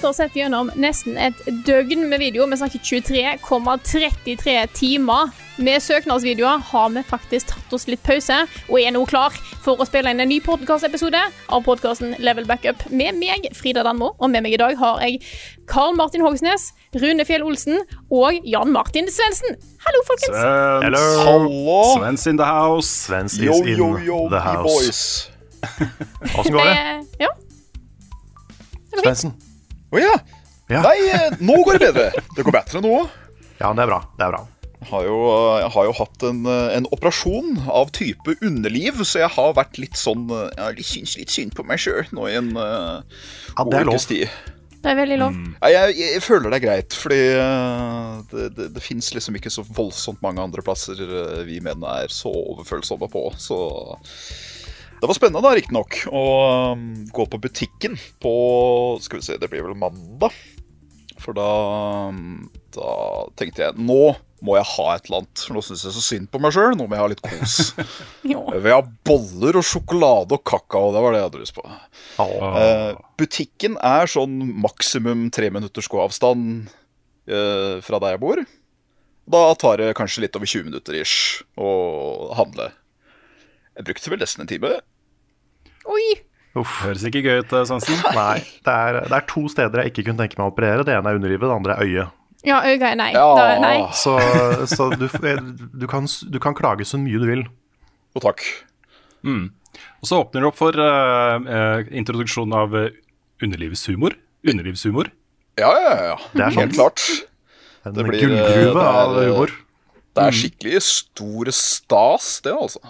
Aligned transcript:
Etter 0.00 0.08
å 0.08 0.14
ha 0.14 0.16
sett 0.16 0.36
gjennom 0.38 0.68
nesten 0.80 1.18
et 1.20 1.36
døgn 1.66 2.06
med 2.08 2.22
video, 2.22 2.46
vi 2.48 2.56
snakker 2.56 2.80
23,33 3.44 4.54
timer 4.72 5.34
med 5.60 5.82
søknadsvideoer, 5.84 6.62
har 6.70 6.86
vi 6.94 7.02
faktisk 7.04 7.50
tatt 7.50 7.74
oss 7.76 7.84
litt 7.84 8.00
pause 8.06 8.38
og 8.70 8.78
er 8.80 8.94
nå 8.96 9.02
klar 9.10 9.36
for 9.60 9.76
å 9.76 9.84
spille 9.84 10.08
inn 10.14 10.22
en 10.24 10.32
ny 10.32 10.38
podkastepisode 10.40 11.20
av 11.52 11.66
podkasten 11.66 12.14
Level 12.16 12.48
Backup 12.48 12.86
med 12.88 13.18
meg, 13.20 13.50
Frida 13.58 13.84
Danmo. 13.84 14.14
Og 14.16 14.32
med 14.32 14.46
meg 14.46 14.56
i 14.56 14.60
dag 14.62 14.72
har 14.80 15.04
jeg 15.04 15.20
Karl 15.68 15.92
Martin 16.00 16.24
Hogsnes, 16.24 16.70
Rune 16.96 17.28
Fjell 17.28 17.44
Olsen 17.44 17.84
og 18.08 18.40
Jan 18.48 18.72
Martin 18.72 19.12
Svendsen. 19.12 19.60
Hallo, 19.84 20.02
folkens. 20.08 20.32
Svens. 20.32 20.88
Hello. 20.88 21.04
Hallo. 21.28 21.76
Svens 21.98 22.24
in 22.32 22.40
the 22.40 22.48
house. 22.48 22.88
Svens 22.88 23.36
is 23.36 23.44
Yo, 23.44 23.60
in 23.60 23.84
yo, 23.84 23.92
in 24.24 24.32
the 24.32 24.40
house. 24.48 24.64
boys. 24.64 25.04
Åssen 26.40 26.56
går 26.56 26.72
det? 26.72 26.72
Eh, 26.72 27.24
ja. 27.26 27.32
Svendsen? 28.96 29.36
Å 29.90 29.98
ja. 29.98 30.14
Ja. 30.70 30.84
Nei, 30.86 30.96
eh, 31.10 31.34
nå 31.42 31.58
går 31.66 31.80
det 31.80 31.90
bedre. 31.90 32.24
Det 32.36 32.46
går 32.46 32.54
bedre 32.54 32.82
nå. 32.84 32.94
Ja, 33.58 33.72
det 33.74 33.82
er 33.82 33.90
bra. 33.90 33.98
Det 34.16 34.26
er 34.26 34.34
bra. 34.36 34.44
Jeg 34.80 34.88
har 34.88 35.02
jo, 35.04 35.16
eh, 35.32 35.56
jeg 35.64 35.72
har 35.74 35.88
jo 35.88 35.96
hatt 35.98 36.22
en, 36.28 36.38
eh, 36.46 36.76
en 36.76 36.86
operasjon 36.94 37.58
av 37.66 37.90
type 37.96 38.36
underliv, 38.40 39.02
så 39.04 39.24
jeg 39.24 39.34
har 39.34 39.58
vært 39.58 39.80
litt 39.82 39.98
sånn 39.98 40.30
Jeg 40.30 40.86
syns 40.86 41.16
litt 41.18 41.34
synd 41.34 41.56
på 41.58 41.66
meg 41.66 41.82
sjøl 41.82 42.06
nå 42.12 42.28
i 42.30 42.38
en 42.38 42.54
uh, 42.56 43.02
Ja, 43.58 43.64
det 43.66 43.80
er 43.80 43.84
lov. 43.84 43.98
tid. 43.98 44.30
Det 44.80 44.88
er 44.88 44.96
veldig 44.96 45.18
lov. 45.20 45.34
Mm. 45.34 45.56
jeg, 45.60 45.96
jeg 45.98 46.22
føler 46.24 46.48
det 46.48 46.56
er 46.56 46.64
greit, 46.64 46.94
fordi 46.96 47.18
det, 48.30 48.46
det, 48.56 48.68
det 48.72 48.82
fins 48.82 49.10
liksom 49.12 49.36
ikke 49.36 49.52
så 49.52 49.66
voldsomt 49.66 50.22
mange 50.24 50.40
andre 50.40 50.62
plasser 50.64 51.02
vi 51.44 51.58
menn 51.60 51.84
er 51.84 52.08
så 52.08 52.32
overfølsomme 52.32 53.10
på, 53.12 53.26
så 53.36 53.58
det 55.00 55.08
var 55.08 55.16
spennende, 55.16 55.42
da, 55.44 55.54
riktignok, 55.56 56.02
å 56.12 56.24
um, 56.76 56.88
gå 57.08 57.24
på 57.32 57.40
butikken 57.40 57.96
på 58.20 58.32
Skal 59.00 59.20
vi 59.20 59.26
se, 59.26 59.38
det 59.40 59.48
blir 59.48 59.64
vel 59.64 59.78
mandag. 59.78 60.36
For 61.20 61.36
da, 61.36 61.46
um, 62.10 62.50
da 62.76 62.90
tenkte 63.40 63.66
jeg 63.66 63.80
nå 63.80 64.14
må 64.44 64.56
jeg 64.56 64.68
ha 64.72 64.86
et 64.94 65.08
eller 65.08 65.22
annet. 65.22 65.42
For 65.44 65.56
nå 65.56 65.62
syns 65.64 65.84
jeg 65.84 65.94
så 65.94 66.02
synd 66.04 66.30
på 66.32 66.40
meg 66.42 66.54
sjøl. 66.56 66.72
Nå 66.76 66.86
må 66.88 66.96
jeg 66.96 67.02
ha 67.02 67.08
litt 67.12 67.22
kos. 67.24 67.72
Vi 68.24 68.72
har 68.72 68.88
boller 69.06 69.60
og 69.60 69.66
sjokolade 69.66 70.36
og 70.36 70.44
kakao. 70.48 70.92
Det 70.94 71.02
var 71.04 71.12
det 71.12 71.20
jeg 71.20 71.28
hadde 71.28 71.42
lyst 71.42 71.56
på. 71.58 71.64
Eh, 72.24 72.92
butikken 73.20 73.76
er 73.84 74.10
sånn 74.10 74.38
maksimum 74.64 75.28
tre 75.34 75.50
minutters 75.52 75.90
gåavstand 75.92 76.70
eh, 77.28 77.76
fra 77.84 78.00
der 78.02 78.16
jeg 78.16 78.24
bor. 78.24 78.44
Da 79.30 79.42
tar 79.60 79.82
det 79.82 79.92
kanskje 79.98 80.24
litt 80.24 80.36
over 80.38 80.48
20 80.48 80.70
minutter 80.70 80.96
ish 80.98 81.44
å 81.60 81.70
handle. 82.38 82.70
Jeg 83.76 83.86
brukte 83.86 84.12
vel 84.12 84.24
nesten 84.24 84.44
en 84.44 84.50
time. 84.50 84.72
Oi. 85.88 86.06
Uff. 86.58 86.80
Høres 86.82 87.04
ikke 87.06 87.22
gøy 87.22 87.44
ut, 87.44 87.52
eh, 87.54 87.92
Nei. 88.16 88.40
Det 88.66 88.74
er, 88.74 89.02
det 89.06 89.20
er 89.20 89.28
to 89.30 89.44
steder 89.52 89.84
jeg 89.84 89.92
ikke 89.92 90.08
kunne 90.08 90.24
tenke 90.24 90.40
meg 90.40 90.48
å 90.48 90.54
operere. 90.54 90.86
Det 90.86 90.96
ene 90.96 91.12
er 91.12 91.20
underlivet, 91.20 91.46
det 91.46 91.60
andre 91.60 91.76
er 91.76 91.86
øyet. 91.86 92.16
Ja, 92.46 92.62
øyne, 92.64 92.94
nei. 92.96 93.10
Ja. 93.12 93.26
Da, 93.36 93.46
nei. 93.60 93.76
Så, 93.92 94.16
så 94.70 94.88
du, 94.96 95.06
du, 95.06 95.86
kan, 95.90 96.08
du 96.08 96.38
kan 96.40 96.56
klage 96.56 96.86
så 96.88 96.98
mye 97.00 97.20
du 97.20 97.26
vil. 97.28 97.44
Og 98.16 98.24
takk. 98.24 98.46
Og 100.00 100.08
så 100.08 100.22
åpner 100.22 100.42
det 100.42 100.48
opp 100.48 100.58
for 100.58 100.76
uh, 100.80 101.36
eh, 101.44 101.90
introduksjon 102.00 102.56
av 102.56 102.74
underlivets 103.44 103.84
humor. 103.92 104.16
Underlivshumor. 104.48 105.12
Ja, 105.60 105.68
ja, 105.76 106.04
ja. 106.04 106.14
Det 106.32 106.42
er 106.46 106.50
Helt 106.56 106.74
klart. 106.74 107.00
En 107.84 107.94
Det 107.96 108.04
blir, 108.04 108.20
gullgruve 108.20 108.46
eh, 108.46 108.52
det 108.64 108.70
er, 108.80 109.04
av 109.04 109.18
eh, 109.20 109.24
humor. 109.28 109.50
Det 110.16 110.22
er 110.24 110.30
skikkelig 110.36 110.82
stor 110.84 111.50
stas, 111.54 112.40
det, 112.44 112.52
altså. 112.56 112.80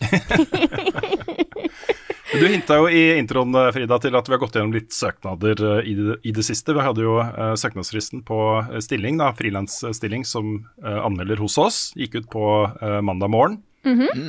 Du 2.30 2.46
hinta 2.46 2.76
jo 2.78 2.86
i 2.86 3.18
introen 3.18 3.56
Frida, 3.74 3.96
til 3.98 4.14
at 4.14 4.28
vi 4.28 4.34
har 4.36 4.40
gått 4.40 4.54
gjennom 4.54 4.74
litt 4.74 4.94
søknader 4.94 5.62
eh, 5.66 5.88
i 5.90 5.94
det, 5.98 6.18
i 6.22 6.32
det 6.36 6.44
siste. 6.46 6.74
Vi 6.76 6.84
hadde 6.84 7.02
jo 7.02 7.16
eh, 7.24 7.54
søknadsfristen 7.58 8.22
på 8.26 8.38
eh, 8.60 8.78
stilling, 8.84 9.18
da, 9.18 9.32
frilansstilling 9.36 10.22
som 10.28 10.52
eh, 10.84 11.00
anmelder 11.02 11.42
hos 11.42 11.58
oss. 11.58 11.80
Gikk 11.98 12.20
ut 12.20 12.28
på 12.30 12.44
eh, 12.70 13.00
mandag 13.02 13.32
morgen. 13.34 13.58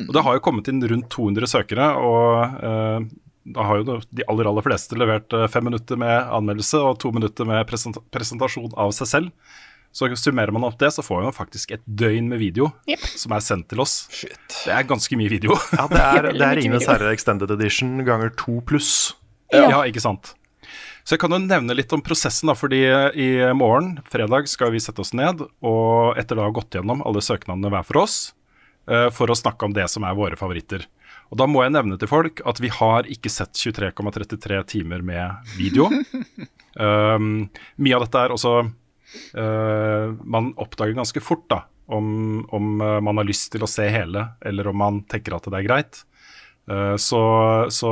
Og 0.08 0.14
Det 0.16 0.24
har 0.26 0.38
jo 0.38 0.44
kommet 0.48 0.70
inn 0.72 0.82
rundt 0.88 1.12
200 1.14 1.52
søkere, 1.52 1.92
og 2.02 2.64
eh, 2.66 3.10
da 3.52 3.66
har 3.68 3.82
jo 3.82 4.00
de 4.02 4.26
aller 4.30 4.48
aller 4.50 4.66
fleste 4.66 4.98
levert 4.98 5.34
eh, 5.38 5.48
fem 5.52 5.66
minutter 5.70 6.00
med 6.00 6.34
anmeldelse 6.34 6.82
og 6.82 6.98
to 7.02 7.14
minutter 7.14 7.48
med 7.50 7.66
present 7.70 8.02
presentasjon 8.14 8.74
av 8.82 8.96
seg 8.98 9.10
selv. 9.14 9.58
Så 9.92 10.08
summerer 10.16 10.54
man 10.56 10.64
opp 10.64 10.78
det, 10.80 10.92
så 10.96 11.04
får 11.04 11.26
man 11.26 11.36
faktisk 11.36 11.74
et 11.76 11.82
døgn 11.86 12.30
med 12.32 12.40
video 12.40 12.70
yep. 12.88 13.02
som 13.20 13.34
er 13.36 13.44
sendt 13.44 13.68
til 13.72 13.82
oss. 13.84 14.06
Shit. 14.16 14.40
Det 14.64 14.72
er 14.72 14.88
ganske 14.88 15.18
mye 15.20 15.32
video. 15.32 15.58
Ja, 15.76 15.88
det 15.92 16.02
er, 16.02 16.28
det 16.32 16.46
er 16.46 16.56
Ringenes 16.60 16.88
herre 16.88 17.12
extended 17.12 17.52
edition 17.52 18.00
ganger 18.08 18.32
to 18.40 18.62
pluss. 18.68 19.12
Ja. 19.52 19.82
ikke 19.84 20.04
sant. 20.04 20.34
Så 21.04 21.16
jeg 21.16 21.24
kan 21.24 21.34
jo 21.34 21.42
nevne 21.42 21.76
litt 21.76 21.92
om 21.96 22.04
prosessen, 22.06 22.52
da, 22.52 22.56
fordi 22.56 22.84
i 23.20 23.30
morgen, 23.58 23.96
fredag, 24.08 24.48
skal 24.52 24.72
vi 24.72 24.82
sette 24.84 25.02
oss 25.04 25.16
ned 25.18 25.42
og 25.42 26.20
etter 26.20 26.38
da 26.38 26.46
å 26.46 26.52
ha 26.52 26.56
gått 26.56 26.78
gjennom 26.78 27.02
alle 27.04 27.24
søknadene 27.26 27.72
hver 27.74 27.88
for 27.88 28.04
oss, 28.04 28.18
eh, 28.88 29.10
for 29.12 29.32
å 29.32 29.38
snakke 29.38 29.68
om 29.68 29.76
det 29.76 29.90
som 29.92 30.06
er 30.08 30.18
våre 30.18 30.40
favoritter. 30.40 30.86
Og 31.32 31.40
da 31.40 31.48
må 31.48 31.64
jeg 31.64 31.74
nevne 31.74 31.98
til 32.00 32.12
folk 32.12 32.44
at 32.48 32.60
vi 32.62 32.70
har 32.76 33.08
ikke 33.10 33.32
sett 33.32 33.58
23,33 33.58 34.62
timer 34.76 35.04
med 35.04 35.52
video. 35.58 35.88
um, 36.76 37.50
mye 37.84 37.98
av 37.98 38.06
dette 38.06 38.24
er 38.28 38.36
også 38.36 38.56
eh, 39.38 40.14
Man 40.24 40.52
oppdager 40.62 40.96
ganske 40.98 41.24
fort 41.24 41.48
da 41.52 41.64
om, 41.92 42.46
om 42.54 42.82
eh, 42.82 43.00
man 43.04 43.20
har 43.20 43.28
lyst 43.28 43.52
til 43.54 43.66
å 43.66 43.70
se 43.70 43.88
hele, 43.92 44.26
eller 44.46 44.72
om 44.72 44.80
man 44.80 45.02
tenker 45.12 45.36
at 45.36 45.50
det 45.52 45.60
er 45.60 45.68
greit. 45.68 46.02
Uh, 46.70 46.96
Så, 46.96 47.20
så 47.74 47.92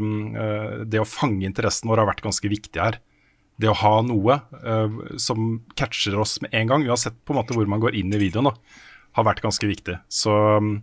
eh, 0.00 0.84
det 0.88 1.02
å 1.02 1.08
fange 1.08 1.46
interessen 1.46 1.90
vår 1.90 2.02
har 2.02 2.10
vært 2.10 2.24
ganske 2.24 2.50
viktig 2.50 2.80
her. 2.82 3.00
Det 3.56 3.70
å 3.70 3.76
ha 3.80 3.94
noe 4.04 4.34
som 5.16 5.62
catcher 5.80 6.18
oss 6.20 6.34
med 6.44 6.52
en 6.52 6.68
gang, 6.68 6.82
uansett 6.84 7.14
på 7.24 7.32
en 7.32 7.38
måte 7.38 7.54
hvor 7.56 7.68
man 7.70 7.80
går 7.80 7.94
inn 7.96 8.12
i 8.12 8.18
videoen, 8.20 8.50
da, 8.50 8.82
har 9.16 9.24
vært 9.24 9.40
ganske 9.44 9.68
viktig. 9.70 9.96
Så 10.12 10.34
um, 10.60 10.80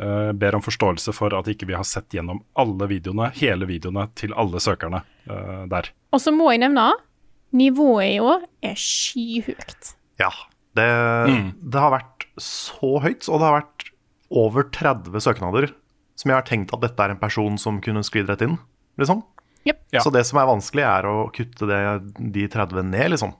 Uh, 0.00 0.32
ber 0.32 0.56
om 0.56 0.62
forståelse 0.64 1.12
for 1.12 1.34
at 1.36 1.46
ikke 1.52 1.66
vi 1.68 1.74
har 1.76 1.84
sett 1.84 2.14
gjennom 2.16 2.38
alle 2.58 2.86
videoene, 2.88 3.26
hele 3.36 3.68
videoene 3.68 4.06
til 4.16 4.32
alle 4.40 4.58
søkerne 4.64 5.02
uh, 5.28 5.68
der. 5.68 5.90
Og 6.16 6.22
så 6.24 6.32
må 6.32 6.48
jeg 6.50 6.62
nevne 6.62 6.86
nivået 7.56 8.16
i 8.16 8.18
år 8.22 8.46
er 8.64 8.78
skyhøyt. 8.78 9.94
Ja. 10.22 10.32
Det, 10.72 10.88
det 11.60 11.80
har 11.80 11.92
vært 11.92 12.26
så 12.40 12.96
høyt, 13.04 13.26
og 13.28 13.42
det 13.42 13.48
har 13.48 13.58
vært 13.58 13.88
over 14.32 14.64
30 14.72 15.20
søknader 15.20 15.68
som 16.16 16.30
jeg 16.30 16.38
har 16.38 16.46
tenkt 16.48 16.72
at 16.74 16.82
dette 16.84 17.04
er 17.04 17.14
en 17.14 17.20
person 17.20 17.58
som 17.60 17.80
kunne 17.82 18.04
sklidd 18.06 18.30
rett 18.30 18.44
inn. 18.46 18.56
liksom. 19.00 19.22
Yep. 19.66 19.78
Ja. 19.94 20.02
Så 20.02 20.10
det 20.14 20.24
som 20.26 20.40
er 20.40 20.48
vanskelig, 20.48 20.84
er 20.86 21.06
å 21.06 21.16
kutte 21.34 21.68
det, 21.70 21.80
de 22.34 22.46
30 22.50 22.88
ned, 22.90 23.12
liksom. 23.14 23.34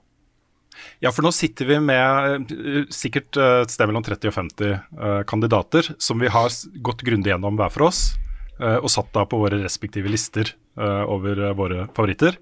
Ja, 1.03 1.11
for 1.13 1.25
nå 1.25 1.29
sitter 1.35 1.67
vi 1.69 1.77
med 1.83 2.49
eh, 2.49 2.85
sikkert 2.93 3.37
eh, 3.37 3.61
et 3.61 3.73
sted 3.73 3.89
mellom 3.89 4.05
30 4.05 4.31
og 4.31 4.33
50 4.33 4.71
uh, 4.73 5.19
kandidater 5.29 5.91
som 6.01 6.17
vi 6.17 6.31
har 6.33 6.49
gått 6.81 7.03
grundig 7.05 7.29
gjennom 7.29 7.59
hver 7.59 7.69
for 7.75 7.89
oss, 7.91 8.15
uh, 8.57 8.79
og 8.79 8.89
satt 8.89 9.11
da 9.13 9.27
på 9.29 9.37
våre 9.43 9.61
respektive 9.61 10.09
lister 10.09 10.49
uh, 10.79 11.03
over 11.05 11.43
eh, 11.49 11.53
våre 11.57 11.85
favoritter. 11.93 12.39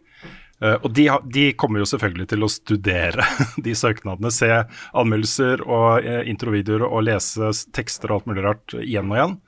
Eh, 0.61 0.77
og 0.77 0.91
de, 0.97 1.07
de 1.33 1.45
kommer 1.57 1.81
jo 1.81 1.89
selvfølgelig 1.89 2.27
til 2.33 2.45
å 2.45 2.51
studere 2.51 3.25
de 3.65 3.75
søknadene, 3.77 4.33
se 4.33 4.49
anmeldelser 4.93 5.63
og 5.65 6.05
uh, 6.05 6.21
introvideoer 6.29 6.85
og 6.87 7.07
lese 7.07 7.53
tekster 7.75 8.11
og 8.11 8.21
alt 8.21 8.29
mulig 8.31 8.45
rart 8.45 8.77
igjen 8.81 9.09
og 9.11 9.17
igjen, 9.17 9.39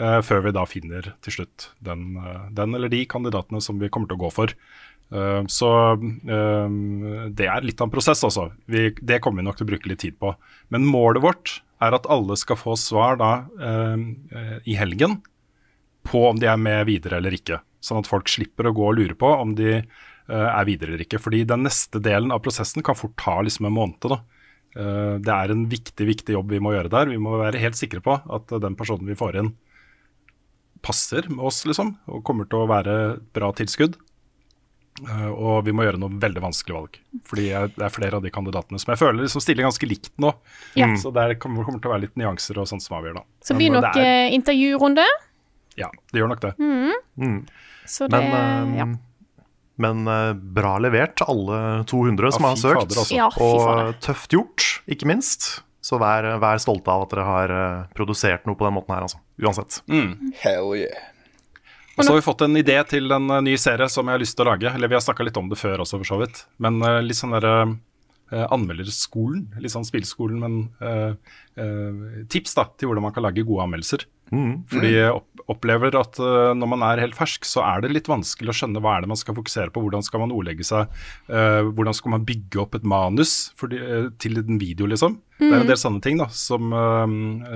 eh, 0.00 0.18
før 0.26 0.42
vi 0.46 0.56
da 0.56 0.66
finner 0.68 1.12
til 1.24 1.38
slutt 1.38 1.70
den, 1.86 2.16
eh, 2.18 2.50
den 2.58 2.76
eller 2.76 2.92
de 2.92 3.04
kandidatene 3.08 3.62
som 3.64 3.78
vi 3.82 3.90
kommer 3.92 4.10
til 4.10 4.18
å 4.18 4.24
gå 4.26 4.32
for. 4.34 4.56
Eh, 5.14 5.42
så 5.52 5.70
eh, 5.94 6.74
det 7.30 7.46
er 7.46 7.66
litt 7.66 7.80
av 7.80 7.88
en 7.88 7.94
prosess, 7.94 8.24
altså. 8.26 8.50
Det 8.66 9.20
kommer 9.22 9.42
vi 9.42 9.46
nok 9.48 9.60
til 9.60 9.68
å 9.68 9.70
bruke 9.74 9.92
litt 9.92 10.02
tid 10.02 10.18
på. 10.22 10.34
Men 10.74 10.88
målet 10.88 11.22
vårt 11.24 11.60
er 11.84 11.96
at 11.96 12.08
alle 12.10 12.36
skal 12.40 12.58
få 12.58 12.76
svar 12.80 13.18
da 13.20 13.32
eh, 13.60 13.96
eh, 14.32 14.58
i 14.64 14.76
helgen 14.78 15.20
på 16.06 16.22
om 16.28 16.38
de 16.40 16.48
er 16.50 16.60
med 16.60 16.86
videre 16.88 17.20
eller 17.20 17.34
ikke. 17.36 17.60
Sånn 17.82 18.00
at 18.02 18.10
folk 18.10 18.30
slipper 18.30 18.68
å 18.68 18.74
gå 18.74 18.90
og 18.90 18.98
lure 18.98 19.16
på 19.18 19.30
om 19.36 19.54
de 19.58 19.72
eh, 19.78 19.86
er 20.34 20.64
videre 20.66 20.92
eller 20.94 21.04
ikke. 21.04 21.20
Fordi 21.22 21.44
den 21.46 21.62
neste 21.66 22.00
delen 22.02 22.32
av 22.34 22.40
prosessen 22.42 22.82
kan 22.82 22.96
fort 22.98 23.14
ta 23.20 23.38
liksom 23.46 23.66
en 23.68 23.76
måned. 23.76 24.00
da. 24.10 24.20
Eh, 24.76 25.18
det 25.24 25.32
er 25.32 25.52
en 25.54 25.66
viktig 25.70 26.06
viktig 26.06 26.34
jobb 26.36 26.50
vi 26.52 26.58
må 26.60 26.74
gjøre 26.74 26.90
der. 26.92 27.06
Vi 27.12 27.16
må 27.22 27.38
være 27.40 27.60
helt 27.62 27.78
sikre 27.78 28.02
på 28.04 28.16
at 28.18 28.52
eh, 28.52 28.58
den 28.60 28.74
personen 28.76 29.06
vi 29.08 29.14
får 29.16 29.38
inn, 29.40 29.54
passer 30.84 31.26
med 31.32 31.44
oss, 31.48 31.64
liksom, 31.66 31.94
og 32.12 32.22
kommer 32.26 32.46
til 32.50 32.62
å 32.62 32.68
være 32.70 32.96
et 33.14 33.24
bra 33.34 33.48
tilskudd. 33.56 33.96
Eh, 35.06 35.28
og 35.28 35.64
vi 35.66 35.74
må 35.76 35.84
gjøre 35.84 35.98
noe 36.00 36.18
veldig 36.22 36.42
vanskelig 36.44 36.76
valg. 36.76 36.98
Fordi 37.28 37.48
jeg, 37.50 37.72
det 37.76 37.84
er 37.88 37.92
flere 37.92 38.16
av 38.20 38.24
de 38.24 38.32
kandidatene 38.32 38.80
som 38.80 38.92
jeg 38.94 39.00
føler 39.02 39.24
liksom 39.24 39.44
stiller 39.44 39.66
ganske 39.66 39.88
likt 39.88 40.12
nå. 40.22 40.30
Ja. 40.78 40.88
Så 41.00 41.12
der 41.16 41.34
kommer, 41.40 41.66
kommer 41.68 41.82
til 41.82 41.90
å 41.90 41.94
være 41.96 42.06
litt 42.06 42.16
nyanser 42.20 42.60
og 42.62 42.68
sånt 42.70 42.84
som 42.84 42.98
avgjør, 43.00 43.18
da. 43.20 43.24
Så 43.44 43.56
blir 43.58 43.72
nok 43.74 43.88
det 43.88 44.04
er- 44.04 44.28
eh, 44.28 44.36
intervjurunde. 44.36 45.04
Ja, 45.76 45.90
det 46.12 46.20
gjør 46.22 46.30
nok 46.32 46.40
det. 46.46 46.54
Mm. 46.58 47.42
Så 47.86 48.08
det 48.08 48.20
Men, 48.20 48.32
eh, 48.32 48.78
ja. 48.78 48.86
Men 49.82 50.06
eh, 50.08 50.32
bra 50.56 50.76
levert, 50.82 51.22
alle 51.26 51.84
200 51.88 52.32
som 52.36 52.46
Ja, 52.46 52.52
har 52.52 52.60
søkt. 52.60 52.80
fader, 52.80 53.00
altså. 53.02 53.16
Ja, 53.16 53.28
og 53.42 53.98
tøft 54.04 54.36
gjort, 54.36 54.66
ikke 54.88 55.08
minst. 55.08 55.48
Så 55.84 56.00
vær, 56.02 56.26
vær 56.42 56.58
stolte 56.58 56.90
av 56.90 57.04
at 57.04 57.12
dere 57.14 57.26
har 57.28 57.52
eh, 57.56 57.82
produsert 57.94 58.48
noe 58.48 58.58
på 58.58 58.66
den 58.66 58.74
måten 58.78 58.96
her, 58.96 59.06
altså. 59.06 59.20
Uansett. 59.42 59.82
Hell 60.42 60.72
yeah. 60.80 61.12
Og 61.96 62.04
så 62.04 62.12
har 62.12 62.18
vi 62.18 62.26
fått 62.26 62.42
en 62.44 62.58
idé 62.60 62.76
til 62.88 63.12
en 63.14 63.30
eh, 63.38 63.44
ny 63.46 63.56
serie 63.60 63.88
som 63.92 64.08
jeg 64.08 64.18
har 64.18 64.24
lyst 64.24 64.36
til 64.36 64.46
å 64.46 64.50
lage. 64.50 64.72
Eller 64.72 64.90
vi 64.92 64.98
har 64.98 65.04
snakka 65.04 65.24
litt 65.28 65.38
om 65.40 65.52
det 65.52 65.60
før 65.60 65.84
også, 65.84 66.00
for 66.02 66.10
så 66.10 66.20
vidt. 66.24 66.42
Men 66.60 66.80
litt 67.06 67.20
sånn 67.20 67.36
derre 67.36 67.54
uh, 68.32 68.46
anmelderskolen. 68.52 69.46
Litt 69.62 69.72
sånn 69.74 69.86
spillskolen, 69.86 70.40
men 70.42 70.58
uh, 70.82 71.14
uh, 71.60 72.22
tips 72.32 72.56
da 72.58 72.66
til 72.76 72.90
hvordan 72.90 73.06
man 73.08 73.14
kan 73.16 73.26
lage 73.26 73.46
gode 73.46 73.66
anmeldelser. 73.66 74.06
Fordi 74.30 74.90
jeg 74.96 75.12
opplever 75.46 75.94
at 75.94 76.18
eh, 76.18 76.52
når 76.58 76.70
man 76.72 76.82
er 76.82 77.02
helt 77.04 77.14
fersk, 77.14 77.46
så 77.46 77.62
er 77.62 77.84
det 77.84 77.92
litt 77.92 78.08
vanskelig 78.10 78.50
å 78.50 78.56
skjønne 78.58 78.80
hva 78.82 78.96
er 78.96 79.04
det 79.04 79.10
man 79.12 79.20
skal 79.20 79.36
fokusere 79.36 79.70
på. 79.70 79.82
Hvordan 79.84 80.02
skal 80.02 80.24
man 80.24 80.34
ordlegge 80.34 80.66
seg? 80.66 80.90
eh, 81.30 81.62
hvordan 81.70 81.94
skal 81.94 82.16
man 82.16 82.24
bygge 82.26 82.58
opp 82.64 82.74
et 82.74 82.86
manus 82.88 83.36
fordi, 83.60 83.78
eh, 83.78 84.08
til 84.18 84.40
en 84.42 84.58
video, 84.58 84.88
liksom? 84.90 85.20
Det 85.38 85.52
er 85.52 85.60
en 85.60 85.68
del 85.68 85.78
sånne 85.78 86.00
ting 86.00 86.16
da, 86.16 86.26
som, 86.32 86.70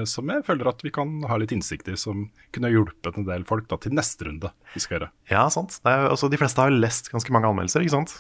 som 0.04 0.28
jeg 0.28 0.42
føler 0.44 0.68
at 0.68 0.82
vi 0.84 0.90
kan 0.92 1.14
ha 1.24 1.38
litt 1.40 1.54
innsikt 1.54 1.88
i, 1.88 1.94
som 1.96 2.26
kunne 2.52 2.68
hjulpet 2.68 3.16
en 3.16 3.24
del 3.24 3.46
folk 3.48 3.70
da, 3.70 3.78
til 3.80 3.94
neste 3.96 4.26
runde 4.28 4.50
vi 4.74 4.82
skal 4.84 4.98
gjøre. 4.98 5.08
Ja, 5.32 5.46
sant. 5.48 5.78
Det 5.80 5.88
er, 5.88 6.10
altså, 6.12 6.28
de 6.28 6.36
fleste 6.42 6.60
har 6.60 6.74
lest 6.74 7.08
ganske 7.08 7.32
mange 7.32 7.48
anmeldelser, 7.48 7.80
ikke 7.86 7.96
sant? 7.96 8.18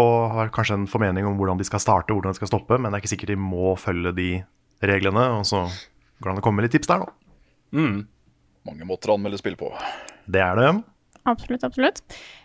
Og 0.00 0.32
har 0.32 0.48
kanskje 0.52 0.80
en 0.80 0.88
formening 0.88 1.28
om 1.28 1.36
hvordan 1.36 1.60
de 1.60 1.68
skal 1.68 1.84
starte, 1.84 2.16
hvordan 2.16 2.32
de 2.32 2.40
skal 2.40 2.50
stoppe, 2.54 2.80
men 2.80 2.88
det 2.88 2.96
er 2.98 3.04
ikke 3.04 3.12
sikkert 3.12 3.34
de 3.34 3.38
må 3.44 3.76
følge 3.80 4.14
de 4.16 4.30
reglene. 4.88 5.28
Og 5.42 5.44
så 5.48 5.66
går 5.68 6.30
det 6.30 6.34
an 6.34 6.40
å 6.40 6.46
komme 6.48 6.62
med 6.62 6.70
litt 6.70 6.78
tips 6.80 6.88
der, 6.90 7.04
da. 7.04 7.25
Mange 7.72 8.84
måter 8.88 9.10
å 9.12 9.16
anmelde 9.18 9.38
spill 9.38 9.56
på. 9.58 9.70
Det 10.26 10.40
er 10.42 10.58
det. 10.58 10.70
Absolutt, 11.26 11.64
absolutt. 11.66 12.02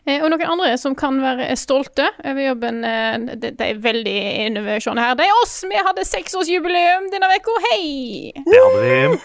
Eh, 0.10 0.24
og 0.24 0.32
noen 0.34 0.42
andre 0.56 0.72
som 0.82 0.96
kan 0.98 1.20
være 1.22 1.52
stolte 1.60 2.08
over 2.26 2.42
jobben 2.42 2.80
eh, 2.88 3.18
det, 3.38 3.52
det 3.60 3.68
er 3.76 3.82
veldig 3.84 4.16
innovasjon 4.48 4.98
her. 5.02 5.14
Det 5.20 5.28
er 5.28 5.36
oss! 5.44 5.60
Vi 5.70 5.78
hadde 5.86 6.06
seksårsjubileum 6.10 7.12
denne 7.14 7.30
uka. 7.38 7.58
Hei! 7.70 8.32
Det 8.42 8.58
hadde 8.64 8.82
vi. 8.88 9.20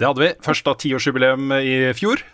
Det 0.00 0.08
hadde 0.08 0.24
vi. 0.24 0.30
Først 0.44 0.64
da 0.68 0.72
tiårsjubileum 0.80 1.52
i 1.60 1.74
fjor, 1.96 2.24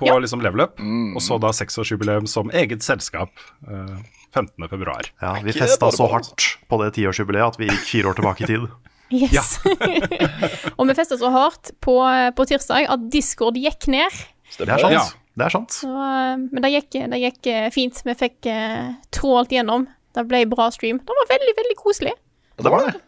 på 0.00 0.08
Ja. 0.08 0.16
liksom 0.24 0.40
level 0.40 0.64
up. 0.64 0.80
Og 0.80 1.20
så 1.22 1.36
da 1.40 1.52
seksårsjubileum 1.52 2.24
som 2.26 2.48
eget 2.56 2.80
selskap 2.82 3.30
eh, 3.68 3.98
15. 4.32 4.56
februar. 4.72 5.10
Ja, 5.20 5.34
vi 5.44 5.52
festa 5.52 5.90
så 5.92 6.08
hardt 6.08 6.46
på 6.68 6.80
det 6.80 6.94
tiårsjubileet 6.96 7.52
at 7.52 7.60
vi 7.60 7.68
gikk 7.68 7.84
fire 7.90 8.08
år 8.14 8.16
tilbake 8.16 8.46
i 8.46 8.48
tid. 8.54 8.64
Yes. 9.12 9.58
og 10.78 10.86
vi 10.88 10.94
festa 10.96 11.18
så 11.20 11.32
hardt 11.34 11.74
på, 11.84 11.98
på 12.36 12.46
tirsdag 12.48 12.88
at 12.92 13.10
Discord 13.12 13.58
gikk 13.60 13.90
ned. 13.92 14.22
Det 14.56 14.68
er 14.68 14.80
sant. 14.80 14.96
Ja. 14.96 15.04
Det 15.32 15.46
er 15.46 15.54
sant. 15.54 15.72
Så, 15.72 15.88
eh, 15.88 16.34
men 16.40 16.60
det 16.64 16.72
gikk, 16.74 16.90
det 17.12 17.20
gikk 17.22 17.48
eh, 17.48 17.70
fint. 17.72 18.02
Vi 18.04 18.14
fikk 18.18 18.50
uh, 18.52 18.92
trålt 19.14 19.52
gjennom. 19.54 19.86
Det 20.12 20.26
ble 20.28 20.44
bra 20.50 20.68
stream. 20.74 21.00
Det 21.00 21.16
var 21.20 21.30
veldig, 21.30 21.54
veldig 21.56 21.76
koselig. 21.80 22.12
Det 22.60 22.72
var 22.72 22.84
det. 22.88 22.98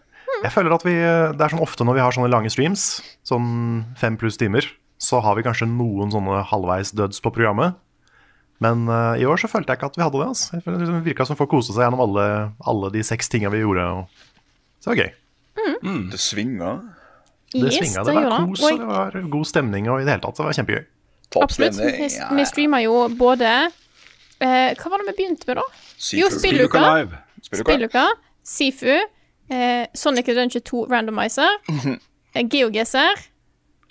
Jeg 0.40 0.52
føler 0.54 0.72
at 0.74 0.84
vi, 0.86 0.94
Det 0.96 1.44
er 1.44 1.52
sånn 1.52 1.62
ofte 1.62 1.84
når 1.84 1.98
vi 1.98 2.02
har 2.02 2.14
sånne 2.16 2.32
lange 2.32 2.50
streams, 2.50 3.02
sånn 3.28 3.84
fem 4.00 4.16
pluss 4.18 4.40
timer, 4.40 4.66
så 4.98 5.20
har 5.22 5.36
vi 5.36 5.44
kanskje 5.44 5.68
noen 5.68 6.10
sånne 6.14 6.40
halvveis 6.48 6.94
døds 6.96 7.20
på 7.22 7.32
programmet. 7.34 7.76
Men 8.64 8.86
uh, 8.88 9.12
i 9.20 9.26
år 9.28 9.42
så 9.42 9.50
følte 9.50 9.74
jeg 9.74 9.82
ikke 9.82 9.92
at 9.92 9.98
vi 10.00 10.06
hadde 10.06 10.22
det. 10.22 10.30
Altså. 10.32 10.62
Føler 10.64 10.80
liksom 10.80 10.96
Det 11.02 11.10
virka 11.10 11.28
som 11.28 11.38
folk 11.38 11.52
koste 11.52 11.76
seg 11.76 11.84
gjennom 11.84 12.06
alle, 12.06 12.26
alle 12.64 12.90
de 12.94 13.04
seks 13.04 13.28
tinga 13.28 13.52
vi 13.52 13.60
gjorde. 13.60 13.84
Og... 13.84 14.24
Så 14.80 14.88
det 14.88 14.94
var 14.94 15.02
gøy. 15.02 15.12
Det 15.84 16.20
svinga. 16.20 16.72
Det 17.52 17.60
Yes, 17.68 17.76
svinga, 17.78 18.02
det 18.02 18.10
det 18.10 18.14
var 18.14 18.22
gjorde 18.24 18.46
kos, 18.50 18.62
Og 18.64 18.78
det 18.78 18.86
var 18.88 19.16
god 19.30 19.44
stemning, 19.46 19.88
og 19.92 20.00
i 20.00 20.04
det 20.06 20.14
hele 20.16 20.22
tatt, 20.24 20.38
det 20.40 20.46
var 20.48 20.56
kjempegøy. 20.58 20.84
Absolutt. 21.42 21.76
Vi, 21.78 22.08
Ja, 22.14 22.28
vi 22.34 22.44
streama 22.46 22.80
jo 22.82 22.94
både 23.18 23.50
eh, 24.40 24.70
Hva 24.78 24.90
var 24.90 25.02
det 25.02 25.06
vi 25.10 25.14
begynte 25.18 25.46
med, 25.50 25.56
da? 25.60 25.64
Jo, 25.64 26.28
Seafood. 26.28 26.38
spilluka. 26.40 26.82
Spilluka. 27.42 27.64
Spilluka. 27.68 28.04
Sifu. 28.44 28.94
Eh, 29.50 29.86
Sonic 29.94 30.28
Adventure 30.28 30.62
2 30.64 30.86
Randomizer. 30.90 31.58
eh, 32.34 32.42
GeoGuessr. 32.48 33.24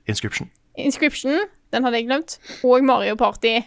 Inscription. 0.08 0.50
Inscription. 0.76 1.46
Den 1.74 1.84
hadde 1.84 1.98
jeg 2.02 2.08
glemt. 2.10 2.38
Og 2.64 2.84
Mario 2.84 3.16
Party. 3.16 3.60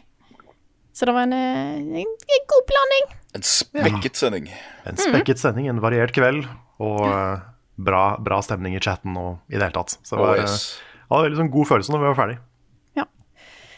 Så 0.96 1.04
det 1.06 1.14
var 1.14 1.22
en, 1.28 1.32
eh, 1.32 1.76
en, 2.02 2.14
en 2.36 2.46
god 2.52 2.64
blanding. 2.70 3.10
En 3.36 3.42
spekket 3.44 4.16
sending. 4.16 4.48
En 4.88 4.96
spekket 4.96 5.38
sending, 5.40 5.68
en 5.68 5.80
variert 5.84 6.12
kveld, 6.16 6.46
og 6.80 7.02
eh, 7.04 7.38
bra, 7.76 8.16
bra 8.18 8.40
stemning 8.42 8.74
i 8.76 8.80
chatten 8.80 9.16
og 9.20 9.38
i 9.48 9.56
det 9.58 9.62
hele 9.68 9.76
tatt. 9.76 9.98
Så 10.02 10.16
det 10.16 10.22
Oh, 10.22 10.26
var 10.28 10.42
yes. 10.42 10.80
eh, 10.80 11.00
ja, 11.10 11.22
veldig 11.22 11.36
sånn 11.42 11.50
god 11.54 11.66
følelse 11.70 11.92
når 11.94 12.02
vi 12.04 12.10
var 12.12 12.20
ferdig. 12.24 12.38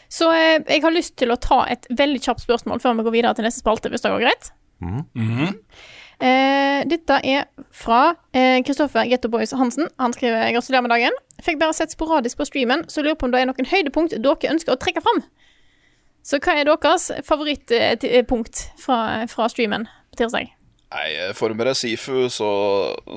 Så 0.09 0.25
eh, 0.33 0.57
jeg 0.65 0.81
har 0.81 0.89
lyst 0.89 1.17
til 1.21 1.29
å 1.29 1.35
ta 1.37 1.59
et 1.69 1.83
veldig 1.93 2.17
kjapt 2.25 2.41
spørsmål 2.41 2.79
før 2.81 2.95
vi 2.97 3.03
går 3.05 3.13
videre 3.13 3.35
til 3.37 3.45
neste 3.45 3.61
spalte, 3.61 3.91
hvis 3.93 4.01
det 4.01 4.09
går 4.09 4.23
greit. 4.23 4.47
Eh, 6.19 6.79
dette 6.89 7.19
er 7.23 7.45
fra 7.71 8.15
eh, 8.33 8.57
Kristoffer 8.65 9.05
Getto 9.05 9.29
Boys 9.29 9.53
Hansen. 9.53 9.85
Han 9.99 10.13
skriver 10.13 10.49
'Gratulerer 10.51 10.81
med 10.81 10.91
dagen'. 10.91 11.19
Fikk 11.45 11.59
bare 11.61 11.73
sett 11.77 11.93
sporadisk 11.93 12.37
på 12.41 12.45
streamen, 12.49 12.83
så 12.89 13.01
lurer 13.05 13.15
på 13.21 13.29
om 13.29 13.31
det 13.31 13.41
er 13.41 13.45
noen 13.51 13.69
høydepunkt 13.69 14.17
dere 14.17 14.49
ønsker 14.51 14.73
å 14.73 14.81
trekke 14.81 15.01
fram. 15.05 15.21
Så 16.25 16.39
hva 16.41 16.57
er 16.57 16.65
deres 16.65 17.11
favorittpunkt 17.23 18.65
fra, 18.81 19.27
fra 19.29 19.47
streamen 19.47 19.85
på 20.11 20.19
tirsdag? 20.19 20.49
Nei, 20.89 21.09
former 21.37 21.69
jeg 21.69 21.77
Sifu, 21.77 22.15
så, 22.33 22.47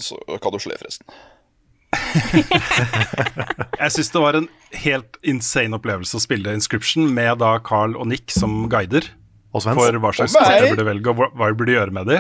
så 0.04 0.19
kan 0.42 0.52
du 0.52 0.58
slå, 0.60 0.74
forresten. 0.76 1.06
Jeg 3.82 3.92
syns 3.92 4.10
det 4.14 4.20
var 4.22 4.36
en 4.38 4.46
helt 4.84 5.19
insane 5.28 5.76
opplevelse 5.76 6.16
å 6.16 6.22
spille 6.24 6.54
Inscription 6.56 7.10
med 7.12 7.40
da 7.42 7.54
Carl 7.64 7.96
og 8.00 8.08
Nick 8.08 8.32
som 8.32 8.62
guider 8.72 9.05
Og 9.52 9.60
Svens. 9.64 9.76
for 9.76 9.98
hva 10.00 10.12
slags 10.17 10.32
du 10.32 10.69
burde 10.72 10.86
velge, 10.88 11.12
og 11.12 11.36
hva 11.36 11.50
du 11.52 11.58
burde 11.60 11.74
gjøre 11.74 11.93
med 11.93 12.08
de. 12.08 12.19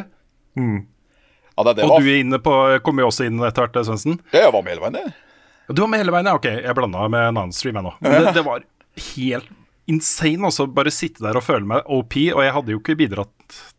Ja, 0.60 1.64
det, 1.64 1.76
det 1.78 1.86
Og 1.88 2.00
du 2.04 2.08
er 2.12 2.20
inne 2.20 2.40
på, 2.42 2.52
kommer 2.84 3.06
jo 3.06 3.10
også 3.12 3.28
inn 3.28 3.40
etter 3.44 3.64
hvert, 3.66 3.80
Svendsen. 3.88 4.18
ja, 4.32 4.46
jeg 4.46 4.52
var 4.52 4.64
med 4.64 4.74
hele 4.74 4.84
veien, 4.84 5.00
jeg. 5.00 5.14
Du 5.72 5.80
var 5.84 5.90
med 5.92 6.02
hele 6.02 6.12
veien, 6.16 6.28
ja. 6.28 6.36
Ok, 6.36 6.48
jeg 6.52 6.76
blanda 6.76 7.08
med 7.12 7.28
en 7.30 7.40
annen 7.46 7.56
stream, 7.56 7.78
jeg 7.80 7.86
nå. 7.88 7.94
Men 8.04 8.18
det, 8.18 8.34
det 8.38 8.44
var 8.48 8.64
helt 9.16 9.50
insane 9.90 10.48
også, 10.48 10.68
bare 10.72 10.92
sitte 10.94 11.24
der 11.24 11.36
og 11.40 11.44
føle 11.46 11.64
meg 11.68 11.88
OP. 11.88 12.16
Og 12.34 12.42
jeg 12.44 12.56
hadde 12.58 12.74
jo 12.76 12.80
ikke 12.82 12.98
bidratt 13.00 13.32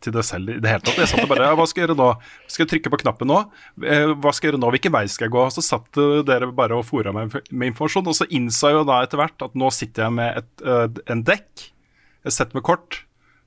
til 0.04 0.14
det 0.14 0.24
selv 0.26 0.52
i 0.52 0.58
det 0.62 0.70
hele 0.70 0.84
tatt. 0.84 0.98
Jeg 1.02 1.10
satt 1.10 1.24
og 1.24 1.30
bare 1.32 1.50
Hva 1.58 1.66
skal 1.70 1.82
jeg 1.84 1.88
gjøre 1.88 1.98
nå? 2.00 2.08
Skal 2.50 2.64
jeg 2.64 2.70
trykke 2.74 2.92
på 2.94 3.00
knappen 3.04 3.30
nå? 3.30 3.40
Eh, 3.84 4.12
Hva 4.14 4.32
skal 4.34 4.48
jeg 4.48 4.52
gjøre 4.54 4.62
nå? 4.64 4.72
Hvilken 4.76 4.94
vei 4.96 5.04
skal 5.12 5.28
jeg 5.28 5.34
gå? 5.36 5.44
Så 5.54 5.64
satt 5.64 6.00
eh, 6.02 6.20
dere 6.28 6.50
bare 6.54 6.78
og 6.78 6.86
fora 6.88 7.12
meg 7.16 7.34
med 7.50 7.72
informasjon. 7.72 8.10
Og 8.12 8.18
så 8.20 8.28
innså 8.30 8.72
jeg 8.72 8.80
jo 8.80 8.86
da 8.90 9.00
etter 9.06 9.20
hvert 9.22 9.46
at 9.48 9.56
nå 9.58 9.70
sitter 9.74 10.06
jeg 10.06 10.16
med 10.20 10.42
et, 10.42 10.52
eh, 10.66 10.86
en 11.14 11.24
dekk, 11.26 11.68
et 12.24 12.34
sett 12.36 12.54
med 12.56 12.64
kort, 12.66 13.02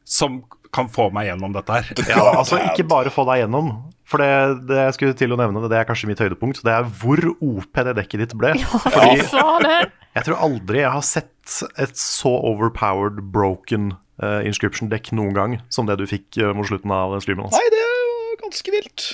som 0.07 0.41
kan 0.75 0.89
få 0.91 1.07
meg 1.15 1.29
gjennom 1.29 1.53
dette 1.55 1.77
her. 1.77 1.93
Ja, 2.12 2.24
altså 2.41 2.60
Ikke 2.69 2.86
bare 2.88 3.13
få 3.13 3.24
deg 3.29 3.46
gjennom. 3.46 3.72
For 4.07 4.24
det, 4.24 4.67
det 4.69 4.77
jeg 4.79 4.96
skulle 4.96 5.15
til 5.19 5.34
å 5.36 5.38
nevne, 5.39 5.60
det, 5.65 5.72
det 5.74 5.79
er 5.81 5.88
kanskje 5.89 6.07
mitt 6.07 6.22
høydepunkt. 6.24 6.62
Det 6.63 6.72
er 6.72 6.86
hvor 7.01 7.19
OP 7.43 7.81
det 7.88 7.96
dekket 7.98 8.22
ditt 8.24 8.36
ble. 8.39 8.53
Fordi 8.63 9.17
jeg 9.19 10.25
tror 10.25 10.39
aldri 10.48 10.79
jeg 10.79 10.93
har 10.96 11.03
sett 11.05 11.57
et 11.77 12.00
så 12.00 12.31
overpowered 12.50 13.19
broken 13.36 13.91
eh, 14.24 14.41
inscription-dekk 14.50 15.13
noen 15.17 15.36
gang 15.36 15.55
som 15.74 15.88
det 15.89 15.97
du 16.00 16.05
fikk 16.09 16.39
uh, 16.41 16.51
mot 16.57 16.67
slutten 16.67 16.93
av 16.93 17.17
streamen. 17.24 17.47
Altså. 17.47 17.62
Nei, 17.62 17.71
det 17.74 17.86
var 17.86 18.38
ganske 18.43 18.75
vilt. 18.75 19.07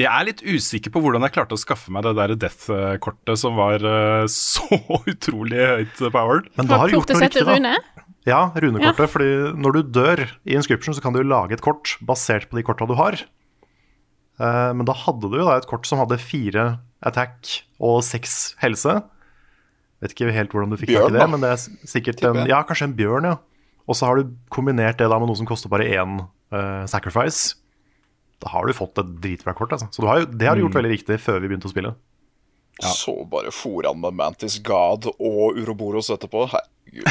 Jeg 0.00 0.08
er 0.08 0.26
litt 0.28 0.40
usikker 0.46 0.92
på 0.94 1.02
hvordan 1.02 1.26
jeg 1.26 1.34
klarte 1.34 1.56
å 1.56 1.60
skaffe 1.60 1.92
meg 1.92 2.06
det 2.06 2.14
der 2.16 2.36
death-kortet 2.46 3.40
som 3.40 3.58
var 3.58 3.82
uh, 3.84 4.24
så 4.30 4.80
utrolig 5.10 5.60
høyt 5.60 6.04
powered. 6.08 6.48
Men 6.60 6.70
da 6.70 6.80
har 6.82 6.90
du 6.90 6.98
gjort 6.98 7.12
noe 7.14 7.24
riktig, 7.26 7.44
da. 7.46 7.58
Rune. 7.58 7.74
Ja, 8.28 8.40
runekortet. 8.52 9.08
fordi 9.08 9.30
når 9.56 9.76
du 9.76 9.92
dør 9.96 10.24
i 10.44 10.56
inscription, 10.58 10.94
så 10.96 11.02
kan 11.04 11.16
du 11.16 11.22
lage 11.24 11.56
et 11.56 11.64
kort 11.64 11.96
basert 12.04 12.50
på 12.50 12.58
de 12.58 12.64
korta 12.66 12.88
du 12.88 12.94
har. 12.98 13.16
Uh, 14.40 14.72
men 14.76 14.86
da 14.88 14.96
hadde 14.96 15.28
du 15.28 15.36
jo 15.40 15.46
da 15.48 15.58
et 15.60 15.68
kort 15.68 15.88
som 15.88 16.00
hadde 16.00 16.20
fire 16.20 16.74
attack 17.04 17.62
og 17.80 18.00
seks 18.04 18.54
helse. 18.60 19.00
Vet 20.00 20.14
ikke 20.14 20.32
helt 20.32 20.52
hvordan 20.54 20.72
du 20.72 20.78
fikk 20.80 20.94
tak 20.94 21.10
i 21.12 21.16
det, 21.16 21.28
men 21.28 21.42
det 21.44 21.52
er 21.52 21.88
sikkert 21.88 22.22
en, 22.24 22.44
ja, 22.48 22.62
kanskje 22.68 22.88
en 22.88 22.96
bjørn, 22.96 23.28
ja. 23.28 23.36
Og 23.90 23.96
så 23.98 24.06
har 24.06 24.20
du 24.20 24.30
kombinert 24.54 25.00
det 25.00 25.08
da 25.10 25.18
med 25.18 25.26
noe 25.30 25.38
som 25.40 25.48
koster 25.48 25.72
bare 25.72 25.88
én 25.90 26.20
uh, 26.22 26.84
sacrifice. 26.90 27.56
Da 28.40 28.52
har 28.54 28.64
du 28.70 28.72
fått 28.76 28.96
et 29.02 29.10
dritbra 29.20 29.52
kort, 29.58 29.74
altså. 29.74 29.88
Så 29.92 30.04
du 30.04 30.06
har 30.08 30.22
jo, 30.22 30.28
det 30.30 30.46
har 30.48 30.54
du 30.56 30.62
gjort 30.62 30.78
veldig 30.78 30.92
riktig 30.94 31.18
før 31.20 31.42
vi 31.42 31.50
begynte 31.50 31.66
å 31.68 31.72
spille. 31.74 31.90
Så 32.80 33.12
bare 33.28 33.50
for 33.52 33.84
han 33.84 33.98
med 34.00 34.14
Mantis 34.16 34.54
God 34.64 35.10
og 35.18 35.58
Uroboros 35.60 36.08
etterpå. 36.14 36.46
Herregud. 36.54 37.04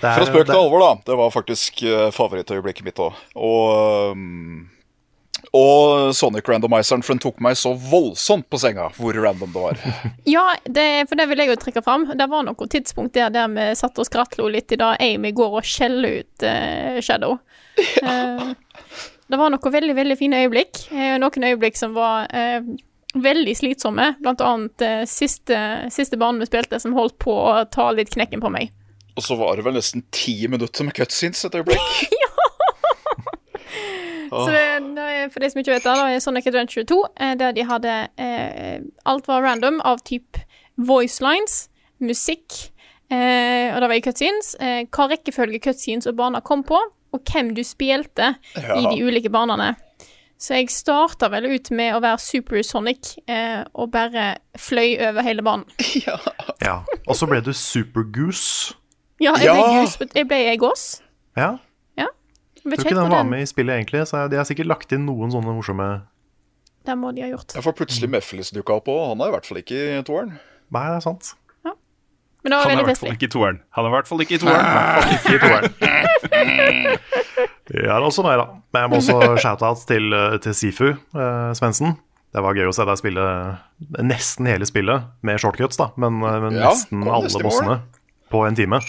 Det 0.00 0.06
er- 0.08 0.16
Fra 0.16 0.26
spøk 0.28 0.46
til 0.48 0.56
alvor, 0.56 0.80
da. 0.80 0.90
Det 1.06 1.16
var 1.18 1.32
faktisk 1.34 1.82
eh, 1.84 2.10
favorittøyeblikket 2.14 2.86
mitt 2.86 3.00
òg. 3.04 3.16
Og, 3.36 4.12
um, 4.16 4.68
og 5.56 6.14
Sonic 6.14 6.48
Randomizeren, 6.48 7.02
for 7.02 7.16
den 7.16 7.22
tok 7.22 7.40
meg 7.42 7.56
så 7.58 7.72
voldsomt 7.74 8.46
på 8.50 8.58
senga 8.62 8.86
hvor 8.94 9.16
random 9.18 9.50
det 9.54 9.62
var. 9.64 9.80
Ja, 10.30 10.44
det, 10.64 11.08
for 11.10 11.18
det 11.18 11.26
vil 11.30 11.42
jeg 11.42 11.50
jo 11.50 11.56
trekke 11.58 11.82
fram. 11.82 12.06
Det 12.14 12.28
var 12.30 12.44
noe 12.46 12.68
tidspunkt 12.70 13.16
der 13.18 13.32
der 13.34 13.50
vi 13.50 13.70
satt 13.78 13.98
og 13.98 14.06
skrattlo 14.06 14.46
litt 14.52 14.70
i 14.70 14.78
dag 14.78 15.00
Amy 15.02 15.32
går 15.34 15.56
og 15.58 15.66
skjeller 15.66 16.20
ut 16.22 16.46
uh, 16.46 17.00
Shadow. 17.02 17.38
Eh, 17.80 18.48
det 19.30 19.38
var 19.38 19.48
noen 19.52 19.72
veldig, 19.72 19.94
veldig 19.94 20.16
fine 20.18 20.40
øyeblikk. 20.42 20.82
Uh, 20.90 21.14
noen 21.22 21.46
øyeblikk 21.46 21.78
som 21.78 21.94
var 21.94 22.26
veldig 23.14 23.54
slitsomme. 23.56 24.10
Blant 24.20 24.42
annet 24.44 24.84
siste, 25.08 25.56
siste 25.94 26.18
banen 26.20 26.42
vi 26.42 26.50
spilte, 26.50 26.80
som 26.82 26.96
holdt 26.98 27.16
på 27.22 27.32
å 27.32 27.54
ta 27.72 27.88
litt 27.94 28.10
knekken 28.12 28.42
på 28.42 28.50
meg. 28.52 28.74
Og 29.16 29.24
så 29.24 29.38
var 29.38 29.56
det 29.56 29.64
vel 29.64 29.78
nesten 29.78 30.04
ti 30.12 30.34
minutter 30.50 30.86
med 30.86 30.98
cutscenes 30.98 31.46
et 31.46 31.56
øyeblikk. 31.62 32.10
Så 32.29 32.29
det, 34.30 34.60
det 34.96 35.06
er, 35.16 35.28
for 35.32 35.42
de 35.42 35.50
som 35.50 35.60
ikke 35.62 35.74
vet 35.74 35.86
det, 35.86 35.94
det 35.98 36.14
er 36.16 36.22
Sonic 36.24 36.46
Adventure 36.50 36.84
2, 36.86 36.98
eh, 37.20 37.34
der 37.40 37.52
de 37.56 37.64
hadde 37.66 37.94
eh, 38.18 38.78
Alt 39.10 39.28
var 39.30 39.42
random 39.42 39.80
av 39.84 40.02
type 40.06 40.42
voice 40.78 41.20
lines, 41.24 41.68
musikk, 42.00 42.70
eh, 43.10 43.74
og 43.74 43.80
det 43.82 43.88
var 43.90 43.96
i 43.98 44.04
cutscenes. 44.06 44.54
Eh, 44.62 44.80
hva 44.88 45.08
rekkefølge 45.10 45.60
cutscenes 45.66 46.06
og 46.08 46.16
baner 46.20 46.40
kom 46.46 46.62
på, 46.64 46.78
og 47.10 47.22
hvem 47.32 47.50
du 47.56 47.62
spilte 47.66 48.34
i 48.54 48.84
de 48.86 49.00
ulike 49.02 49.30
banene. 49.34 49.72
Så 50.40 50.54
jeg 50.56 50.70
starta 50.72 51.28
vel 51.28 51.50
ut 51.52 51.68
med 51.76 51.92
å 51.92 52.00
være 52.00 52.20
Super 52.22 52.62
Sonic 52.64 53.10
eh, 53.28 53.60
og 53.76 53.90
bare 53.92 54.38
fløy 54.56 54.94
over 55.10 55.26
hele 55.26 55.42
banen. 55.44 55.66
Ja. 56.60 56.82
Og 57.08 57.16
så 57.16 57.24
ble 57.28 57.38
du 57.44 57.52
Super 57.56 58.04
Goose. 58.12 58.74
Ja, 59.20 59.32
jeg 59.40 59.48
ble, 59.48 59.60
Ja. 59.60 59.80
Goose, 59.80 60.08
jeg 60.16 60.26
ble 60.28 60.38
jeg 60.44 60.58
gås. 60.60 60.82
Ja. 61.36 61.54
Jeg 62.64 62.76
Tror 62.78 62.84
ikke 62.90 62.98
den 63.00 63.10
var 63.12 63.24
med 63.24 63.40
i 63.42 63.48
spillet, 63.48 63.74
egentlig, 63.80 64.02
så 64.10 64.26
de 64.30 64.36
har 64.36 64.44
sikkert 64.48 64.68
lagt 64.68 64.92
inn 64.92 65.06
noen 65.08 65.30
sånne 65.32 65.54
morsomme 65.56 65.86
Det 66.86 66.96
må 66.98 67.10
de 67.16 67.22
ha 67.24 67.28
gjort. 67.32 67.54
Ja, 67.56 67.60
for 67.64 67.72
plutselig 67.76 68.08
Mefles 68.12 68.50
dukka 68.52 68.76
opp 68.80 68.88
òg. 68.92 69.00
Han 69.14 69.20
er 69.24 69.28
i 69.32 69.34
hvert 69.36 69.46
fall 69.48 69.58
ikke 69.62 69.78
i 69.98 70.02
toeren. 70.04 70.34
Nei, 70.70 70.86
det 70.92 70.96
er 71.00 71.06
sant. 71.06 71.34
Men 72.40 72.54
det 72.54 72.56
var 72.56 72.62
Han 72.64 72.70
er 72.70 72.72
i 72.72 72.76
veldig 72.80 72.86
hvert 72.88 72.96
fall 72.96 73.08
festlig. 73.10 73.16
ikke 73.20 73.28
i 73.28 73.32
toeren. 73.34 73.58
Han 73.76 73.84
er 73.84 73.88
i 73.90 73.92
hvert 73.92 74.08
fall 74.08 74.20
ikke 74.24 74.34
i 74.34 74.40
toeren. 74.40 75.66
Ja, 77.70 77.76
det 77.76 77.86
er 77.94 78.02
også 78.02 78.24
meg, 78.26 78.38
da. 78.40 78.46
Men 78.74 78.82
jeg 78.82 78.90
må 78.90 78.98
også 78.98 79.16
shout-out 79.44 79.82
til, 79.86 80.08
eh, 80.16 80.38
til 80.42 80.54
Sifu 80.58 80.88
eh, 80.90 81.50
Svendsen. 81.54 81.92
Det 82.34 82.42
var 82.42 82.54
gøy 82.58 82.66
å 82.70 82.74
se 82.74 82.82
deg 82.86 82.98
spille 82.98 83.26
nesten 84.06 84.48
hele 84.50 84.66
spillet 84.66 85.06
med 85.26 85.38
shortcuts, 85.42 85.78
da. 85.78 85.90
Men, 86.00 86.18
eh, 86.26 86.38
men 86.46 86.58
Ja, 86.58 86.72
nesten 86.72 87.04
alle 87.06 87.30
bossene 87.44 87.76
på 88.32 88.42
en 88.48 88.58
time. 88.58 88.80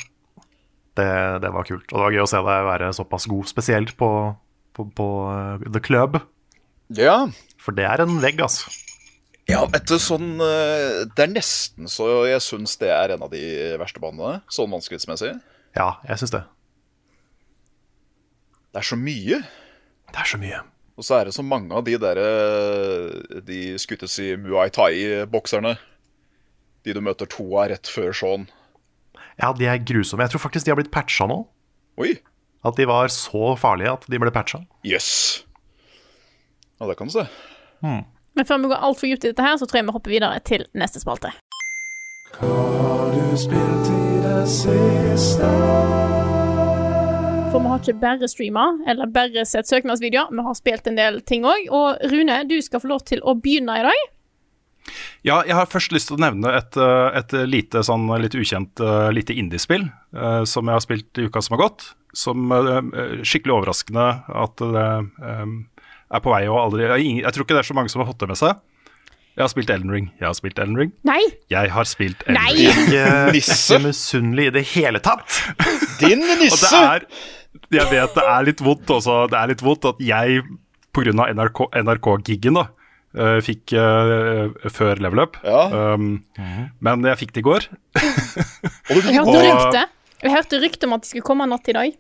Det, 0.99 1.07
det 1.43 1.51
var 1.55 1.67
kult. 1.67 1.87
Og 1.91 1.95
det 1.95 2.03
var 2.03 2.15
gøy 2.15 2.23
å 2.25 2.29
se 2.29 2.39
deg 2.45 2.67
være 2.67 2.91
såpass 2.97 3.27
god, 3.31 3.47
spesielt 3.47 3.93
på, 3.99 4.09
på, 4.75 4.87
på 4.97 5.07
eh, 5.31 5.67
The 5.71 5.81
Club. 5.83 6.17
Ja. 6.97 7.17
For 7.61 7.75
det 7.77 7.85
er 7.87 8.03
en 8.03 8.17
vegg, 8.23 8.41
altså. 8.43 8.71
ja, 9.47 9.61
vet 9.71 9.87
du, 9.87 9.95
sånn 10.01 10.33
eh, 10.43 11.05
Det 11.15 11.23
er 11.23 11.31
nesten 11.31 11.87
så 11.91 12.09
jeg 12.27 12.43
syns 12.43 12.75
det 12.81 12.91
er 12.91 13.15
en 13.15 13.23
av 13.23 13.31
de 13.31 13.41
verste 13.79 14.03
banene, 14.03 14.41
sånn 14.51 14.71
vanskelighetsmessig. 14.73 15.37
Ja, 15.77 15.93
jeg 16.09 16.19
syns 16.19 16.35
det. 16.35 16.43
Det 18.71 18.83
er 18.83 18.87
så 18.87 18.99
mye. 18.99 19.41
Det 20.11 20.19
er 20.19 20.27
så 20.27 20.39
mye. 20.39 20.61
Og 20.99 21.07
så 21.07 21.17
er 21.17 21.27
det 21.27 21.35
så 21.35 21.43
mange 21.43 21.71
av 21.73 21.85
de 21.87 21.95
derre 21.99 23.41
De 23.47 23.61
skuttes 23.79 24.17
i 24.21 24.33
Muay 24.39 24.71
Thai-bokserne. 24.75 25.77
De 26.83 26.95
du 26.95 27.01
møter 27.03 27.29
to 27.31 27.45
av 27.55 27.69
rett 27.71 27.87
før 27.87 28.11
sånn. 28.15 28.47
Ja, 29.39 29.53
de 29.57 29.69
er 29.69 29.79
grusomme. 29.85 30.25
Jeg 30.25 30.33
tror 30.33 30.43
faktisk 30.47 30.65
de 30.67 30.73
har 30.73 30.79
blitt 30.81 30.91
patcha 30.91 31.27
nå. 31.29 31.43
Oi. 32.01 32.15
At 32.65 32.77
de 32.77 32.85
var 32.89 33.07
så 33.13 33.55
farlige 33.57 33.93
at 33.95 34.03
de 34.11 34.19
ble 34.21 34.31
patcha. 34.33 34.61
Jøss. 34.85 34.91
Yes. 34.91 35.45
Ja, 36.81 36.87
det 36.89 36.97
kan 36.97 37.07
du 37.07 37.13
se. 37.13 37.27
Men 37.81 38.45
før 38.47 38.57
vi 38.57 38.69
går 38.71 38.83
altfor 38.87 39.07
dypt 39.07 39.25
i 39.25 39.31
dette 39.31 39.45
her, 39.45 39.57
så 39.57 39.67
tror 39.69 39.81
jeg 39.81 39.85
vi 39.87 39.93
hopper 39.95 40.13
videre 40.13 40.39
til 40.45 40.65
neste 40.77 41.01
spalte. 41.01 41.33
Hva 42.39 42.49
har 42.81 43.11
du 43.13 43.37
spilt 43.37 43.89
i 43.91 44.21
det 44.23 44.43
siste? 44.49 45.49
For 47.51 47.59
vi 47.59 47.67
har 47.67 47.81
ikke 47.83 47.97
bare 47.99 48.29
streama 48.31 48.65
eller 48.87 49.11
bare 49.11 49.43
sett 49.45 49.67
søknadsvideoer, 49.67 50.31
vi 50.31 50.45
har 50.47 50.55
spilt 50.57 50.87
en 50.87 50.97
del 50.97 51.19
ting 51.27 51.45
òg. 51.45 51.67
Og 51.69 52.01
Rune, 52.13 52.39
du 52.49 52.57
skal 52.63 52.81
få 52.81 52.89
lov 52.93 53.03
til 53.09 53.21
å 53.21 53.35
begynne 53.35 53.75
i 53.81 53.85
dag. 53.89 54.05
Ja, 55.27 55.41
jeg 55.45 55.53
har 55.55 55.69
først 55.69 55.93
lyst 55.93 56.09
til 56.09 56.17
å 56.17 56.21
nevne 56.23 56.51
et, 56.57 56.77
eh, 56.77 57.19
et 57.19 57.35
lite, 57.47 57.83
sånn, 57.85 58.07
litt 58.21 58.35
ukjent 58.37 58.81
eh, 58.81 59.09
lite 59.13 59.35
indiespill 59.37 59.85
uh, 60.17 60.41
som 60.49 60.67
jeg 60.67 60.77
har 60.77 60.83
spilt 60.83 61.21
i 61.21 61.27
uka 61.29 61.43
som 61.45 61.57
har 61.57 61.67
gått. 61.67 61.91
Som 62.17 62.49
uh, 62.51 62.81
skikkelig 63.23 63.59
overraskende 63.59 64.07
at 64.27 64.63
det 64.63 64.87
eh, 65.29 65.53
er 66.11 66.23
på 66.25 66.33
vei 66.33 66.41
og 66.49 66.57
aldri 66.59 66.83
jeg, 66.89 67.21
jeg 67.21 67.31
tror 67.31 67.45
ikke 67.45 67.55
det 67.55 67.61
er 67.61 67.69
så 67.69 67.77
mange 67.77 67.93
som 67.93 68.01
har 68.03 68.09
fått 68.09 68.25
det 68.25 68.31
med 68.33 68.39
seg. 68.41 68.57
Jeg 69.31 69.45
har 69.45 69.51
spilt 69.53 69.69
Elden 69.71 69.93
Ring. 69.93 70.09
Jeg 70.19 70.27
har 70.27 70.35
spilt 70.35 70.57
Elden 70.59 70.75
Ring. 70.75 70.89
Nei! 71.07 71.21
Jeg 71.53 71.71
har 71.71 71.87
spilt 71.87 72.25
Elden 72.25 72.41
Nei! 72.41 72.65
Ring. 72.65 72.81
Ikke, 72.89 73.05
Nisse. 73.37 73.55
ikke 73.61 73.85
misunnelig 73.85 74.49
i 74.49 74.55
det 74.57 74.65
hele 74.73 74.99
tatt. 75.03 75.39
Din 76.01 76.19
Og 76.19 76.33
det 76.33 76.41
nisse! 76.41 76.67
er 76.75 77.05
Jeg 77.71 77.87
vet 77.93 78.17
det 78.17 78.27
er 78.27 78.43
litt 78.49 78.65
vondt 78.65 78.91
også. 78.91 79.21
Det 79.31 79.39
er 79.39 79.53
litt 79.53 79.63
vondt 79.63 79.87
at 79.93 80.03
jeg 80.03 80.43
pga. 80.91 81.29
NRK, 81.31 81.63
NRK-giggen 81.85 82.59
da 82.59 82.67
eh, 83.15 83.39
fikk 83.45 83.73
uh, 83.77 84.51
før 84.71 85.01
level 85.03 85.23
up. 85.25 85.37
Ja. 85.43 85.93
Um, 85.95 86.23
Men 86.79 87.03
jeg 87.07 87.19
fikk 87.23 87.33
det 87.35 87.43
i 87.43 87.47
går. 87.49 87.67
Og 88.91 88.95
du 88.95 89.01
Jeg 89.01 89.17
hørte 89.19 89.35
Og- 89.35 89.43
rykte. 89.47 89.87
Jeg 90.21 90.31
hørte 90.35 90.59
rykte 90.61 90.85
om 90.85 90.93
at 90.93 91.01
de 91.01 91.09
skulle 91.09 91.25
komme 91.25 91.47
natt 91.49 91.67
i 91.71 91.73
dag. 91.73 91.93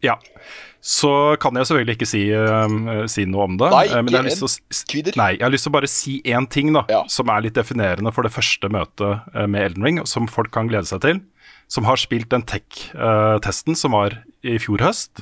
Ja. 0.00 0.14
Så 0.80 1.10
kan 1.42 1.52
jeg 1.60 1.66
selvfølgelig 1.68 1.96
ikke 1.98 2.08
si, 2.08 2.22
uh, 2.32 3.02
si 3.12 3.26
noe 3.28 3.44
om 3.50 3.58
det. 3.60 3.68
Nei, 3.74 3.82
eh, 3.90 4.00
men 4.00 4.14
jeg 4.14 4.22
har 4.22 4.46
å, 4.46 4.48
nei, 5.20 5.32
jeg 5.36 5.44
har 5.44 5.52
lyst 5.52 5.66
til 5.68 5.72
å 5.72 5.76
bare 5.76 5.90
si 5.92 6.14
én 6.24 6.46
ting 6.48 6.72
da, 6.72 6.86
Ja. 6.88 7.02
som 7.12 7.28
er 7.28 7.42
litt 7.44 7.58
definerende 7.58 8.12
for 8.16 8.24
det 8.24 8.32
første 8.32 8.70
møtet 8.72 9.28
med 9.46 9.60
Elden 9.60 9.84
Ring, 9.84 10.00
som 10.08 10.26
folk 10.26 10.50
kan 10.56 10.68
glede 10.72 10.88
seg 10.88 11.02
til. 11.04 11.20
Som 11.68 11.84
har 11.84 12.00
spilt 12.00 12.30
den 12.32 12.42
tech-testen 12.48 13.76
som 13.76 13.92
var 13.92 14.16
i 14.42 14.56
fjor 14.58 14.80
høst. 14.82 15.20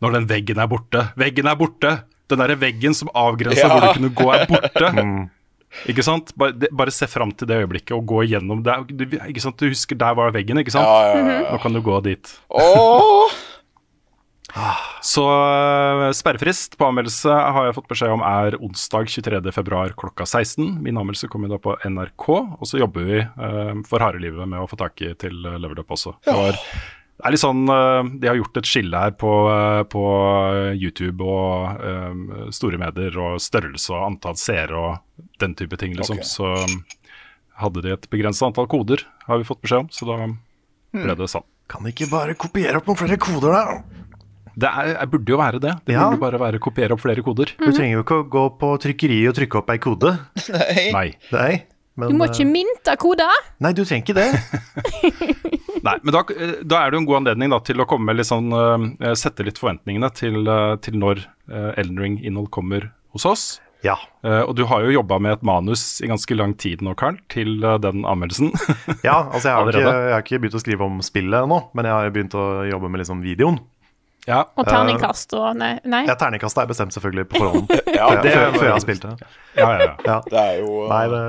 Når 0.00 0.12
den 0.16 0.26
veggen 0.26 0.58
er 0.58 0.66
borte. 0.72 1.04
Veggen 1.20 1.46
er 1.46 1.54
borte! 1.60 1.92
Den 2.30 2.40
derre 2.44 2.56
veggen 2.60 2.96
som 2.96 3.10
avgrensa 3.16 3.66
Ja. 3.66 3.68
hvor 3.74 3.86
du 3.86 4.00
kunne 4.00 4.14
gå, 4.16 4.30
er 4.34 4.46
borte. 4.50 4.94
Ikke 5.90 6.02
sant? 6.02 6.32
Bare, 6.34 6.50
det, 6.58 6.66
bare 6.74 6.90
se 6.90 7.06
fram 7.06 7.30
til 7.38 7.46
det 7.46 7.60
øyeblikket 7.62 7.92
og 7.94 8.02
gå 8.10 8.24
igjennom 8.26 8.64
det. 8.66 8.74
Du, 8.90 9.04
ikke 9.20 9.42
sant? 9.44 9.54
du 9.60 9.70
husker 9.70 9.94
der 10.00 10.16
var 10.18 10.32
veggen, 10.34 10.58
ikke 10.58 10.72
sant? 10.74 10.82
Ja, 10.82 11.12
ja, 11.14 11.28
ja. 11.30 11.44
Nå 11.52 11.60
kan 11.62 11.76
du 11.76 11.78
gå 11.86 12.00
dit. 12.08 12.32
Åh! 12.50 13.30
Så 15.06 15.22
øh, 15.30 16.08
sperrefrist 16.16 16.74
på 16.78 16.88
anmeldelse 16.90 17.30
har 17.30 17.68
jeg 17.68 17.76
fått 17.78 17.86
beskjed 17.92 18.12
om 18.16 18.24
er 18.26 18.56
onsdag 18.58 19.06
23.2 19.14 19.94
klokka 20.00 20.26
16. 20.26 20.66
Min 20.82 20.98
anmeldelse 20.98 21.30
kommer 21.30 21.52
da 21.52 21.60
på 21.62 21.76
NRK, 21.86 22.26
og 22.58 22.66
så 22.66 22.80
jobber 22.82 23.06
vi 23.06 23.20
øh, 23.22 23.76
for 23.88 24.02
harde 24.02 24.20
livet 24.22 24.50
med 24.50 24.58
å 24.60 24.66
få 24.70 24.76
tak 24.80 24.98
i 25.06 25.12
til 25.22 25.38
Leverdup 25.46 25.94
også. 25.94 26.16
Det, 26.26 26.34
var, 26.34 26.58
det 27.20 27.28
er 27.28 27.34
litt 27.34 27.42
sånn 27.42 27.68
øh, 27.68 28.10
De 28.22 28.28
har 28.30 28.38
gjort 28.38 28.56
et 28.56 28.68
skille 28.68 29.00
her 29.02 29.12
på, 29.20 29.30
øh, 29.52 29.82
på 29.92 30.04
YouTube 30.72 31.26
og 31.26 31.84
um, 31.84 32.22
store 32.54 32.80
medier 32.80 33.18
og 33.20 33.36
størrelse 33.44 33.92
og 33.92 34.06
antall 34.06 34.38
seere 34.40 34.80
og 34.80 35.26
den 35.42 35.52
type 35.58 35.76
ting, 35.80 35.92
liksom. 35.98 36.16
Okay. 36.16 36.28
Så 36.28 36.48
hadde 37.60 37.84
de 37.84 37.92
et 37.92 38.08
begrenset 38.12 38.48
antall 38.48 38.68
koder, 38.72 39.04
har 39.26 39.40
vi 39.40 39.48
fått 39.48 39.60
beskjed 39.60 39.84
om, 39.84 39.90
så 39.92 40.08
da 40.08 40.16
ble 40.96 41.16
det 41.18 41.28
sånn. 41.28 41.44
Kan 41.70 41.84
de 41.84 41.92
ikke 41.92 42.08
bare 42.10 42.34
kopiere 42.40 42.80
opp 42.80 42.88
noen 42.88 42.98
flere 42.98 43.20
koder, 43.20 43.52
da? 43.52 44.00
Det 44.60 44.68
er, 44.70 44.94
jeg 44.96 45.10
burde 45.12 45.32
jo 45.32 45.38
være 45.38 45.60
det. 45.62 45.74
Det 45.86 45.94
Ja. 45.94 46.08
burde 46.08 46.20
bare 46.24 46.40
være 46.40 46.58
å 46.58 46.64
kopiere 46.64 46.96
opp 46.96 47.04
flere 47.04 47.22
koder. 47.22 47.52
Du 47.60 47.70
trenger 47.70 48.00
jo 48.00 48.02
ikke 48.02 48.18
å 48.24 48.28
gå 48.28 48.46
på 48.58 48.70
trykkeriet 48.82 49.30
og 49.30 49.36
trykke 49.38 49.60
opp 49.60 49.70
ei 49.70 49.78
kode. 49.78 50.14
Nei. 50.96 51.06
Nei, 51.30 51.52
men, 51.96 52.10
Du 52.10 52.16
må 52.18 52.26
ikke 52.26 52.44
eh, 52.46 52.50
mynte 52.50 52.96
koder. 53.00 53.46
Nei, 53.60 53.72
du 53.76 53.84
trenger 53.84 54.04
ikke 54.04 54.18
det. 54.18 54.30
Nei, 55.86 55.96
men 56.02 56.12
da, 56.12 56.24
da 56.68 56.82
er 56.82 56.90
det 56.90 56.98
jo 56.98 57.02
en 57.02 57.08
god 57.08 57.22
anledning 57.22 57.52
da, 57.54 57.60
til 57.64 57.80
å 57.80 57.86
komme 57.88 58.10
med 58.10 58.20
litt 58.20 58.28
sånn 58.28 58.52
uh, 58.52 59.14
Sette 59.16 59.46
litt 59.46 59.60
forventningene 59.60 60.10
til, 60.16 60.42
uh, 60.44 60.76
til 60.84 60.98
når 61.00 61.24
uh, 61.48 61.72
Elden 61.80 62.00
Ring-innhold 62.02 62.50
kommer 62.52 62.90
hos 63.14 63.24
oss. 63.26 63.44
Ja. 63.82 63.96
Uh, 64.24 64.42
og 64.44 64.54
du 64.58 64.66
har 64.68 64.84
jo 64.84 64.92
jobba 64.92 65.16
med 65.22 65.38
et 65.38 65.44
manus 65.46 65.82
i 66.04 66.08
ganske 66.10 66.36
lang 66.36 66.52
tid 66.60 66.82
nå, 66.84 66.92
Karl, 67.00 67.16
til 67.32 67.62
uh, 67.64 67.78
den 67.80 68.04
anmeldelsen. 68.04 68.52
ja, 69.08 69.22
altså 69.30 69.48
jeg 69.48 69.56
har, 69.56 69.72
ikke, 69.72 69.84
jeg 69.88 70.14
har 70.14 70.24
ikke 70.24 70.40
begynt 70.44 70.58
å 70.58 70.62
skrive 70.62 70.88
om 70.88 71.00
spillet 71.04 71.46
ennå, 71.46 71.62
men 71.72 71.88
jeg 71.88 71.96
har 71.96 72.14
begynt 72.14 72.36
å 72.36 72.46
jobbe 72.68 72.92
med 72.92 73.02
liksom 73.02 73.24
videoen. 73.24 73.60
ja, 74.28 74.42
Og 74.60 74.68
terningkast 74.68 75.32
og 75.38 75.56
Nei. 75.56 75.72
nei. 75.88 76.04
Ja, 76.10 76.18
terningkast 76.20 76.60
er 76.60 76.68
bestemt 76.68 76.92
selvfølgelig 76.96 77.30
på 77.32 77.40
forhånd. 77.40 77.72
Ja, 78.00 78.06
før, 78.06 78.20
det 78.24 78.32
før, 78.32 78.54
før 78.54 78.64
jeg 78.68 78.72
har 78.76 78.84
spilt 78.84 79.02
det. 79.04 79.32
ja, 79.58 79.66
ja, 79.66 79.80
ja. 79.82 79.94
Ja. 80.06 80.18
Det 80.28 80.40
er 80.40 80.60
jo 80.60 80.84
Nei, 80.88 81.02
det, 81.12 81.24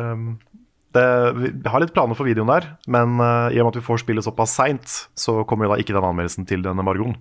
det, 0.95 1.03
vi 1.39 1.69
har 1.71 1.83
litt 1.83 1.93
planer 1.95 2.17
for 2.17 2.27
videoen 2.27 2.49
der, 2.51 2.65
men 2.91 3.19
uh, 3.21 3.47
i 3.51 3.59
og 3.61 3.67
med 3.67 3.73
at 3.75 3.79
vi 3.81 3.85
får 3.85 4.01
spillet 4.03 4.25
såpass 4.25 4.55
seint, 4.57 4.95
så 5.15 5.41
kommer 5.47 5.67
jo 5.67 5.73
da 5.75 5.79
ikke 5.83 5.95
den 5.95 6.07
anmeldelsen 6.07 6.47
til 6.49 6.65
denne 6.65 6.83
margoen. 6.83 7.15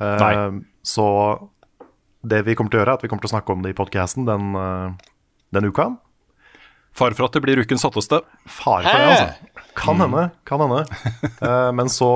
Uh, 0.00 0.16
Nei. 0.20 0.32
Så 0.86 1.04
det 2.26 2.42
vi 2.46 2.56
kommer 2.58 2.72
til 2.72 2.80
å 2.80 2.82
gjøre, 2.82 2.96
er 2.96 3.00
at 3.00 3.06
vi 3.06 3.10
kommer 3.12 3.22
til 3.22 3.30
å 3.30 3.36
snakke 3.36 3.54
om 3.54 3.62
det 3.62 3.70
i 3.74 3.78
podkasten 3.78 4.26
den, 4.26 4.50
uh, 4.58 4.90
den 5.54 5.70
uka. 5.70 5.92
Fare 6.96 7.12
for 7.12 7.28
at 7.28 7.34
det 7.36 7.42
blir 7.44 7.60
ukens 7.60 7.84
hotteste. 7.84 8.22
Fare 8.48 8.86
for 8.88 8.96
det, 8.96 9.08
altså. 9.12 9.64
Kan 9.76 9.98
hende. 10.00 10.30
kan 10.48 10.62
hende. 10.64 10.78
Eh, 11.44 11.72
men 11.76 11.90
så 11.92 12.06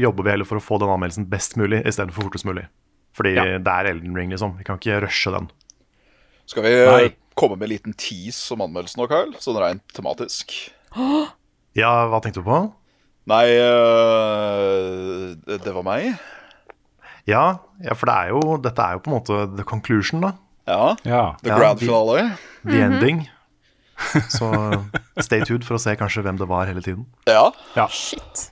jobber 0.00 0.24
vi 0.24 0.32
heller 0.32 0.48
for 0.48 0.56
å 0.56 0.64
få 0.64 0.78
den 0.80 0.88
anmeldelsen 0.88 1.26
best 1.28 1.58
mulig 1.60 1.82
istedenfor 1.84 2.24
fortest 2.24 2.46
mulig. 2.48 2.62
Fordi 3.12 3.34
Ja. 3.36 3.44
det 3.60 3.68
er 3.74 3.90
Elden 3.90 4.16
Ring, 4.16 4.30
liksom. 4.32 4.54
Vi 4.56 4.64
kan 4.64 4.78
ikke 4.80 5.02
rushe 5.04 5.30
den. 5.34 5.50
Skal 6.48 6.64
vi 6.64 6.72
Nei. 6.72 7.10
Komme 7.40 7.56
med 7.56 7.68
en 7.68 7.74
liten 7.74 7.96
tease 7.96 8.52
om 8.54 8.62
anmeldelsen 8.66 9.00
nå, 9.00 9.08
Kyle? 9.10 9.40
Sånn 9.42 9.58
rent 9.60 9.84
tematisk. 9.96 10.54
Ja, 11.78 11.90
hva 12.10 12.18
tenkte 12.22 12.42
du 12.42 12.48
på? 12.48 12.60
Nei, 13.30 13.46
øh, 13.62 15.34
det 15.46 15.74
var 15.76 15.84
meg. 15.86 16.14
Ja, 17.30 17.60
ja 17.84 17.94
for 17.94 18.10
det 18.10 18.16
er 18.16 18.32
jo, 18.34 18.40
dette 18.62 18.84
er 18.86 18.96
jo 18.96 19.02
på 19.04 19.12
en 19.12 19.16
måte 19.18 19.42
the 19.56 19.66
conclusion, 19.66 20.24
da. 20.24 20.32
Ja. 20.70 20.96
Ja. 21.04 21.24
The 21.44 21.54
grand 21.54 21.82
finale. 21.82 22.30
The 22.64 22.80
ending. 22.86 23.28
Så 24.32 24.48
stay 25.20 25.44
tuned 25.44 25.66
for 25.66 25.76
å 25.76 25.82
se 25.82 25.94
kanskje 26.00 26.24
hvem 26.24 26.40
det 26.40 26.48
var 26.50 26.70
hele 26.70 26.82
tiden. 26.84 27.06
Ja. 27.28 27.50
Shit. 27.92 28.48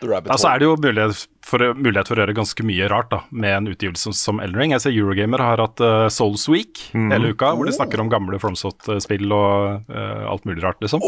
Altså 0.00 0.48
er 0.48 0.60
det 0.62 0.66
jo 0.68 0.76
mulighet 0.80 1.26
for, 1.44 1.64
mulighet 1.76 2.08
for 2.08 2.16
å 2.16 2.22
gjøre 2.24 2.34
ganske 2.38 2.64
mye 2.64 2.88
rart 2.88 3.10
da, 3.12 3.18
med 3.30 3.56
en 3.58 3.68
utgivelse 3.72 4.12
som 4.16 4.40
Elden 4.40 4.60
Ring. 4.62 4.72
Jeg 4.72 4.84
ser 4.86 4.96
Eurogamer 4.96 5.42
har 5.44 5.60
hatt 5.60 5.82
uh, 5.84 6.06
Souls 6.12 6.46
Week 6.48 6.80
hele 6.94 7.34
uka, 7.34 7.52
hvor 7.58 7.68
de 7.68 7.74
snakker 7.76 8.00
om 8.00 8.08
gamle 8.12 8.38
Fromsot-spill 8.40 9.28
og 9.36 9.90
uh, 9.92 10.24
alt 10.32 10.48
mulig 10.48 10.64
rart, 10.64 10.80
liksom. 10.80 11.04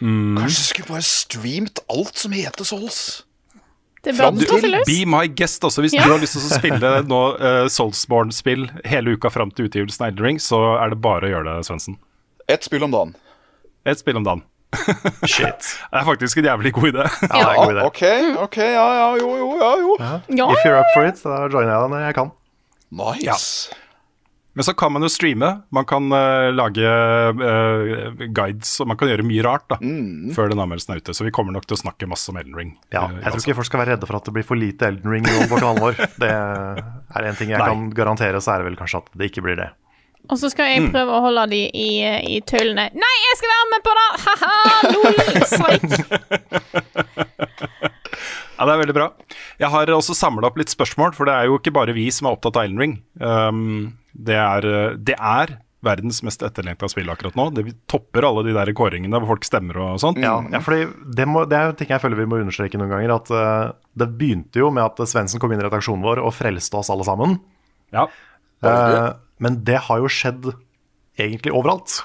Kanskje 0.00 0.60
du 0.60 0.66
skulle 0.70 0.90
bare 0.94 1.06
streamt 1.08 1.80
alt 1.92 2.16
som 2.20 2.32
heter 2.36 2.64
Souls? 2.68 3.00
Det 4.06 4.14
Fram 4.14 4.36
til. 4.38 4.76
Be 4.86 5.00
my 5.08 5.24
guest 5.26 5.64
også, 5.66 5.82
hvis 5.82 5.94
Ja. 5.96 6.04
du 6.06 6.12
har 6.14 6.20
lyst 6.22 6.36
til 6.38 6.44
å 6.46 6.58
spille 6.60 6.90
nå 7.12 7.22
uh, 7.42 7.64
Soulsborne-spill 7.72 8.68
hele 8.86 9.16
uka 9.16 9.32
fram 9.34 9.50
til 9.50 9.66
utgivelsen 9.66 10.04
av 10.04 10.12
Elden 10.12 10.28
Ring, 10.28 10.38
så 10.42 10.60
er 10.78 10.92
det 10.94 11.00
bare 11.02 11.26
å 11.26 11.32
gjøre 11.32 11.56
det, 11.56 11.66
Svendsen. 11.66 11.96
Ett 12.46 12.62
spill 12.62 12.84
om 12.86 12.92
dagen. 12.94 13.16
Et 13.84 13.98
spill 13.98 14.16
om 14.20 14.26
dagen. 14.26 14.44
Shit. 15.32 15.70
Det 15.90 16.00
er 16.00 16.04
faktisk 16.08 16.42
en 16.42 16.50
jævlig 16.50 16.72
god 16.76 16.90
idé. 16.92 17.06
Ja, 17.06 17.38
det 17.40 17.46
er 17.46 17.62
god 17.62 17.74
idé. 17.76 17.86
OK, 17.86 18.02
ok, 18.44 18.60
ja, 18.64 18.86
ja, 19.00 19.08
jo, 19.22 19.32
jo, 19.40 19.48
ja, 19.62 19.72
jo. 19.82 19.96
Ja, 20.02 20.50
If 20.52 20.66
you're 20.66 20.78
up 20.80 20.92
for 20.94 21.08
it, 21.08 21.22
da 21.24 21.46
joiner 21.48 21.72
jeg 21.72 21.82
deg 21.82 21.92
når 21.94 22.06
jeg 22.08 22.20
kan. 22.20 22.32
Nice. 22.96 23.74
Men 24.56 24.64
så 24.64 24.72
kan 24.72 24.92
man 24.92 25.04
jo 25.04 25.08
streame. 25.12 25.48
Man 25.74 25.84
kan 25.84 26.06
uh, 26.08 26.48
lage 26.54 26.80
uh, 26.88 28.22
guides, 28.32 28.70
og 28.80 28.88
man 28.88 28.96
kan 28.96 29.10
gjøre 29.10 29.26
mye 29.28 29.42
rart 29.44 29.66
da, 29.68 29.76
før 30.32 30.48
den 30.48 30.62
anmeldelsen 30.62 30.94
er 30.94 31.02
ute. 31.04 31.12
Så 31.12 31.26
vi 31.26 31.32
kommer 31.34 31.52
nok 31.52 31.66
til 31.68 31.76
å 31.76 31.80
snakke 31.82 32.08
masse 32.08 32.32
om 32.32 32.38
Elden 32.40 32.56
Ring. 32.56 32.70
Ja, 32.88 33.04
eh, 33.10 33.18
jeg 33.20 33.34
tror 33.34 33.44
ikke 33.44 33.58
folk 33.58 33.68
skal 33.68 33.82
være 33.82 33.94
redde 33.94 34.08
for 34.08 34.16
at 34.16 34.24
det 34.24 34.32
blir 34.32 34.46
for 34.48 34.56
lite 34.56 34.88
Elden 34.88 35.12
Ring 35.12 35.28
på 35.28 35.58
kanalen 35.58 35.82
vår. 35.84 36.00
Det 36.16 36.30
er 36.32 37.28
en 37.28 37.36
ting 37.36 37.52
jeg 37.52 37.60
Nei. 37.60 37.68
kan 37.68 37.90
garantere, 37.98 38.40
så 38.40 38.54
er 38.54 38.64
det 38.64 38.70
vel 38.70 38.80
kanskje 38.80 39.02
at 39.04 39.12
det 39.12 39.28
ikke 39.28 39.44
blir 39.44 39.60
det. 39.60 39.68
Og 40.26 40.40
så 40.40 40.50
skal 40.52 40.72
jeg 40.72 40.90
prøve 40.94 41.12
å 41.14 41.24
holde 41.28 41.44
de 41.52 41.62
i, 41.70 41.90
i 42.36 42.40
tøylene. 42.46 42.88
Nei, 42.96 43.14
jeg 43.26 43.38
skal 43.40 43.52
være 43.52 43.68
med 43.74 43.82
på 43.86 43.92
det! 43.98 44.08
Ha-ha! 44.24 44.54
Lol! 44.94 45.14
Ja, 48.56 48.64
det 48.64 48.72
er 48.72 48.80
veldig 48.80 48.96
bra. 48.96 49.10
Jeg 49.60 49.68
har 49.72 49.90
også 49.92 50.14
samla 50.16 50.48
opp 50.48 50.56
litt 50.56 50.72
spørsmål, 50.72 51.12
for 51.16 51.28
det 51.28 51.34
er 51.36 51.50
jo 51.50 51.58
ikke 51.60 51.74
bare 51.76 51.92
vi 51.96 52.06
som 52.14 52.28
er 52.28 52.36
opptatt 52.38 52.56
av 52.56 52.64
Island 52.64 52.82
Ring. 52.82 52.94
Um, 53.20 53.98
det, 54.16 54.38
er, 54.40 54.68
det 54.96 55.16
er 55.18 55.58
verdens 55.84 56.22
mest 56.24 56.40
etterlengta 56.44 56.88
spill 56.90 57.10
akkurat 57.12 57.36
nå. 57.38 57.50
Det 57.56 57.66
topper 57.90 58.26
alle 58.26 58.46
de 58.46 58.54
der 58.56 58.72
kåringene 58.76 59.20
hvor 59.20 59.34
folk 59.34 59.44
stemmer 59.46 59.76
og 59.84 60.00
sånt. 60.02 60.20
Ja, 60.24 60.38
ja 60.52 60.62
fordi 60.64 60.88
det, 61.18 61.28
må, 61.28 61.44
det 61.48 61.58
er 61.58 61.68
jo 61.68 61.76
ting 61.78 61.92
jeg 61.92 62.02
føler 62.02 62.22
vi 62.22 62.28
må 62.32 62.40
understreke 62.40 62.80
noen 62.80 62.94
ganger. 62.94 63.12
At 63.18 63.32
uh, 63.34 63.76
det 63.98 64.08
begynte 64.16 64.64
jo 64.64 64.72
med 64.74 64.86
at 64.88 65.04
Svendsen 65.10 65.42
kom 65.42 65.52
inn 65.52 65.60
i 65.60 65.68
redaksjonen 65.68 66.06
vår 66.06 66.24
og 66.24 66.34
frelste 66.36 66.80
oss 66.80 66.92
alle 66.92 67.06
sammen. 67.06 67.36
Ja. 67.94 68.08
Eh, 68.64 69.10
men 69.42 69.60
det 69.66 69.78
har 69.88 70.02
jo 70.02 70.10
skjedd 70.10 70.50
egentlig 71.20 71.54
overalt. 71.56 72.02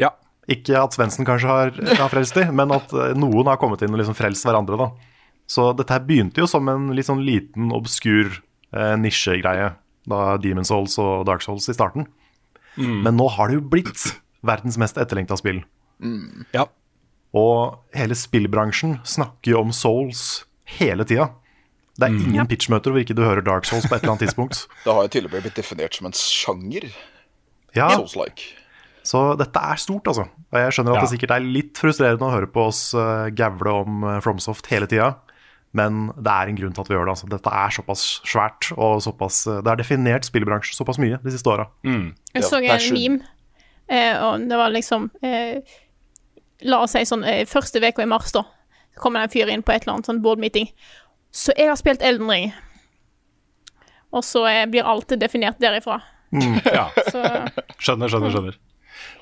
ja. 0.00 0.12
Ikke 0.48 0.78
at 0.80 0.94
Svendsen 0.96 1.26
kanskje 1.28 1.48
har, 1.50 1.74
har 1.98 2.08
frelst 2.08 2.32
de, 2.38 2.46
men 2.56 2.70
at 2.72 2.92
eh, 2.96 3.12
noen 3.18 3.50
har 3.50 3.58
kommet 3.60 3.82
inn 3.84 3.92
og 3.92 4.00
liksom 4.00 4.16
frelst 4.16 4.46
hverandre. 4.48 4.78
da. 4.80 4.86
Så 5.44 5.66
dette 5.76 5.92
her 5.92 6.06
begynte 6.08 6.40
jo 6.40 6.46
som 6.48 6.64
en 6.72 6.86
litt 6.96 7.08
sånn 7.08 7.20
liten, 7.20 7.68
obskur 7.76 8.30
eh, 8.72 8.94
nisjegreie 8.96 9.74
da 10.08 10.20
Demon's 10.40 10.72
Souls 10.72 10.96
og 11.02 11.26
Dark 11.28 11.44
Souls 11.44 11.68
i 11.68 11.76
starten. 11.76 12.08
Men 12.78 13.16
nå 13.18 13.26
har 13.34 13.50
det 13.50 13.58
jo 13.58 13.64
blitt 13.74 14.04
verdens 14.46 14.78
mest 14.80 14.96
etterlengta 14.96 15.36
spill. 15.36 15.64
ja. 16.54 16.64
Og 17.36 17.82
hele 17.92 18.16
spillbransjen 18.16 19.00
snakker 19.04 19.52
jo 19.52 19.60
om 19.66 19.72
Souls 19.76 20.46
hele 20.78 21.04
tida. 21.04 21.26
Det 21.98 22.06
er 22.06 22.14
ingen 22.14 22.46
pitchmøter 22.46 22.92
hvor 22.94 23.02
ikke 23.02 23.16
du 23.18 23.24
hører 23.26 23.42
Dark 23.42 23.64
Souls 23.66 23.86
på 23.90 23.96
et 23.96 24.02
eller 24.04 24.14
annet 24.14 24.28
tidspunkt. 24.28 24.60
Det 24.84 24.92
har 24.94 25.02
jo 25.08 25.10
til 25.16 25.24
og 25.26 25.32
med 25.34 25.42
blitt 25.48 25.56
definert 25.58 25.96
som 25.98 26.06
en 26.06 26.14
sjanger. 26.14 26.86
Ja, 27.74 27.88
Souls-like. 27.96 28.52
Så 29.08 29.22
dette 29.40 29.58
er 29.58 29.80
stort, 29.80 30.06
altså. 30.10 30.26
Og 30.52 30.58
jeg 30.60 30.74
skjønner 30.76 30.92
at 30.94 31.00
Ja. 31.00 31.06
det 31.06 31.12
sikkert 31.14 31.32
er 31.34 31.40
litt 31.44 31.78
frustrerende 31.80 32.26
å 32.28 32.34
høre 32.34 32.46
på 32.52 32.66
oss 32.68 32.92
uh, 32.94 33.28
gavle 33.34 33.72
om 33.82 34.04
uh, 34.04 34.18
Fromsoft 34.24 34.66
hele 34.70 34.86
tida. 34.90 35.14
Men 35.76 36.08
det 36.16 36.32
er 36.32 36.48
en 36.52 36.56
grunn 36.60 36.72
til 36.76 36.84
at 36.84 36.88
vi 36.90 36.94
gjør 36.96 37.08
det. 37.08 37.14
altså. 37.16 37.28
Dette 37.32 37.52
er 37.62 37.74
såpass 37.76 38.04
svært, 38.28 38.70
og 38.76 39.02
såpass, 39.04 39.40
uh, 39.48 39.58
det 39.64 39.72
har 39.72 39.80
definert 39.80 40.28
spillbransjen 40.28 40.76
såpass 40.78 41.00
mye 41.02 41.18
de 41.24 41.32
siste 41.34 41.50
åra. 41.50 41.66
Jeg 41.84 42.14
Ja, 42.36 42.44
så 42.46 42.60
en 42.62 42.68
passion. 42.70 42.96
meme, 43.00 43.26
eh, 43.88 44.14
og 44.28 44.46
det 44.48 44.56
var 44.60 44.70
liksom 44.76 45.10
eh, 45.24 45.60
La 46.68 46.80
oss 46.82 46.92
si 46.96 47.04
sånn 47.06 47.22
eh, 47.24 47.44
første 47.46 47.78
uka 47.80 48.02
i 48.02 48.08
mars, 48.10 48.32
da. 48.34 48.42
Så 48.94 49.00
kommer 49.04 49.20
det 49.22 49.28
en 49.28 49.34
fyr 49.36 49.52
inn 49.54 49.62
på 49.62 49.72
et 49.72 49.84
eller 49.86 49.94
annet 49.98 50.08
sånn 50.10 50.20
board 50.24 50.40
meeting. 50.42 50.68
Så 51.34 51.52
jeg 51.58 51.68
har 51.68 51.76
spilt 51.80 52.02
Elden 52.02 52.30
Ring. 52.30 52.52
Og 54.14 54.24
så 54.24 54.44
eh, 54.48 54.64
blir 54.70 54.86
alt 54.88 55.12
definert 55.20 55.58
derifra. 55.60 56.00
ja. 56.64 56.88
Så 57.12 57.20
Skjønner, 57.80 58.08
skjønner, 58.10 58.32
skjønner. 58.32 58.56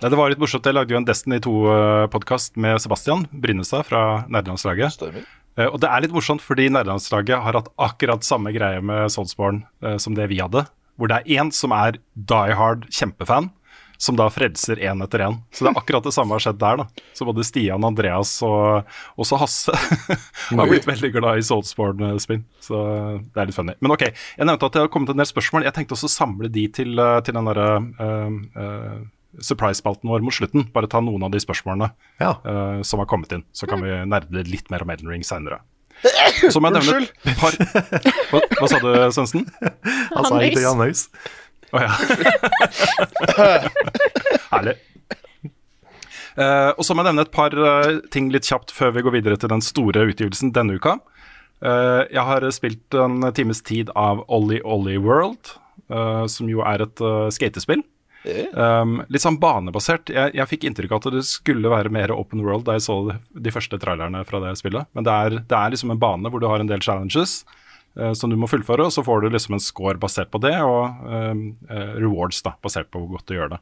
Nei, 0.01 0.09
det 0.11 0.19
var 0.19 0.31
litt 0.33 0.41
morsomt. 0.43 0.67
Jeg 0.67 0.75
lagde 0.77 0.95
jo 0.95 0.99
en 1.01 1.07
Destiny 1.09 1.39
2-podkast 1.45 2.57
med 2.61 2.79
Sebastian 2.83 3.27
Brinnestad 3.33 3.87
fra 3.89 4.03
Nerdelandslaget. 4.33 5.03
Eh, 5.57 5.67
Og 5.71 5.79
det 5.83 5.91
er 5.91 6.05
litt 6.05 6.15
morsomt, 6.15 6.43
fordi 6.45 6.69
Nerdelandslaget 6.73 7.43
har 7.45 7.59
hatt 7.59 7.71
akkurat 7.83 8.27
samme 8.27 8.53
greie 8.55 8.81
med 8.85 9.11
Soulsborne 9.15 9.65
eh, 9.83 9.99
som 10.03 10.17
det 10.19 10.29
vi 10.33 10.41
hadde. 10.43 10.67
Hvor 10.97 11.11
det 11.13 11.19
er 11.23 11.43
én 11.43 11.51
som 11.53 11.75
er 11.77 11.99
die 12.15 12.57
hard 12.57 12.87
kjempefan, 12.95 13.51
som 13.99 14.17
da 14.19 14.29
frelser 14.33 14.81
én 14.85 15.03
etter 15.05 15.25
én. 15.27 15.39
Så 15.53 15.65
det 15.65 15.73
er 15.73 15.81
akkurat 15.81 16.05
det 16.07 16.15
samme 16.15 16.37
har 16.37 16.45
skjedd 16.45 16.61
der. 16.61 16.83
da. 16.83 17.07
Så 17.17 17.27
både 17.29 17.45
Stian, 17.47 17.85
Andreas 17.87 18.37
og 18.47 18.87
også 19.17 19.41
Hasse 19.41 19.75
har 20.59 20.71
blitt 20.71 20.89
veldig 20.89 21.13
glad 21.15 21.41
i 21.41 21.45
Soulsborne-spinn. 21.47 22.45
Så 22.63 22.81
det 23.33 23.43
er 23.43 23.51
litt 23.51 23.59
funny. 23.59 23.77
Men 23.81 23.97
ok, 23.97 24.09
jeg 24.11 24.49
nevnte 24.49 24.71
at 24.71 24.79
det 24.79 24.85
har 24.87 24.93
kommet 24.93 25.13
en 25.13 25.23
del 25.23 25.29
spørsmål. 25.29 25.67
Jeg 25.69 25.77
tenkte 25.77 25.97
også 25.97 26.11
å 26.11 26.17
samle 26.17 26.51
de 26.53 26.67
til, 26.73 26.97
eh, 26.99 27.21
til 27.27 27.37
den 27.37 27.51
derre 27.51 27.71
uh, 28.01 28.41
uh, 28.59 28.99
surprise-spalten 29.43 30.11
vår 30.11 30.25
mot 30.25 30.35
slutten. 30.35 30.69
Bare 30.75 30.91
ta 30.91 31.01
noen 31.05 31.27
av 31.27 31.33
de 31.35 31.43
spørsmålene 31.43 31.93
Ja. 32.23 32.37
uh, 32.45 32.83
som 32.87 33.03
har 33.03 33.09
kommet 33.11 33.33
inn. 33.37 33.47
Så 33.57 33.69
kan 33.71 33.83
vi 33.85 33.97
nerde 34.09 34.45
litt 34.49 34.71
mer 34.73 34.85
om 34.85 34.93
Elden 34.93 35.13
Ring 35.13 35.27
seinere. 35.27 35.63
Et 37.25 37.39
par 37.41 37.55
Hva, 38.29 38.41
hva 38.61 38.67
sa 38.69 38.81
du, 38.83 38.91
Svendsen? 39.17 39.47
Han 40.13 40.27
egentlig 40.37 40.65
Jan 40.67 40.83
han 40.83 40.93
Å 41.77 41.83
ja. 41.85 41.93
Herlig. 44.53 44.77
Uh, 46.37 46.73
og 46.77 46.85
så 46.85 46.93
må 46.93 47.01
jeg 47.01 47.09
nevne 47.11 47.25
et 47.25 47.33
par 47.33 47.55
uh, 47.57 47.99
ting 48.13 48.29
litt 48.33 48.49
kjapt 48.49 48.73
før 48.77 48.93
vi 48.97 49.05
går 49.07 49.15
videre 49.15 49.39
til 49.41 49.53
den 49.53 49.65
store 49.65 50.05
utgivelsen 50.11 50.53
denne 50.57 50.77
uka. 50.77 50.99
Uh, 51.65 52.05
jeg 52.13 52.25
har 52.29 52.45
spilt 52.53 52.97
en 53.01 53.25
times 53.37 53.63
tid 53.65 53.93
av 53.97 54.21
Ollie 54.29 54.61
Ollie 54.61 55.01
World, 55.01 55.57
eh, 55.89 56.25
som 56.29 56.51
jo 56.51 56.61
er 56.67 56.85
et 56.85 57.05
skatespill. 57.33 57.85
Um, 58.27 58.99
litt 59.13 59.23
sånn 59.23 59.39
banebasert. 59.39 60.11
Jeg, 60.11 60.33
jeg 60.35 60.51
fikk 60.51 60.65
inntrykk 60.67 60.93
av 60.93 61.05
at 61.05 61.15
det 61.15 61.23
skulle 61.29 61.71
være 61.71 61.93
mer 61.95 62.11
open 62.11 62.43
world 62.43 62.67
da 62.67 62.75
jeg 62.75 62.83
så 62.89 62.97
de, 63.07 63.15
de 63.47 63.53
første 63.55 63.79
trailerne 63.79 64.25
fra 64.27 64.41
det 64.43 64.57
spillet. 64.59 64.89
Men 64.99 65.07
det 65.07 65.15
er, 65.15 65.37
det 65.47 65.59
er 65.61 65.73
liksom 65.73 65.95
en 65.95 66.01
bane 66.03 66.33
hvor 66.33 66.43
du 66.43 66.49
har 66.51 66.63
en 66.63 66.71
del 66.71 66.83
challenges 66.83 67.45
som 68.19 68.33
du 68.33 68.37
må 68.37 68.49
fullføre, 68.51 68.85
og 68.89 68.93
så 68.93 69.05
får 69.07 69.25
du 69.25 69.31
liksom 69.33 69.57
en 69.57 69.63
score 69.63 69.97
basert 70.01 70.29
på 70.33 70.41
det, 70.45 70.53
og 70.61 71.07
um, 71.09 71.47
eh, 71.71 71.95
rewards 71.97 72.43
da, 72.45 72.53
basert 72.63 72.91
på 72.93 73.01
hvor 73.01 73.17
godt 73.17 73.31
du 73.31 73.39
gjør 73.39 73.55
det. 73.55 73.61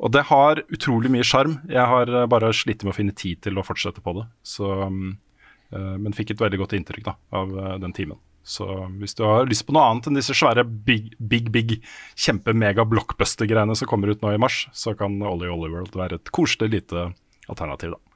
Og 0.00 0.12
det 0.14 0.24
har 0.30 0.62
utrolig 0.72 1.12
mye 1.12 1.26
sjarm. 1.26 1.58
Jeg 1.68 1.84
har 1.92 2.08
eh, 2.08 2.28
bare 2.30 2.54
slitt 2.56 2.84
med 2.84 2.94
å 2.94 2.96
finne 2.96 3.16
tid 3.16 3.42
til 3.44 3.60
å 3.60 3.64
fortsette 3.66 4.02
på 4.04 4.16
det. 4.16 4.26
Så, 4.46 4.72
eh, 4.86 5.94
men 6.00 6.16
fikk 6.16 6.34
et 6.34 6.42
veldig 6.42 6.62
godt 6.62 6.76
inntrykk 6.78 7.06
da, 7.10 7.16
av 7.36 7.52
eh, 7.52 7.78
den 7.84 7.94
timen. 7.96 8.20
Så 8.40 8.64
hvis 8.98 9.14
du 9.18 9.26
har 9.26 9.44
lyst 9.46 9.66
på 9.68 9.74
noe 9.76 9.84
annet 9.90 10.08
enn 10.08 10.16
disse 10.16 10.34
svære 10.34 10.64
big, 10.64 11.12
big, 11.20 11.50
big 11.52 11.76
kjempe-mega-blockbuster-greiene 12.16 13.76
som 13.76 13.90
kommer 13.90 14.14
ut 14.14 14.24
nå 14.24 14.32
i 14.32 14.40
mars, 14.40 14.62
så 14.72 14.96
kan 14.96 15.20
Ollie 15.20 15.52
Ollie 15.52 15.72
World 15.74 15.98
være 15.98 16.16
et 16.16 16.32
koselig 16.34 16.72
lite 16.72 17.10
alternativ, 17.52 17.92
da. 17.92 18.09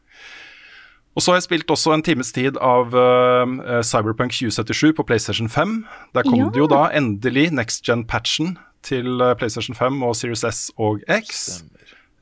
Og 1.15 1.23
så 1.23 1.31
har 1.31 1.39
jeg 1.39 1.47
spilt 1.47 1.71
også 1.71 1.93
en 1.95 2.03
times 2.03 2.33
tid 2.35 2.57
av 2.59 2.95
uh, 2.95 3.81
Cyberpunk 3.87 4.35
2077 4.35 4.97
på 4.99 5.05
PlayStation 5.07 5.49
5. 5.49 5.77
Der 6.17 6.27
kom 6.27 6.41
Ja. 6.41 6.49
det 6.51 6.59
jo 6.59 6.67
da 6.71 6.89
endelig 6.91 7.53
next 7.55 7.85
gen-patchen 7.87 8.57
til 8.85 9.23
eh, 9.23 9.35
PlayStation 9.39 9.75
5 9.79 10.03
og 10.05 10.17
Series 10.19 10.43
S 10.45 10.71
og 10.77 11.01
X. 11.09 11.63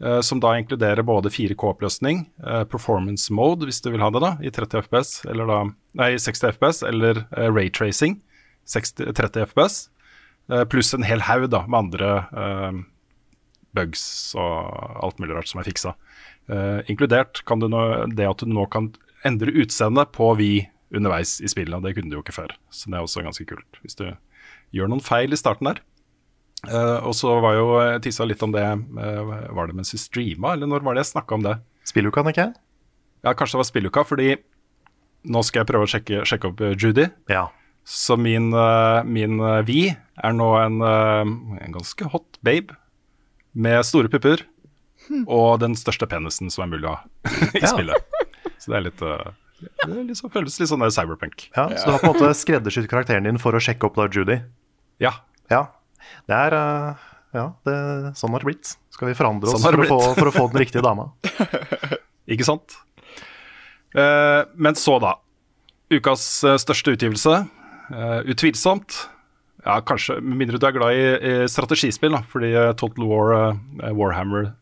Uh, 0.02 0.20
som 0.20 0.40
da 0.42 0.52
inkluderer 0.58 1.02
både 1.06 1.30
4K-oppløsning, 1.30 2.26
uh, 2.42 2.64
performance 2.64 3.32
mode 3.32 3.64
hvis 3.66 3.80
du 3.80 3.90
vil 3.90 4.02
ha 4.02 4.10
det, 4.10 4.20
da, 4.22 4.32
i 4.42 4.50
30 4.50 4.82
FPS, 4.88 5.12
eller 5.30 5.46
da, 5.46 5.58
nei, 5.94 6.08
60 6.18 6.56
FPS, 6.56 6.82
eller 6.88 7.22
raytracing, 7.32 8.16
60, 8.66 9.12
30 9.14 9.46
FPS, 9.46 9.76
eh, 10.50 10.64
pluss 10.66 10.90
en 10.94 11.06
hel 11.06 11.22
haug 11.22 11.46
da, 11.50 11.62
med 11.70 11.78
andre 11.84 12.10
bugs 13.76 14.34
og 14.38 15.04
alt 15.04 15.22
mulig 15.22 15.36
rart 15.36 15.50
som 15.50 15.62
er 15.62 15.68
fiksa. 15.70 15.94
Eh, 16.52 16.90
inkludert 16.90 17.40
kan 17.48 17.62
du 17.62 17.68
nå, 17.70 17.80
det 18.12 18.28
at 18.28 18.42
du 18.42 18.50
nå 18.50 18.66
kan 18.72 18.90
endre 19.26 19.54
utseendet 19.62 20.12
på 20.12 20.32
vi 20.36 20.66
underveis 20.92 21.38
i 21.40 21.48
spillet. 21.48 21.74
og 21.78 21.86
Det 21.86 21.94
kunne 21.96 22.12
du 22.12 22.18
jo 22.18 22.24
ikke 22.24 22.36
før, 22.36 22.52
så 22.70 22.90
det 22.90 22.98
er 22.98 23.06
også 23.06 23.24
ganske 23.24 23.46
kult. 23.48 23.80
Hvis 23.84 23.96
du 23.96 24.10
gjør 24.76 24.90
noen 24.92 25.04
feil 25.04 25.32
i 25.32 25.40
starten 25.40 25.70
der. 25.70 25.80
Uh, 26.62 27.00
og 27.08 27.14
så 27.18 27.32
var 27.42 27.56
jo 27.56 27.70
eh, 27.80 27.96
tissa 27.98 28.22
litt 28.22 28.42
om 28.46 28.52
det 28.54 28.62
uh, 28.62 29.30
Var 29.50 29.66
det 29.66 29.74
mens 29.74 29.90
vi 29.90 29.98
streama, 29.98 30.52
eller 30.54 30.68
når 30.70 30.84
var 30.86 30.94
det 30.94 31.02
jeg 31.02 31.08
snakka 31.10 31.34
om 31.34 31.42
det? 31.42 31.56
Spilluka, 31.90 32.22
ikke? 32.30 32.52
Ja, 33.26 33.32
kanskje 33.34 33.56
det 33.56 33.62
var 33.64 33.66
spilluka, 33.66 34.04
fordi 34.06 34.28
nå 35.26 35.42
skal 35.46 35.62
jeg 35.62 35.70
prøve 35.72 35.88
å 35.88 35.90
sjekke, 35.90 36.22
sjekke 36.26 36.52
opp 36.52 36.62
Judy. 36.78 37.08
Ja. 37.30 37.48
Så 37.82 38.14
min, 38.18 38.50
min 39.10 39.42
Vi 39.66 39.80
er 39.90 40.34
nå 40.34 40.48
en, 40.60 40.78
en 40.82 41.74
ganske 41.74 42.06
hot 42.10 42.38
babe 42.46 42.74
med 43.54 43.82
store 43.86 44.10
pupper 44.10 44.44
og 45.26 45.60
den 45.62 45.74
største 45.78 46.06
penisen 46.10 46.50
som 46.52 46.64
er 46.66 46.72
mulig 46.74 46.88
å 46.90 46.96
ha 46.96 47.02
i 47.56 47.62
Ja. 47.62 47.70
spillet. 47.72 48.18
Så 48.62 48.70
det 48.72 48.78
er 48.78 48.84
litt 48.88 49.02
eh, 49.02 49.30
det 49.62 50.02
liksom, 50.08 50.30
føles 50.34 50.56
litt 50.58 50.70
sånn 50.72 50.82
der 50.82 50.90
cyberpunk. 50.94 51.44
ja. 51.54 51.68
Så 51.78 51.86
du 51.86 51.92
har 51.94 52.00
på 52.02 52.10
en 52.10 52.16
måte 52.16 52.32
skreddersydd 52.34 52.88
karakteren 52.90 53.28
din 53.28 53.38
for 53.38 53.54
å 53.54 53.60
sjekke 53.62 53.86
opp 53.86 53.98
da 54.00 54.08
Judy? 54.10 54.40
Ja. 55.02 55.12
Ja. 55.50 55.64
Det 56.26 56.34
er 56.34 56.56
eh, 56.58 57.08
Ja, 57.32 57.44
det, 57.64 57.74
sånn 58.18 58.34
har 58.34 58.42
det 58.42 58.48
blitt. 58.50 58.72
Skal 58.92 59.08
vi 59.08 59.14
forandre 59.16 59.48
oss 59.48 59.62
Sånn 59.62 59.72
for, 59.72 59.84
å 59.84 59.88
få, 59.88 60.00
for 60.18 60.30
å 60.30 60.34
få 60.34 60.46
den 60.52 60.60
riktige 60.64 60.82
dama? 60.84 61.06
Ikke 62.32 62.44
sant? 62.46 62.74
Uh, 63.96 64.44
men 64.56 64.76
så, 64.78 64.98
da. 65.02 65.14
Ukas 65.92 66.24
største 66.62 66.94
utgivelse. 66.96 67.42
Uh, 67.92 68.20
utvilsomt. 68.32 68.98
Ja, 69.64 69.78
kanskje, 69.86 70.16
med 70.20 70.40
mindre 70.42 70.58
du 70.60 70.66
er 70.68 70.74
glad 70.76 70.96
i, 70.96 71.02
i 71.28 71.32
strategispill, 71.50 72.14
da. 72.16 72.22
Fordi 72.32 72.52
Total 72.80 73.08
War, 73.10 73.32
uh, 73.52 73.90
Warhammer 73.96 74.52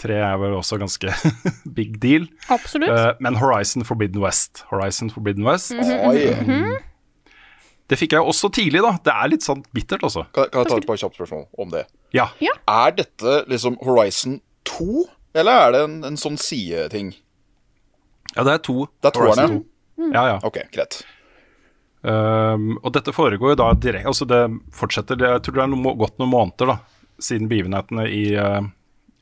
3 0.00 0.16
er 0.18 0.38
vel 0.42 0.56
også 0.58 0.78
ganske 0.80 1.12
big 1.76 1.98
deal. 2.02 2.26
Absolutt. 2.52 2.90
Uh, 2.90 3.12
men 3.24 3.38
Horizon 3.40 3.86
Forbidden 3.86 4.22
West. 4.24 4.64
Horizon 4.70 5.12
Forbidden 5.14 5.46
West. 5.46 5.74
Oi. 5.74 6.80
Det 7.90 7.98
fikk 8.00 8.16
jeg 8.16 8.24
også 8.24 8.48
tidlig, 8.54 8.80
da. 8.84 8.94
Det 9.04 9.12
er 9.12 9.30
litt 9.34 9.44
sånn 9.44 9.60
bittert, 9.76 10.06
altså. 10.06 10.24
Kan, 10.34 10.48
kan 10.52 10.64
jeg 10.64 10.72
ta 10.72 10.78
et 10.80 10.88
par 10.88 11.00
kjapt 11.02 11.18
spørsmål 11.20 11.44
om 11.60 11.74
det? 11.74 11.84
Ja. 12.16 12.30
Er 12.40 12.96
dette 12.96 13.42
liksom 13.50 13.76
Horizon 13.84 14.40
2, 14.70 15.04
eller 15.36 15.66
er 15.66 15.74
det 15.74 15.84
en, 15.88 16.00
en 16.08 16.18
sånn 16.20 16.40
sideting? 16.40 17.12
ja, 18.34 18.42
det 18.42 18.54
er 18.56 18.62
to. 18.64 18.86
Det 19.00 19.10
er 19.10 19.14
toerne? 19.14 19.46
Horizon 19.46 19.60
2. 19.60 20.10
Ja, 20.14 20.24
ja. 20.32 20.38
Ok, 20.46 20.58
greit. 20.74 21.02
Um, 22.04 22.74
og 22.82 22.90
dette 22.96 23.14
foregår 23.16 23.54
jo 23.54 23.56
da 23.56 23.70
direkte 23.80 24.10
Altså 24.10 24.26
det 24.28 24.40
fortsetter 24.76 25.16
det, 25.16 25.24
Jeg 25.24 25.40
tror 25.46 25.54
det 25.56 25.62
er 25.62 25.70
noe, 25.72 25.94
gått 25.96 26.18
noen 26.20 26.32
måneder 26.34 26.68
da 26.68 26.74
siden 27.24 27.48
begivenhetene 27.48 28.04
i, 28.12 28.24
uh, 28.36 28.58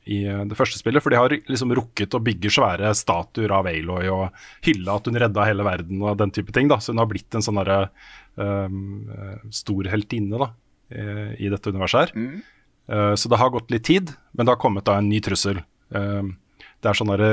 i 0.09 0.23
uh, 0.27 0.43
det 0.49 0.57
første 0.59 0.79
spillet. 0.79 1.03
For 1.03 1.13
de 1.13 1.19
har 1.19 1.35
liksom 1.35 1.73
rukket 1.77 2.17
å 2.17 2.21
bygge 2.23 2.51
svære 2.53 2.91
statuer 2.97 3.53
av 3.55 3.69
Aloy 3.71 4.09
og 4.13 4.43
hylle 4.65 4.97
at 4.97 5.07
hun 5.09 5.19
redda 5.21 5.47
hele 5.47 5.67
verden 5.67 6.03
og 6.03 6.19
den 6.21 6.33
type 6.35 6.55
ting. 6.55 6.71
da 6.71 6.79
Så 6.83 6.93
hun 6.93 7.03
har 7.03 7.09
blitt 7.11 7.35
en 7.35 7.45
sånn 7.45 7.61
derre 7.61 7.87
um, 8.35 9.07
uh, 9.09 9.39
stor 9.53 9.89
heltinne 9.91 10.41
da 10.41 10.51
i, 10.93 11.47
i 11.47 11.49
dette 11.49 11.71
universet 11.73 12.03
her. 12.03 12.41
Uh, 12.91 13.13
så 13.15 13.31
det 13.31 13.39
har 13.39 13.53
gått 13.53 13.71
litt 13.73 13.87
tid, 13.87 14.11
men 14.33 14.45
det 14.45 14.55
har 14.55 14.61
kommet 14.61 14.85
da 14.87 14.99
en 14.99 15.09
ny 15.09 15.21
trussel. 15.23 15.63
Uh, 15.93 16.33
det 16.83 16.91
er 16.91 16.99
sånn 16.99 17.11
derre 17.13 17.31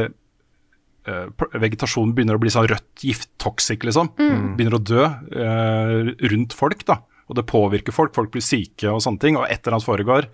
uh, 1.09 1.26
vegetasjonen 1.59 2.14
begynner 2.14 2.38
å 2.38 2.42
bli 2.42 2.52
sånn 2.52 2.68
rødt 2.70 3.04
gifttoxic, 3.04 3.85
liksom. 3.87 4.12
Begynner 4.56 4.78
å 4.78 4.83
dø 4.83 5.04
eh, 5.06 6.11
rundt 6.33 6.56
folk, 6.56 6.85
da. 6.88 7.00
Og 7.30 7.37
det 7.38 7.46
påvirker 7.46 7.94
folk, 7.94 8.14
folk 8.16 8.33
blir 8.35 8.42
syke 8.42 8.90
og 8.90 9.02
sånne 9.04 9.22
ting. 9.22 9.38
Og 9.38 9.46
et 9.46 9.61
eller 9.62 9.78
annet 9.78 9.87
foregår. 9.87 10.26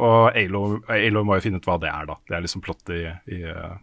Og 0.00 0.36
Alo, 0.38 1.24
må 1.26 1.36
jo 1.36 1.44
finne 1.44 1.60
ut 1.60 1.68
hva 1.68 1.78
det 1.82 1.90
er, 1.90 2.06
da. 2.08 2.16
Det 2.28 2.36
er 2.36 2.44
liksom 2.46 2.64
plottet 2.64 2.94
i, 2.96 3.02
i 3.36 3.40
eh, 3.50 3.74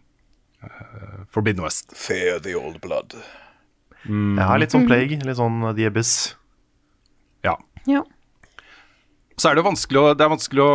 eh, 0.66 1.20
Forbidden 1.30 1.62
West. 1.62 1.94
Fear 1.96 2.40
the 2.42 2.56
old 2.58 2.80
blood. 2.82 3.14
Ja, 4.08 4.54
litt 4.56 4.72
sånn 4.72 4.88
plague, 4.88 5.20
litt 5.22 5.38
sånn 5.38 5.60
The 5.76 5.90
Abyss. 5.90 6.14
Ja. 7.46 7.54
Ja. 7.88 8.02
Så 9.40 9.48
er 9.48 9.56
det, 9.56 9.64
vanskelig 9.64 10.00
å, 10.00 10.08
det 10.12 10.24
er 10.24 10.32
vanskelig 10.34 10.64
å 10.66 10.72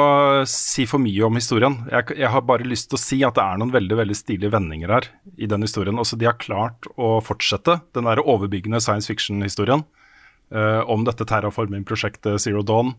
si 0.49 0.87
for 0.89 1.01
mye 1.01 1.27
om 1.27 1.35
historien. 1.37 1.75
Jeg, 1.91 2.15
jeg 2.17 2.31
har 2.33 2.45
bare 2.49 2.65
lyst 2.65 2.89
til 2.89 2.97
å 2.97 3.01
si 3.01 3.19
at 3.27 3.35
det 3.37 3.43
er 3.43 3.59
noen 3.61 3.73
veldig 3.75 3.97
veldig 3.99 4.17
stilige 4.17 4.53
vendinger 4.55 4.93
her 4.95 5.09
i 5.37 5.49
den 5.51 5.65
historien. 5.65 5.99
Også 6.01 6.17
de 6.17 6.25
har 6.25 6.39
klart 6.41 6.87
å 6.97 7.19
fortsette 7.21 7.77
den 7.93 8.09
der 8.09 8.23
overbyggende 8.23 8.81
science 8.81 9.11
fiction-historien 9.11 9.83
uh, 9.85 10.81
om 10.89 11.05
dette 11.05 11.27
terraforming-prosjektet 11.29 12.41
Zero 12.41 12.65
Dawn. 12.65 12.95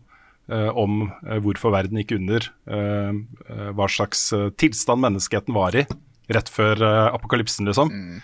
Eh, 0.51 0.69
om 0.77 1.07
eh, 1.27 1.39
hvorfor 1.43 1.73
verden 1.75 1.99
gikk 2.01 2.15
under. 2.17 2.49
eh, 2.67 3.71
hva 3.77 3.87
slags 3.91 4.29
tilstand 4.59 5.03
menneskeheten 5.03 5.55
var 5.55 5.75
i 5.75 5.85
rett 6.27 6.49
før 6.51 6.81
apokalypsen, 7.15 7.69
liksom. 7.69 7.87
Mm. 7.87 8.17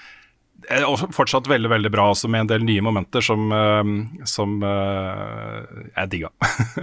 Og 0.88 1.06
fortsatt 1.16 1.48
veldig 1.48 1.70
veldig 1.72 1.92
bra, 1.92 2.10
også 2.12 2.28
med 2.32 2.44
en 2.44 2.50
del 2.52 2.66
nye 2.68 2.84
momenter 2.84 3.24
som, 3.24 3.48
som 4.28 4.58
jeg 4.64 6.12
digga. 6.12 6.32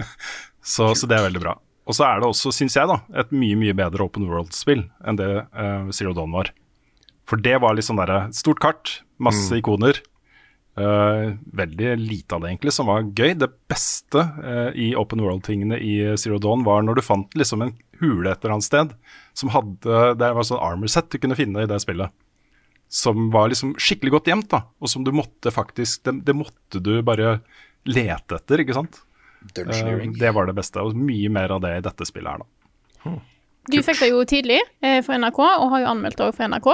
så, 0.73 0.91
så 0.97 1.09
det 1.09 1.19
er 1.19 1.27
veldig 1.27 1.43
bra. 1.43 1.53
Og 1.89 1.97
så 1.97 2.05
er 2.07 2.21
det 2.21 2.29
også, 2.29 2.53
syns 2.55 2.77
jeg, 2.77 2.89
da, 2.89 2.99
et 3.21 3.33
mye 3.33 3.57
mye 3.59 3.75
bedre 3.77 4.05
Open 4.05 4.27
World-spill 4.29 4.85
enn 5.05 5.17
det 5.19 5.29
uh, 5.49 5.89
Zero 5.93 6.13
Dawn 6.17 6.33
var. 6.33 6.51
For 7.29 7.41
det 7.41 7.57
var 7.63 7.77
litt 7.77 7.87
sånn 7.87 8.01
derre 8.01 8.25
stort 8.35 8.61
kart, 8.63 8.99
masse 9.21 9.55
ikoner. 9.57 10.01
Eh, 10.79 11.33
veldig 11.61 11.93
lite 11.99 12.35
av 12.35 12.43
det, 12.43 12.51
egentlig, 12.53 12.73
som 12.75 12.89
var 12.91 13.05
gøy. 13.07 13.35
Det 13.39 13.49
beste 13.71 14.23
uh, 14.23 14.71
i 14.77 14.91
Open 14.99 15.23
World-tingene 15.23 15.79
i 15.81 15.95
Zero 16.19 16.39
Dawn 16.41 16.65
var 16.67 16.85
når 16.85 16.99
du 16.99 17.05
fant 17.05 17.37
liksom 17.37 17.65
en 17.65 17.75
hule 18.01 18.31
et 18.31 18.41
eller 18.41 18.57
annet 18.57 18.65
sted 18.65 18.93
som 19.37 19.51
hadde 19.53 19.97
Det 20.17 20.29
var 20.33 20.45
sånn 20.47 20.63
armor 20.63 20.89
set 20.89 21.11
du 21.13 21.19
kunne 21.21 21.37
finne 21.37 21.61
i 21.61 21.69
det 21.69 21.77
spillet 21.83 22.09
som 22.91 23.29
var 23.31 23.47
liksom 23.47 23.77
skikkelig 23.79 24.11
godt 24.17 24.25
gjemt, 24.27 24.49
da, 24.51 24.65
og 24.83 24.89
som 24.91 25.05
du 25.07 25.13
måtte 25.15 25.47
faktisk 25.55 26.03
det, 26.03 26.17
det 26.27 26.33
måtte 26.35 26.81
du 26.83 26.97
bare 27.07 27.37
lete 27.87 28.35
etter, 28.35 28.65
ikke 28.65 28.75
sant? 28.75 28.97
Uh, 29.55 30.09
det 30.11 30.33
var 30.35 30.49
det 30.49 30.57
beste, 30.57 30.83
og 30.83 30.97
mye 30.99 31.31
mer 31.31 31.53
av 31.55 31.61
det 31.63 31.71
i 31.77 31.85
dette 31.85 32.07
spillet 32.09 32.35
her, 32.35 32.43
da. 32.43 33.13
Du 33.71 33.77
fikk 33.85 34.01
det 34.01 34.09
jo 34.11 34.25
tidlig 34.27 34.59
eh, 34.83 34.99
for 35.05 35.15
NRK, 35.15 35.39
og 35.39 35.71
har 35.71 35.83
jo 35.83 35.89
anmeldt 35.93 36.19
det 36.19 36.27
òg 36.27 36.35
for 36.35 36.51
NRK. 36.51 36.69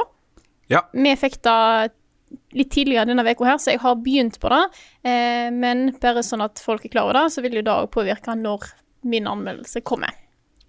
Ja. 0.72 0.82
Vi 0.96 1.14
fikk 1.20 1.38
det 1.46 1.60
litt 2.58 2.72
tidligere 2.74 3.06
denne 3.08 3.24
uka 3.24 3.46
her, 3.48 3.58
så 3.62 3.72
jeg 3.74 3.80
har 3.84 3.96
begynt 4.04 4.40
på 4.42 4.50
det. 4.52 4.62
Eh, 5.08 5.50
men 5.56 5.92
bare 6.02 6.24
sånn 6.26 6.44
at 6.44 6.60
folk 6.64 6.86
er 6.86 6.90
klar 6.94 7.08
over 7.08 7.14
det, 7.22 7.26
så 7.36 7.42
vil 7.46 7.60
jo 7.60 7.66
det 7.66 7.74
òg 7.74 7.90
påvirke 7.94 8.36
når 8.36 8.66
min 9.08 9.28
anmeldelse 9.30 9.82
kommer. 9.88 10.12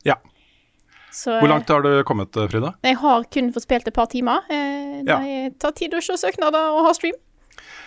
Ja. 0.07 0.15
Så, 1.11 1.33
eh, 1.35 1.41
Hvor 1.41 1.49
langt 1.49 1.69
har 1.69 1.83
du 1.83 2.03
kommet, 2.05 2.33
Frida? 2.33 2.75
Jeg 2.85 2.97
har 3.01 3.25
kun 3.25 3.53
fått 3.53 3.65
spilt 3.67 3.89
et 3.89 3.95
par 3.95 4.07
timer. 4.07 4.45
Eh, 4.51 5.03
Ja. 5.07 5.19
Det 5.23 5.59
tar 5.61 5.73
tid 5.73 5.93
å 5.95 6.03
se 6.03 6.17
søknader 6.19 6.73
og 6.75 6.85
ha 6.87 6.93
stream. 6.93 7.15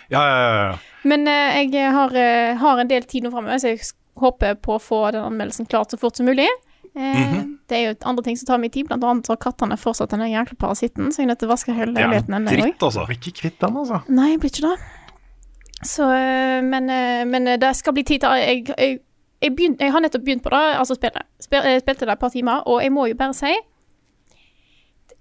Ja, 0.09 0.21
ja, 0.23 0.37
ja, 0.41 0.71
ja. 0.71 0.77
Men 1.03 1.27
eh, 1.27 1.67
jeg 1.71 1.91
har, 1.91 2.13
eh, 2.15 2.55
har 2.55 2.79
en 2.79 2.87
del 2.87 3.03
tid 3.03 3.23
nå 3.23 3.31
framover, 3.31 3.59
så 3.59 3.67
jeg 3.75 3.81
håper 4.17 4.55
på 4.55 4.75
å 4.75 4.81
få 4.81 5.11
den 5.11 5.23
anmeldelsen 5.23 5.67
klart 5.67 5.91
så 5.91 5.99
fort 5.99 6.15
som 6.15 6.25
mulig. 6.25 6.47
Eh, 6.95 7.43
Det 7.71 7.77
er 7.77 7.83
jo 7.87 7.95
andre 8.09 8.23
ting 8.23 8.35
som 8.37 8.45
tar 8.49 8.57
mye 8.59 8.71
tid, 8.71 8.87
blant 8.89 9.03
annet 9.07 9.27
har 9.31 9.37
kattene 9.39 9.77
fortsatt 9.79 10.09
den 10.11 10.19
jækla 10.27 10.57
parasitten, 10.59 11.07
så 11.11 11.21
jeg 11.21 11.25
er 11.29 11.31
nødt 11.31 11.39
til 11.39 11.47
å 11.47 11.51
vaske 11.53 11.73
hele 11.73 11.93
leiligheten 11.95 12.33
ennå. 12.35 12.51
jeg. 12.51 12.61
dritt, 12.65 12.83
altså. 12.83 13.05
Blir 13.07 13.17
ikke 13.21 13.37
kvitt 13.41 13.59
den, 13.63 13.77
altså. 13.77 14.01
Nei, 14.09 14.35
blir 14.37 14.51
ikke 14.51 14.67
det. 14.67 14.79
Så, 15.87 16.03
eh, 16.11 16.61
men, 16.61 16.89
eh, 16.89 17.23
men 17.25 17.45
det 17.59 17.75
skal 17.75 17.93
bli 17.93 18.03
tid 18.03 18.19
til 18.21 18.29
Jeg, 18.29 18.67
jeg, 18.77 18.99
jeg, 19.41 19.55
begynt, 19.55 19.79
jeg 19.79 19.91
har 19.91 19.99
nettopp 20.03 20.21
begynt 20.25 20.43
på 20.43 20.49
det, 20.51 20.59
altså 20.77 20.95
spillet. 20.99 21.23
Spil, 21.39 21.61
spilte 21.81 22.05
det 22.05 22.09
et 22.11 22.19
par 22.19 22.29
timer, 22.29 22.61
og 22.67 22.81
jeg 22.83 22.91
må 22.91 23.07
jo 23.07 23.15
bare 23.15 23.33
si 23.33 23.55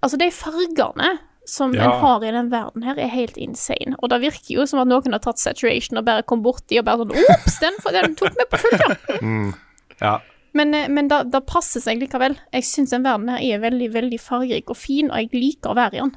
Altså, 0.03 0.17
de 0.17 0.31
fargene 0.31 1.19
som 1.45 1.73
Ja. 1.73 1.83
en 1.85 1.99
har 2.01 2.23
i 2.23 2.31
den 2.31 2.49
verden 2.51 2.83
her, 2.83 2.95
er 2.97 3.07
helt 3.07 3.37
insane. 3.37 3.95
Og 4.01 4.09
det 4.09 4.21
virker 4.21 4.55
jo 4.55 4.65
som 4.65 4.79
at 4.79 4.87
noen 4.87 5.11
har 5.13 5.19
tatt 5.19 5.39
saturation 5.39 5.97
og 5.97 6.05
bare 6.05 6.23
kom 6.23 6.41
borti 6.43 6.77
og 6.79 6.85
bare 6.85 6.97
sånn 6.97 7.11
Ops, 7.11 7.59
den, 7.59 7.73
den 7.93 8.15
tok 8.15 8.35
meg 8.37 8.49
på 8.49 8.57
fullt, 8.57 8.81
ja. 8.81 9.51
Ja. 10.01 10.19
Men, 10.53 10.73
eh, 10.75 10.87
men 10.91 11.07
det 11.07 11.31
det 11.31 11.45
passer 11.47 11.79
seg 11.79 12.01
likevel. 12.01 12.35
Jeg 12.51 12.63
syns 12.67 12.89
den 12.91 13.03
verden 13.03 13.29
her 13.29 13.39
er 13.39 13.59
veldig, 13.63 13.91
veldig 13.93 14.19
fargerik 14.19 14.69
og 14.69 14.77
fin, 14.77 15.09
og 15.11 15.17
jeg 15.17 15.29
liker 15.33 15.71
å 15.71 15.75
være 15.77 15.93
i 15.95 16.01
den. 16.01 16.11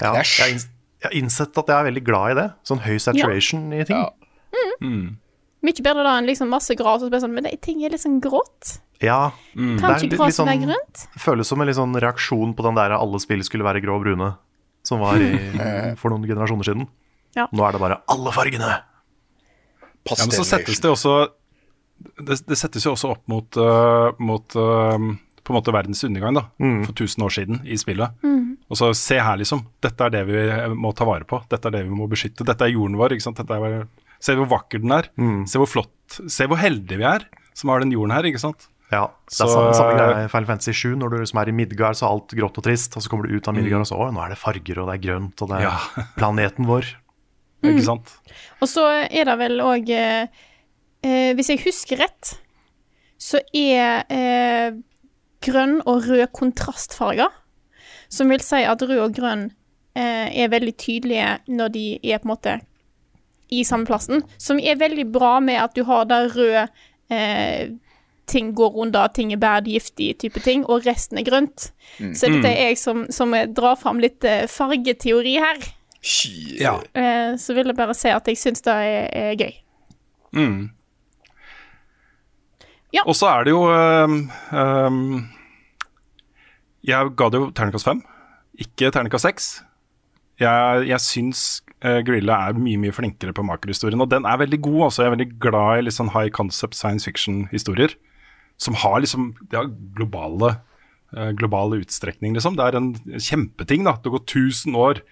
Ja, 0.00 0.12
jeg, 0.20 0.26
har 0.38 0.52
inns- 0.52 0.68
innsett 1.16 1.56
at 1.58 1.66
jeg 1.72 1.76
er 1.80 1.88
veldig 1.90 2.04
glad 2.04 2.30
i 2.30 2.34
det. 2.42 2.48
Sånn 2.68 2.82
høy 2.84 2.98
saturation 3.00 3.72
i 3.72 3.84
ting. 3.84 3.96
Ja. 3.96 4.10
Mye 5.60 5.82
bedre 5.84 6.04
da 6.06 6.14
enn 6.18 6.28
liksom 6.28 6.48
masse 6.52 6.74
gras 6.78 7.02
sånn, 7.02 7.32
men 7.36 7.44
de 7.44 7.56
ting 7.60 7.82
er 7.84 7.90
litt 7.92 8.00
sånn 8.04 8.20
grått. 8.24 8.78
Ja, 9.00 9.30
Kan 9.54 9.76
Det 9.80 9.84
er 9.84 10.04
ikke 10.04 10.16
graset 10.18 10.36
sånn- 10.36 10.48
være 10.48 10.66
grønt? 10.66 11.06
føles 11.18 11.46
som 11.48 11.60
en 11.60 11.66
litt 11.68 11.76
sånn 11.76 11.94
reaksjon 11.96 12.54
på 12.54 12.62
den 12.62 12.74
der 12.76 12.92
alle 12.92 13.18
spill 13.20 13.42
skulle 13.42 13.64
være 13.64 13.80
grå 13.82 13.96
og 13.96 14.02
brune, 14.04 14.36
som 14.84 15.00
var 15.00 15.16
i, 15.16 15.32
for 16.00 16.10
noen 16.12 16.24
generasjoner 16.28 16.64
siden. 16.68 16.86
Ja. 17.36 17.46
Nå 17.52 17.64
er 17.66 17.72
det 17.72 17.80
bare 17.80 18.00
alle 18.08 18.30
fargene. 18.32 18.68
ja, 20.04 20.16
men 20.26 20.30
så 20.36 20.44
settes 20.44 20.80
det 20.80 20.90
også 20.90 21.28
Det, 22.20 22.36
det 22.48 22.56
settes 22.58 22.84
jo 22.86 22.94
også 22.94 23.10
opp 23.14 23.26
mot, 23.28 23.56
uh, 23.60 24.10
mot 24.22 24.56
uh, 24.56 24.96
på 25.44 25.52
en 25.52 25.56
måte 25.58 25.72
verdens 25.74 26.02
undergang 26.06 26.36
da, 26.36 26.42
for 26.60 26.92
1000 26.94 27.24
år 27.26 27.32
siden 27.34 27.60
i 27.66 27.76
spillet. 27.80 28.10
Og 28.70 28.78
så 28.78 28.90
se 28.94 29.16
her, 29.18 29.36
liksom. 29.40 29.64
Dette 29.82 30.06
er 30.06 30.12
det 30.14 30.20
vi 30.28 30.42
må 30.78 30.92
ta 30.94 31.04
vare 31.08 31.26
på. 31.26 31.40
Dette 31.50 31.66
er 31.68 31.74
det 31.78 31.84
vi 31.88 31.96
må 31.96 32.06
beskytte. 32.12 32.44
Dette 32.46 32.68
er 32.68 32.70
jorden 32.76 32.94
vår. 33.00 33.16
ikke 33.16 33.24
sant? 33.24 33.40
Dette 33.40 33.56
er, 33.58 33.80
se 34.22 34.36
hvor 34.38 34.46
vakker 34.52 34.82
den 34.84 34.92
er. 34.94 35.08
Se 35.50 35.58
hvor 35.58 35.66
flott 35.68 36.20
Se 36.30 36.46
hvor 36.50 36.58
heldige 36.60 37.00
vi 37.00 37.06
er 37.08 37.24
som 37.56 37.72
har 37.72 37.82
den 37.82 37.90
jorden 37.92 38.14
her, 38.14 38.24
ikke 38.30 38.40
sant. 38.40 38.68
Ja, 38.90 39.04
det 39.26 39.34
er 39.42 39.46
Så- 39.46 39.48
samme, 39.52 39.74
samme 39.74 39.96
greie 39.98 40.24
i 40.24 40.28
Final 40.30 40.46
Fantasy 40.48 40.72
7. 40.72 40.94
Når 40.98 41.10
du 41.10 41.16
liksom 41.18 41.40
er 41.42 41.48
i 41.50 41.52
Midgard, 41.52 41.94
så 41.98 42.06
er 42.06 42.14
alt 42.14 42.32
grått 42.38 42.58
og 42.58 42.64
trist. 42.64 42.96
Og 42.96 43.02
så 43.02 43.10
kommer 43.10 43.26
du 43.28 43.34
ut 43.36 43.48
av 43.50 43.54
Midgard, 43.54 43.80
og 43.84 43.86
så 43.90 43.98
å, 43.98 44.08
nå 44.14 44.22
er 44.24 44.32
det 44.32 44.38
farger, 44.40 44.78
og 44.82 44.88
det 44.90 44.94
er 44.96 45.02
grønt, 45.08 45.42
og 45.42 45.48
det 45.50 45.58
er 45.58 45.66
Ja. 45.66 45.74
planeten 46.18 46.66
vår. 46.70 46.88
Ikke 47.62 47.84
sant? 47.84 48.14
Og 48.62 48.70
så 48.70 48.86
er 49.10 49.24
det 49.28 49.36
vel 49.42 49.60
òg 49.60 49.90
eh, 49.92 50.26
eh, 51.02 51.32
Hvis 51.36 51.50
jeg 51.52 51.64
husker 51.64 52.00
rett, 52.02 52.34
så 53.20 53.40
er 53.54 54.04
eh, 54.08 54.78
grønn 55.44 55.80
og 55.84 56.08
rød 56.08 56.26
kontrastfarger. 56.36 57.30
Som 58.10 58.32
vil 58.32 58.42
si 58.42 58.62
at 58.66 58.82
rød 58.82 58.98
og 59.04 59.14
grønn 59.14 59.44
eh, 59.94 60.28
er 60.32 60.50
veldig 60.50 60.74
tydelige 60.80 61.36
når 61.48 61.74
de 61.76 61.84
er 62.02 62.18
på 62.18 62.28
en 62.28 62.32
måte 62.32 62.56
i 63.50 63.62
samme 63.66 63.86
plassen. 63.86 64.24
Som 64.38 64.58
er 64.62 64.80
veldig 64.80 65.06
bra 65.12 65.38
med 65.44 65.60
at 65.62 65.76
du 65.76 65.84
har 65.86 66.08
der 66.10 66.30
rød 66.34 66.58
eh, 67.10 67.70
ting 68.30 68.52
går 68.54 68.76
under, 68.78 69.08
ting 69.10 69.32
er 69.34 69.40
bad 69.42 69.66
giftig 69.66 70.12
type 70.22 70.40
ting, 70.44 70.62
og 70.66 70.86
resten 70.86 71.18
er 71.18 71.26
grønt. 71.26 71.72
Så 72.14 72.30
dette 72.30 72.50
er 72.50 72.70
jeg 72.70 72.78
som, 72.78 73.04
som 73.10 73.34
drar 73.56 73.78
fram 73.80 73.98
litt 74.02 74.24
eh, 74.24 74.46
fargeteori 74.50 75.34
her. 75.42 75.58
Ja. 76.60 76.76
Eh, 76.94 77.34
så 77.36 77.56
vil 77.56 77.72
jeg 77.72 77.76
bare 77.76 77.96
si 77.98 78.12
at 78.14 78.28
jeg 78.30 78.38
syns 78.40 78.62
det 78.66 78.72
er, 78.72 79.08
er 79.10 79.34
gøy. 79.40 79.56
Mm. 80.38 80.70
Ja. 82.94 83.04
Og 83.06 83.14
så 83.18 83.28
er 83.30 83.46
det 83.46 83.54
jo 83.54 83.64
um, 83.70 84.22
um, 84.50 85.02
Jeg 86.86 87.12
ga 87.16 87.28
det 87.30 87.40
jo 87.40 87.50
terningkast 87.54 87.86
fem, 87.86 88.00
ikke 88.58 88.90
terningkast 88.94 89.28
seks. 89.28 89.50
Jeg, 90.40 90.86
jeg 90.88 91.04
syns 91.04 91.42
uh, 91.84 92.00
Grilla 92.06 92.38
er 92.48 92.58
mye 92.58 92.80
mye 92.80 92.94
flinkere 92.96 93.34
på 93.36 93.44
makerhistorien, 93.46 94.00
og 94.00 94.10
den 94.10 94.26
er 94.26 94.40
veldig 94.40 94.60
god. 94.64 94.80
Også. 94.88 95.04
Jeg 95.04 95.10
er 95.10 95.16
veldig 95.16 95.30
glad 95.44 95.78
i 95.78 95.86
litt 95.86 95.96
sånn 95.98 96.12
high 96.16 96.32
concept 96.34 96.78
science 96.78 97.06
fiction-historier. 97.08 97.94
Som 98.60 98.76
har 98.76 98.98
liksom 99.00 99.30
De 99.48 99.56
har 99.56 99.70
globale, 99.96 100.56
uh, 101.16 101.30
globale 101.36 101.82
utstrekning, 101.84 102.34
liksom. 102.36 102.58
Det 102.58 102.66
er 102.66 102.80
en 102.80 102.92
kjempeting, 103.16 103.86
da. 103.86 103.98
Det 104.02 104.12
går 104.16 104.24
1000 104.26 104.78
år. 104.80 105.04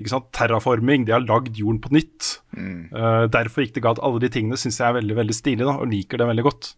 Ikke 0.00 0.14
sant? 0.14 0.30
Terraforming, 0.32 1.04
de 1.04 1.12
har 1.12 1.26
lagd 1.26 1.58
jorden 1.60 1.82
på 1.84 1.92
nytt. 1.92 2.36
Uh, 2.56 3.26
derfor 3.28 3.66
gikk 3.66 3.76
det 3.76 3.84
galt. 3.84 4.00
Alle 4.00 4.22
de 4.22 4.30
tingene 4.32 4.56
syns 4.56 4.80
jeg 4.80 4.88
er 4.88 5.02
veldig 5.02 5.18
veldig 5.18 5.36
stilige, 5.36 5.66
da, 5.66 5.76
og 5.82 5.90
liker 5.90 6.22
det 6.22 6.30
veldig 6.30 6.46
godt. 6.46 6.70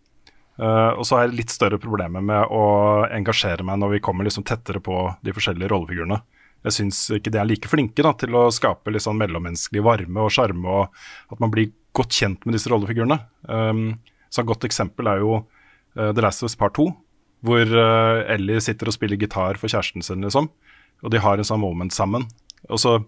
Uh, 0.61 0.93
og 1.01 1.07
så 1.09 1.17
har 1.17 1.27
jeg 1.27 1.39
litt 1.39 1.53
større 1.53 1.79
problemer 1.81 2.23
med 2.25 2.51
å 2.53 2.65
engasjere 3.09 3.65
meg 3.65 3.79
når 3.81 3.95
vi 3.95 4.03
kommer 4.05 4.27
liksom 4.27 4.45
tettere 4.47 4.83
på 4.85 5.07
de 5.25 5.33
forskjellige 5.35 5.71
rollefigurene. 5.73 6.21
Jeg 6.63 6.77
syns 6.77 6.99
ikke 7.17 7.33
de 7.35 7.41
er 7.41 7.49
like 7.49 7.71
flinke 7.71 8.05
da, 8.05 8.13
til 8.19 8.37
å 8.39 8.49
skape 8.55 8.93
litt 8.93 9.03
sånn 9.03 9.19
mellommenneskelig 9.19 9.83
varme 9.83 10.23
og 10.23 10.35
sjarme, 10.35 10.69
og 10.69 11.33
at 11.35 11.41
man 11.43 11.51
blir 11.55 11.73
godt 11.97 12.15
kjent 12.15 12.45
med 12.47 12.57
disse 12.57 12.71
rollefigurene. 12.71 13.19
Um, 13.49 13.97
så 14.33 14.43
et 14.43 14.51
godt 14.53 14.69
eksempel 14.69 15.11
er 15.11 15.25
jo 15.25 15.41
uh, 15.41 16.13
The 16.13 16.23
Last 16.23 16.45
of 16.45 16.51
Us 16.51 16.59
Part 16.59 16.77
2, 16.79 16.87
hvor 17.43 17.75
uh, 17.75 18.23
Ellie 18.31 18.63
sitter 18.63 18.93
og 18.93 18.97
spiller 18.97 19.19
gitar 19.19 19.59
for 19.59 19.73
kjæresten 19.73 20.07
sin, 20.07 20.23
liksom. 20.23 20.53
Og 21.03 21.11
de 21.11 21.21
har 21.25 21.41
en 21.41 21.49
sånn 21.49 21.65
moment 21.65 21.93
sammen. 21.95 22.29
Og 22.71 22.79
så 22.79 23.01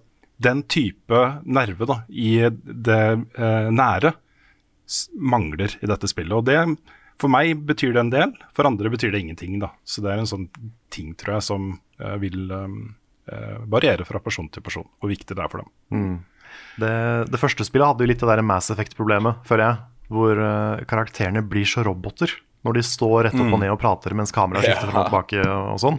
den 0.43 0.65
type 0.67 1.21
nerve 1.47 1.87
da, 1.87 2.01
i 2.11 2.41
det 2.51 3.03
nære 3.71 4.11
mangler 5.15 5.77
i 5.79 5.87
dette 5.87 6.11
spillet. 6.11 6.35
Og 6.35 6.49
det, 6.49 6.59
for 7.21 7.33
meg 7.33 7.63
betyr 7.69 7.95
det 7.95 8.03
en 8.03 8.13
del, 8.13 8.35
for 8.57 8.69
andre 8.69 8.91
betyr 8.93 9.13
det 9.15 9.23
ingenting. 9.23 9.59
da. 9.63 9.73
Så 9.87 10.05
det 10.05 10.13
er 10.13 10.23
en 10.23 10.31
sånn 10.31 10.49
ting, 10.95 11.15
tror 11.19 11.39
jeg, 11.39 11.47
som 11.47 11.73
uh, 12.03 12.17
vil 12.23 12.51
um, 12.51 12.79
uh, 13.31 13.59
variere 13.71 14.07
fra 14.09 14.23
person 14.23 14.49
til 14.53 14.65
person, 14.65 14.87
hvor 14.99 15.13
viktig 15.13 15.37
det 15.37 15.45
er 15.45 15.53
for 15.53 15.65
dem. 15.65 16.17
Det, 16.79 16.95
det 17.31 17.41
første 17.41 17.67
spillet 17.67 17.93
hadde 17.93 18.07
jo 18.07 18.11
litt 18.11 18.23
det 18.23 18.31
der 18.31 18.45
Mass 18.47 18.73
Effect-problemet, 18.75 19.45
føler 19.47 19.69
jeg. 19.69 19.81
Hvor 20.15 20.43
uh, 20.43 20.85
karakterene 20.91 21.45
blir 21.47 21.69
så 21.69 21.87
roboter 21.87 22.35
når 22.65 22.79
de 22.79 22.85
står 22.87 23.27
rett 23.27 23.37
opp 23.37 23.53
og 23.53 23.61
ned 23.61 23.73
og 23.75 23.81
prater 23.81 24.15
mens 24.17 24.33
kameraet 24.33 24.65
skifter 24.65 24.89
fra 24.89 25.03
og 25.03 25.11
tilbake 25.11 25.43
og 25.45 25.81
sånn. 25.83 25.99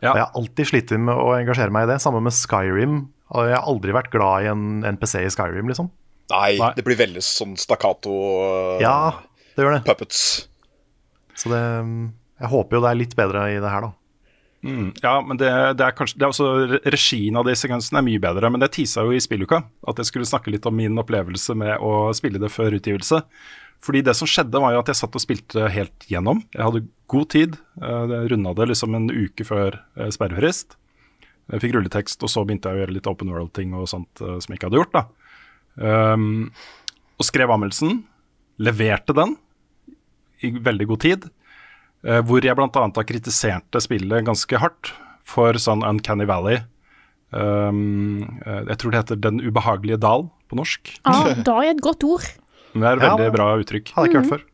Ja. 0.00 0.12
Og 0.12 0.18
jeg 0.18 0.24
har 0.24 0.36
alltid 0.40 0.68
slitt 0.68 0.92
med 0.96 1.16
å 1.16 1.32
engasjere 1.36 1.72
meg 1.72 1.86
i 1.86 1.90
det. 1.92 1.96
Samme 2.04 2.20
med 2.24 2.36
Skyrim. 2.36 3.00
Og 3.30 3.48
jeg 3.48 3.56
har 3.56 3.68
aldri 3.68 3.94
vært 3.94 4.12
glad 4.12 4.44
i 4.44 4.50
en 4.50 4.84
NPC 4.96 5.22
i 5.22 5.32
Skyrim, 5.32 5.68
liksom. 5.70 5.90
Nei, 6.30 6.54
Nei. 6.60 6.70
det 6.76 6.84
blir 6.86 6.98
veldig 6.98 7.22
sånn 7.24 7.56
stakkato 7.58 8.12
uh, 8.12 8.76
Ja, 8.82 9.18
det 9.60 9.66
gjør 9.68 9.76
det. 9.78 9.84
puppets. 9.86 10.24
Så 11.36 11.52
det 11.52 11.62
Jeg 12.40 12.48
håper 12.52 12.78
jo 12.78 12.84
det 12.84 12.90
er 12.94 12.98
litt 13.02 13.16
bedre 13.18 13.46
i 13.52 13.58
det 13.60 13.70
her, 13.72 13.86
da. 13.90 13.94
Mm, 14.60 14.90
ja, 15.00 15.14
men 15.24 15.38
det, 15.40 15.48
det 15.80 15.84
er 15.86 15.94
kanskje 15.96 16.18
det 16.20 16.26
er 16.26 16.32
også 16.34 16.48
Regien 16.92 17.38
av 17.40 17.46
de 17.48 17.54
sekvensene 17.56 18.02
er 18.02 18.04
mye 18.04 18.20
bedre. 18.20 18.50
Men 18.52 18.60
det 18.60 18.72
tisa 18.76 19.04
jo 19.06 19.14
i 19.16 19.20
spilluka 19.22 19.62
at 19.88 20.00
jeg 20.02 20.08
skulle 20.10 20.28
snakke 20.28 20.52
litt 20.52 20.66
om 20.68 20.76
min 20.76 21.00
opplevelse 21.00 21.56
med 21.56 21.80
å 21.80 22.10
spille 22.16 22.40
det 22.42 22.50
før 22.52 22.76
utgivelse. 22.76 23.22
Fordi 23.80 24.02
det 24.04 24.12
som 24.18 24.28
skjedde, 24.28 24.60
var 24.60 24.74
jo 24.74 24.82
at 24.82 24.90
jeg 24.92 24.98
satt 25.00 25.16
og 25.16 25.22
spilte 25.24 25.70
helt 25.72 26.04
gjennom. 26.12 26.42
Jeg 26.52 26.66
hadde 26.66 26.82
god 27.08 27.30
tid. 27.32 27.56
eh, 27.80 28.04
Jeg 28.12 28.32
runda 28.34 28.52
det 28.58 28.66
liksom 28.74 28.98
en 28.98 29.08
uke 29.08 29.46
før 29.48 29.78
eh, 29.96 30.10
sperrefrist. 30.12 30.76
Jeg 31.50 31.62
fikk 31.64 31.72
rulletekst, 31.78 32.20
og 32.22 32.28
så 32.30 32.44
begynte 32.44 32.68
jeg 32.68 32.76
å 32.76 32.82
gjøre 32.84 32.94
litt 32.98 33.08
open 33.08 33.32
world-ting 33.32 33.72
og 33.74 33.88
sånt 33.88 34.20
eh, 34.20 34.36
som 34.36 34.52
jeg 34.52 34.60
ikke 34.60 34.68
hadde 34.68 34.82
gjort. 34.82 34.92
da. 34.98 35.06
Um, 35.80 36.50
og 37.16 37.24
skrev 37.24 37.48
anmeldelsen. 37.54 38.02
Leverte 38.60 39.16
den 39.16 39.38
i 40.42 40.50
veldig 40.56 40.86
god 40.90 41.00
tid. 41.04 41.28
Eh, 42.04 42.20
hvor 42.24 42.40
jeg 42.44 42.56
bl.a. 42.56 42.68
har 42.72 43.04
kritisert 43.08 43.66
det 43.74 43.82
spillet 43.84 44.24
ganske 44.24 44.60
hardt 44.62 44.92
for 45.28 45.52
sånn 45.60 45.84
Uncanny 45.86 46.24
Valley. 46.28 46.62
Um, 47.30 48.22
eh, 48.42 48.64
jeg 48.72 48.78
tror 48.80 48.90
det 48.90 49.00
heter 49.04 49.18
Den 49.22 49.38
ubehagelige 49.44 50.00
dal 50.02 50.24
på 50.50 50.56
norsk. 50.58 50.96
Ah, 51.06 51.28
da 51.46 51.60
er 51.62 51.74
et 51.76 51.82
godt 51.84 52.02
ord. 52.08 52.24
Men 52.74 52.82
det 52.82 52.88
er 52.90 52.96
et 52.96 53.02
Ja. 53.04 53.16
veldig 53.16 53.32
bra 53.36 53.46
uttrykk. 53.60 53.92
Hadde 53.94 54.06
jeg 54.06 54.14
ikke 54.14 54.22
hørt 54.22 54.32
før. 54.32 54.44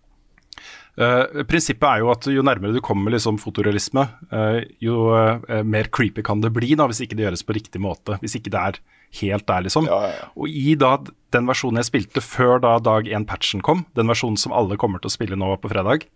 Eh, 0.96 1.42
prinsippet 1.44 1.84
er 1.84 2.00
jo 2.00 2.08
at 2.08 2.24
jo 2.32 2.44
nærmere 2.46 2.72
du 2.72 2.80
kommer 2.84 3.12
liksom 3.12 3.36
fotorealisme, 3.40 4.06
uh, 4.32 4.62
jo 4.80 5.10
uh, 5.12 5.60
mer 5.60 5.90
creepy 5.92 6.24
kan 6.24 6.40
det 6.40 6.54
bli 6.56 6.72
da, 6.72 6.86
hvis 6.88 7.02
ikke 7.04 7.18
det 7.18 7.26
gjøres 7.26 7.44
på 7.44 7.56
riktig 7.58 7.82
måte. 7.84 8.16
Hvis 8.22 8.38
ikke 8.38 8.52
det 8.54 8.62
er 8.62 8.78
helt 9.20 9.46
der, 9.48 9.66
liksom. 9.66 9.90
Ja, 9.90 9.98
ja. 10.14 10.28
Og 10.34 10.48
i 10.48 10.72
da 10.80 10.96
den 11.36 11.48
versjonen 11.50 11.82
jeg 11.82 11.90
spilte 11.90 12.24
før 12.24 12.62
da 12.64 12.78
dag 12.80 13.10
1-patchen 13.12 13.64
kom, 13.64 13.84
den 13.98 14.08
versjonen 14.08 14.40
som 14.40 14.56
alle 14.56 14.80
kommer 14.80 15.02
til 15.02 15.12
å 15.12 15.16
spille 15.18 15.36
nå 15.36 15.52
på 15.60 15.72
fredag, 15.72 16.08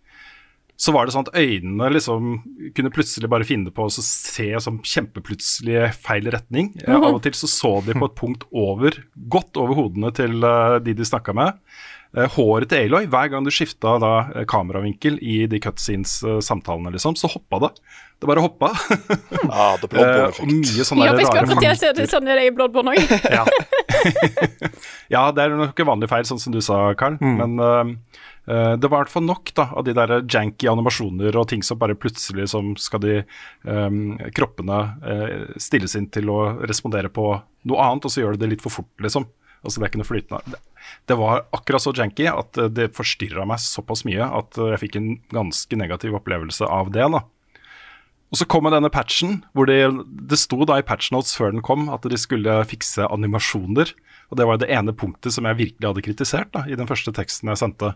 så 0.81 0.95
var 0.95 1.05
det 1.05 1.13
sånn 1.13 1.27
at 1.27 1.37
øynene 1.37 1.91
liksom 1.93 2.29
kunne 2.73 2.89
plutselig 2.93 3.29
bare 3.29 3.45
finne 3.45 3.69
på 3.69 3.85
å 3.85 3.91
se 3.93 4.47
som 4.65 4.79
kjempeplutselig 4.81 5.91
feil 6.01 6.25
retning. 6.33 6.71
Av 6.89 7.05
og 7.11 7.21
til 7.21 7.37
så 7.37 7.49
så 7.53 7.73
de 7.85 7.93
på 7.93 8.09
et 8.09 8.17
punkt 8.17 8.47
over, 8.49 8.97
godt 9.29 9.61
over 9.61 9.77
hodene 9.77 10.09
til 10.17 10.41
de 10.41 10.97
de 10.97 11.05
snakka 11.05 11.37
med. 11.37 11.61
Eh, 12.11 12.27
håret 12.35 12.67
til 12.67 12.89
Aloy, 12.89 13.05
hver 13.07 13.29
gang 13.31 13.45
du 13.47 13.51
skifta 13.55 13.93
da 14.03 14.11
eh, 14.35 14.43
kameravinkel 14.49 15.15
i 15.23 15.45
de 15.47 15.61
cutscenes-samtalene, 15.63 16.91
liksom, 16.91 17.15
så 17.15 17.29
hoppa 17.31 17.61
det. 17.63 17.69
Det 18.19 18.27
bare 18.27 18.43
hoppa. 18.43 18.73
Ja, 19.47 19.67
det 19.79 19.87
ble 19.89 20.03
Eh, 20.03 20.25
og 20.27 20.49
mye 20.49 20.85
sånne 20.85 21.07
Ja, 21.07 21.13
jeg 21.15 21.23
rare 21.23 21.45
skulle 21.45 21.55
akkurat 21.55 21.79
si 21.79 21.93
det 21.95 22.09
sånn 22.11 22.27
er 22.27 22.41
det 22.41 22.49
i 22.49 22.51
Bloodborne 22.55 22.97
òg. 22.97 23.15
Ja. 23.37 23.45
Ja, 25.13 25.23
det 25.35 25.43
er 25.43 25.55
nok 25.55 25.79
en 25.79 25.89
vanlig 25.93 26.11
feil, 26.11 26.27
sånn 26.27 26.39
som 26.41 26.53
du 26.53 26.59
sa, 26.63 26.83
Karl. 26.99 27.15
Men 27.21 27.55
øh, 27.63 27.95
øh, 28.51 28.75
det 28.75 28.91
var 28.91 29.01
i 29.01 29.05
hvert 29.05 29.15
fall 29.15 29.27
nok 29.27 29.55
da, 29.55 29.69
av 29.71 29.87
de 29.87 29.95
der 29.95 30.17
janky 30.21 30.67
animasjoner 30.71 31.39
og 31.39 31.47
ting 31.51 31.63
som 31.63 31.79
bare 31.79 31.95
plutselig 31.99 32.49
som 32.51 32.73
skal 32.79 33.03
de 33.03 33.17
um, 33.63 34.17
kroppene 34.35 34.79
uh, 35.03 35.51
stilles 35.59 35.95
inn 35.99 36.07
til 36.11 36.31
å 36.31 36.39
respondere 36.63 37.11
på 37.11 37.27
noe 37.67 37.83
annet, 37.87 38.07
og 38.07 38.13
så 38.13 38.23
gjør 38.23 38.35
de 38.35 38.45
det 38.45 38.55
litt 38.55 38.63
for 38.63 38.81
fort, 38.81 38.91
liksom. 39.03 39.27
Altså 39.61 39.77
Det 39.77 39.85
er 39.85 39.91
ikke 39.91 40.01
noe 40.01 40.09
flytende. 40.09 40.61
Det, 41.07 41.17
var 41.19 41.43
akkurat 41.53 41.83
så 41.83 41.93
janky 41.93 42.25
at 42.31 42.57
øh, 42.57 42.71
det 42.73 42.93
forstyrra 42.97 43.45
meg 43.45 43.61
såpass 43.61 44.05
mye 44.07 44.25
at 44.25 44.57
øh, 44.57 44.71
jeg 44.73 44.81
fikk 44.87 44.97
en 44.97 45.11
ganske 45.33 45.77
negativ 45.77 46.17
opplevelse 46.17 46.65
av 46.65 46.89
det. 46.95 47.05
da. 47.13 47.21
Og 48.31 48.39
så 48.39 48.47
kom 48.47 48.69
denne 48.71 48.89
patchen, 48.89 49.41
hvor 49.51 49.67
det, 49.67 49.83
det 50.07 50.39
sto 50.39 50.63
da 50.65 50.79
i 50.79 50.87
patchnotes 50.87 51.35
før 51.35 51.51
den 51.51 51.63
kom 51.65 51.89
at 51.91 52.07
de 52.07 52.17
skulle 52.19 52.61
fikse 52.69 53.05
animasjoner. 53.11 53.91
Og 54.31 54.39
det 54.39 54.47
var 54.47 54.61
det 54.61 54.71
ene 54.71 54.95
punktet 54.95 55.35
som 55.35 55.45
jeg 55.45 55.59
virkelig 55.59 55.89
hadde 55.89 56.05
kritisert 56.05 56.53
da, 56.55 56.63
i 56.63 56.77
den 56.79 56.87
første 56.89 57.11
teksten 57.13 57.51
jeg 57.51 57.59
sendte. 57.59 57.91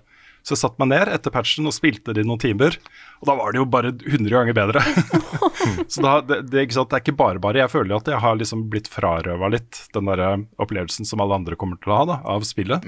Så 0.45 0.53
jeg 0.53 0.61
satte 0.61 0.77
meg 0.81 0.91
ned 0.91 1.09
etter 1.09 1.33
patchen 1.33 1.65
og 1.65 1.73
spilte 1.73 2.13
det 2.13 2.21
i 2.21 2.27
noen 2.27 2.41
timer, 2.41 2.75
og 3.17 3.29
da 3.29 3.33
var 3.39 3.53
det 3.53 3.57
jo 3.57 3.65
bare 3.65 3.89
100 3.95 4.29
ganger 4.29 4.53
bedre. 4.53 4.83
så 5.93 6.03
da, 6.05 6.11
det, 6.21 6.37
det, 6.51 6.67
ikke 6.67 6.77
sant, 6.77 6.91
det 6.91 6.99
er 6.99 7.03
ikke 7.05 7.15
bare 7.17 7.41
bare. 7.41 7.63
Jeg 7.63 7.73
føler 7.73 7.95
at 7.97 8.11
jeg 8.13 8.21
har 8.21 8.37
liksom 8.37 8.67
blitt 8.69 8.91
frarøva 8.93 9.49
litt 9.55 9.81
den 9.97 10.11
der 10.11 10.21
opplevelsen 10.61 11.09
som 11.09 11.23
alle 11.25 11.39
andre 11.41 11.57
kommer 11.57 11.81
til 11.81 11.95
å 11.95 11.97
ha 11.97 12.05
da, 12.11 12.19
av 12.35 12.45
spillet. 12.45 12.85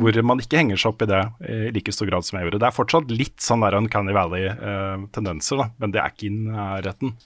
Hvor 0.00 0.20
man 0.24 0.40
ikke 0.40 0.62
henger 0.62 0.80
seg 0.80 0.94
opp 0.94 1.04
i 1.04 1.10
det 1.12 1.20
i 1.44 1.60
like 1.76 1.92
stor 1.92 2.08
grad 2.08 2.24
som 2.24 2.40
jeg 2.40 2.48
gjorde. 2.48 2.62
Det 2.64 2.70
er 2.70 2.78
fortsatt 2.78 3.12
litt 3.12 3.36
sånn 3.44 3.66
der 3.66 3.76
Uncanny 3.76 4.16
Valley-tendenser, 4.16 5.60
da, 5.60 5.68
men 5.84 5.92
det 5.92 6.00
er 6.00 6.16
ikke 6.16 6.30
i 6.30 6.34
nærheten 6.48 7.16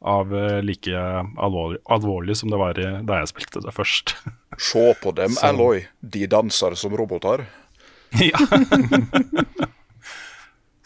av 0.00 0.34
eh, 0.36 0.62
like 0.64 0.96
alvorlig, 1.36 1.78
alvorlig 1.84 2.36
som 2.36 2.50
det 2.50 2.60
var 2.60 2.78
i, 2.80 2.86
da 3.06 3.20
jeg 3.20 3.32
spilte 3.34 3.62
det 3.64 3.74
først. 3.76 4.14
Se 4.58 4.84
på 5.02 5.12
dem, 5.16 5.36
Alloy. 5.46 5.84
De 6.00 6.26
danser 6.30 6.76
som 6.80 6.96
roboter. 6.96 7.44
ja. 8.30 8.38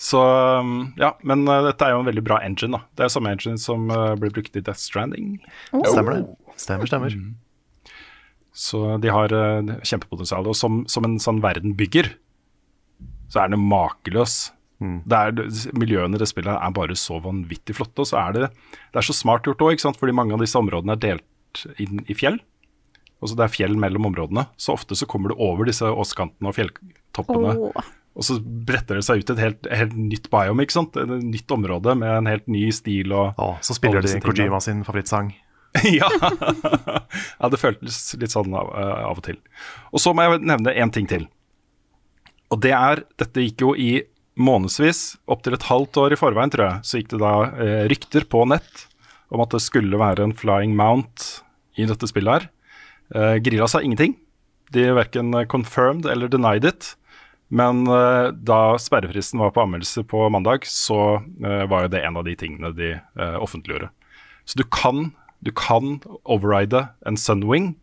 Så 0.04 0.20
um, 0.60 0.92
ja, 1.00 1.14
men 1.24 1.46
uh, 1.48 1.62
dette 1.64 1.86
er 1.86 1.94
jo 1.94 2.02
en 2.02 2.08
veldig 2.10 2.24
bra 2.26 2.40
engine, 2.44 2.76
da. 2.76 2.82
Det 2.98 3.06
er 3.06 3.12
samme 3.14 3.32
engine 3.32 3.60
som 3.60 3.86
uh, 3.88 4.12
blir 4.20 4.34
brukt 4.34 4.56
i 4.58 4.60
Death 4.60 4.82
Stranding. 4.82 5.38
Stemmer 5.72 6.18
det. 6.18 6.24
Stemmer, 6.60 6.90
stemmer. 6.90 7.16
Så 8.54 8.82
de 9.00 9.12
har 9.14 9.32
uh, 9.32 9.78
kjempepotensial. 9.80 10.50
Og 10.50 10.58
som, 10.58 10.82
som 10.92 11.08
en 11.08 11.16
sånn 11.22 11.40
verdenbygger, 11.44 12.12
så 13.32 13.44
er 13.46 13.54
den 13.54 13.64
makeløs. 13.64 14.36
Det 14.84 15.16
er, 15.16 15.38
miljøene 15.78 16.18
i 16.18 16.20
det 16.20 16.28
spillet 16.28 16.52
er 16.52 16.72
bare 16.76 16.96
så 16.98 17.16
vanvittig 17.24 17.78
flotte. 17.78 18.04
Og 18.04 18.10
så 18.10 18.20
er 18.26 18.36
det, 18.36 18.48
det 18.92 19.00
er 19.00 19.06
så 19.08 19.16
smart 19.16 19.48
gjort 19.48 19.64
òg, 19.64 19.80
fordi 19.96 20.16
mange 20.16 20.36
av 20.36 20.44
disse 20.44 20.60
områdene 20.60 20.98
er 20.98 21.04
delt 21.06 21.64
inn 21.80 22.02
i 22.10 22.16
fjell. 22.18 22.36
Altså 23.24 23.38
det 23.40 23.44
er 23.46 23.52
fjell 23.54 23.76
mellom 23.80 24.10
områdene. 24.10 24.46
Så 24.60 24.74
ofte 24.76 24.96
så 24.98 25.08
kommer 25.08 25.32
du 25.32 25.40
over 25.40 25.68
disse 25.68 25.88
åskantene 25.88 26.50
og 26.50 26.58
fjelltoppene. 26.58 27.54
Oh. 27.56 27.92
Og 28.14 28.26
så 28.26 28.36
bretter 28.38 29.00
det 29.00 29.06
seg 29.06 29.22
ut 29.22 29.32
et 29.32 29.40
helt, 29.42 29.68
helt 29.74 29.94
nytt 29.98 30.28
biome, 30.30 30.66
ikke 30.66 30.76
sant? 30.76 30.98
Et 31.00 31.14
nytt 31.24 31.50
område 31.56 31.96
med 31.98 32.20
en 32.20 32.28
helt 32.30 32.46
ny 32.52 32.68
stil 32.74 33.14
og 33.16 33.40
oh, 33.42 33.56
så 33.64 33.74
spiller 33.74 34.04
de. 34.04 34.12
Kojima 34.22 34.60
sin 34.62 34.84
favorittsang. 34.86 35.32
ja. 35.98 36.06
ja, 36.12 37.48
det 37.50 37.58
føltes 37.58 37.98
litt 38.20 38.30
sånn 38.30 38.54
av, 38.54 38.70
eh, 38.78 38.98
av 39.08 39.18
og 39.18 39.24
til. 39.26 39.40
Og 39.90 40.02
så 40.04 40.12
må 40.14 40.22
jeg 40.28 40.44
nevne 40.46 40.76
én 40.78 40.92
ting 40.94 41.08
til. 41.10 41.26
Og 42.54 42.60
det 42.62 42.74
er 42.76 43.02
Dette 43.18 43.42
gikk 43.42 43.64
jo 43.64 43.72
i 43.74 44.04
månedsvis, 44.38 45.16
opptil 45.30 45.56
et 45.56 45.66
halvt 45.66 45.98
år 46.04 46.14
i 46.14 46.18
forveien, 46.18 46.52
tror 46.52 46.68
jeg, 46.68 46.86
så 46.86 47.00
gikk 47.00 47.12
det 47.14 47.22
da 47.22 47.34
eh, 47.50 47.82
rykter 47.90 48.26
på 48.30 48.44
nett 48.50 48.86
om 49.34 49.42
at 49.42 49.54
det 49.54 49.62
skulle 49.64 49.98
være 49.98 50.26
en 50.26 50.34
flying 50.36 50.74
mount 50.78 51.40
i 51.78 51.86
dette 51.90 52.06
spillet 52.10 52.36
her. 52.36 52.48
Eh, 53.12 53.36
Grilla 53.44 53.68
sa 53.68 53.82
ingenting. 53.82 54.16
De 54.72 54.86
verken 54.96 55.34
confirmed 55.46 56.06
eller 56.06 56.28
denied 56.28 56.64
it. 56.64 56.94
Men 57.54 57.84
uh, 57.88 58.32
da 58.32 58.78
sperrefristen 58.80 59.38
var 59.38 59.52
på 59.54 59.62
anmeldelse 59.62 60.02
på 60.08 60.26
mandag, 60.32 60.66
så 60.66 61.20
uh, 61.20 61.64
var 61.70 61.84
jo 61.84 61.92
det 61.92 62.02
en 62.02 62.18
av 62.18 62.26
de 62.26 62.34
tingene 62.38 62.72
de 62.74 62.94
uh, 63.20 63.36
offentliggjorde. 63.42 63.90
Så 64.48 64.58
du 64.58 64.64
kan, 64.66 65.10
du 65.44 65.52
kan 65.54 65.98
override 66.24 66.88
en 67.06 67.18
Sunwing 67.20 67.74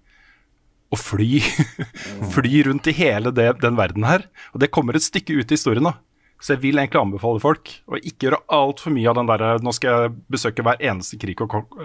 og 0.91 0.99
fly, 0.99 1.39
fly 2.35 2.63
rundt 2.67 2.89
i 2.91 2.95
hele 2.97 3.31
det, 3.31 3.47
den 3.61 3.77
verden 3.79 4.07
her. 4.07 4.25
Og 4.51 4.63
det 4.63 4.73
kommer 4.75 4.97
et 4.97 5.05
stykke 5.05 5.37
ut 5.39 5.53
i 5.53 5.59
historien 5.59 5.87
nå. 5.87 5.93
Så 6.41 6.55
jeg 6.55 6.63
vil 6.63 6.81
egentlig 6.81 6.97
anbefale 6.97 7.39
folk 7.39 7.69
å 7.85 7.99
ikke 8.01 8.27
gjøre 8.27 8.41
altfor 8.57 8.91
mye 8.95 9.09
av 9.11 9.19
den 9.19 9.27
derre 9.29 9.49
Nå 9.61 9.71
skal 9.77 10.07
jeg 10.07 10.13
besøke 10.33 10.63
hver 10.65 10.79
eneste 10.81 11.19
krik 11.21 11.43
og 11.45 11.75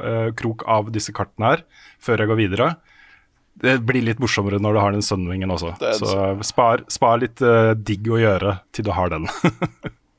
krok 0.40 0.64
av 0.64 0.88
disse 0.94 1.12
kartene 1.12 1.50
her 1.50 1.64
før 2.00 2.24
jeg 2.24 2.30
går 2.30 2.40
videre. 2.40 2.70
Det 3.62 3.78
blir 3.88 4.04
litt 4.04 4.18
morsommere 4.20 4.58
når 4.60 4.76
du 4.76 4.80
har 4.82 4.92
den 4.92 5.04
Sunwingen 5.04 5.52
også. 5.54 5.72
Så 5.96 6.12
spar, 6.44 6.82
spar 6.92 7.22
litt 7.22 7.40
uh, 7.40 7.72
digg 7.72 8.08
å 8.12 8.18
gjøre 8.20 8.58
til 8.76 8.84
du 8.84 8.92
har 8.92 9.08
den. 9.14 9.24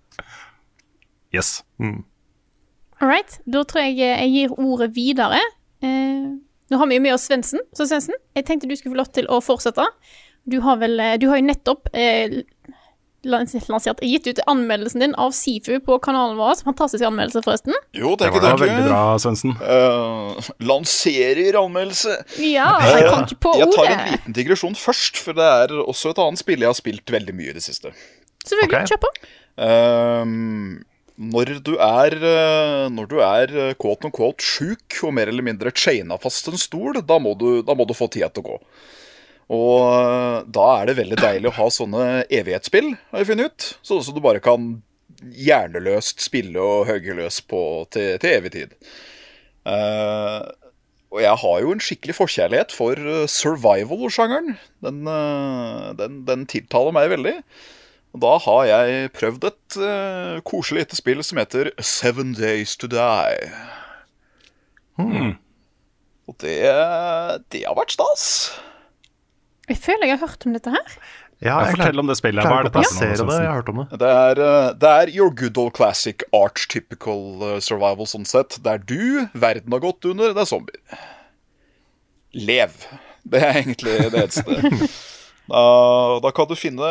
yes. 1.36 1.64
All 1.82 3.10
right. 3.12 3.38
Da 3.46 3.62
tror 3.68 3.86
jeg 3.86 4.00
eh, 4.02 4.24
jeg 4.26 4.34
gir 4.34 4.56
ordet 4.58 4.90
videre. 4.96 5.42
Uh, 5.86 6.38
nå 6.72 6.80
har 6.82 6.90
vi 6.90 6.98
jo 6.98 7.04
med 7.06 7.14
oss 7.14 7.28
Svendsen. 7.30 7.62
Så 7.78 7.86
Svendsen, 7.88 8.18
jeg 8.36 8.48
tenkte 8.48 8.70
du 8.70 8.76
skulle 8.76 8.96
få 8.96 9.02
lov 9.04 9.14
til 9.16 9.30
å 9.30 9.38
fortsette. 9.44 9.86
Du 10.48 10.58
har 10.64 10.80
vel 10.82 10.98
Du 11.22 11.28
har 11.30 11.38
jo 11.42 11.46
nettopp 11.46 11.90
eh, 11.94 12.26
lans- 12.32 12.46
lansert, 13.28 14.02
gitt 14.02 14.28
ut 14.30 14.42
anmeldelsen 14.50 15.04
din 15.04 15.16
av 15.20 15.34
Sifu 15.36 15.78
på 15.84 16.00
kanalen 16.04 16.38
vår. 16.40 16.64
Fantastisk 16.68 17.06
anmeldelse, 17.08 17.44
forresten. 17.46 17.76
Jo, 17.98 18.16
Det 18.20 18.32
var 18.32 18.46
tenk. 18.46 18.64
veldig 18.64 18.88
bra, 18.88 19.02
Svendsen. 19.22 19.56
Uh, 19.62 20.52
lanserer 20.60 21.60
anmeldelse. 21.62 22.18
Ja, 22.42 22.74
jeg 22.88 23.08
kom 23.12 23.26
ikke 23.28 23.40
på 23.48 23.56
Jeg 23.60 23.72
tar 23.76 23.94
en 23.94 24.06
liten 24.12 24.38
digresjon 24.42 24.78
først, 24.78 25.22
for 25.22 25.38
det 25.38 25.48
er 25.48 25.78
også 25.84 26.14
et 26.16 26.22
annet 26.24 26.44
spill 26.44 26.64
jeg 26.64 26.72
har 26.72 26.80
spilt 26.80 27.18
veldig 27.18 27.36
mye 27.38 27.54
i 27.54 27.58
det 27.58 27.66
siste. 27.66 27.94
Selvfølgelig. 28.46 28.84
Okay. 28.84 28.94
Kjør 28.94 29.04
på. 29.08 29.16
Uh, 29.58 30.86
når 31.18 31.58
du 31.66 31.74
er 31.82 32.14
eh, 32.14 32.84
Når 32.94 33.08
du 33.10 33.18
er 33.26 33.54
eh, 33.58 33.74
quote 33.82 34.06
on 34.06 34.14
quote 34.14 34.44
sjuk 34.46 35.00
og 35.04 35.16
mer 35.18 35.32
eller 35.32 35.46
mindre 35.46 35.74
chaina 35.74 36.18
fast 36.22 36.48
en 36.52 36.62
stol, 36.62 37.02
da 37.02 37.18
må, 37.18 37.34
du, 37.34 37.64
da 37.66 37.74
må 37.74 37.88
du 37.90 37.96
få 37.98 38.06
tida 38.14 38.30
til 38.30 38.46
å 38.46 38.52
gå. 38.52 38.60
Og 39.54 39.80
eh, 39.88 40.44
da 40.52 40.68
er 40.76 40.90
det 40.90 40.98
veldig 40.98 41.18
deilig 41.22 41.52
å 41.52 41.58
ha 41.62 41.70
sånne 41.72 42.04
evighetsspill, 42.28 42.92
har 43.12 43.24
jeg 43.24 43.30
funnet 43.30 43.52
ut. 43.54 43.68
Sånn 43.88 44.04
som 44.04 44.18
du 44.18 44.22
bare 44.24 44.44
kan 44.44 44.76
hjerneløst 45.34 46.22
spille 46.22 46.62
og 46.62 46.88
hogge 46.92 47.16
løs 47.18 47.40
på 47.48 47.62
til, 47.94 48.18
til 48.22 48.36
evig 48.36 48.54
tid. 48.54 48.76
Uh, 49.68 50.44
og 51.12 51.24
jeg 51.24 51.40
har 51.42 51.64
jo 51.64 51.72
en 51.74 51.82
skikkelig 51.82 52.16
forkjærlighet 52.18 52.74
for 52.76 53.00
eh, 53.00 53.24
survival-sjangeren. 53.32 54.58
Den, 54.84 55.08
den, 55.98 56.20
den 56.28 56.44
tiltaler 56.52 56.92
meg 56.96 57.08
veldig. 57.14 57.34
Og 58.12 58.22
da 58.26 58.34
har 58.44 58.62
jeg 58.68 59.14
prøvd 59.16 59.48
et 59.48 59.80
uh, 59.80 60.44
koselig 60.48 60.84
lite 60.84 61.00
spill 61.00 61.24
som 61.24 61.40
heter 61.40 61.72
Seven 61.80 62.36
Days 62.36 62.76
To 62.84 62.92
Die. 62.92 63.50
Og 66.28 66.36
det, 66.44 66.60
det 67.56 67.64
har 67.64 67.80
vært 67.80 67.96
stas. 67.96 68.28
Jeg 69.68 69.80
føler 69.84 70.08
jeg 70.08 70.16
har 70.16 70.28
hørt 70.28 70.46
om 70.48 70.54
dette 70.56 70.72
her. 70.72 70.94
Ja, 71.44 71.58
jeg 71.62 71.76
fortell 71.76 72.02
om 72.02 72.08
det 72.10 72.16
spillet. 72.18 72.48
Hva 72.48 72.62
er 72.62 72.70
dette 72.70 72.82
det. 72.82 73.10
Jeg 73.14 73.50
har 73.50 73.60
hørt 73.60 73.68
om 73.70 73.82
det. 73.84 74.00
Det 74.02 74.10
er, 74.10 74.40
eh, 74.42 74.70
det 74.82 74.94
er 75.02 75.12
your 75.14 75.34
good 75.38 75.60
old 75.62 75.76
classic 75.78 76.24
arch-typical 76.34 77.44
eh, 77.46 77.60
survival 77.62 78.10
sånn 78.10 78.26
sett. 78.26 78.58
Der 78.66 78.82
du, 78.82 79.28
verden 79.38 79.76
har 79.76 79.84
gått 79.84 80.08
under, 80.10 80.34
det 80.34 80.42
er 80.46 80.50
zombier. 80.50 81.04
Lev. 82.34 82.80
Det 83.28 83.44
er 83.44 83.62
egentlig 83.62 84.00
det 84.16 84.26
eneste. 84.26 84.90
Da, 85.48 85.60
da 86.20 86.28
kan 86.36 86.50
du 86.50 86.58
finne 86.60 86.88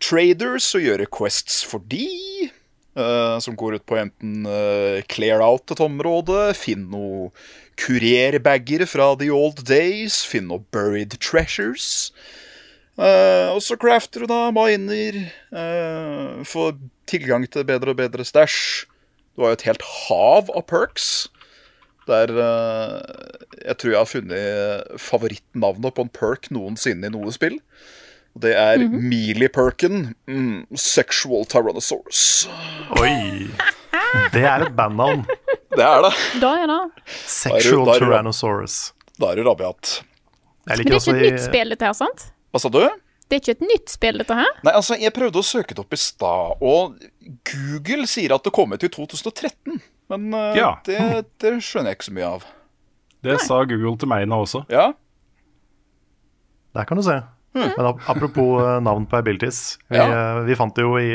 traders 0.00 0.70
og 0.78 0.80
gjøre 0.80 1.04
quests 1.12 1.58
for 1.68 1.84
de. 1.92 2.06
Uh, 2.96 3.36
som 3.38 3.54
går 3.54 3.76
ut 3.76 3.84
på 3.86 3.98
enten 4.00 4.46
uh, 4.48 5.04
clear 5.12 5.44
out 5.44 5.70
et 5.70 5.82
område, 5.84 6.48
finn 6.56 6.88
noe 6.90 7.28
kurerbager 7.78 8.84
fra 8.90 9.12
the 9.18 9.30
old 9.32 9.64
days, 9.68 10.20
finn 10.26 10.48
noe 10.50 10.64
buried 10.74 11.16
treasures. 11.22 12.10
Uh, 12.98 13.54
og 13.54 13.62
så 13.62 13.76
crafter 13.78 14.24
du 14.24 14.30
da 14.30 14.48
miner, 14.50 15.20
uh, 15.54 16.42
får 16.42 16.74
tilgang 17.08 17.46
til 17.46 17.66
bedre 17.68 17.94
og 17.94 18.00
bedre 18.00 18.26
stæsj. 18.26 18.88
Du 19.36 19.44
har 19.44 19.54
jo 19.54 19.60
et 19.60 19.68
helt 19.68 19.84
hav 20.08 20.50
av 20.50 20.64
perks. 20.66 21.28
Der 22.08 22.32
uh, 22.34 22.98
jeg 23.62 23.78
tror 23.78 23.92
jeg 23.92 24.00
har 24.00 24.10
funnet 24.10 24.98
favorittnavnet 24.98 25.94
på 25.94 26.06
en 26.06 26.12
perk 26.12 26.50
noensinne 26.54 27.06
i 27.06 27.14
noe 27.14 27.32
spill. 27.34 27.60
Og 28.34 28.42
det 28.42 28.54
er 28.58 28.82
Mealy-perken. 28.82 30.12
Mm, 30.26 30.66
sexual 30.74 31.46
Tyrannosaurus. 31.46 32.48
Oi! 32.98 33.46
Det 34.34 34.42
er 34.42 34.66
et 34.66 34.74
bandnavn. 34.76 35.26
Det 35.78 35.86
er 35.86 36.02
det. 36.08 36.12
Da 36.42 36.52
er 36.64 36.70
det. 36.70 36.78
Sexual 37.30 37.84
Da 37.86 37.92
er 37.94 37.98
det- 37.98 38.06
Tyrannosaurus. 38.08 38.78
Da 39.18 39.32
er 39.32 39.36
du 39.40 39.44
rabiat. 39.46 39.92
Men 40.66 40.76
det 40.82 40.86
er 40.86 40.96
ikke 40.98 40.98
et 40.98 41.08
i 41.08 41.30
nytt 41.30 41.40
spill, 41.44 41.70
dette 41.72 41.86
her, 41.86 41.94
sant? 41.96 42.24
Hva 42.52 42.60
sa 42.60 42.68
du? 42.74 42.80
Det 43.28 43.36
er 43.36 43.40
ikke 43.42 43.54
et 43.56 43.64
nytt 43.68 43.88
spill, 43.92 44.18
dette 44.20 44.34
her? 44.36 44.50
Nei, 44.64 44.72
altså, 44.72 44.96
Jeg 45.00 45.12
prøvde 45.16 45.40
å 45.40 45.44
søke 45.44 45.74
det 45.76 45.80
opp 45.84 45.92
i 45.92 46.00
stad, 46.00 46.60
og 46.64 46.98
Google 47.50 48.06
sier 48.08 48.34
at 48.34 48.42
det 48.44 48.52
kom 48.56 48.72
ut 48.72 48.84
i 48.84 48.88
2013. 48.88 49.80
Men 50.08 50.32
uh, 50.34 50.54
Ja. 50.56 50.70
det, 50.84 51.26
det 51.38 51.52
skjønner 51.60 51.92
jeg 51.92 51.98
ikke 51.98 52.08
så 52.10 52.14
mye 52.16 52.30
av. 52.38 52.44
Det 53.22 53.40
sa 53.44 53.62
Google 53.68 53.96
til 54.00 54.08
meg 54.08 54.26
nå 54.28 54.42
også. 54.46 54.64
Ja, 54.72 54.92
Der 56.74 56.84
kan 56.84 56.96
du 56.96 57.02
se. 57.02 57.16
Mm. 57.56 57.72
Men 57.76 57.86
apropos 58.06 58.60
eh, 58.62 58.80
navn 58.84 59.06
på 59.06 59.16
abilities. 59.18 59.78
Vi, 59.88 59.96
Ja. 59.96 60.04
eh, 60.38 60.40
vi 60.46 60.54
fant 60.54 60.76
jo 60.78 60.96
i, 61.00 61.08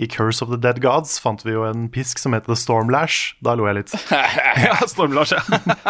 i 0.00 0.06
Curse 0.08 0.40
of 0.44 0.48
the 0.52 0.56
Dead 0.56 0.80
Gods 0.80 1.18
fant 1.20 1.42
vi 1.44 1.52
jo 1.52 1.66
en 1.68 1.86
pisk 1.92 2.18
som 2.22 2.32
heter 2.32 2.56
Stormlash. 2.56 3.34
Da 3.44 3.52
lo 3.58 3.66
jeg 3.68 3.82
litt. 3.82 3.94
Ja, 4.64 4.78
Storm-Lars, 4.88 5.34
ja. 5.36 5.42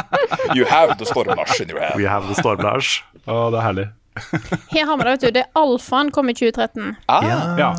You 0.58 0.66
have 0.68 0.98
the 0.98 1.06
stormlash 1.06 1.60
in 1.62 1.70
your 1.70 1.80
hand. 1.80 1.96
We 2.00 2.08
have 2.10 2.26
the 2.26 2.34
Stormlash. 2.38 3.00
Å, 3.30 3.48
det 3.54 3.60
er 3.62 3.66
herlig. 3.68 3.88
Her 4.74 4.86
har 4.90 4.98
vi 4.98 5.06
det, 5.06 5.12
vet 5.14 5.24
du. 5.24 5.30
Det 5.38 5.42
er 5.46 5.50
alfaen 5.62 6.10
kom 6.14 6.30
i 6.32 6.34
2013. 6.36 6.96
Ah, 7.08 7.30
Ja. 7.60 7.72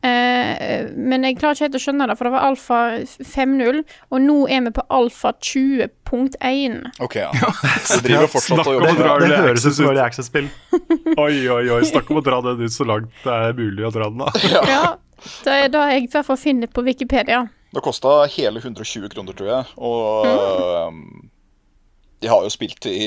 Uh, 0.00 0.86
men 0.96 1.26
jeg 1.26 1.34
klarer 1.36 1.58
ikke 1.58 1.66
helt 1.66 1.74
å 1.76 1.80
skjønne 1.82 2.06
det, 2.08 2.14
for 2.16 2.24
det 2.24 2.30
var 2.32 2.46
alfa 2.48 2.76
5.0, 3.04 3.82
og 4.08 4.22
nå 4.24 4.36
er 4.48 4.62
vi 4.64 4.70
på 4.78 4.84
alfa 4.96 5.34
20.1. 5.44 6.78
Ok, 7.04 7.18
ja. 7.20 7.50
Så 7.84 7.98
driver 8.06 8.30
fortsatt 8.32 8.62
og 8.64 8.78
jobber 8.78 9.20
Det, 9.20 9.28
Det 9.28 9.40
høres 9.44 9.66
ut 9.68 9.76
som 9.76 9.90
et 9.92 10.00
Access-spill. 10.00 10.48
Oi, 11.20 11.34
oi, 11.52 11.66
oi. 11.76 11.82
Snakk 11.90 12.08
om 12.14 12.20
å 12.22 12.24
dra 12.24 12.40
den 12.48 12.64
ut 12.64 12.72
så 12.72 12.86
langt 12.88 13.12
det 13.26 13.36
er 13.50 13.52
mulig 13.60 13.84
å 13.88 13.92
dra 13.92 14.08
den. 14.08 14.24
da. 14.24 14.32
Ja, 14.72 14.80
det 15.44 15.54
er 15.64 15.68
det 15.72 15.80
jeg 15.92 16.04
i 16.04 16.10
hvert 16.12 16.26
fall 16.26 16.38
finner 16.40 16.70
på 16.72 16.82
Wikipedia. 16.86 17.44
Det 17.70 17.82
kosta 17.84 18.24
hele 18.34 18.58
120 18.58 19.08
kroner, 19.12 19.32
tror 19.38 19.50
jeg. 19.52 19.64
Og 19.78 20.26
øhm, 20.26 21.30
jeg 22.22 22.30
har 22.32 22.42
jo 22.42 22.50
spilt 22.50 22.86
i 22.90 23.00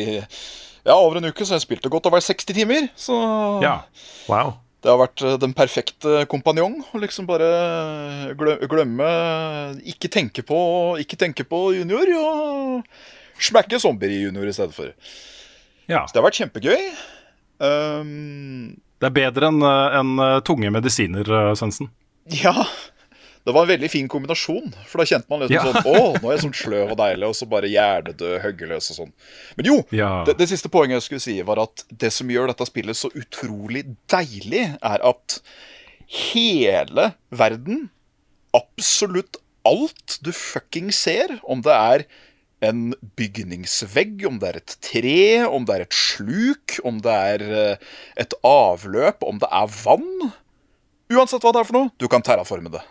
ja, 0.86 0.94
over 0.96 1.18
en 1.20 1.28
uke, 1.30 1.46
så 1.46 1.56
jeg 1.58 1.66
spilte 1.66 1.90
godt 1.92 2.06
over 2.10 2.20
60 2.24 2.46
timer. 2.56 2.88
Så 2.96 3.16
Ja. 3.64 3.82
Wow. 4.30 4.54
det 4.84 4.92
har 4.92 4.98
vært 5.00 5.22
øh, 5.24 5.36
den 5.40 5.54
perfekte 5.54 6.26
kompanjong. 6.32 6.78
Å 6.94 7.00
liksom 7.04 7.28
bare 7.28 7.50
glemme 8.70 9.10
Ikke 9.86 10.08
tenke 10.12 10.44
på 10.44 10.58
Ikke 11.00 11.16
tenke 11.20 11.44
på 11.48 11.74
junior, 11.76 12.08
og 12.20 12.84
smekke 13.44 13.80
zombier 13.80 14.12
i 14.12 14.24
junior 14.26 14.48
i 14.48 14.54
stedet 14.56 14.74
for. 14.76 14.94
ja. 15.88 16.06
Så 16.08 16.14
det 16.14 16.22
har 16.22 16.30
vært 16.30 16.40
kjempegøy. 16.40 16.88
Um, 17.64 18.80
Det 19.00 19.10
er 19.10 19.16
bedre 19.16 19.50
enn 19.52 19.60
en 19.64 20.12
eh, 20.24 20.40
tunge 20.48 20.70
medisiner, 20.72 21.28
eh, 21.28 21.54
Svendsen. 21.60 21.90
Ja, 22.32 22.66
det 23.44 23.52
var 23.52 23.66
en 23.66 23.72
veldig 23.74 23.90
fin 23.92 24.08
kombinasjon. 24.08 24.70
For 24.88 25.02
da 25.02 25.06
kjente 25.10 25.28
man 25.30 25.42
liksom 25.44 25.58
Ja. 25.58 25.64
sånn 25.74 25.84
Å, 25.92 26.22
nå 26.22 26.30
er 26.30 26.38
jeg 26.38 26.44
sånn 26.46 26.54
sløv 26.56 26.92
og 26.94 26.98
deilig, 26.98 27.28
og 27.28 27.36
så 27.36 27.48
bare 27.52 27.68
hjernedød, 27.68 28.38
høggeløs 28.46 28.92
og 28.94 28.96
sånn. 29.02 29.12
Men 29.58 29.66
jo, 29.66 29.78
Ja. 29.92 30.24
det, 30.26 30.38
det 30.40 30.48
siste 30.50 30.70
poenget 30.72 31.02
jeg 31.02 31.08
skulle 31.10 31.26
si, 31.26 31.42
var 31.42 31.60
at 31.60 31.84
det 31.92 32.14
som 32.16 32.30
gjør 32.32 32.48
dette 32.54 32.66
spillet 32.70 32.96
så 32.96 33.12
utrolig 33.20 33.84
deilig, 34.08 34.78
er 34.82 35.04
at 35.04 35.40
hele 36.08 37.14
verden 37.34 37.90
absolutt 38.54 39.38
alt 39.66 40.20
du 40.24 40.32
fucking 40.36 40.92
ser. 40.96 41.40
Om 41.44 41.62
det 41.66 41.74
er 41.74 42.06
en 42.64 42.94
bygningsvegg, 43.20 44.24
om 44.28 44.38
det 44.40 44.50
er 44.54 44.60
et 44.62 44.76
tre, 44.80 45.46
om 45.52 45.66
det 45.68 45.76
er 45.76 45.82
et 45.84 45.98
sluk, 45.98 46.78
om 46.88 47.02
det 47.04 47.12
er 47.12 47.44
eh, 47.74 47.76
et 48.24 48.34
avløp, 48.48 49.24
om 49.28 49.42
det 49.42 49.50
er 49.52 49.68
vann. 49.84 50.32
Uansett 51.12 51.44
hva 51.44 51.52
det 51.52 51.62
er 51.64 51.68
for 51.68 51.76
noe, 51.76 51.92
du 52.00 52.08
kan 52.12 52.24
terraforme 52.26 52.72
det. 52.74 52.84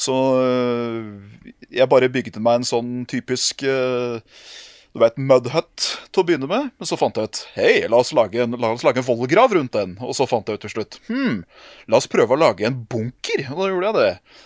Så 0.00 0.16
øh, 0.40 1.30
jeg 1.72 1.88
bare 1.92 2.08
bygde 2.12 2.40
meg 2.42 2.60
en 2.60 2.68
sånn 2.68 2.92
typisk 3.08 3.64
øh, 3.68 4.20
Du 4.94 4.98
vet, 5.02 5.18
mudhut 5.20 5.84
til 6.10 6.22
å 6.22 6.24
begynne 6.26 6.48
med. 6.50 6.70
Men 6.80 6.88
så 6.88 6.96
fant 6.98 7.16
jeg 7.20 7.28
ut 7.28 7.40
Hei, 7.54 7.74
la 7.90 8.00
oss 8.00 8.14
lage 8.16 8.40
en, 8.42 8.56
la 8.58 8.72
oss 8.74 8.84
lage 8.86 9.02
en 9.02 9.06
vollgrav 9.06 9.52
rundt 9.54 9.76
den. 9.76 9.96
Og 10.02 10.16
så 10.16 10.26
fant 10.30 10.48
jeg 10.48 10.58
ut 10.58 10.64
til 10.66 10.72
slutt 10.72 10.98
Hm, 11.10 11.42
la 11.86 12.00
oss 12.00 12.08
prøve 12.10 12.34
å 12.34 12.40
lage 12.40 12.66
en 12.66 12.80
bunker. 12.90 13.44
Og 13.52 13.60
da 13.60 13.68
gjorde 13.70 13.92
jeg 13.92 13.98
det. 14.00 14.40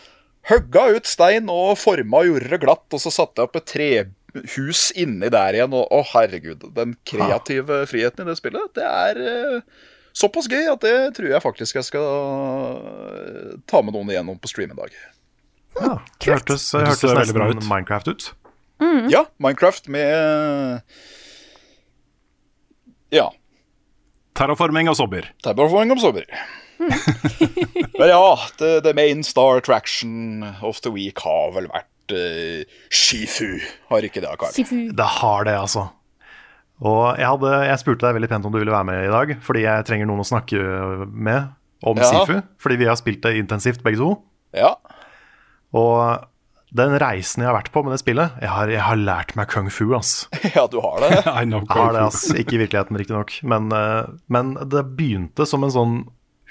Høgga 0.51 0.85
ut 0.99 1.09
stein 1.09 1.49
og 1.53 1.79
forma 1.81 2.21
og 2.21 2.29
gjorde 2.33 2.53
det 2.53 2.61
glatt. 2.67 2.87
Og 2.91 3.01
så 3.01 3.15
satte 3.15 3.41
jeg 3.41 3.49
opp 3.49 3.57
et 3.63 3.71
trehus 3.71 4.85
inni 5.01 5.31
der 5.33 5.57
igjen. 5.57 5.79
Og 5.79 5.87
å, 5.87 6.03
herregud. 6.13 6.67
Den 6.77 6.99
kreative 7.09 7.85
friheten 7.89 8.27
i 8.27 8.33
det 8.33 8.41
spillet, 8.43 8.75
det 8.77 8.91
er 8.91 9.23
øh, 9.23 9.85
såpass 10.15 10.49
gøy 10.51 10.69
at 10.71 10.85
det 10.85 10.95
tror 11.17 11.33
jeg 11.33 11.43
faktisk 11.43 11.81
jeg 11.81 11.89
skal 11.89 12.07
øh, 12.07 13.53
ta 13.71 13.83
med 13.83 13.97
noen 13.97 14.13
igjennom 14.13 14.39
på 14.41 14.51
stream 14.51 14.73
en 14.75 14.81
dag. 14.81 14.95
Ja, 15.75 15.95
det 16.23 16.31
hørtes, 16.31 16.69
det 16.71 16.85
Hørtes 16.87 17.03
det 17.03 17.17
veldig 17.19 17.37
bra 17.37 17.49
ut. 17.51 17.65
Minecraft 17.67 18.11
ut. 18.13 18.29
Ja, 19.11 19.25
Minecraft 19.43 19.89
med 19.89 20.83
Ja. 23.15 23.31
Terraforming 24.35 24.91
og 24.91 24.97
sobber. 24.99 25.31
Terraforming 25.43 25.95
om 25.95 26.01
sommer. 26.03 26.27
Men 27.99 28.09
ja, 28.11 28.39
the, 28.59 28.81
the 28.83 28.93
main 28.95 29.23
star 29.23 29.59
attraction 29.59 30.43
of 30.63 30.81
the 30.83 30.91
week 30.91 31.23
har 31.23 31.53
vel 31.55 31.69
vært 31.71 32.15
uh, 32.15 32.65
Shifu. 32.91 33.61
Har 33.91 34.07
ikke 34.07 34.23
det, 34.25 34.33
Kari? 34.41 34.89
Det 34.91 35.11
har 35.21 35.47
det, 35.47 35.55
altså. 35.55 35.87
Og 36.85 37.17
jeg, 37.17 37.25
hadde, 37.25 37.51
jeg 37.71 37.81
spurte 37.81 38.05
deg 38.05 38.19
veldig 38.19 38.29
pent 38.35 38.47
om 38.49 38.53
du 38.53 38.59
ville 38.61 38.75
være 38.75 38.89
med 38.91 39.07
i 39.07 39.13
dag, 39.13 39.31
fordi 39.45 39.63
jeg 39.65 39.87
trenger 39.89 40.09
noen 40.11 40.21
å 40.21 40.29
snakke 40.29 40.61
med 41.09 41.51
om 41.85 41.99
Ja. 42.01 42.11
Sifu. 42.11 42.37
Fordi 42.61 42.77
vi 42.81 42.89
har 42.91 42.97
spilt 43.01 43.23
det 43.25 43.35
intensivt, 43.41 43.81
begge 43.85 44.01
to. 44.03 44.11
Ja. 44.57 44.75
Og 45.75 46.27
den 46.75 46.97
reisen 46.99 47.43
jeg 47.45 47.49
har 47.51 47.57
vært 47.57 47.71
på 47.75 47.85
med 47.87 47.93
det 47.95 48.01
spillet 48.03 48.35
Jeg 48.43 48.51
har, 48.51 48.71
jeg 48.73 48.83
har 48.83 48.99
lært 48.99 49.35
meg 49.39 49.47
kung 49.53 49.69
fu, 49.71 49.85
ass. 49.97 50.27
ja, 50.57 50.67
du 50.71 50.81
har 50.85 51.01
det. 51.05 51.11
I 51.41 51.45
know. 51.49 51.63
Jeg 51.65 51.73
har 51.79 51.95
det, 51.97 52.05
ass. 52.09 52.25
Ikke 52.35 52.59
i 52.59 52.63
virkeligheten, 52.65 52.99
riktignok. 53.01 53.37
Men, 53.47 53.71
eh, 53.75 54.11
men 54.33 54.55
det 54.73 54.85
begynte 54.99 55.47
som 55.49 55.65
en 55.67 55.73
sånn 55.75 55.97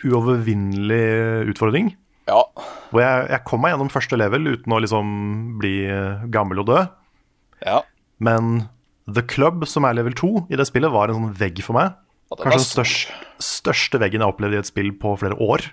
uovervinnelig 0.04 1.50
utfordring. 1.54 1.94
Ja. 2.30 2.42
Hvor 2.92 3.04
jeg, 3.04 3.26
jeg 3.34 3.44
kom 3.48 3.64
meg 3.64 3.74
gjennom 3.74 3.92
første 3.92 4.18
level 4.20 4.48
uten 4.54 4.74
å 4.76 4.80
liksom 4.84 5.10
bli 5.62 5.74
eh, 5.92 6.24
gammel 6.34 6.64
og 6.64 6.70
dø. 6.72 6.84
ja. 7.66 7.82
Men 8.24 8.70
The 9.10 9.24
Club, 9.28 9.66
som 9.68 9.84
er 9.86 9.98
level 9.98 10.14
2 10.16 10.30
i 10.54 10.56
det 10.60 10.66
spillet, 10.70 10.92
var 10.94 11.12
en 11.12 11.18
sånn 11.20 11.34
vegg 11.40 11.60
for 11.66 11.76
meg. 11.76 11.98
Kanskje 12.34 12.56
den 12.56 12.66
største, 12.66 13.18
største 13.44 14.00
veggen 14.02 14.22
jeg 14.22 14.26
har 14.26 14.34
opplevd 14.34 14.56
i 14.56 14.62
et 14.62 14.70
spill 14.70 14.94
på 14.98 15.12
flere 15.22 15.38
år. 15.44 15.66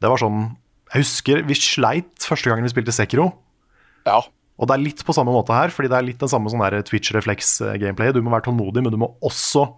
Det 0.00 0.08
var 0.10 0.20
sånn 0.20 0.56
Jeg 0.90 1.04
husker 1.04 1.42
vi 1.46 1.54
sleit 1.54 2.24
første 2.26 2.50
gangen 2.50 2.66
vi 2.66 2.72
spilte 2.72 2.92
Sekiro. 2.92 3.28
Ja. 4.08 4.18
Og 4.58 4.66
det 4.68 4.74
er 4.74 4.82
litt 4.82 5.04
på 5.06 5.14
samme 5.14 5.30
måte 5.32 5.54
her, 5.54 5.70
fordi 5.72 5.88
det 5.88 5.96
er 5.96 6.02
litt 6.08 6.18
den 6.18 6.28
samme 6.28 6.50
sånn 6.50 6.60
Twitch-refleks-gameplay. 6.84 8.10
Du 8.12 8.20
må 8.20 8.32
være 8.34 8.48
tålmodig, 8.48 8.82
men 8.82 8.90
du 8.92 8.98
må 8.98 9.12
også 9.22 9.68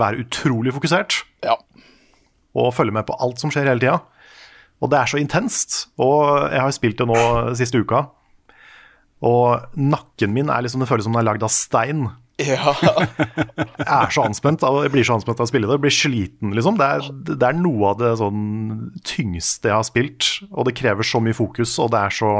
være 0.00 0.24
utrolig 0.24 0.72
fokusert 0.74 1.20
Ja. 1.44 1.54
og 2.56 2.72
følge 2.74 2.92
med 2.96 3.06
på 3.06 3.14
alt 3.20 3.38
som 3.38 3.50
skjer 3.52 3.68
hele 3.68 3.78
tida. 3.84 4.00
Og 4.82 4.90
det 4.90 4.98
er 4.98 5.06
så 5.06 5.20
intenst. 5.20 5.86
Og 5.98 6.50
jeg 6.50 6.60
har 6.60 6.72
spilt 6.72 6.96
det 6.98 7.06
nå 7.06 7.54
siste 7.54 7.78
uka. 7.78 8.08
Og 9.24 9.78
nakken 9.78 10.34
min 10.34 10.50
er 10.52 10.64
liksom, 10.64 10.82
det 10.82 10.90
føles 10.90 11.06
som 11.06 11.14
den 11.14 11.22
er 11.22 11.28
lagd 11.30 11.44
av 11.46 11.52
stein. 11.52 12.08
ja. 12.42 12.74
Jeg 12.74 13.86
er 14.00 14.14
så 14.14 14.24
anspent 14.26 14.64
av, 14.66 14.80
jeg 14.84 14.94
blir 14.94 15.06
så 15.06 15.18
anspent 15.18 15.38
av 15.38 15.46
å 15.46 15.52
spille 15.52 15.68
det. 15.68 15.76
Jeg 15.78 15.84
blir 15.84 15.96
sliten, 15.98 16.54
liksom. 16.56 16.80
Det 16.80 16.88
er, 16.96 17.10
det 17.30 17.48
er 17.48 17.60
noe 17.60 17.92
av 17.92 18.00
det 18.02 18.14
sånn 18.20 18.42
tyngste 19.06 19.70
jeg 19.70 19.78
har 19.78 19.86
spilt. 19.86 20.30
Og 20.50 20.68
det 20.68 20.76
krever 20.80 21.06
så 21.06 21.22
mye 21.24 21.36
fokus, 21.36 21.76
og 21.82 21.92
det 21.94 22.02
er 22.02 22.18
så 22.18 22.32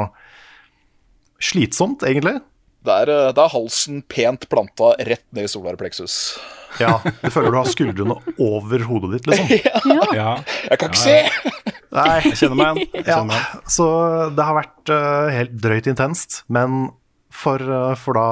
slitsomt, 1.45 2.05
egentlig. 2.09 2.41
Det 2.85 2.93
er, 2.93 3.11
eh, 3.13 3.31
det 3.33 3.41
er 3.41 3.53
halsen 3.55 4.03
pent 4.13 4.45
planta 4.53 4.93
rett 5.09 5.25
ned 5.33 5.47
i 5.47 5.51
solar 5.51 5.79
plexus. 5.81 6.37
Ja, 6.81 6.99
Du 7.23 7.31
føler 7.31 7.53
du 7.55 7.59
har 7.61 7.71
skuldrene 7.71 8.17
over 8.43 8.83
hodet 8.89 9.13
ditt, 9.15 9.29
liksom. 9.31 9.49
Ja, 10.19 10.41
Jeg 10.67 10.81
kan 10.81 10.91
ikke 10.91 11.01
se! 11.01 11.19
Nei, 11.95 12.09
jeg 12.25 12.35
kjenner 12.41 12.59
meg 12.59 12.81
igjen. 12.83 13.31
Ja, 13.31 13.41
så 13.71 13.87
det 14.35 14.43
har 14.43 14.57
vært 14.59 14.91
uh, 14.91 15.31
helt 15.31 15.55
drøyt 15.63 15.87
intenst. 15.93 16.41
Men 16.51 16.89
for, 17.31 17.63
uh, 17.63 17.93
for 17.99 18.19
da 18.19 18.25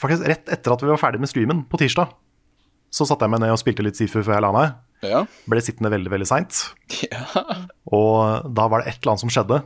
Faktisk 0.00 0.24
rett 0.30 0.48
etter 0.56 0.72
at 0.72 0.84
vi 0.84 0.88
var 0.88 1.00
ferdig 1.02 1.20
med 1.20 1.28
streamen 1.28 1.60
på 1.68 1.80
tirsdag, 1.82 2.14
så 2.94 3.04
satte 3.04 3.26
jeg 3.28 3.34
meg 3.34 3.42
ned 3.44 3.52
og 3.52 3.60
spilte 3.60 3.84
litt 3.84 3.98
Sifu 4.00 4.22
før 4.22 4.38
jeg 4.38 4.46
la 4.46 4.54
meg. 4.56 4.72
Ja. 5.04 5.20
Ble 5.50 5.60
sittende 5.60 5.92
veldig, 5.92 6.14
veldig 6.14 6.30
seint. 6.30 6.62
ja. 7.04 7.44
Og 7.92 8.48
da 8.56 8.66
var 8.72 8.80
det 8.80 8.94
et 8.94 9.02
eller 9.02 9.12
annet 9.12 9.26
som 9.26 9.34
skjedde. 9.36 9.60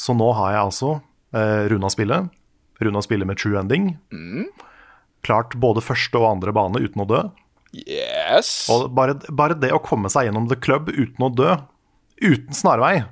Så 0.00 0.16
nå 0.16 0.30
har 0.40 0.56
jeg 0.56 0.64
altså 0.64 0.94
uh, 0.96 1.62
runda 1.68 1.92
spillet. 1.92 2.32
Runda 2.82 3.02
spillet 3.04 3.28
med 3.28 3.40
true 3.40 3.58
ending. 3.60 3.92
Klart 5.26 5.56
både 5.60 5.84
første 5.84 6.20
og 6.20 6.28
andre 6.34 6.54
bane 6.56 6.82
uten 6.84 7.02
å 7.02 7.08
dø. 7.08 7.22
Yes. 7.76 8.68
Og 8.72 8.88
bare, 8.96 9.18
bare 9.28 9.56
det 9.58 9.72
å 9.74 9.82
komme 9.84 10.10
seg 10.12 10.28
gjennom 10.28 10.48
The 10.50 10.58
Club 10.60 10.88
uten 10.92 11.26
å 11.26 11.32
dø, 11.32 11.56
uten 12.22 12.56
snarvei, 12.56 13.02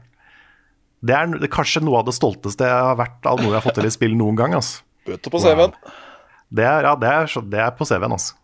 det 1.05 1.13
er, 1.13 1.35
det 1.37 1.51
er 1.51 1.53
kanskje 1.53 1.83
noe 1.85 2.01
av 2.01 2.09
det 2.09 2.15
stolteste 2.17 2.65
jeg 2.65 2.85
har 2.89 2.97
vært 2.97 3.27
av 3.29 3.43
noe 3.43 3.51
jeg 3.51 3.59
har 3.59 3.67
fått 3.67 3.77
til 3.77 3.89
i 3.89 3.93
spill 3.93 4.15
noen 4.17 4.39
gang. 4.39 4.55
Altså. 4.57 4.81
Bøter 5.05 5.33
på 5.33 5.41
CV-en. 5.43 5.75
Det, 6.55 6.65
er, 6.65 6.87
ja, 6.89 6.95
det, 6.97 7.11
er, 7.11 7.45
det 7.53 7.61
er 7.61 7.75
på 7.77 7.85
CV-en, 7.89 8.15
altså. 8.17 8.39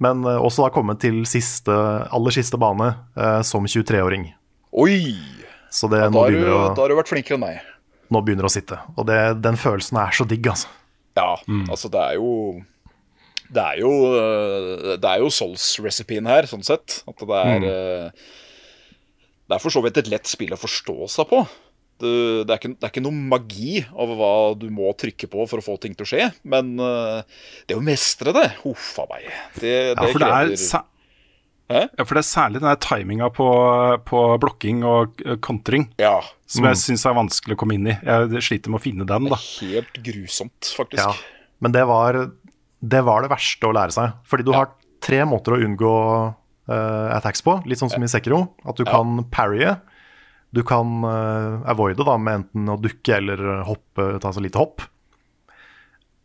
Men 0.00 0.24
uh, 0.24 0.40
også 0.40 0.64
da 0.64 0.72
komme 0.74 0.96
til 0.98 1.20
siste, 1.28 1.70
aller 1.70 2.34
siste 2.34 2.58
bane 2.58 2.88
uh, 3.14 3.42
som 3.46 3.68
23-åring. 3.68 4.30
Oi! 4.80 4.96
Så 5.70 5.86
det 5.92 6.00
Da 6.00 6.08
har, 6.08 6.32
du, 6.32 6.40
begynner, 6.40 6.72
da 6.74 6.82
har 6.82 6.90
du 6.90 6.98
vært 6.98 7.12
flinkere 7.12 7.36
enn 7.36 7.44
meg. 7.44 7.60
Nå 8.10 8.22
begynner 8.26 8.48
å 8.48 8.52
sitte. 8.52 8.78
Og 8.96 9.06
det, 9.08 9.18
den 9.44 9.58
følelsen 9.60 10.00
er 10.02 10.14
så 10.16 10.26
digg, 10.28 10.50
altså. 10.50 10.70
Ja, 11.18 11.32
altså 11.66 11.88
det 11.90 12.00
er 12.00 12.20
jo 12.20 12.28
Det 13.50 13.58
er 13.60 13.80
jo 13.82 13.90
øh, 14.14 14.92
Det 14.94 15.08
er 15.10 15.24
jo 15.24 15.32
Souls-recipien 15.34 16.28
her, 16.30 16.46
sånn 16.46 16.62
sett. 16.66 17.00
At 17.10 17.24
det 17.26 17.40
er 17.40 17.66
mm. 17.66 18.20
Det 19.50 19.56
er 19.56 19.62
for 19.64 19.74
så 19.74 19.82
vidt 19.82 19.98
et 19.98 20.08
lett 20.12 20.30
spill 20.30 20.54
å 20.54 20.60
forstå 20.60 21.08
seg 21.10 21.26
på. 21.26 21.40
Det, 22.00 22.10
det, 22.46 22.54
er 22.54 22.60
ikke, 22.60 22.70
det 22.78 22.86
er 22.86 22.92
ikke 22.92 23.02
noe 23.02 23.24
magi 23.32 23.80
over 23.90 24.16
hva 24.20 24.34
du 24.56 24.68
må 24.72 24.92
trykke 24.94 25.26
på 25.32 25.46
for 25.50 25.60
å 25.60 25.64
få 25.64 25.74
ting 25.82 25.96
til 25.98 26.06
å 26.06 26.10
skje. 26.12 26.28
Men 26.46 26.76
øh, 26.78 27.18
det 27.66 27.74
å 27.74 27.82
mestre 27.82 28.32
det 28.36 28.46
Huff 28.62 28.92
a 29.02 29.08
meg. 29.10 29.26
Det, 29.58 29.74
Ja, 29.90 29.96
det 29.98 30.12
for 30.14 30.22
det 30.22 30.30
er, 30.30 30.86
Hæ? 31.70 31.84
ja, 31.98 32.04
for 32.04 32.18
det 32.18 32.22
er 32.24 32.28
særlig 32.28 32.60
den 32.60 32.66
der 32.68 32.80
timinga 32.82 33.28
på, 33.30 33.46
på 34.08 34.20
blokking 34.42 34.80
og 34.84 35.20
eh, 35.24 35.36
kontring 35.44 35.86
Ja. 36.02 36.16
som 36.50 36.66
jeg 36.66 36.80
syns 36.82 37.04
er 37.06 37.14
vanskelig 37.14 37.54
å 37.54 37.60
komme 37.62 37.76
inn 37.78 37.86
i. 37.92 37.94
Jeg 37.94 38.42
sliter 38.42 38.72
med 38.74 38.80
å 38.80 38.82
finne 38.82 39.06
den, 39.06 39.28
da. 39.30 39.38
Helt 39.60 40.00
grusomt, 40.02 40.72
faktisk. 40.76 40.98
Ja. 41.04 41.12
Men 41.62 41.72
det 41.76 41.84
var, 41.86 42.18
det 42.82 43.02
var 43.06 43.22
det 43.22 43.30
verste 43.30 43.68
å 43.70 43.74
lære 43.76 43.94
seg. 43.94 44.16
Fordi 44.26 44.44
du 44.48 44.50
Ja. 44.52 44.64
har 44.64 44.72
tre 45.00 45.22
måter 45.30 45.54
å 45.54 45.60
unngå 45.62 45.94
uh, 46.70 47.08
attacks 47.16 47.40
på, 47.46 47.54
litt 47.70 47.78
sånn 47.78 47.90
som 47.92 48.02
i 48.02 48.08
Sekiro. 48.10 48.42
At 48.66 48.76
du 48.76 48.82
Ja. 48.84 48.90
kan 48.98 49.24
parrye. 49.30 49.76
Du 50.52 50.64
kan 50.66 51.04
uh, 51.06 51.62
avoide 51.70 52.02
da, 52.04 52.16
med 52.18 52.40
enten 52.42 52.66
å 52.74 52.80
dukke 52.82 53.14
eller 53.20 53.62
hoppe, 53.68 54.18
ta 54.20 54.32
så 54.34 54.42
lite 54.42 54.58
hopp. 54.58 54.82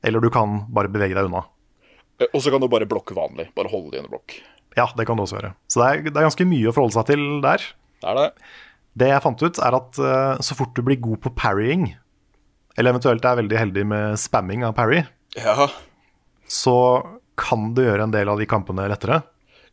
Eller 0.04 0.20
du 0.22 0.30
kan 0.34 0.66
bare 0.74 0.89
bevege 0.89 1.14
deg 1.18 1.30
unna. 1.30 1.46
Og 2.34 2.41
så 2.41 2.50
kan 2.54 2.62
du 2.64 2.68
bare 2.72 2.88
blokke 2.89 3.14
vanlig. 3.18 3.50
Bare 3.58 3.70
holde 3.70 3.91
det 3.91 4.00
i 4.00 4.04
en 4.06 4.10
blokk. 4.10 4.38
Ja, 4.76 4.86
det 4.97 5.05
kan 5.07 5.15
du 5.17 5.23
også 5.23 5.38
gjøre. 5.39 5.53
Så 5.71 5.80
det 5.82 5.88
er, 5.89 6.01
det 6.09 6.17
er 6.19 6.28
ganske 6.28 6.47
mye 6.49 6.67
å 6.69 6.73
forholde 6.76 6.97
seg 6.97 7.05
til 7.13 7.21
der. 7.45 7.63
Det 8.03 8.09
er 8.11 8.17
det. 8.19 8.26
Det 8.95 9.07
jeg 9.11 9.23
fant 9.23 9.43
ut, 9.43 9.59
er 9.59 9.76
at 9.78 9.99
uh, 9.99 10.41
så 10.43 10.55
fort 10.55 10.76
du 10.76 10.82
blir 10.88 10.99
god 11.03 11.19
på 11.23 11.32
parrying, 11.36 11.89
eller 12.78 12.91
eventuelt 12.95 13.23
er 13.28 13.38
veldig 13.41 13.57
heldig 13.59 13.86
med 13.91 14.19
spamming 14.19 14.63
av 14.67 14.76
parry, 14.78 15.01
Ja. 15.39 15.67
så 16.47 16.76
kan 17.39 17.73
du 17.76 17.82
gjøre 17.84 18.05
en 18.07 18.13
del 18.13 18.30
av 18.32 18.39
de 18.39 18.45
kampene 18.47 18.86
lettere. 18.91 19.21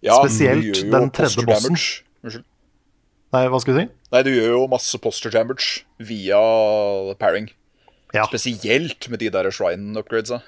ja 0.02 0.16
Spesielt 0.22 0.80
den 0.90 1.10
tredje 1.14 1.44
bossen. 1.46 1.76
Unnskyld. 1.78 2.44
Nei, 3.32 3.46
hva 3.48 3.60
skal 3.62 3.74
du 3.74 3.80
si? 3.80 3.86
Nei, 4.12 4.22
du 4.26 4.30
gjør 4.34 4.50
jo 4.56 4.64
masse 4.68 4.98
posture 5.00 5.32
damage 5.32 5.84
via 6.02 6.38
parring. 7.18 7.46
Ja, 8.12 8.26
Spesielt 8.28 9.06
med 9.08 9.22
de 9.22 9.30
der 9.32 9.48
shrine-upgradesa. 9.54 10.42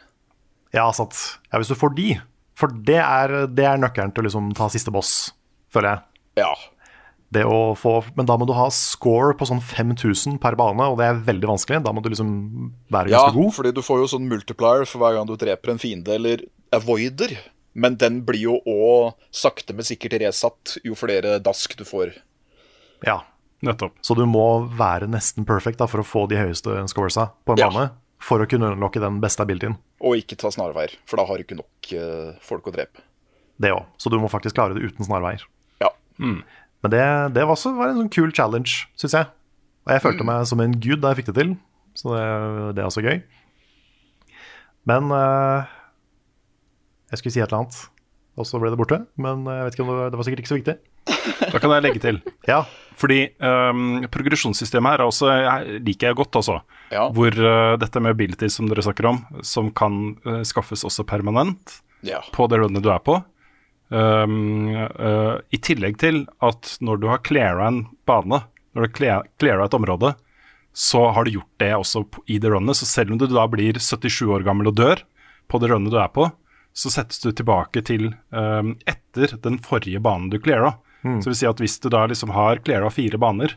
ja 0.75 0.91
sant. 0.93 1.39
Ja, 1.53 1.59
hvis 1.63 1.71
du 1.71 1.75
får 1.79 1.95
de. 1.97 2.09
For 2.59 2.71
det 2.87 3.01
er, 3.03 3.35
det 3.51 3.65
er 3.67 3.81
nøkkelen 3.83 4.13
til 4.15 4.23
å 4.25 4.29
liksom 4.29 4.53
ta 4.55 4.69
siste 4.71 4.93
boss, 4.95 5.33
føler 5.75 5.91
jeg. 5.95 6.45
Ja. 6.45 6.53
Det 7.35 7.43
å 7.51 7.73
få, 7.75 7.97
men 8.15 8.29
da 8.29 8.37
må 8.39 8.47
du 8.47 8.53
ha 8.55 8.69
score 8.71 9.35
på 9.35 9.47
sånn 9.49 9.59
5000 9.65 10.37
per 10.43 10.55
bane, 10.59 10.87
og 10.87 11.01
det 11.01 11.09
er 11.09 11.23
veldig 11.27 11.49
vanskelig. 11.51 11.81
Da 11.83 11.91
må 11.95 12.03
du 12.05 12.13
liksom 12.13 12.31
være 12.95 13.11
ja, 13.11 13.25
ganske 13.25 13.35
god. 13.41 13.55
fordi 13.57 13.73
du 13.75 13.83
får 13.83 14.05
jo 14.05 14.11
sånn 14.15 14.29
multiplier 14.31 14.87
for 14.87 15.03
hver 15.03 15.17
gang 15.19 15.27
du 15.27 15.35
dreper 15.41 15.75
en 15.75 15.83
fiende, 15.83 16.15
eller 16.15 16.45
avoider. 16.75 17.35
Men 17.75 17.97
den 17.99 18.21
blir 18.23 18.39
jo 18.45 18.61
òg 18.71 19.17
sakte, 19.35 19.75
men 19.75 19.83
sikkert 19.83 20.15
resatt 20.23 20.77
jo 20.87 20.95
flere 20.95 21.41
dask 21.43 21.75
du 21.75 21.83
får. 21.89 22.15
Ja. 23.03 23.25
Nettopp. 23.65 23.95
Så 24.05 24.15
du 24.15 24.27
må 24.29 24.69
være 24.77 25.07
nesten 25.09 25.47
perfect 25.49 25.79
da, 25.81 25.87
for 25.89 26.03
å 26.03 26.07
få 26.07 26.27
de 26.29 26.37
høyeste 26.37 26.83
scoresa 26.93 27.31
på 27.47 27.55
en 27.57 27.63
Ja. 27.65 27.71
bane. 27.73 27.91
For 28.21 28.39
å 28.41 28.47
kunne 28.49 28.71
unnlokke 28.75 29.01
den 29.01 29.19
beste 29.21 29.43
abilityen. 29.43 29.75
Og 30.05 30.21
ikke 30.21 30.37
ta 30.37 30.51
snarveier, 30.53 30.93
for 31.09 31.17
da 31.21 31.25
har 31.29 31.39
du 31.41 31.45
ikke 31.47 31.57
nok 31.57 31.93
uh, 31.97 32.35
folk 32.45 32.67
å 32.69 32.75
drepe. 32.75 33.01
Det 33.63 33.71
òg. 33.73 33.87
Så 33.97 34.11
du 34.13 34.19
må 34.21 34.29
faktisk 34.29 34.57
klare 34.59 34.77
det 34.77 34.85
uten 34.85 35.07
snarveier. 35.07 35.45
Ja. 35.81 35.93
Men 36.19 36.93
det, 36.93 37.05
det 37.37 37.45
var 37.47 37.55
også 37.55 37.73
var 37.79 37.93
en 37.93 38.03
sånn 38.03 38.13
kul 38.13 38.35
challenge, 38.37 38.85
syns 39.01 39.17
jeg. 39.17 39.31
Og 39.87 39.95
jeg 39.95 40.03
følte 40.05 40.27
meg 40.29 40.45
som 40.51 40.61
en 40.65 40.75
gud 40.77 41.01
da 41.01 41.13
jeg 41.13 41.23
fikk 41.23 41.31
det 41.31 41.37
til. 41.39 41.55
Så 41.97 42.11
det, 42.13 42.25
det 42.77 42.83
er 42.83 42.89
også 42.91 43.05
gøy. 43.05 43.23
Men 44.91 45.09
uh, 45.15 45.65
Jeg 47.13 47.23
skulle 47.23 47.33
si 47.33 47.41
et 47.41 47.47
eller 47.47 47.63
annet, 47.63 47.79
og 48.37 48.49
så 48.49 48.61
ble 48.61 48.73
det 48.75 48.81
borte. 48.81 48.99
Men 49.17 49.47
jeg 49.49 49.69
vet 49.69 49.79
ikke 49.79 49.87
om 49.87 49.93
det 49.95 50.01
var, 50.03 50.13
det 50.13 50.21
var 50.21 50.29
sikkert 50.29 50.45
ikke 50.45 50.53
så 50.53 50.61
viktig. 50.61 50.77
Da 51.55 51.61
kan 51.63 51.73
jeg 51.77 51.87
legge 51.87 52.03
til. 52.03 52.21
Ja, 52.51 52.65
Fordi 52.95 53.21
um, 53.43 54.05
progresjonssystemet 54.13 54.95
her 54.95 55.03
er 55.03 55.11
også, 55.11 55.31
jeg, 55.35 55.79
liker 55.87 56.11
jeg 56.11 56.19
godt, 56.21 56.39
altså. 56.39 56.61
Ja. 56.95 57.09
Hvor 57.15 57.35
uh, 57.35 57.75
dette 57.81 58.03
med 58.03 58.15
ability 58.15 58.51
som 58.53 58.69
dere 58.71 58.85
snakker 58.87 59.09
om, 59.11 59.23
som 59.47 59.71
kan 59.75 60.15
uh, 60.27 60.43
skaffes 60.47 60.85
også 60.87 61.07
permanent 61.09 61.81
ja. 62.07 62.23
på 62.35 62.47
det 62.51 62.61
runnet 62.63 62.85
du 62.85 62.91
er 62.95 63.03
på. 63.03 63.19
Um, 63.95 64.71
uh, 64.75 65.37
I 65.51 65.61
tillegg 65.63 65.99
til 66.03 66.25
at 66.45 66.77
når 66.85 67.03
du 67.03 67.09
har 67.11 67.25
cleara 67.27 67.67
en 67.71 67.83
bane, 68.07 68.45
når 68.75 68.87
du 68.87 68.87
har 68.87 69.27
cleara 69.43 69.67
et 69.67 69.77
område, 69.77 70.15
så 70.75 71.09
har 71.15 71.27
du 71.27 71.37
gjort 71.37 71.61
det 71.63 71.75
også 71.77 72.03
i 72.27 72.41
det 72.43 72.51
runnet. 72.51 72.79
Så 72.79 72.87
selv 72.87 73.15
om 73.15 73.19
du 73.19 73.29
da 73.31 73.47
blir 73.51 73.79
77 73.79 74.23
år 74.27 74.47
gammel 74.47 74.71
og 74.73 74.79
dør 74.79 75.05
på 75.51 75.61
det 75.63 75.71
runnet 75.71 75.95
du 75.95 76.01
er 76.03 76.11
på, 76.15 76.27
så 76.75 76.91
settes 76.91 77.23
du 77.23 77.31
tilbake 77.31 77.85
til 77.87 78.09
um, 78.35 78.75
etter 78.91 79.37
den 79.45 79.61
forrige 79.63 80.03
banen 80.03 80.33
du 80.33 80.41
cleara. 80.43 80.75
Så 81.05 81.31
vil 81.31 81.37
si 81.37 81.47
at 81.49 81.61
hvis 81.61 81.77
du 81.85 81.91
da 81.93 82.07
liksom 82.09 82.33
har 82.33 82.63
cleara 82.65 82.91
fire 82.93 83.21
baner, 83.21 83.53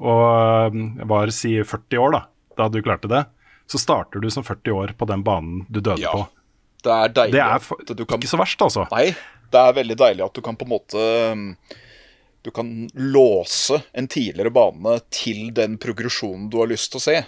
og 0.00 0.74
um, 0.74 0.86
var 1.10 1.30
si 1.34 1.56
40 1.62 2.02
år 2.02 2.14
da, 2.16 2.22
da 2.58 2.68
du 2.70 2.80
klarte 2.82 3.10
det, 3.10 3.24
så 3.70 3.78
starter 3.78 4.22
du 4.22 4.30
som 4.30 4.46
40 4.46 4.74
år 4.74 4.94
på 4.98 5.06
den 5.06 5.22
banen 5.26 5.64
du 5.70 5.80
døde 5.80 6.02
Ja. 6.02 6.12
på. 6.12 6.26
Det 6.82 6.90
er 6.90 7.12
deilig 7.12 7.36
Det 7.36 7.44
er 7.44 7.58
for, 7.60 7.76
kan 7.84 8.18
ikke 8.18 8.30
så 8.30 8.40
verst, 8.40 8.62
altså. 8.64 8.86
Nei, 8.90 9.10
det 9.52 9.60
er 9.60 9.76
veldig 9.76 9.96
deilig 10.00 10.24
at 10.24 10.34
du 10.34 10.40
kan 10.40 10.56
på 10.56 10.64
en 10.64 10.72
måte 10.72 11.02
um, 11.32 11.56
Du 12.42 12.50
kan 12.50 12.88
låse 12.94 13.82
en 13.92 14.08
tidligere 14.08 14.50
bane 14.50 14.98
til 15.12 15.50
den 15.52 15.76
progresjonen 15.76 16.48
du 16.50 16.56
har 16.62 16.70
lyst 16.70 16.90
til 16.94 16.98
å 16.98 17.04
se. 17.04 17.18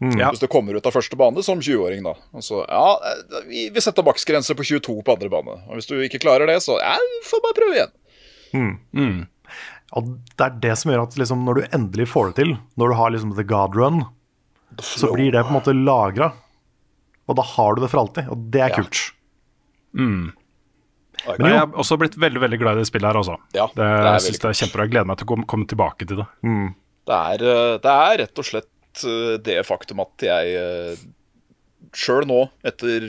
Ja. 0.00 0.30
Hvis 0.32 0.40
du 0.40 0.48
kommer 0.52 0.76
ut 0.76 0.86
av 0.88 0.92
første 0.92 1.16
bane 1.16 1.42
som 1.44 1.60
20-åring, 1.60 2.04
da. 2.04 2.12
Altså, 2.36 2.62
ja, 2.68 3.00
eh, 3.08 3.40
vi, 3.48 3.62
vi 3.72 3.80
setter 3.84 4.04
maksgrense 4.04 4.54
på 4.56 4.64
22 4.64 4.94
på 5.04 5.16
andre 5.16 5.28
bane. 5.32 5.56
Og 5.68 5.76
hvis 5.76 5.88
du 5.88 5.96
ikke 6.00 6.20
klarer 6.20 6.48
det, 6.48 6.58
så 6.64 6.78
ja, 6.80 6.94
får 7.28 7.42
bare 7.44 7.56
prøve 7.56 7.76
igjen. 7.76 7.92
Og 9.98 10.10
det 10.38 10.44
er 10.46 10.58
det 10.62 10.74
som 10.78 10.92
gjør 10.92 11.02
at 11.08 11.16
liksom, 11.18 11.40
når 11.46 11.54
du 11.60 11.62
endelig 11.74 12.06
får 12.12 12.30
det 12.30 12.36
til, 12.44 12.52
når 12.78 12.92
du 12.92 12.94
har 13.00 13.10
liksom 13.14 13.32
the 13.38 13.44
god 13.50 13.74
run, 13.78 14.04
så 14.80 15.10
blir 15.14 15.32
det 15.34 15.42
på 15.42 15.50
en 15.50 15.56
måte 15.58 15.74
lagra. 15.74 16.28
Og 17.30 17.36
da 17.38 17.42
har 17.42 17.74
du 17.74 17.82
det 17.82 17.90
for 17.90 18.04
alltid, 18.04 18.28
og 18.30 18.44
det 18.54 18.60
er 18.62 18.70
Ja. 18.70 18.76
kult. 18.82 19.00
Men 19.92 20.32
Men 21.38 21.50
jeg 21.50 21.58
har 21.58 21.66
også 21.76 21.98
blitt 21.98 22.14
veldig 22.16 22.40
veldig 22.40 22.58
glad 22.62 22.76
i 22.78 22.80
det 22.80 22.86
spillet 22.88 23.10
her, 23.10 23.18
altså. 23.18 23.34
Ja, 23.52 23.66
det, 23.66 23.76
det 23.76 23.84
er 23.84 24.12
jeg 24.14 24.20
synes 24.24 24.38
det 24.40 24.48
er 24.48 24.58
kjempebra. 24.60 24.84
Jeg 24.86 24.90
gleder 24.94 25.06
meg 25.10 25.18
til 25.18 25.26
å 25.26 25.30
komme, 25.34 25.46
komme 25.46 25.66
tilbake 25.68 26.06
til 26.08 26.16
det. 26.22 26.26
Det 27.10 27.16
er, 27.18 27.44
eh, 27.50 27.78
det 27.82 27.92
er 27.96 28.18
rett 28.22 28.38
og 28.40 28.46
slett 28.46 29.04
eh, 29.04 29.36
det 29.42 29.58
faktum 29.66 30.00
at 30.00 30.24
jeg 30.24 30.96
sjøl 31.92 32.24
nå, 32.30 32.38
etter 32.64 33.04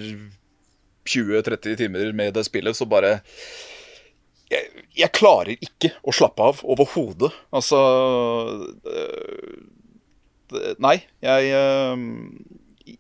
20-30 1.06 1.78
timer 1.78 2.12
med 2.14 2.34
det 2.34 2.44
spillet, 2.50 2.76
så 2.76 2.86
bare 2.90 3.22
jeg, 4.52 4.86
jeg 5.00 5.12
klarer 5.16 5.54
ikke 5.64 5.94
å 6.04 6.14
slappe 6.16 6.44
av 6.52 6.60
overhodet. 6.68 7.32
Altså 7.56 7.80
eh, 8.86 9.56
det- 10.52 10.76
Nei, 10.84 10.98
jeg 11.24 11.52
eh, 11.56 12.06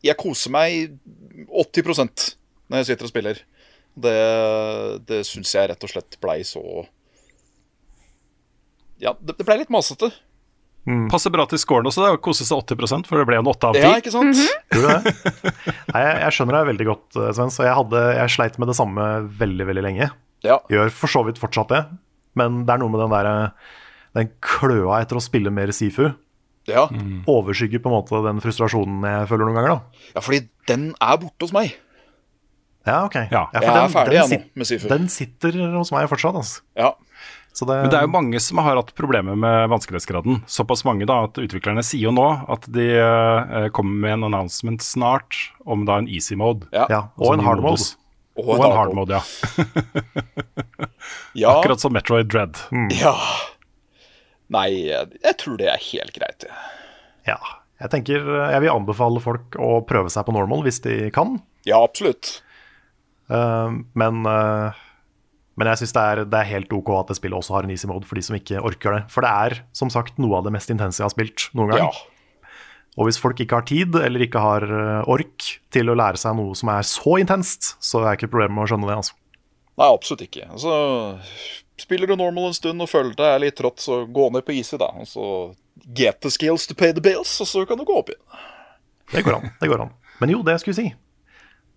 Jeg 0.07 0.15
koser 0.21 0.53
meg 0.55 0.97
80% 1.51 2.29
når 2.71 2.79
jeg 2.81 2.87
sitter 2.93 3.07
og 3.09 3.11
spiller. 3.11 3.41
Det, 3.91 4.15
det 5.09 5.17
syns 5.27 5.51
jeg 5.51 5.67
rett 5.67 5.83
og 5.83 5.91
slett 5.91 6.15
blei 6.23 6.37
så 6.47 6.61
Ja, 9.01 9.11
det, 9.19 9.35
det 9.39 9.45
blei 9.47 9.57
litt 9.59 9.73
masete. 9.73 10.11
Passer 11.11 11.29
bra 11.33 11.43
til 11.45 11.59
scoren 11.61 11.85
også, 11.85 12.01
det 12.07 12.15
å 12.15 12.21
kose 12.25 12.45
seg 12.47 12.57
80% 12.63 13.05
for 13.09 13.19
det 13.21 13.27
ble 13.29 13.37
en 13.37 13.49
8 13.51 13.67
av 13.69 13.75
10. 13.77 13.83
Ja, 13.83 13.91
ikke 14.01 14.13
sant? 14.15 14.39
Tror 14.71 14.87
du? 14.87 15.11
Nei, 15.93 16.01
jeg, 16.07 16.15
jeg 16.23 16.35
skjønner 16.37 16.57
deg 16.57 16.69
veldig 16.71 16.87
godt, 16.87 17.19
eh, 17.21 17.29
Sven. 17.37 17.51
Så 17.53 17.67
jeg, 17.67 17.75
hadde, 17.77 18.01
jeg 18.17 18.33
sleit 18.33 18.57
med 18.61 18.71
det 18.71 18.77
samme 18.79 19.05
veldig, 19.43 19.67
veldig 19.69 19.83
lenge. 19.85 20.07
Ja. 20.45 20.59
Gjør 20.71 20.91
for 20.95 21.11
så 21.11 21.23
vidt 21.27 21.41
fortsatt 21.41 21.71
det, 21.73 21.83
men 22.39 22.63
det 22.65 22.73
er 22.73 22.81
noe 22.81 22.93
med 22.93 23.03
den 23.03 23.13
der 23.13 23.31
Den 24.17 24.31
kløa 24.43 25.01
etter 25.01 25.19
å 25.19 25.23
spille 25.23 25.53
mer 25.53 25.71
Sifu 25.71 26.09
ja. 26.69 26.87
overskygger 27.29 27.81
på 27.81 27.89
en 27.89 27.95
måte 27.95 28.19
den 28.25 28.41
frustrasjonen 28.43 29.05
jeg 29.07 29.29
føler 29.29 29.47
noen 29.47 29.59
ganger, 29.59 29.77
da. 29.77 30.09
Ja, 30.17 30.23
fordi 30.25 30.41
den 30.69 30.91
er 30.99 31.21
borte 31.21 31.47
hos 31.47 31.55
meg. 31.55 31.77
Ja, 32.87 33.03
ok. 33.05 33.17
Ja. 33.29 33.45
for 33.53 33.61
Jeg 33.61 33.77
er 33.77 33.93
ferdig, 33.93 34.17
den, 34.17 34.43
nå, 34.43 34.57
med 34.57 34.69
Sifu. 34.69 34.89
Den 34.89 35.07
sitter 35.13 35.57
hos 35.77 35.93
meg 35.93 36.09
fortsatt, 36.11 36.37
altså. 36.37 36.65
Ja. 36.77 36.93
Så 37.51 37.65
det, 37.67 37.75
Men 37.83 37.91
det 37.91 37.97
er 37.99 38.05
jo 38.05 38.11
mange 38.13 38.39
som 38.39 38.61
har 38.63 38.77
hatt 38.79 38.93
problemer 38.95 39.35
med 39.35 39.67
vanskelighetsgraden. 39.73 40.39
Såpass 40.49 40.85
mange 40.87 41.05
da 41.09 41.17
at 41.27 41.39
utviklerne 41.41 41.83
sier 41.83 42.07
jo 42.07 42.13
nå 42.15 42.27
at 42.51 42.63
de 42.71 42.85
uh, 42.95 43.67
kommer 43.75 44.05
med 44.05 44.15
en 44.15 44.29
announcement 44.29 44.83
snart 44.85 45.35
om 45.67 45.83
da 45.87 45.99
en 45.99 46.07
easy 46.07 46.37
mode. 46.39 46.69
Ja. 46.71 46.87
ja, 46.87 47.01
Altså 47.17 47.27
og 47.27 47.35
en 47.35 47.43
ny 47.43 47.49
hard 47.49 47.65
mode. 47.65 47.89
Og, 48.41 48.57
Og 48.57 48.65
en 48.65 48.77
hard 48.77 48.93
mode, 48.97 49.19
ja. 49.19 49.23
Ja. 51.33 51.53
Akkurat 51.55 51.79
som 51.79 51.93
Metroid 51.95 52.27
Dread. 52.31 52.59
ja. 52.99 53.15
Nei, 54.51 54.67
jeg, 54.91 55.35
tror 55.39 55.57
det 55.61 55.69
er 55.71 55.79
helt 55.79 56.13
greit. 56.15 56.45
Ja. 57.27 57.39
Jeg 57.81 57.89
tenker 57.93 58.19
eh, 58.19 58.51
jeg 58.53 58.65
vil 58.65 58.73
anbefale 58.73 59.21
folk 59.23 59.55
å 59.57 59.79
prøve 59.87 60.11
seg 60.13 60.27
på 60.27 60.35
normal 60.35 60.65
hvis 60.67 60.81
de 60.83 60.95
kan. 61.15 61.39
Ja, 61.67 61.79
absolutt. 61.81 62.41
Uh, 63.31 63.79
men, 63.95 64.25
uh, 64.27 64.75
men 65.55 65.69
jeg 65.71 65.81
syns 65.81 65.95
det, 65.95 66.25
det 66.33 66.41
er 66.41 66.49
helt 66.49 66.73
ok 66.75 66.91
at 66.99 67.13
det 67.13 67.17
spillet 67.21 67.39
også 67.39 67.55
har 67.55 67.67
en 67.67 67.71
easy 67.73 67.87
mode 67.89 68.09
for 68.09 68.19
de 68.19 68.25
som 68.27 68.37
ikke 68.37 68.59
orker 68.59 68.97
det. 68.97 69.01
For 69.13 69.25
det 69.25 69.31
er 69.31 69.61
som 69.77 69.93
sagt 69.93 70.19
noe 70.21 70.41
av 70.41 70.47
det 70.47 70.53
mest 70.57 70.73
intense 70.73 70.99
jeg 70.99 71.07
har 71.07 71.15
spilt 71.15 71.47
noen 71.57 71.71
gang. 71.73 71.87
Ja. 71.87 72.20
Og 72.99 73.07
hvis 73.07 73.19
folk 73.21 73.39
ikke 73.39 73.61
har 73.61 73.67
tid 73.67 73.95
eller 74.01 74.25
ikke 74.25 74.41
har 74.43 74.65
eh, 74.67 75.09
ork 75.11 75.47
til 75.71 75.91
å 75.91 75.95
lære 75.95 76.19
seg 76.19 76.35
noe 76.35 76.57
som 76.59 76.73
er 76.73 76.87
så 76.87 77.15
intenst, 77.21 77.75
så 77.79 78.01
er 78.01 78.11
det 78.11 78.19
ikke 78.19 78.33
problemet 78.33 78.57
med 78.57 78.65
å 78.65 78.71
skjønne 78.73 78.89
det. 78.89 78.97
altså. 78.99 79.15
Nei, 79.79 79.87
absolutt 79.87 80.25
ikke. 80.25 80.47
Altså, 80.51 80.73
spiller 81.79 82.11
du 82.11 82.17
normal 82.19 82.49
en 82.49 82.57
stund 82.57 82.83
og 82.83 82.91
føler 82.91 83.15
deg 83.17 83.37
litt 83.45 83.57
trått, 83.61 83.79
så 83.83 84.03
gå 84.05 84.27
ned 84.35 84.43
på 84.47 84.57
easy, 84.57 84.75
da. 84.81 84.91
Og 84.99 85.07
så 85.07 85.27
get 85.95 86.19
the 86.25 86.31
skills 86.33 86.67
to 86.67 86.75
pay 86.77 86.91
the 86.91 87.03
bills, 87.03 87.31
og 87.41 87.49
så 87.49 87.63
kan 87.69 87.79
du 87.79 87.87
gå 87.87 87.95
opp 88.01 88.11
igjen. 88.11 88.43
Det 89.11 89.23
går 89.25 89.39
an. 89.39 89.53
det 89.59 89.71
går 89.71 89.85
an. 89.85 89.95
Men 90.21 90.35
jo, 90.35 90.41
det 90.45 90.57
jeg 90.57 90.65
skulle 90.65 90.77
si, 90.77 90.91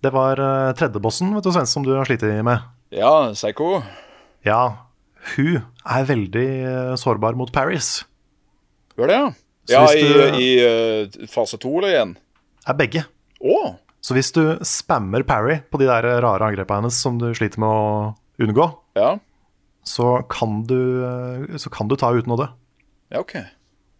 det 0.04 0.12
var 0.14 0.38
uh, 0.42 0.74
tredjebossen 0.76 1.32
vet 1.34 1.46
du, 1.46 1.52
Sven, 1.54 1.70
som 1.70 1.86
du 1.86 1.94
har 1.94 2.06
slitt 2.08 2.26
med. 2.46 2.66
Ja, 2.94 3.30
Psycho. 3.32 3.78
Ja, 4.44 4.90
hun 5.34 5.62
er 5.88 6.04
veldig 6.04 6.48
eh, 6.68 6.92
sårbar 7.00 7.36
mot 7.38 7.50
Paris. 7.52 8.04
Gjør 8.98 9.08
det, 9.08 9.16
ja? 9.16 9.30
Så 9.64 9.72
Ja, 9.72 9.86
hvis 9.86 9.96
i, 9.96 10.12
du- 10.12 10.38
i 10.40 10.48
eh, 10.64 11.28
fase 11.32 11.56
to 11.60 11.70
eller 11.78 11.88
igjen? 11.94 12.16
Er 12.68 12.74
begge. 12.78 13.04
Oh. 13.40 13.74
Så 14.04 14.12
hvis 14.16 14.32
du 14.36 14.42
spammer 14.64 15.22
Parry 15.24 15.60
på 15.72 15.78
de 15.80 15.86
der 15.88 16.04
rare 16.20 16.44
angrepene 16.50 16.82
hennes 16.82 16.98
som 17.00 17.16
du 17.18 17.30
sliter 17.34 17.58
med 17.62 17.68
å 17.68 18.14
unngå, 18.44 18.66
Ja. 18.96 19.18
så 19.84 20.22
kan 20.28 20.62
du, 20.68 20.76
eh, 21.04 21.56
så 21.56 21.70
kan 21.72 21.88
du 21.88 21.96
ta 21.96 22.12
uten 22.12 22.32
å 22.32 22.36
dø. 22.40 22.48
ja, 23.12 23.20
ok. 23.20 23.36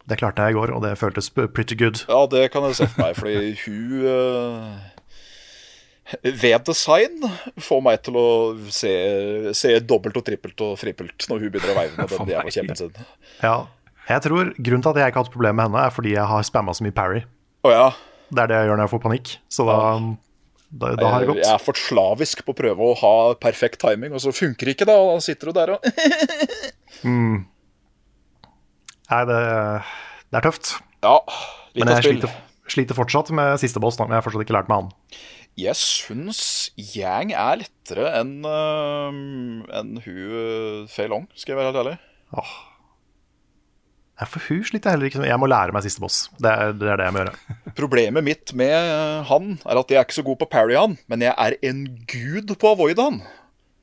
Det 0.07 0.19
klarte 0.21 0.43
jeg 0.45 0.53
i 0.53 0.59
går, 0.59 0.71
og 0.77 0.83
det 0.85 0.99
føltes 1.01 1.31
pretty 1.33 1.75
good. 1.81 2.03
Ja, 2.09 2.27
det 2.27 2.51
kan 2.53 2.63
jeg 2.69 2.75
se 2.77 2.87
for 2.93 3.01
meg, 3.07 3.15
fordi 3.17 3.55
hun 3.65 4.05
uh, 4.05 4.77
Ved 6.23 6.67
design 6.67 7.23
får 7.59 7.81
meg 7.87 8.03
til 8.05 8.19
å 8.21 8.25
se, 8.69 8.91
se 9.57 9.73
dobbelt 9.81 10.19
og 10.21 10.27
trippelt 10.27 10.61
og 10.61 10.75
frippelt 10.79 11.25
når 11.31 11.41
hun 11.47 11.55
begynner 11.55 11.73
å 11.73 11.79
veive 11.79 11.97
med 11.97 12.13
den 12.13 12.33
jævla 12.35 12.53
kjeppen 12.53 12.77
sin. 12.77 12.93
Ja, 13.41 13.55
jeg 14.09 14.25
tror 14.27 14.51
Grunnen 14.59 14.85
til 14.85 14.93
at 14.93 15.01
jeg 15.01 15.13
ikke 15.13 15.21
har 15.21 15.27
hatt 15.27 15.33
problemer 15.35 15.57
med 15.59 15.69
henne, 15.69 15.87
er 15.87 15.95
fordi 15.95 16.13
jeg 16.17 16.27
har 16.29 16.45
spamma 16.47 16.75
så 16.77 16.85
mye 16.85 16.97
Parry. 16.97 17.25
Oh, 17.65 17.73
ja. 17.73 17.89
Det 18.35 18.45
er 18.45 18.51
det 18.51 18.59
jeg 18.59 18.69
gjør 18.69 18.79
når 18.79 18.87
jeg 18.87 18.93
får 18.93 19.03
panikk. 19.05 19.33
Så 19.53 19.67
da, 19.69 19.79
da, 20.69 20.93
da 21.01 21.11
har 21.13 21.25
det 21.25 21.29
gått. 21.31 21.43
jeg 21.45 21.53
er 21.55 21.63
for 21.63 21.79
slavisk 21.79 22.45
på 22.45 22.55
å 22.55 22.59
prøve 22.59 22.89
å 22.91 22.97
ha 23.01 23.15
perfekt 23.41 23.81
timing, 23.85 24.13
og 24.17 24.21
så 24.25 24.33
funker 24.35 24.73
ikke 24.75 24.89
det, 24.89 24.97
og 24.97 25.15
da 25.15 25.21
sitter 25.25 25.51
du 25.51 25.53
der 25.57 25.77
og 25.77 25.79
Nei, 29.05 29.21
det, 29.29 29.41
det 30.33 30.39
er 30.41 30.45
tøft. 30.49 30.75
Ja, 31.05 31.19
litt 31.77 31.85
Men 31.85 31.93
jeg 31.93 32.07
sliter, 32.07 32.37
sliter 32.73 32.97
fortsatt 32.99 33.31
med 33.37 33.61
siste 33.63 33.83
boss, 33.83 33.99
da, 34.01 34.09
men 34.09 34.17
jeg 34.17 34.23
har 34.23 34.27
fortsatt 34.27 34.47
ikke 34.47 34.57
lært 34.57 34.71
meg 34.73 34.83
han. 34.83 34.93
Jeg 35.61 35.79
syns 35.79 36.41
Yang 36.97 37.31
er 37.39 37.61
lettere 37.61 38.09
enn 38.19 38.41
uh, 38.43 39.15
en 39.79 39.93
hun 40.03 40.23
uh, 40.35 40.89
Fei 40.91 41.07
Long, 41.11 41.29
skal 41.39 41.55
jeg 41.55 41.61
være 41.61 41.71
helt 41.71 41.83
ærlig. 41.85 41.99
Nei, 44.15 44.27
for 44.31 44.45
hun 44.47 44.61
sliter 44.63 44.93
heller 44.95 45.09
ikke. 45.11 45.25
Jeg 45.27 45.39
må 45.43 45.47
lære 45.51 45.73
meg 45.75 45.83
siste 45.83 45.99
boss. 46.01 46.29
Det 46.39 46.47
er 46.51 46.73
det, 46.79 46.87
er 46.93 47.01
det 47.01 47.07
jeg 47.09 47.15
må 47.17 47.23
gjøre. 47.25 47.57
Problemet 47.81 48.23
mitt 48.27 48.53
med 48.55 48.71
eh, 48.71 49.23
han 49.27 49.49
er 49.67 49.81
at 49.81 49.91
jeg 49.91 49.99
er 49.99 50.05
ikke 50.07 50.19
så 50.21 50.25
god 50.29 50.39
på 50.39 50.49
parry 50.53 50.77
han, 50.79 50.95
men 51.11 51.25
jeg 51.27 51.35
er 51.35 51.57
en 51.67 51.81
gud 52.07 52.55
på 52.55 52.69
å 52.71 52.77
avoide 52.77 53.03
han. 53.09 53.19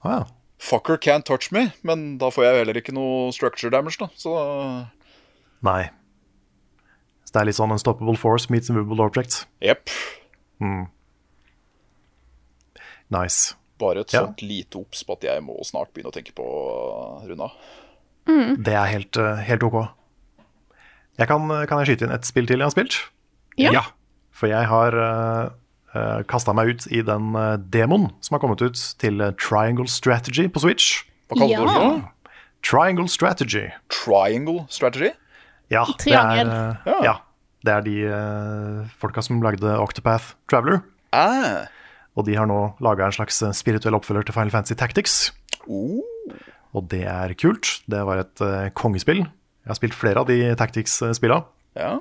Ah, 0.05 0.13
ja. 0.21 0.21
Fucker 0.61 0.95
can't 1.01 1.25
touch 1.27 1.49
me, 1.51 1.71
men 1.83 2.17
da 2.21 2.29
får 2.31 2.45
jeg 2.45 2.59
heller 2.61 2.77
ikke 2.79 2.93
noe 2.95 3.31
structure 3.35 3.71
damage, 3.73 3.97
da. 3.99 4.07
Så 4.15 4.31
Nei. 5.65 5.89
Så 7.25 7.33
det 7.35 7.41
er 7.41 7.47
litt 7.49 7.57
sånn 7.59 7.73
Unstoppable 7.75 8.15
Force 8.17 8.47
meets 8.53 8.69
Immovable 8.71 9.03
Object. 9.03 9.43
Jepp. 9.61 9.89
Nice. 13.11 13.55
Bare 13.81 14.01
et 14.05 14.13
Ja. 14.13 14.21
sånt 14.27 14.41
lite 14.45 14.77
obs 14.79 15.03
på 15.03 15.13
at 15.17 15.21
jeg 15.27 15.41
må 15.43 15.57
snart 15.65 15.91
begynne 15.93 16.11
å 16.11 16.15
tenke 16.15 16.33
på 16.37 16.45
å 16.45 17.27
runde 17.27 17.43
av. 17.43 17.51
Det 18.63 18.73
er 18.73 18.85
helt, 18.93 19.17
eh, 19.17 19.41
helt 19.49 19.63
ok. 19.63 19.89
Jeg 21.19 21.27
kan, 21.27 21.47
kan 21.67 21.81
jeg 21.81 21.91
skyte 21.91 22.07
inn 22.07 22.13
et 22.15 22.25
spill 22.25 22.47
til 22.47 22.59
jeg 22.61 22.65
har 22.69 22.71
spilt? 22.75 22.95
Ja. 23.59 23.71
Ja. 23.75 23.83
For 24.31 24.47
jeg 24.49 24.65
har 24.71 24.95
uh, 24.95 26.21
kasta 26.31 26.53
meg 26.55 26.71
ut 26.71 26.85
i 26.89 27.01
den 27.05 27.33
eh, 27.35 27.57
demoen 27.73 28.07
som 28.23 28.37
har 28.37 28.41
kommet 28.41 28.61
ut 28.63 28.79
til 29.01 29.19
eh, 29.21 29.33
Triangle 29.37 29.85
Strategy 29.91 30.47
på 30.49 30.61
Switch. 30.63 31.01
Hva 31.29 31.41
kaller 31.41 31.51
Ja. 31.51 31.65
du 31.65 31.67
det? 31.99 32.31
Triangle 32.63 33.07
Strategy. 33.11 33.65
Triangle 33.91 34.63
strategy? 34.69 35.11
Ja, 35.73 35.83
Triangel. 35.99 36.47
Det 36.47 36.55
er, 36.55 36.79
Ja. 36.85 36.95
eh, 36.95 37.03
ja. 37.09 37.15
Det 37.61 37.73
er 37.75 37.81
de 37.85 37.95
uh, 38.09 38.87
folka 38.97 39.21
som 39.21 39.41
lagde 39.43 39.75
Octopath 39.77 40.31
Traveler. 40.49 40.79
Ah. 41.13 41.67
Og 42.17 42.25
de 42.25 42.33
har 42.39 42.47
nå 42.49 42.73
laga 42.81 43.05
en 43.05 43.13
slags 43.13 43.41
eh, 43.45 43.51
spirituell 43.53 43.93
oppfølger 43.99 44.25
til 44.25 44.33
Final 44.33 44.49
Fantasy 44.55 44.73
Tactics. 44.79 45.31
Oh. 45.67 46.01
Og 46.73 46.87
det 46.89 47.03
er 47.05 47.35
kult. 47.37 47.81
Det 47.91 48.01
var 48.07 48.23
et 48.23 48.41
uh, 48.41 48.69
kongespill. 48.73 49.25
Jeg 49.61 49.71
har 49.71 49.77
spilt 49.77 49.97
flere 49.97 50.23
av 50.23 50.29
de 50.29 50.39
Tactics-spilla. 50.57 51.41
Ja. 51.77 51.99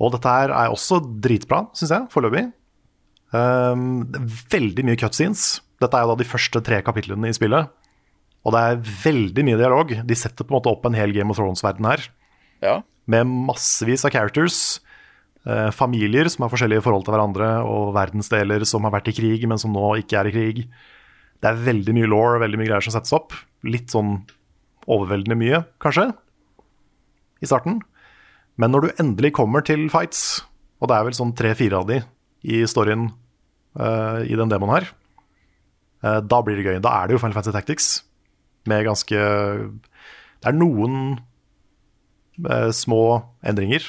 Og 0.00 0.14
dette 0.14 0.32
her 0.32 0.52
er 0.54 0.72
også 0.72 1.00
dritbra, 1.22 1.64
syns 1.76 1.92
jeg, 1.92 2.06
foreløpig. 2.12 2.46
Um, 3.34 4.06
veldig 4.50 4.86
mye 4.86 4.98
cutscenes. 5.00 5.60
Dette 5.82 5.96
er 5.96 6.04
jo 6.04 6.12
da 6.12 6.20
de 6.20 6.28
første 6.28 6.62
tre 6.64 6.80
kapitlene 6.86 7.30
i 7.30 7.36
spillet. 7.36 7.70
Og 8.46 8.54
det 8.54 8.60
er 8.60 8.84
veldig 9.04 9.44
mye 9.46 9.58
dialog. 9.60 9.92
De 10.06 10.16
setter 10.16 10.46
på 10.46 10.54
en 10.54 10.58
måte 10.58 10.72
opp 10.72 10.86
en 10.88 10.96
hel 10.96 11.12
Game 11.16 11.32
of 11.32 11.40
Thrones-verden 11.40 11.90
her. 11.90 12.06
ja. 12.64 12.80
Med 13.10 13.26
massevis 13.26 14.04
av 14.06 14.12
characters. 14.14 14.78
Eh, 15.48 15.70
familier 15.74 16.28
som 16.30 16.44
har 16.44 16.50
forskjellige 16.52 16.84
forhold 16.84 17.06
til 17.06 17.14
hverandre, 17.16 17.48
og 17.66 17.94
verdensdeler 17.96 18.62
som 18.68 18.84
har 18.86 18.92
vært 18.94 19.08
i 19.10 19.14
krig, 19.16 19.46
men 19.48 19.58
som 19.58 19.72
nå 19.74 19.96
ikke 19.98 20.18
er 20.20 20.28
i 20.28 20.34
krig. 20.34 20.60
Det 21.40 21.48
er 21.48 21.62
veldig 21.64 21.94
mye 21.96 22.10
law, 22.12 22.36
veldig 22.38 22.60
mye 22.60 22.68
greier 22.68 22.84
som 22.84 22.94
settes 22.94 23.16
opp. 23.16 23.34
Litt 23.64 23.90
sånn 23.90 24.20
overveldende 24.88 25.38
mye, 25.38 25.62
kanskje, 25.82 26.10
i 27.40 27.48
starten. 27.48 27.80
Men 28.60 28.74
når 28.74 28.84
du 28.86 29.02
endelig 29.02 29.34
kommer 29.36 29.64
til 29.64 29.88
fights, 29.92 30.42
og 30.80 30.90
det 30.90 30.96
er 30.96 31.06
vel 31.08 31.16
sånn 31.16 31.34
tre-fire 31.36 31.80
av 31.80 31.88
de 31.88 32.00
i 32.48 32.62
storyen 32.68 33.10
uh, 33.78 34.20
i 34.24 34.36
den 34.36 34.52
demoen 34.52 34.74
her, 34.74 34.90
uh, 36.04 36.20
da 36.24 36.40
blir 36.44 36.58
det 36.58 36.66
gøy. 36.66 36.80
Da 36.84 36.94
er 36.98 37.08
det 37.08 37.16
jo 37.16 37.22
Final 37.22 37.36
Fantasy 37.36 37.56
Tactics 37.56 37.90
med 38.68 38.84
ganske 38.84 39.16
Det 39.16 40.48
er 40.48 40.56
noen 40.56 41.16
uh, 42.44 42.70
små 42.76 43.22
endringer 43.44 43.84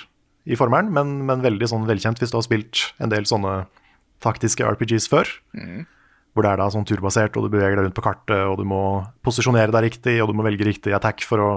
i 0.48 0.58
formelen, 0.58 0.92
men, 0.96 1.20
men 1.28 1.44
veldig 1.44 1.70
sånn 1.70 1.88
velkjent 1.88 2.20
hvis 2.20 2.32
du 2.34 2.39
har 2.39 2.48
spilt 2.48 2.86
en 3.04 3.12
del 3.12 3.28
sånne 3.30 3.66
taktiske 4.24 4.66
RPGs 4.66 5.08
før. 5.12 5.30
Hvor 6.32 6.46
det 6.46 6.54
er 6.54 6.62
da 6.62 6.70
sånn 6.72 6.88
turbasert, 6.88 7.36
og 7.36 7.46
du 7.46 7.52
beveger 7.52 7.76
deg 7.76 7.90
rundt 7.90 7.98
på 7.98 8.06
kartet, 8.06 8.40
og 8.48 8.56
du 8.62 8.66
må 8.68 8.82
posisjonere 9.26 9.74
deg 9.76 9.90
riktig, 9.90 10.16
og 10.24 10.32
du 10.32 10.38
må 10.38 10.46
velge 10.48 10.68
riktig 10.68 10.96
attack 10.96 11.26
for 11.28 11.44
å 11.44 11.52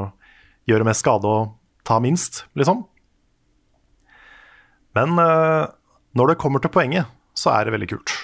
gjøre 0.66 0.86
mest 0.88 1.04
skade 1.04 1.30
og 1.30 1.54
ta 1.86 2.00
minst, 2.02 2.42
liksom. 2.58 2.82
Men 4.98 5.18
uh, 5.20 5.70
når 6.18 6.32
det 6.32 6.40
kommer 6.42 6.62
til 6.62 6.72
poenget, 6.74 7.10
så 7.38 7.52
er 7.54 7.66
det 7.66 7.74
veldig 7.74 7.90
kult. 7.92 8.14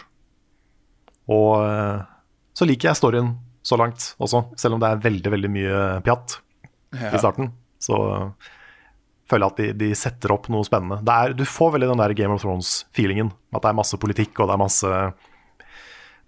Og 1.31 1.51
uh, 1.63 2.03
så 2.57 2.67
liker 2.67 2.91
jeg 2.91 2.99
storyen 2.99 3.35
så 3.67 3.77
langt 3.79 4.15
også, 4.23 4.47
selv 4.59 4.77
om 4.77 4.83
det 4.83 4.89
er 4.89 5.03
veldig, 5.05 5.31
veldig 5.35 5.51
mye 5.53 5.83
pjatt 6.07 6.39
i 6.97 7.19
starten. 7.21 7.53
Så 7.81 7.97
føler 9.31 9.45
jeg 9.45 9.53
at 9.53 9.61
de, 9.61 9.69
de 9.85 9.91
setter 9.99 10.33
opp 10.35 10.49
noe 10.53 10.67
spennende. 10.67 11.01
Er, 11.07 11.35
du 11.37 11.45
får 11.47 11.77
veldig 11.77 11.91
den 11.93 12.03
der 12.03 12.15
Game 12.19 12.35
of 12.35 12.43
Thrones-feelingen. 12.43 13.31
At 13.55 13.63
det 13.63 13.71
er 13.71 13.79
masse 13.79 14.01
politikk, 14.01 14.33
og 14.41 14.51
det 14.51 14.57
er 14.57 14.63
masse, 14.65 15.03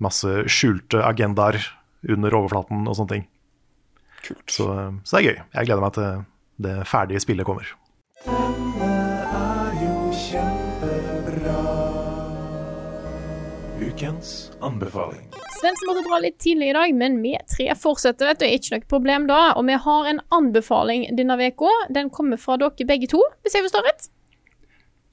masse 0.03 0.47
skjulte 0.51 1.03
agendaer 1.05 1.61
under 2.09 2.34
overflaten 2.34 2.86
og 2.88 2.99
sånne 2.99 3.14
ting. 3.16 3.28
Kult. 4.22 4.47
Så, 4.51 4.66
så 5.03 5.16
det 5.16 5.20
er 5.22 5.28
gøy. 5.28 5.38
Jeg 5.59 5.68
gleder 5.68 5.84
meg 5.84 5.97
til 5.97 6.24
det 6.62 6.76
ferdige 6.86 7.22
spillet 7.22 7.47
kommer. 7.47 7.72
Denne 8.26 8.90
er 9.26 9.78
jo 9.82 9.97
kjempebra. 10.14 11.61
Ukens 13.82 14.53
anbefaling. 14.62 15.26
Svendsen 15.59 15.88
måtte 15.90 16.07
dra 16.07 16.18
litt 16.22 16.38
tidlig 16.43 16.70
i 16.70 16.76
dag, 16.76 16.95
men 16.99 17.18
vi 17.22 17.34
tre 17.51 17.68
fortsetter, 17.78 18.30
vet 18.30 18.43
du. 18.43 18.47
Ikke 18.47 18.76
noe 18.76 18.90
problem 18.90 19.28
da. 19.30 19.40
Og 19.59 19.66
vi 19.68 19.78
har 19.84 20.11
en 20.11 20.22
anbefaling 20.34 21.09
denne 21.18 21.38
uka. 21.38 21.70
Den 21.95 22.11
kommer 22.14 22.40
fra 22.40 22.59
dere 22.62 22.88
begge 22.88 23.11
to, 23.11 23.22
hvis 23.43 23.59
jeg 23.59 23.66
forstår 23.66 23.86
rett. 23.90 24.11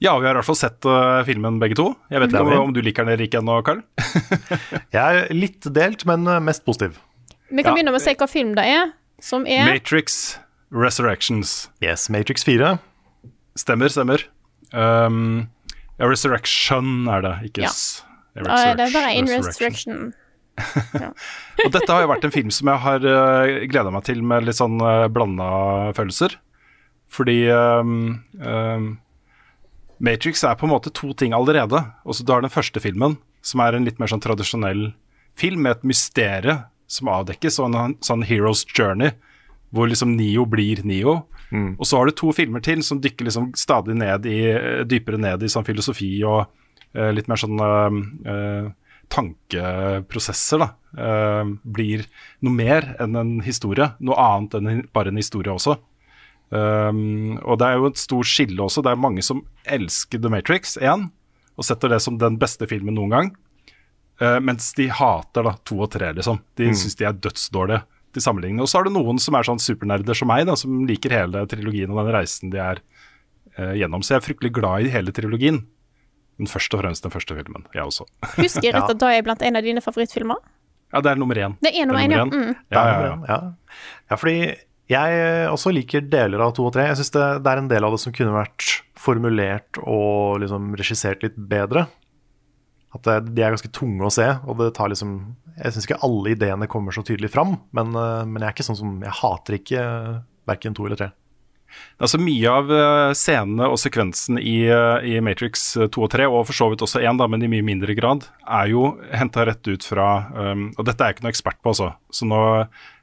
Ja, 0.00 0.14
vi 0.18 0.24
har 0.26 0.32
i 0.32 0.38
hvert 0.38 0.46
fall 0.48 0.56
sett 0.56 0.86
uh, 0.88 1.20
filmen 1.28 1.58
begge 1.60 1.76
to. 1.76 1.90
Jeg 2.08 2.22
vet 2.22 2.32
ikke 2.32 2.40
om, 2.46 2.52
om 2.70 2.72
du 2.72 2.80
liker 2.80 3.04
den 3.04 3.12
eller 3.12 3.26
ikke 3.26 3.40
ennå, 3.42 3.58
Carl. 3.66 3.82
Jeg 4.96 5.00
er 5.24 5.34
litt 5.36 5.66
delt, 5.76 6.06
men 6.08 6.24
eh, 6.26 6.38
mest 6.40 6.64
positiv. 6.64 6.96
Vi 7.50 7.60
kan 7.62 7.72
Ja. 7.72 7.74
begynne 7.76 7.92
med 7.92 8.00
å 8.00 8.04
si 8.04 8.14
hva 8.16 8.28
film 8.30 8.54
det 8.56 8.64
er, 8.70 8.94
som 9.20 9.44
er 9.44 9.66
Matrix 9.68 10.38
Resurrections. 10.72 11.68
Yes, 11.84 12.08
Matrix 12.08 12.46
4. 12.48 12.78
Stemmer, 13.60 13.90
stemmer. 13.92 14.24
Um, 14.72 15.48
ja, 15.98 16.06
Resurrection 16.08 17.08
er 17.10 17.20
det, 17.26 17.34
ikke 17.50 17.66
Ja. 17.66 17.68
s- 17.74 18.00
Ja, 18.38 18.44
Det 18.46 18.86
er 18.86 18.92
bare 18.94 19.10
én 19.18 19.26
Resurrection. 19.28 20.14
resurrection. 20.14 20.14
Og 21.66 21.72
dette 21.74 21.90
har 21.92 22.04
jo 22.04 22.08
vært 22.12 22.24
en 22.24 22.32
film 22.34 22.50
som 22.54 22.68
jeg 22.70 22.78
har 22.84 23.04
uh, 23.04 23.66
gleda 23.68 23.90
meg 23.92 24.04
til 24.06 24.22
med 24.22 24.46
litt 24.46 24.56
sånn 24.56 24.80
uh, 24.80 25.08
blanda 25.12 25.90
følelser. 25.96 26.36
Fordi 27.10 27.38
um, 27.50 28.22
um, 28.40 28.86
Matrix 30.00 30.42
er 30.44 30.56
på 30.56 30.66
en 30.66 30.72
måte 30.72 30.92
to 30.96 31.12
ting 31.12 31.34
allerede. 31.36 31.82
Også 32.08 32.24
du 32.24 32.32
har 32.32 32.40
den 32.44 32.52
første 32.52 32.80
filmen, 32.80 33.18
som 33.44 33.60
er 33.60 33.76
en 33.76 33.84
litt 33.84 34.00
mer 34.00 34.08
sånn 34.10 34.22
tradisjonell 34.24 34.90
film 35.38 35.62
med 35.64 35.78
et 35.78 35.88
mysterium 35.92 36.64
som 36.90 37.10
avdekkes, 37.12 37.60
og 37.60 37.74
en 37.76 37.96
sånn 38.02 38.24
hero's 38.26 38.64
journey, 38.66 39.12
hvor 39.70 39.86
liksom 39.86 40.16
Neo 40.16 40.46
blir 40.50 40.80
Neo. 40.88 41.20
Og 41.78 41.86
så 41.86 41.98
har 41.98 42.06
du 42.08 42.14
to 42.16 42.32
filmer 42.34 42.62
til 42.62 42.82
som 42.86 43.00
dykker 43.02 43.28
liksom 43.28 43.52
stadig 43.58 43.94
ned 43.98 44.26
i, 44.26 44.40
eh, 44.50 44.82
dypere 44.86 45.18
ned 45.18 45.42
i 45.42 45.50
sånn 45.50 45.66
filosofi 45.66 46.22
og 46.26 46.46
eh, 46.94 47.10
litt 47.14 47.28
mer 47.30 47.38
sånn 47.42 47.58
eh, 47.58 48.00
eh, 48.32 48.68
tankeprosesser, 49.10 50.62
da. 50.62 50.68
Eh, 50.96 51.44
blir 51.64 52.06
noe 52.46 52.54
mer 52.54 52.96
enn 53.02 53.16
en 53.18 53.32
historie. 53.42 53.92
Noe 54.00 54.14
annet 54.18 54.54
enn 54.58 54.84
bare 54.94 55.10
en 55.10 55.18
historie 55.18 55.52
også. 55.52 55.76
Um, 56.50 57.36
og 57.46 57.60
det 57.60 57.66
er 57.68 57.76
jo 57.78 57.86
et 57.92 58.00
stort 58.00 58.26
skille 58.26 58.58
også. 58.64 58.82
Det 58.82 58.90
er 58.90 58.98
mange 58.98 59.22
som 59.22 59.44
elsker 59.70 60.18
The 60.18 60.32
Matrix 60.32 60.76
1 60.80 61.06
og 61.60 61.66
setter 61.66 61.92
det 61.92 62.00
som 62.02 62.16
den 62.18 62.38
beste 62.40 62.66
filmen 62.70 62.96
noen 62.96 63.12
gang. 63.14 63.30
Uh, 64.20 64.38
mens 64.42 64.72
de 64.76 64.88
hater 64.92 65.46
da 65.46 65.52
to 65.68 65.78
og 65.84 65.90
tre, 65.94 66.10
liksom. 66.16 66.40
De 66.58 66.66
Mm. 66.70 66.74
syns 66.76 66.96
de 66.98 67.04
er 67.06 67.12
dødsdårlige 67.12 67.82
til 68.12 68.22
sammenligning. 68.22 68.60
Og 68.60 68.68
så 68.68 68.78
har 68.78 68.84
du 68.84 68.90
noen 68.90 69.18
som 69.22 69.34
er 69.38 69.46
sånn 69.46 69.60
supernerder 69.62 70.14
som 70.18 70.28
meg, 70.28 70.46
da, 70.46 70.56
som 70.58 70.82
liker 70.88 71.10
hele 71.14 71.46
trilogien 71.46 71.90
og 71.90 72.02
den 72.04 72.14
reisen 72.14 72.50
de 72.50 72.58
er 72.58 72.80
uh, 73.58 73.74
gjennom. 73.78 74.02
Så 74.02 74.14
jeg 74.16 74.20
er 74.22 74.26
fryktelig 74.26 74.52
glad 74.56 74.86
i 74.88 74.90
hele 74.90 75.12
trilogien. 75.12 75.62
Men 76.40 76.48
først 76.48 76.72
og 76.74 76.80
fremst 76.82 77.04
den 77.04 77.12
første 77.12 77.36
filmen. 77.36 77.66
Jeg 77.74 77.84
også. 77.84 78.06
Husker 78.40 78.72
rett 78.74 78.90
at 78.90 78.98
da 78.98 79.12
er 79.14 79.22
blant 79.22 79.42
en 79.44 79.56
av 79.56 79.62
dine 79.62 79.80
favorittfilmer? 79.84 80.40
Ja, 80.90 81.00
det 81.04 81.12
er 81.12 81.20
nummer 81.20 81.36
én. 81.38 81.54
Det 81.62 81.70
er 81.76 81.86
nummer 81.86 82.00
én, 82.02 82.10
ja. 82.16 82.24
Mm. 82.26 82.54
Ja, 82.72 82.80
ja, 82.88 83.00
ja. 83.04 83.16
Ja. 83.28 83.40
ja, 84.10 84.16
fordi 84.18 84.38
jeg 84.90 85.46
også 85.50 85.72
liker 85.74 86.06
deler 86.10 86.42
av 86.42 86.54
to 86.56 86.66
og 86.66 86.74
tre. 86.74 86.88
Jeg 86.88 86.98
syns 87.00 87.14
det, 87.14 87.26
det 87.44 87.52
er 87.52 87.62
en 87.62 87.70
del 87.70 87.86
av 87.86 87.94
det 87.94 88.00
som 88.02 88.14
kunne 88.14 88.34
vært 88.34 88.80
formulert 88.98 89.80
og 89.84 90.40
liksom 90.42 90.74
regissert 90.78 91.22
litt 91.24 91.38
bedre. 91.38 91.86
At 92.90 93.06
det, 93.06 93.36
de 93.36 93.44
er 93.44 93.54
ganske 93.54 93.70
tunge 93.74 94.06
å 94.06 94.12
se, 94.12 94.26
og 94.50 94.58
det 94.58 94.72
tar 94.74 94.90
liksom 94.90 95.14
Jeg 95.60 95.74
syns 95.74 95.86
ikke 95.86 96.00
alle 96.06 96.32
ideene 96.32 96.66
kommer 96.70 96.94
så 96.94 97.04
tydelig 97.06 97.30
fram, 97.30 97.54
men, 97.76 97.94
eh, 97.94 98.26
men 98.26 98.42
jeg 98.42 98.48
er 98.48 98.56
ikke 98.56 98.66
sånn 98.66 98.80
som 98.80 99.00
Jeg 99.04 99.18
hater 99.20 99.58
ikke 99.60 99.86
verken 100.50 100.74
to 100.74 100.86
eller 100.88 100.98
tre. 100.98 101.10
Altså 102.02 102.18
Mye 102.18 102.50
av 102.50 102.72
eh, 102.74 103.12
scenene 103.14 103.68
og 103.70 103.78
sekvensen 103.78 104.40
i, 104.42 104.64
eh, 104.72 105.06
i 105.06 105.20
Matrix 105.22 105.68
2 105.78 106.02
og 106.02 106.10
3, 106.10 106.26
og 106.26 106.48
for 106.48 106.56
så 106.56 106.70
vidt 106.72 106.82
også 106.86 107.02
1, 107.02 107.20
da, 107.20 107.28
men 107.30 107.44
i 107.46 107.50
mye 107.52 107.66
mindre 107.66 107.94
grad, 107.98 108.26
er 108.42 108.72
jo 108.72 108.94
henta 109.14 109.46
rett 109.46 109.70
ut 109.70 109.86
fra 109.86 110.08
um, 110.34 110.70
Og 110.74 110.86
dette 110.88 111.04
er 111.04 111.12
jeg 111.12 111.18
ikke 111.20 111.28
noe 111.28 111.34
ekspert 111.36 111.60
på, 111.60 111.74
altså. 111.74 111.92
Så 112.10 112.26
nå, 112.26 112.40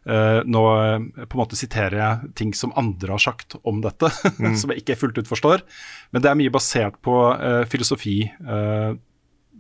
eh, 0.08 0.40
nå 0.48 0.64
eh, 0.76 1.26
på 1.26 1.38
en 1.38 1.42
måte 1.42 1.60
siterer 1.60 1.98
jeg 2.00 2.32
ting 2.40 2.54
som 2.56 2.76
andre 2.80 3.16
har 3.16 3.24
sagt 3.24 3.58
om 3.68 3.82
dette, 3.84 4.12
som 4.60 4.72
jeg 4.72 4.84
ikke 4.84 5.00
fullt 5.00 5.20
ut 5.22 5.30
forstår. 5.30 5.66
Men 6.12 6.24
det 6.24 6.32
er 6.32 6.40
mye 6.40 6.54
basert 6.54 7.02
på 7.04 7.18
uh, 7.36 7.66
filosofi. 7.70 8.22
uh, 8.48 8.96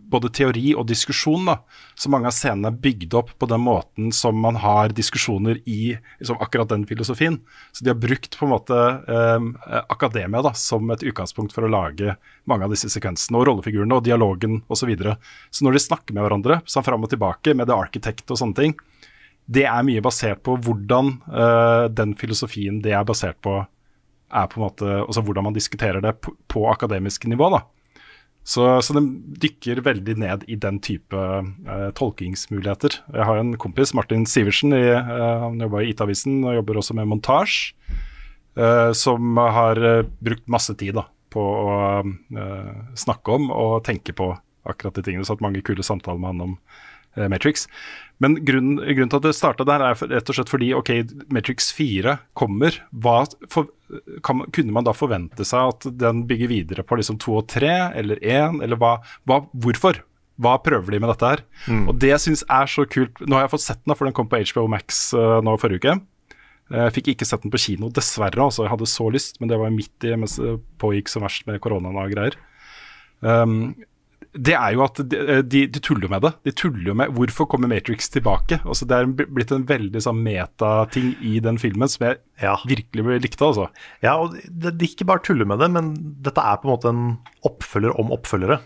både 0.07 0.29
teori 0.31 0.69
og 0.71 0.85
diskusjon. 0.87 1.49
da, 1.49 1.57
Så 1.99 2.07
mange 2.07 2.29
av 2.29 2.31
scenene 2.31 2.69
er 2.71 2.77
bygd 2.79 3.11
opp 3.19 3.33
på 3.35 3.49
den 3.51 3.59
måten 3.59 4.13
som 4.15 4.37
man 4.39 4.55
har 4.55 4.93
diskusjoner 4.95 5.59
i 5.67 5.97
liksom, 6.21 6.39
akkurat 6.39 6.69
den 6.71 6.85
filosofien. 6.87 7.41
Så 7.75 7.83
de 7.83 7.91
har 7.91 7.99
brukt 7.99 8.37
på 8.39 8.47
en 8.47 8.53
måte 8.53 8.77
akademia 9.91 10.39
da, 10.45 10.53
som 10.55 10.87
et 10.95 11.03
utgangspunkt 11.03 11.51
for 11.51 11.67
å 11.67 11.73
lage 11.73 12.15
mange 12.47 12.63
av 12.63 12.71
disse 12.71 12.87
sekvensene, 12.93 13.35
og 13.35 13.49
rollefigurene 13.49 13.99
og 13.99 14.07
dialogen 14.07 14.61
osv. 14.69 14.79
Så, 14.79 14.87
videre. 14.87 15.17
så 15.51 15.67
når 15.67 15.75
de 15.75 15.83
snakker 15.83 16.15
med 16.15 16.23
hverandre, 16.23 16.61
sånn 16.63 16.87
fram 16.87 17.03
og 17.03 17.11
tilbake 17.11 17.51
med 17.51 17.67
The 17.67 17.75
Architect 17.75 18.31
og 18.31 18.39
sånne 18.39 18.61
ting, 18.61 18.77
det 19.47 19.63
er 19.63 19.85
mye 19.87 20.03
basert 20.03 20.43
på 20.43 20.57
hvordan 20.63 21.17
uh, 21.31 21.87
den 21.91 22.13
filosofien 22.19 22.81
det 22.83 22.93
er 22.95 23.07
basert 23.07 23.39
på, 23.43 23.61
er 24.27 24.47
på 24.51 24.59
en 24.59 24.65
måte 24.65 24.99
også 25.05 25.23
hvordan 25.23 25.47
man 25.47 25.55
diskuterer 25.55 26.03
det 26.03 26.17
på, 26.19 26.35
på 26.51 26.65
akademisk 26.71 27.29
nivå. 27.31 27.49
da. 27.55 27.63
Så, 28.47 28.63
så 28.83 28.95
den 28.95 29.09
dykker 29.39 29.81
veldig 29.83 30.15
ned 30.19 30.43
i 30.51 30.55
den 30.59 30.81
type 30.83 31.15
uh, 31.15 31.87
tolkingsmuligheter. 31.95 32.99
Jeg 33.15 33.27
har 33.29 33.39
en 33.39 33.55
kompis, 33.59 33.95
Martin 33.95 34.27
Sivertsen, 34.27 34.75
i, 34.75 34.83
uh, 34.91 35.47
han 35.47 35.63
jobber 35.63 35.83
i 35.83 35.93
IT-avisen 35.93 36.41
og 36.43 36.59
jobber 36.59 36.81
også 36.83 36.99
med 36.99 37.09
montasje, 37.11 37.73
som 38.97 39.37
har 39.37 39.77
brukt 40.25 40.47
masse 40.49 40.73
tid 40.79 40.95
da, 40.97 41.03
på 41.29 41.41
å 41.45 41.73
snakke 42.97 43.35
om 43.35 43.51
og 43.53 43.83
tenke 43.85 44.15
på 44.17 44.31
akkurat 44.65 44.97
de 44.97 45.03
tingene. 45.05 45.21
Så 45.27 45.35
hatt 45.35 45.43
mange 45.45 45.61
kule 45.61 45.85
samtaler 45.85 46.17
med 46.17 46.31
han 46.31 46.41
om 46.41 46.55
Matrix. 47.29 47.67
Men 48.23 48.39
grunnen, 48.45 48.79
grunnen 48.81 49.11
til 49.13 49.19
at 49.19 49.25
det 49.27 49.35
starta 49.37 49.65
der, 49.67 49.83
er 49.85 49.99
rett 50.09 50.29
og 50.31 50.37
slett 50.37 50.49
fordi 50.49 50.71
ok, 50.73 50.89
Matrix 51.33 51.69
4 51.77 52.15
kommer. 52.37 52.79
Hva 52.91 53.19
for, 53.53 53.69
kan, 54.25 54.41
kunne 54.55 54.73
man 54.73 54.87
da 54.87 54.93
forvente 54.97 55.45
seg 55.45 55.73
at 55.75 55.89
den 56.01 56.23
bygger 56.29 56.49
videre 56.49 56.85
på 56.87 56.97
liksom 56.97 57.19
to 57.21 57.37
og 57.41 57.47
tre, 57.53 57.73
eller 57.97 58.17
én, 58.25 58.61
eller 58.65 58.79
hva, 58.81 58.97
hva, 59.29 59.43
Hvorfor? 59.53 60.01
Hva 60.37 60.55
prøver 60.61 60.93
de 60.93 60.99
med 61.01 61.09
dette 61.13 61.29
her? 61.31 61.41
Og 61.89 61.95
det 61.97 62.11
jeg 62.11 62.21
syns 62.21 62.43
er 62.53 62.69
så 62.69 62.83
kult 62.85 63.17
Nå 63.25 63.33
har 63.33 63.47
jeg 63.47 63.53
fått 63.55 63.63
sett 63.63 63.79
den, 63.81 63.95
for 63.97 64.05
den 64.05 64.13
kom 64.13 64.27
på 64.29 64.37
HBO 64.45 64.67
Max 64.69 65.07
uh, 65.17 65.39
nå 65.41 65.55
forrige 65.57 65.81
uke. 65.81 65.95
Eh, 66.69 66.83
Jeg 66.87 66.93
fikk 66.97 67.07
ikke 67.15 67.25
sett 67.25 67.41
den 67.45 67.53
på 67.53 67.61
kino, 67.63 67.89
dessverre. 67.89 68.43
altså 68.43 68.65
Jeg 68.65 68.73
hadde 68.75 68.89
så 68.91 69.07
lyst, 69.13 69.39
men 69.41 69.49
det 69.49 69.57
var 69.61 69.73
midt 69.73 70.05
i 70.05 70.13
mens 70.19 70.35
det 70.37 70.57
pågikk 70.81 71.09
som 71.09 71.25
verst 71.25 71.47
med 71.49 71.61
koronaen 71.63 71.97
og 71.97 72.13
greier. 72.13 72.37
Um, 73.25 73.73
det 74.37 74.53
er 74.53 74.75
jo 74.75 74.83
at 74.85 74.99
de, 75.09 75.41
de, 75.43 75.63
de 75.71 75.81
tuller 75.83 76.09
med 76.11 76.23
det. 76.25 76.31
De 76.47 76.53
tuller 76.57 76.95
med 76.97 77.13
Hvorfor 77.17 77.47
kommer 77.49 77.69
Matrix 77.71 78.09
tilbake? 78.13 78.59
Altså 78.63 78.87
Det 78.89 78.97
er 78.97 79.09
blitt 79.09 79.53
en 79.55 79.65
veldig 79.67 80.01
sånn 80.03 80.21
metating 80.25 81.13
i 81.25 81.37
den 81.43 81.59
filmen 81.61 81.89
som 81.91 82.07
jeg 82.07 82.19
virkelig 82.69 83.19
likte. 83.23 83.49
altså 83.49 83.67
Ja, 84.05 84.17
og 84.21 84.37
de, 84.45 84.71
de 84.71 84.89
ikke 84.89 85.07
bare 85.09 85.23
tuller 85.25 85.49
med 85.49 85.61
det, 85.63 85.71
men 85.73 85.93
dette 86.25 86.43
er 86.43 86.59
på 86.61 86.69
en 86.69 86.73
måte 86.75 86.93
en 86.93 87.05
oppfølger 87.47 87.97
om 88.01 88.13
oppfølgere. 88.15 88.59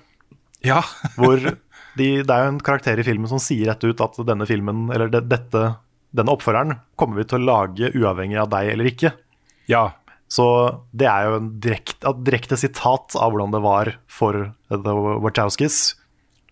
Ja. 0.67 0.81
Hvor 1.19 1.39
de, 1.41 1.55
det 1.97 2.27
er 2.27 2.45
jo 2.45 2.53
en 2.55 2.63
karakter 2.63 2.99
i 2.99 3.07
filmen 3.07 3.29
som 3.31 3.41
sier 3.41 3.71
rett 3.71 3.83
ut 3.85 4.03
at 4.03 4.21
denne 4.27 4.47
filmen, 4.49 4.87
eller 4.93 5.11
de, 5.11 5.23
dette, 5.31 5.65
denne 6.15 6.35
oppfølgeren, 6.35 6.79
kommer 6.99 7.21
vi 7.21 7.27
til 7.31 7.41
å 7.41 7.49
lage 7.49 7.93
uavhengig 7.95 8.39
av 8.41 8.51
deg 8.53 8.73
eller 8.75 8.91
ikke. 8.91 9.15
Ja. 9.71 9.89
Så 10.31 10.45
det 10.95 11.09
er 11.11 11.27
jo 11.27 11.39
en 11.41 11.49
direkte, 11.63 12.13
direkte 12.23 12.59
sitat 12.59 13.17
av 13.19 13.33
hvordan 13.33 13.51
det 13.51 13.63
var 13.65 13.95
for 14.07 14.53
The 14.71 14.93
Wachowskis 15.23 15.81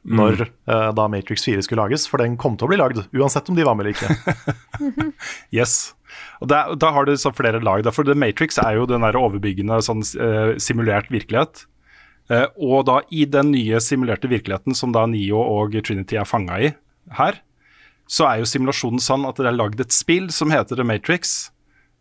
når 0.07 0.45
uh, 0.47 0.89
da 0.95 1.07
Matrix 1.11 1.43
4 1.45 1.63
skulle 1.65 1.83
lages, 1.83 2.05
for 2.07 2.21
den 2.23 2.37
kom 2.39 2.55
til 2.57 2.67
å 2.67 2.71
bli 2.71 2.79
lagd, 2.79 3.01
uansett 3.11 3.49
om 3.51 3.57
de 3.57 3.65
var 3.67 3.75
med 3.77 3.87
eller 3.87 3.97
ikke. 3.97 5.11
Yes. 5.55 5.93
Og 6.39 6.49
der, 6.49 6.71
Da 6.79 6.91
har 6.95 7.05
du 7.05 7.13
så 7.19 7.33
flere 7.35 7.59
lag. 7.61 7.83
da, 7.83 7.91
For 7.91 8.07
The 8.07 8.15
Matrix 8.17 8.57
er 8.61 8.79
jo 8.79 8.87
den 8.89 9.03
der 9.05 9.19
overbyggende 9.19 9.81
sånn, 9.85 10.03
uh, 10.19 10.55
simulert 10.61 11.11
virkelighet. 11.11 11.65
Uh, 12.31 12.47
og 12.55 12.87
da 12.87 13.01
i 13.11 13.25
den 13.25 13.51
nye 13.51 13.81
simulerte 13.83 14.31
virkeligheten 14.31 14.77
som 14.77 14.95
da 14.95 15.05
Nio 15.09 15.41
og 15.41 15.75
Trinity 15.83 16.17
er 16.19 16.29
fanga 16.29 16.59
i 16.61 16.73
her, 17.19 17.39
så 18.09 18.25
er 18.25 18.41
jo 18.41 18.49
simulasjonen 18.49 19.01
sånn 19.03 19.27
at 19.29 19.37
det 19.37 19.49
er 19.51 19.57
lagd 19.57 19.81
et 19.83 19.93
spill 19.93 20.31
som 20.33 20.53
heter 20.53 20.79
The 20.79 20.87
Matrix. 20.87 21.51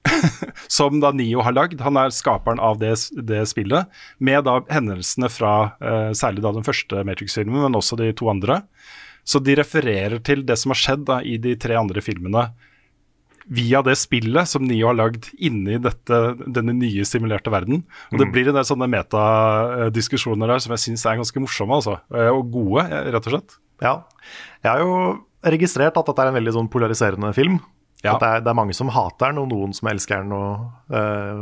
som 0.68 1.00
da 1.00 1.11
Nio 1.12 1.42
har 1.46 1.52
lagd. 1.56 1.80
Han 1.84 1.96
er 2.00 2.11
skaperen 2.14 2.61
av 2.61 2.78
det, 2.80 2.94
det 3.28 3.42
spillet. 3.50 3.88
Med 4.20 4.44
da 4.48 4.61
hendelsene 4.72 5.30
fra 5.32 5.52
uh, 5.82 6.11
særlig 6.16 6.42
da 6.44 6.52
den 6.56 6.66
første 6.66 7.04
Matrix-filmen, 7.09 7.62
men 7.66 7.78
også 7.78 7.96
de 8.00 8.12
to 8.18 8.28
andre. 8.32 8.62
Så 9.28 9.42
de 9.44 9.54
refererer 9.61 10.22
til 10.24 10.42
det 10.48 10.56
som 10.59 10.72
har 10.72 10.80
skjedd 10.80 11.04
da 11.11 11.20
i 11.20 11.36
de 11.36 11.54
tre 11.61 11.76
andre 11.76 12.00
filmene 12.00 12.48
via 13.48 13.80
det 13.80 13.94
spillet 13.96 14.44
som 14.48 14.64
Nio 14.68 14.90
har 14.90 14.96
lagd 14.98 15.30
inni 15.40 15.78
dette, 15.80 16.16
denne 16.52 16.74
nye 16.76 17.04
simulerte 17.09 17.48
verden. 17.52 17.82
Og 18.12 18.18
det 18.20 18.26
Mm. 18.28 18.32
blir 18.34 18.48
en 18.50 18.59
del 18.59 18.66
sånne 18.68 18.88
metadiskusjoner 18.92 20.48
der 20.52 20.59
som 20.61 20.74
jeg 20.74 20.82
syns 20.84 21.04
er 21.09 21.16
ganske 21.20 21.40
morsomme, 21.40 21.72
altså. 21.78 21.98
Eh, 22.12 22.28
Og 22.28 22.50
gode, 22.52 22.84
eh, 22.90 23.11
rett 23.12 23.26
og 23.26 23.32
slett. 23.32 23.56
Ja. 23.80 24.04
Jeg 24.62 24.70
har 24.72 24.80
jo 24.80 25.24
registrert 25.44 25.96
at 25.96 26.06
dette 26.06 26.18
er 26.18 26.28
en 26.28 26.34
veldig 26.34 26.52
sånn 26.52 26.68
polariserende 26.70 27.32
film. 27.34 27.61
At 28.14 28.20
det, 28.22 28.28
er, 28.28 28.40
det 28.46 28.51
er 28.53 28.59
mange 28.61 28.76
som 28.78 28.88
hater 28.94 29.32
den, 29.32 29.40
og 29.42 29.49
noen 29.51 29.72
som 29.74 29.88
elsker 29.90 30.22
den, 30.22 30.32
og 30.36 30.94
eh, 30.94 31.40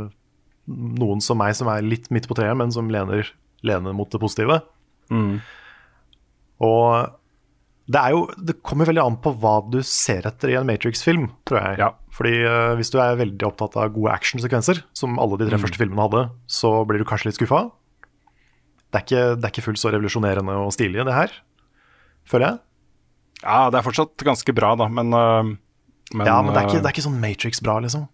noen 0.67 1.21
som 1.21 1.37
meg 1.37 1.53
som 1.55 1.69
er 1.69 1.85
litt 1.85 2.09
midt 2.11 2.25
på 2.27 2.35
treet, 2.39 2.57
men 2.57 2.71
som 2.73 2.89
lener, 2.91 3.29
lener 3.63 3.93
mot 3.95 4.09
det 4.11 4.19
positive. 4.23 4.57
Og 6.57 7.13
det, 7.87 7.99
er 8.01 8.11
jo, 8.15 8.23
det 8.49 8.57
kommer 8.65 8.89
veldig 8.89 9.03
an 9.03 9.17
på 9.23 9.31
hva 9.39 9.59
du 9.71 9.77
ser 9.85 10.25
etter 10.27 10.51
i 10.51 10.57
en 10.59 10.65
Matrix-film, 10.67 11.29
tror 11.47 11.61
jeg. 11.61 11.77
Fordi 12.17 12.33
uh, 12.43 12.73
Hvis 12.79 12.89
du 12.91 12.97
er 12.99 13.19
veldig 13.19 13.45
opptatt 13.47 13.77
av 13.79 13.93
gode 13.95 14.15
actionsekvenser, 14.17 14.81
som 14.97 15.19
alle 15.21 15.37
de 15.39 15.47
tre 15.51 15.59
Mm. 15.59 15.63
første 15.63 15.79
filmene 15.79 16.07
hadde, 16.07 16.23
så 16.49 16.73
blir 16.89 16.99
du 16.99 17.05
kanskje 17.07 17.29
litt 17.29 17.37
skuffa. 17.39 17.67
Det 18.91 18.97
er 18.99 19.05
ikke, 19.05 19.23
det 19.37 19.45
er 19.45 19.53
ikke 19.53 19.65
fullt 19.69 19.81
så 19.83 19.91
revolusjonerende 19.93 20.57
og 20.65 20.73
stilig, 20.73 21.05
det 21.05 21.13
her, 21.13 21.31
føler 22.27 22.47
jeg. 22.47 22.59
Ja, 23.43 23.69
det 23.69 23.77
er 23.79 23.85
fortsatt 23.85 24.23
ganske 24.25 24.53
bra, 24.57 24.73
da, 24.79 24.87
men, 24.89 25.13
øh, 25.13 25.51
men 26.13 26.29
ja, 26.29 26.37
men 26.41 26.53
det 26.53 26.61
er, 26.61 26.69
ikke, 26.69 26.77
øh, 26.77 26.83
det 26.83 26.89
er 26.89 26.95
ikke 26.95 27.07
sånn 27.07 27.19
Matrix-bra, 27.23 27.79
liksom. 27.83 28.07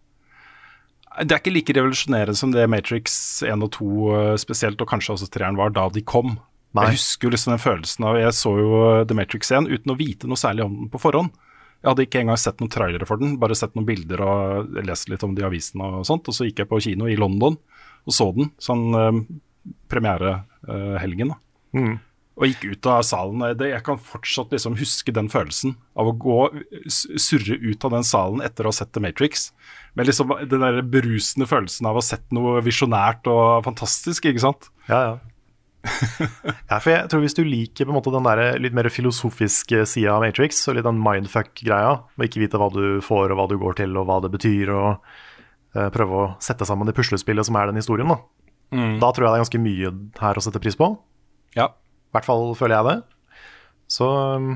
Det 1.13 1.29
er 1.35 1.41
ikke 1.43 1.53
like 1.53 1.75
revolusjonerende 1.77 2.33
som 2.37 2.53
det 2.55 2.65
Matrix 2.73 3.15
1 3.45 3.65
og 3.65 3.75
2 3.75 3.89
øh, 4.17 4.33
spesielt, 4.41 4.81
og 4.81 4.89
kanskje 4.89 5.13
også 5.13 5.29
3-eren 5.29 5.59
var 5.59 5.73
da 5.75 5.85
de 5.93 6.01
kom. 6.01 6.37
Nei. 6.73 6.87
Jeg 6.89 6.97
husker 6.97 7.27
jo 7.27 7.33
liksom 7.35 7.51
den 7.53 7.61
følelsen 7.61 8.05
av 8.09 8.15
Jeg 8.17 8.33
så 8.33 8.51
jo 8.57 8.69
øh, 8.79 9.01
The 9.05 9.17
Matrix 9.17 9.51
1 9.53 9.69
uten 9.69 9.93
å 9.93 9.97
vite 9.99 10.29
noe 10.29 10.41
særlig 10.41 10.65
om 10.65 10.79
den 10.79 10.89
på 10.93 11.01
forhånd. 11.03 11.35
Jeg 11.83 11.91
hadde 11.91 12.05
ikke 12.07 12.23
engang 12.23 12.39
sett 12.39 12.61
noen 12.63 12.71
trailere 12.71 13.05
for 13.05 13.19
den, 13.19 13.35
bare 13.41 13.57
sett 13.59 13.75
noen 13.75 13.85
bilder 13.85 14.23
og 14.23 14.77
lest 14.87 15.09
litt 15.11 15.23
om 15.27 15.35
de 15.35 15.43
avisene 15.45 15.89
og 15.99 16.07
sånt. 16.07 16.29
Og 16.31 16.35
så 16.35 16.47
gikk 16.47 16.63
jeg 16.63 16.69
på 16.71 16.79
kino 16.85 17.09
i 17.11 17.19
London 17.19 17.59
og 18.03 18.15
så 18.15 18.29
den, 18.35 18.49
sånn 18.59 18.85
eh, 18.97 19.19
premierehelgen. 19.91 21.33
da. 21.33 21.37
Mm. 21.77 21.93
Og 22.33 22.47
gikk 22.49 22.63
ut 22.65 22.87
av 22.89 23.03
salen. 23.05 23.43
jeg 23.61 23.83
kan 23.85 23.99
fortsatt 24.01 24.53
liksom 24.55 24.77
huske 24.79 25.13
den 25.13 25.29
følelsen 25.29 25.75
av 25.95 26.07
å 26.09 26.15
gå, 26.17 26.37
surre 26.89 27.59
ut 27.61 27.85
av 27.85 27.93
den 27.93 28.07
salen 28.07 28.41
etter 28.41 28.65
å 28.65 28.71
ha 28.71 28.77
sett 28.79 28.93
The 28.93 29.03
Matrix. 29.03 29.51
Med 29.93 30.09
liksom 30.09 30.33
den 30.49 30.65
der 30.65 30.81
berusende 30.81 31.45
følelsen 31.45 31.85
av 31.85 31.93
å 31.93 32.01
ha 32.01 32.07
sett 32.07 32.25
noe 32.33 32.63
visjonært 32.65 33.29
og 33.29 33.61
fantastisk, 33.67 34.25
ikke 34.25 34.41
sant? 34.47 34.71
Ja, 34.89 35.03
ja. 35.11 35.13
ja, 36.71 36.77
for 36.79 36.93
jeg 36.93 37.09
tror 37.11 37.21
Hvis 37.25 37.35
du 37.35 37.41
liker 37.43 37.83
på 37.83 37.91
en 37.91 37.97
måte 37.97 38.11
den 38.13 38.23
der 38.23 38.55
litt 38.61 38.75
mer 38.75 38.87
filosofiske 38.87 39.81
sida 39.89 40.15
av 40.15 40.23
Matrix, 40.23 40.61
og 40.71 40.77
litt 40.77 40.87
den 40.87 41.01
mindfuck-greia, 41.03 41.97
med 42.15 42.31
ikke 42.31 42.45
vite 42.45 42.61
hva 42.61 42.71
du 42.73 43.03
får 43.03 43.33
og 43.33 43.39
hva 43.39 43.47
du 43.51 43.57
går 43.61 43.77
til 43.83 43.99
og 43.99 44.07
hva 44.09 44.21
det 44.23 44.31
betyr, 44.33 44.71
og 44.73 44.89
uh, 45.77 45.89
prøve 45.93 46.21
å 46.21 46.29
sette 46.43 46.65
sammen 46.65 46.89
det 46.89 46.95
puslespillet 46.97 47.45
som 47.45 47.59
er 47.59 47.69
den 47.69 47.81
historien, 47.81 48.09
da. 48.09 48.21
Mm. 48.73 48.97
Da 49.03 49.11
tror 49.13 49.27
jeg 49.27 49.29
det 49.29 49.37
er 49.37 49.43
ganske 49.43 49.63
mye 49.67 49.93
her 50.23 50.39
å 50.39 50.45
sette 50.47 50.61
pris 50.63 50.79
på. 50.79 50.89
Ja. 51.57 51.69
I 52.13 52.19
hvert 52.19 52.27
fall 52.29 52.51
føler 52.53 52.77
jeg 52.77 52.85
det. 52.91 52.97
Så 53.89 54.05
um, 54.37 54.51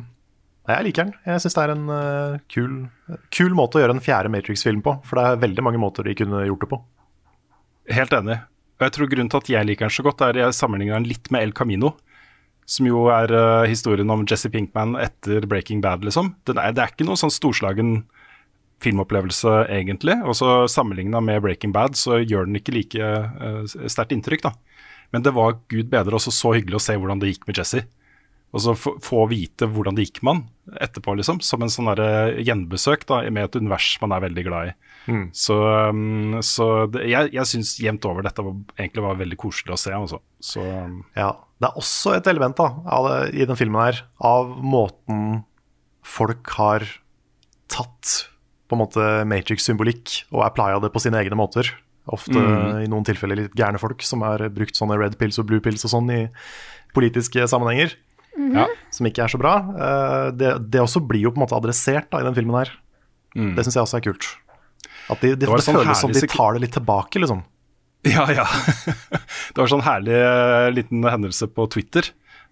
jeg 0.70 0.86
liker 0.86 1.08
den. 1.08 1.16
Jeg 1.26 1.42
syns 1.42 1.56
det 1.58 1.64
er 1.64 1.74
en 1.74 1.88
uh, 1.90 2.38
kul, 2.54 2.76
kul 3.34 3.56
måte 3.58 3.80
å 3.80 3.82
gjøre 3.82 3.96
en 3.98 4.04
fjerde 4.04 4.30
Matrix-film 4.30 4.84
på, 4.86 4.94
for 5.08 5.18
det 5.18 5.24
er 5.26 5.42
veldig 5.42 5.66
mange 5.66 5.82
måter 5.82 6.06
de 6.06 6.14
kunne 6.20 6.44
gjort 6.46 6.66
det 6.66 6.70
på. 6.76 6.80
Helt 7.98 8.14
enig. 8.14 8.38
Og 8.78 8.86
jeg 8.86 8.94
tror 8.94 9.10
Grunnen 9.10 9.32
til 9.34 9.42
at 9.42 9.50
jeg 9.56 9.70
liker 9.72 9.88
den 9.88 9.96
så 9.96 10.06
godt, 10.06 10.22
er 10.22 10.36
at 10.36 10.42
jeg 10.44 10.58
sammenligner 10.60 11.00
den 11.00 11.10
litt 11.10 11.32
med 11.34 11.48
El 11.48 11.56
Camino. 11.58 11.96
Som 12.70 12.92
jo 12.92 13.08
er 13.16 13.32
uh, 13.34 13.66
historien 13.66 14.14
om 14.14 14.28
Jesse 14.28 14.52
Pinkman 14.54 14.94
etter 15.02 15.48
Breaking 15.50 15.82
Bad, 15.82 16.06
liksom. 16.06 16.36
Er, 16.52 16.76
det 16.76 16.84
er 16.84 16.94
ikke 16.94 17.08
noen 17.08 17.18
sånn 17.24 17.34
storslagen 17.34 18.02
filmopplevelse, 18.84 19.64
egentlig. 19.74 20.20
Og 20.28 20.38
så 20.38 20.52
sammenligna 20.70 21.24
med 21.24 21.42
Breaking 21.42 21.74
Bad, 21.74 21.98
så 21.98 22.20
gjør 22.22 22.46
den 22.46 22.60
ikke 22.60 22.76
like 22.76 23.02
uh, 23.02 23.64
sterkt 23.90 24.14
inntrykk, 24.14 24.46
da. 24.46 24.54
Men 25.16 25.24
det 25.24 25.36
var 25.36 25.60
gud 25.72 25.92
bedre 25.92 26.18
også 26.18 26.34
så 26.36 26.56
hyggelig 26.58 26.80
å 26.80 26.84
se 26.84 26.98
hvordan 26.98 27.22
det 27.22 27.32
gikk 27.32 27.48
med 27.48 27.62
Jesse. 27.62 27.86
Og 28.56 28.64
så 28.64 28.74
få, 28.80 29.26
vite 29.28 29.68
hvordan 29.70 29.98
det 29.98 30.06
gikk 30.08 30.22
med 30.24 30.38
han 30.38 30.78
etterpå, 30.84 31.18
liksom. 31.20 31.42
Som 31.44 31.64
en 31.64 31.72
sånn 31.72 31.90
gjenbesøk 32.48 33.04
da, 33.10 33.22
med 33.34 33.50
et 33.50 33.58
univers 33.60 33.90
man 34.02 34.16
er 34.16 34.24
veldig 34.24 34.46
glad 34.48 34.72
i. 34.72 34.76
Mm. 35.08 35.26
Så, 35.36 35.58
um, 35.92 36.38
så 36.44 36.70
det, 36.92 37.06
jeg, 37.12 37.32
jeg 37.36 37.50
syns 37.52 37.74
jevnt 37.84 38.08
over 38.08 38.26
dette 38.26 38.44
var, 38.44 38.56
egentlig 38.80 39.04
var 39.04 39.20
veldig 39.20 39.40
koselig 39.40 39.76
å 39.76 39.80
se. 39.82 39.94
Altså. 39.96 40.22
Så, 40.44 40.64
um, 40.64 41.02
Ja, 41.18 41.34
Det 41.60 41.70
er 41.70 41.82
også 41.82 42.16
et 42.16 42.28
element 42.32 42.60
da, 42.60 42.70
det, 43.08 43.20
i 43.36 43.48
den 43.50 43.60
filmen 43.60 43.84
her, 43.84 44.02
av 44.24 44.56
måten 44.64 45.44
folk 46.08 46.56
har 46.56 46.88
tatt 47.72 48.30
på 48.68 48.76
en 48.76 48.84
måte 48.84 49.04
Matrix-symbolikk 49.28 50.22
og 50.32 50.44
applya 50.48 50.80
det 50.84 50.92
på 50.94 51.04
sine 51.04 51.20
egne 51.20 51.40
måter. 51.40 51.70
Ofte 52.08 52.40
Mm. 52.40 52.84
i 52.84 52.88
noen 52.88 53.04
tilfeller 53.06 53.36
litt 53.36 53.56
gærne 53.56 53.80
folk 53.80 54.02
som 54.02 54.22
har 54.22 54.50
brukt 54.50 54.76
sånne 54.76 54.98
red 54.98 55.18
pills 55.20 55.40
og 55.40 55.48
blue 55.48 55.60
pills 55.60 55.84
og 55.86 55.92
sånn 55.92 56.12
i 56.12 56.30
politiske 56.94 57.48
sammenhenger. 57.48 57.96
Mm 58.38 58.54
-hmm. 58.54 58.68
Som 58.92 59.06
ikke 59.08 59.24
er 59.24 59.28
så 59.28 59.38
bra. 59.38 59.56
Eh, 59.58 60.32
Det, 60.32 60.70
det 60.72 60.82
også 60.82 61.06
blir 61.08 61.22
jo 61.22 61.32
på 61.32 61.38
en 61.42 61.48
måte 61.48 61.58
adressert 61.58 62.10
da, 62.12 62.20
i 62.20 62.24
den 62.24 62.36
filmen 62.36 62.56
her. 62.56 62.72
Mm. 63.36 63.56
Det 63.56 63.66
syns 63.66 63.76
jeg 63.76 63.84
også 63.84 63.98
er 63.98 64.02
kult. 64.12 64.26
At 65.10 65.22
de, 65.22 65.28
de, 65.30 65.36
Det 65.36 65.48
det, 65.48 65.64
sånn 65.64 65.76
føles 65.76 66.00
som 66.00 66.12
de 66.12 66.28
tar 66.28 66.54
det 66.54 66.62
litt 66.62 66.74
tilbake, 66.74 67.20
liksom. 67.20 67.44
Ja, 68.04 68.30
ja. 68.32 68.46
det 69.54 69.58
var 69.58 69.68
sånn 69.68 69.82
herlig 69.82 70.14
eh, 70.14 70.72
liten 70.72 71.04
hendelse 71.04 71.48
på 71.48 71.68
Twitter 71.70 72.04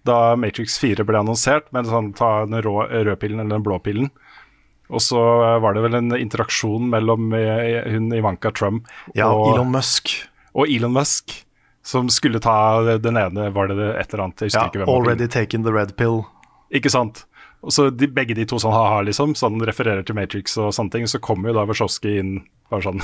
da 0.06 0.36
Matrix 0.36 0.78
4 0.80 1.04
ble 1.04 1.18
annonsert, 1.18 1.72
med 1.74 1.88
sånn 1.90 2.14
ta 2.14 2.46
den 2.46 2.62
rå, 2.62 2.86
rødpillen 2.88 3.40
eller 3.40 3.56
den 3.58 3.64
blå 3.66 3.80
pillen. 3.80 4.12
Og 4.94 5.02
så 5.02 5.20
eh, 5.20 5.58
var 5.64 5.76
det 5.76 5.84
vel 5.88 5.98
en 6.00 6.16
interaksjon 6.18 6.90
mellom 6.92 7.34
eh, 7.34 7.82
hun 7.94 8.12
Ivanka 8.14 8.52
Trump 8.56 8.90
Ja, 9.18 9.32
og 9.32 9.54
Elon 9.54 9.74
Musk. 9.74 10.14
Og 10.56 10.72
Elon 10.72 10.94
Musk, 10.96 11.34
som 11.86 12.10
skulle 12.14 12.42
ta 12.44 12.98
den 13.02 13.18
ene, 13.20 13.50
var 13.56 13.72
det 13.72 13.80
et 13.96 14.14
eller 14.14 14.28
annet? 14.28 14.48
Ja, 14.54 14.70
already 14.86 15.28
taken 15.28 15.66
the 15.66 15.74
red 15.74 15.96
pill. 15.98 16.24
Ikke 16.74 16.92
sant? 16.94 17.26
Og 17.66 17.74
så 17.74 17.90
de, 17.90 18.08
Begge 18.14 18.38
de 18.38 18.46
to 18.46 18.60
sånn 18.62 18.74
ha-ha, 18.76 19.02
liksom, 19.06 19.34
sånn 19.38 19.58
refererer 19.66 20.06
til 20.06 20.18
Matrix 20.18 20.58
og 20.62 20.74
sånne 20.76 20.94
ting. 20.94 21.08
Så 21.10 21.22
kommer 21.24 21.50
jo 21.50 21.58
da 21.58 21.66
Wazowski 21.70 22.20
inn 22.22 22.36
bare 22.70 22.86
sånn 22.86 23.02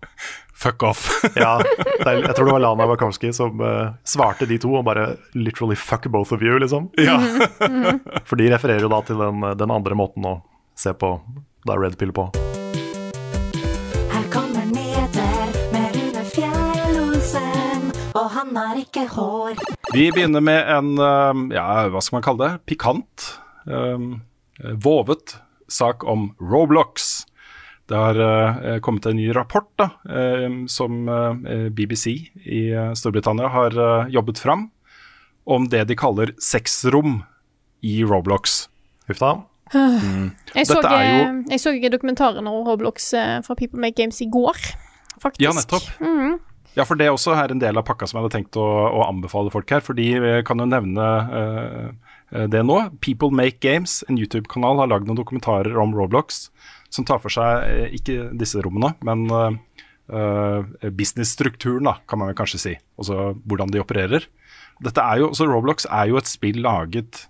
Fuck 0.64 0.84
off. 0.86 1.08
Ja, 1.40 1.58
er, 2.06 2.20
jeg 2.22 2.34
tror 2.36 2.46
det 2.48 2.54
var 2.54 2.62
Lana 2.62 2.86
Wachowski 2.88 3.32
som 3.34 3.60
uh, 3.60 3.96
svarte 4.06 4.46
de 4.48 4.58
to 4.62 4.70
og 4.78 4.84
bare 4.86 5.16
literally 5.34 5.76
fuck 5.76 6.06
both 6.12 6.32
of 6.32 6.44
you, 6.44 6.56
liksom. 6.62 6.90
ja. 7.00 7.18
For 8.28 8.38
de 8.40 8.52
refererer 8.52 8.84
jo 8.86 8.92
da 8.92 9.00
til 9.04 9.18
den, 9.20 9.42
den 9.58 9.74
andre 9.74 9.98
måten 9.98 10.28
å 10.30 10.38
se 10.74 10.94
på 10.94 11.16
da 11.64 11.76
red 11.78 11.98
pill 11.98 12.12
på. 12.12 12.28
Her 14.12 14.26
kommer 14.32 14.66
nyheter 14.68 15.54
med 15.72 15.96
Rune 15.96 16.24
Fjell-Olsen, 16.34 17.88
og 18.14 18.26
han 18.34 18.56
har 18.58 18.80
ikke 18.82 19.06
hår. 19.14 19.60
Vi 19.94 20.10
begynner 20.14 20.44
med 20.44 20.70
en, 20.76 20.94
um, 20.98 21.46
ja, 21.54 21.86
hva 21.88 22.02
skal 22.02 22.18
man 22.18 22.26
kalle 22.26 22.48
det, 22.48 22.64
pikant, 22.70 23.28
um, 23.66 24.18
vovet 24.82 25.38
sak 25.72 26.04
om 26.04 26.32
Roblox. 26.42 27.24
Det 27.88 27.96
har 27.96 28.18
uh, 28.20 28.78
kommet 28.84 29.06
en 29.06 29.18
ny 29.20 29.28
rapport 29.36 29.68
da, 29.80 29.90
uh, 30.08 30.64
som 30.72 31.08
uh, 31.08 31.34
BBC 31.70 32.14
i 32.44 32.66
uh, 32.72 32.92
Storbritannia 32.96 33.50
har 33.52 33.76
uh, 33.78 34.12
jobbet 34.12 34.40
fram, 34.40 34.68
om 35.44 35.68
det 35.68 35.84
de 35.90 35.96
kaller 35.96 36.32
sexrom 36.40 37.22
i 37.84 37.98
Roblox. 38.04 38.64
Huff 39.08 39.20
da. 39.20 39.34
Jeg 39.72 40.66
så, 40.68 40.76
Dette 40.78 40.90
er 40.92 41.04
jo- 41.04 41.28
eh, 41.28 41.44
jeg 41.54 41.60
så 41.62 41.72
dokumentaren 41.90 42.46
om 42.46 42.66
Roblox 42.66 43.12
eh, 43.14 43.40
fra 43.42 43.54
People 43.54 43.80
Make 43.80 43.96
Games 43.96 44.20
i 44.20 44.26
går, 44.26 44.58
faktisk. 45.22 45.40
Ja, 45.40 45.52
nettopp. 45.56 45.88
Ja, 46.74 46.82
for 46.82 46.98
det 46.98 47.06
også 47.06 47.36
er 47.38 47.52
en 47.54 47.60
del 47.62 47.78
av 47.78 47.84
pakka 47.86 48.06
som 48.08 48.18
jeg 48.18 48.24
hadde 48.26 48.34
tenkt 48.34 48.56
å, 48.58 48.66
å 48.66 49.04
anbefale 49.06 49.52
folk 49.54 49.70
her. 49.70 49.80
For 49.80 49.94
de 49.94 50.42
kan 50.46 50.58
jo 50.58 50.66
nevne 50.66 51.04
eh, 51.40 51.90
eh, 52.34 52.46
det 52.50 52.64
nå. 52.66 52.80
People 53.00 53.30
Make 53.30 53.60
Games, 53.62 54.02
en 54.08 54.18
YouTube-kanal, 54.18 54.82
har 54.82 54.90
lagd 54.90 55.06
noen 55.06 55.20
dokumentarer 55.20 55.78
om 55.80 55.94
Roblox 55.94 56.48
som 56.94 57.06
tar 57.06 57.22
for 57.22 57.32
seg 57.34 57.68
eh, 57.68 57.94
ikke 57.98 58.30
disse 58.38 58.60
rommene, 58.62 58.92
men 59.06 59.24
uh, 59.30 59.50
eh, 60.14 60.90
businessstrukturen, 60.94 61.88
da, 61.88 61.96
kan 62.06 62.20
man 62.20 62.30
vel 62.30 62.38
kanskje 62.38 62.60
si. 62.62 62.74
Altså 63.00 63.32
hvordan 63.42 63.72
de 63.74 63.82
opererer. 63.82 64.26
Dette 64.84 65.02
er 65.02 65.22
jo, 65.22 65.32
så 65.34 65.46
Roblox 65.48 65.88
er 65.90 66.10
jo 66.10 66.18
et 66.20 66.30
spill 66.30 66.60
laget 66.62 67.24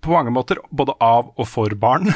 på 0.00 0.12
mange 0.12 0.32
måter 0.34 0.60
både 0.70 0.94
av 1.02 1.32
og 1.36 1.48
for 1.48 1.76
barn. 1.78 2.10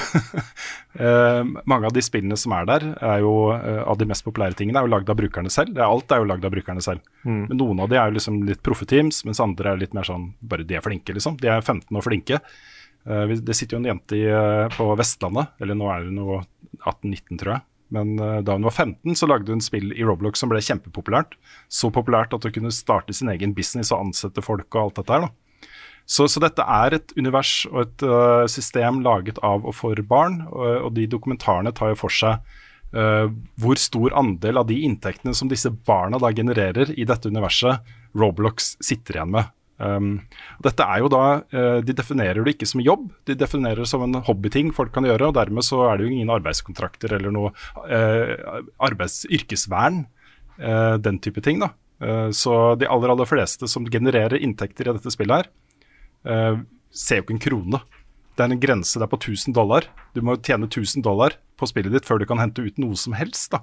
Eh, 0.95 1.41
mange 1.67 1.89
av 1.89 1.91
de 1.91 1.99
spillene 2.07 2.37
som 2.39 2.53
er 2.55 2.69
der, 2.69 2.85
er 3.03 3.25
jo 3.25 3.49
eh, 3.51 3.81
av 3.83 3.97
de 3.99 4.07
mest 4.07 4.23
populære 4.23 4.55
tingene, 4.55 4.79
er 4.79 4.87
jo 4.87 4.93
lagd 4.93 5.09
av 5.11 5.17
brukerne 5.19 5.51
selv. 5.51 5.73
Er, 5.75 5.89
alt 5.89 6.13
er 6.15 6.21
jo 6.23 6.29
lagd 6.31 6.47
av 6.47 6.53
brukerne 6.55 6.85
selv. 6.87 7.03
Men 7.27 7.59
noen 7.59 7.81
av 7.83 7.89
de 7.91 7.99
er 7.99 8.13
jo 8.13 8.15
liksom 8.15 8.37
litt 8.47 8.63
proffe 8.63 8.87
teams, 8.87 9.25
mens 9.27 9.43
andre 9.43 9.73
er 9.73 9.81
litt 9.81 9.97
mer 9.99 10.07
sånn 10.07 10.29
bare 10.39 10.63
de 10.63 10.79
er 10.79 10.85
flinke, 10.87 11.11
liksom. 11.17 11.35
De 11.43 11.51
er 11.51 11.67
15 11.67 11.91
og 11.99 12.07
flinke. 12.07 12.39
Eh, 12.39 13.35
det 13.35 13.59
sitter 13.59 13.75
jo 13.75 13.81
en 13.83 13.91
jente 13.91 14.21
i, 14.21 14.23
på 14.77 14.87
Vestlandet, 15.01 15.59
eller 15.59 15.81
nå 15.83 15.91
er 15.91 16.07
hun 16.07 16.23
jo 16.23 16.39
18-19, 16.79 17.43
tror 17.43 17.57
jeg. 17.57 17.67
Men 17.99 18.15
da 18.47 18.55
hun 18.55 18.71
var 18.71 18.79
15, 18.87 19.19
så 19.19 19.27
lagde 19.33 19.51
hun 19.51 19.67
spill 19.67 19.91
i 19.99 20.07
Roblox 20.07 20.39
som 20.45 20.55
ble 20.55 20.63
kjempepopulært. 20.63 21.35
Så 21.67 21.91
populært 21.91 22.39
at 22.39 22.47
hun 22.47 22.55
kunne 22.55 22.75
starte 22.75 23.19
sin 23.19 23.35
egen 23.35 23.59
business 23.59 23.91
og 23.91 24.13
ansette 24.13 24.47
folk 24.47 24.71
og 24.79 24.85
alt 24.85 25.03
dette 25.03 25.19
her. 25.19 25.27
da. 25.27 25.35
Så, 26.05 26.27
så 26.29 26.41
dette 26.43 26.65
er 26.69 26.99
et 26.99 27.15
univers 27.17 27.65
og 27.71 27.81
et 27.87 28.05
uh, 28.05 28.45
system 28.51 29.01
laget 29.05 29.41
av 29.45 29.65
og 29.65 29.73
for 29.77 29.99
barn, 30.09 30.43
og, 30.51 30.69
og 30.89 30.95
de 30.99 31.09
dokumentarene 31.11 31.73
tar 31.77 31.95
jo 31.95 32.01
for 32.03 32.13
seg 32.13 32.45
uh, 32.97 33.33
hvor 33.61 33.81
stor 33.81 34.17
andel 34.21 34.61
av 34.61 34.69
de 34.69 34.83
inntektene 34.85 35.35
som 35.37 35.49
disse 35.49 35.73
barna 35.89 36.21
da 36.21 36.33
genererer 36.37 36.93
i 36.93 37.09
dette 37.09 37.33
universet, 37.33 37.95
Roblox 38.15 38.75
sitter 38.85 39.19
igjen 39.19 39.33
med. 39.33 39.49
Um, 39.81 40.21
dette 40.63 40.85
er 40.87 41.01
jo 41.03 41.09
da, 41.11 41.23
uh, 41.51 41.79
De 41.83 41.97
definerer 41.97 42.45
det 42.45 42.55
ikke 42.55 42.69
som 42.69 42.85
jobb, 42.85 43.09
de 43.27 43.35
definerer 43.41 43.83
det 43.83 43.91
som 43.91 44.05
en 44.05 44.21
hobbyting 44.29 44.75
folk 44.77 44.93
kan 44.95 45.09
gjøre. 45.09 45.33
og 45.33 45.39
Dermed 45.41 45.65
så 45.67 45.87
er 45.89 45.97
det 45.99 46.07
jo 46.07 46.13
ingen 46.19 46.35
arbeidskontrakter 46.37 47.17
eller 47.17 47.33
noe 47.35 47.51
arbeids- 48.79 49.25
yrkesvern, 49.25 50.05
den 51.03 51.19
type 51.19 51.43
ting. 51.43 51.59
da. 51.65 51.73
Så 52.31 52.55
de 52.79 52.87
aller 52.87 53.11
aller 53.11 53.27
fleste 53.27 53.67
som 53.67 53.89
genererer 53.91 54.39
inntekter 54.39 54.87
i 54.87 54.95
dette 54.95 55.11
spillet 55.11 55.43
her, 55.43 55.51
eh, 56.29 56.63
ser 56.95 57.21
jo 57.21 57.27
ikke 57.27 57.37
en 57.37 57.45
krone. 57.45 57.81
Det 58.35 58.45
er 58.45 58.55
en 58.55 58.63
grense 58.63 59.01
der 59.01 59.11
på 59.11 59.21
1000 59.21 59.55
dollar. 59.55 59.87
Du 60.15 60.23
må 60.23 60.37
jo 60.37 60.43
tjene 60.43 60.69
1000 60.71 61.05
dollar 61.07 61.37
på 61.61 61.69
spillet 61.71 61.95
ditt 61.95 62.09
før 62.09 62.19
du 62.21 62.27
kan 62.27 62.43
hente 62.43 62.65
ut 62.65 62.81
noe 62.83 62.99
som 62.99 63.15
helst. 63.17 63.53
da. 63.55 63.63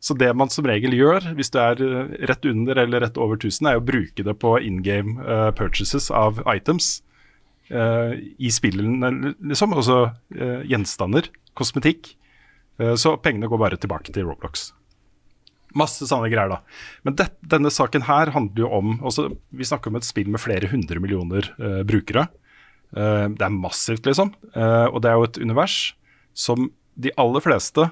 Så 0.00 0.14
det 0.16 0.28
man 0.36 0.52
som 0.52 0.66
regel 0.68 0.92
gjør, 0.96 1.32
hvis 1.36 1.52
du 1.52 1.58
er 1.60 1.80
eh, 1.82 2.12
rett 2.30 2.44
under 2.48 2.82
eller 2.84 3.04
rett 3.06 3.18
over 3.20 3.40
1000, 3.40 3.70
er 3.70 3.80
å 3.80 3.84
bruke 3.84 4.24
det 4.24 4.36
på 4.40 4.56
in 4.60 4.82
game 4.84 5.16
uh, 5.24 5.50
purchases 5.56 6.10
av 6.12 6.42
items 6.52 7.00
uh, 7.72 8.12
i 8.16 8.52
spillene, 8.52 9.34
liksom. 9.40 9.72
Altså 9.76 9.98
uh, 10.12 10.60
gjenstander, 10.68 11.32
kosmetikk. 11.56 12.14
Eh, 12.78 12.94
så 12.94 13.16
pengene 13.16 13.48
går 13.48 13.60
bare 13.60 13.78
tilbake 13.80 14.12
til 14.12 14.28
Roblox. 14.28 14.70
Masse 15.76 16.08
sånne 16.08 16.30
greier, 16.32 16.50
da. 16.50 16.60
Men 17.06 17.16
det, 17.18 17.28
denne 17.44 17.72
saken 17.72 18.06
her 18.08 18.32
handler 18.34 18.64
jo 18.64 18.72
om 18.78 18.96
også, 19.06 19.28
Vi 19.52 19.68
snakker 19.68 19.92
om 19.92 20.00
et 20.00 20.08
spill 20.08 20.30
med 20.32 20.42
flere 20.42 20.70
hundre 20.70 21.02
millioner 21.02 21.50
uh, 21.60 21.82
brukere. 21.86 22.26
Uh, 22.96 23.28
det 23.32 23.44
er 23.44 23.54
massivt, 23.54 24.06
liksom. 24.08 24.32
Uh, 24.56 24.88
og 24.88 25.00
det 25.04 25.12
er 25.12 25.20
jo 25.20 25.28
et 25.28 25.40
univers 25.42 25.78
som 26.36 26.70
de 26.96 27.12
aller 27.20 27.44
fleste, 27.44 27.88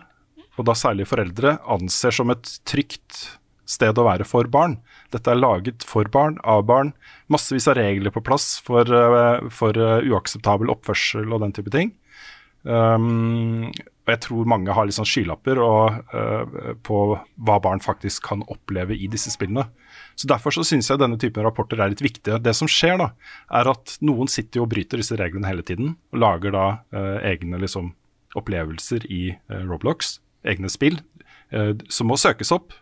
og 0.54 0.68
da 0.68 0.76
særlig 0.78 1.08
foreldre, 1.10 1.58
anser 1.68 2.14
som 2.14 2.30
et 2.32 2.52
trygt 2.68 3.24
sted 3.68 3.96
å 3.98 4.06
være 4.06 4.26
for 4.28 4.48
barn. 4.52 4.78
Dette 5.12 5.32
er 5.32 5.40
laget 5.40 5.84
for 5.88 6.08
barn, 6.12 6.36
av 6.44 6.64
barn. 6.68 6.92
Massevis 7.32 7.66
av 7.68 7.78
regler 7.78 8.12
på 8.14 8.22
plass 8.24 8.58
for, 8.64 8.88
for 9.52 9.76
uakseptabel 9.76 10.72
oppførsel 10.72 11.32
og 11.32 11.40
den 11.42 11.54
type 11.56 11.72
ting. 11.72 11.94
Um, 12.64 13.72
og 14.04 14.12
jeg 14.12 14.20
tror 14.26 14.48
mange 14.48 14.74
har 14.76 14.84
litt 14.84 14.96
sånn 14.98 15.08
skylapper 15.08 15.58
og, 15.64 15.96
uh, 16.12 16.74
på 16.84 16.98
hva 17.16 17.56
barn 17.64 17.80
faktisk 17.80 18.26
kan 18.28 18.42
oppleve 18.52 18.96
i 18.96 19.08
disse 19.08 19.32
spillene. 19.32 19.64
Så 20.14 20.28
Derfor 20.28 20.52
så 20.52 20.64
syns 20.66 20.90
jeg 20.90 21.00
denne 21.00 21.16
typen 21.20 21.44
rapporter 21.46 21.80
er 21.80 21.94
litt 21.94 22.04
viktige. 22.04 22.36
Det 22.44 22.52
som 22.56 22.68
skjer, 22.68 22.98
da, 23.00 23.10
er 23.48 23.72
at 23.72 23.96
noen 24.04 24.28
sitter 24.28 24.60
og 24.60 24.68
bryter 24.74 25.00
disse 25.00 25.16
reglene 25.16 25.48
hele 25.48 25.64
tiden. 25.64 25.94
Og 26.12 26.20
lager 26.20 26.52
da 26.52 26.66
uh, 26.92 27.18
egne 27.24 27.62
liksom, 27.64 27.94
opplevelser 28.36 29.08
i 29.08 29.24
uh, 29.32 29.62
Roblox, 29.64 30.18
egne 30.44 30.68
spill, 30.68 31.00
som 31.92 32.08
må 32.10 32.16
søkes 32.18 32.50
opp. 32.52 32.72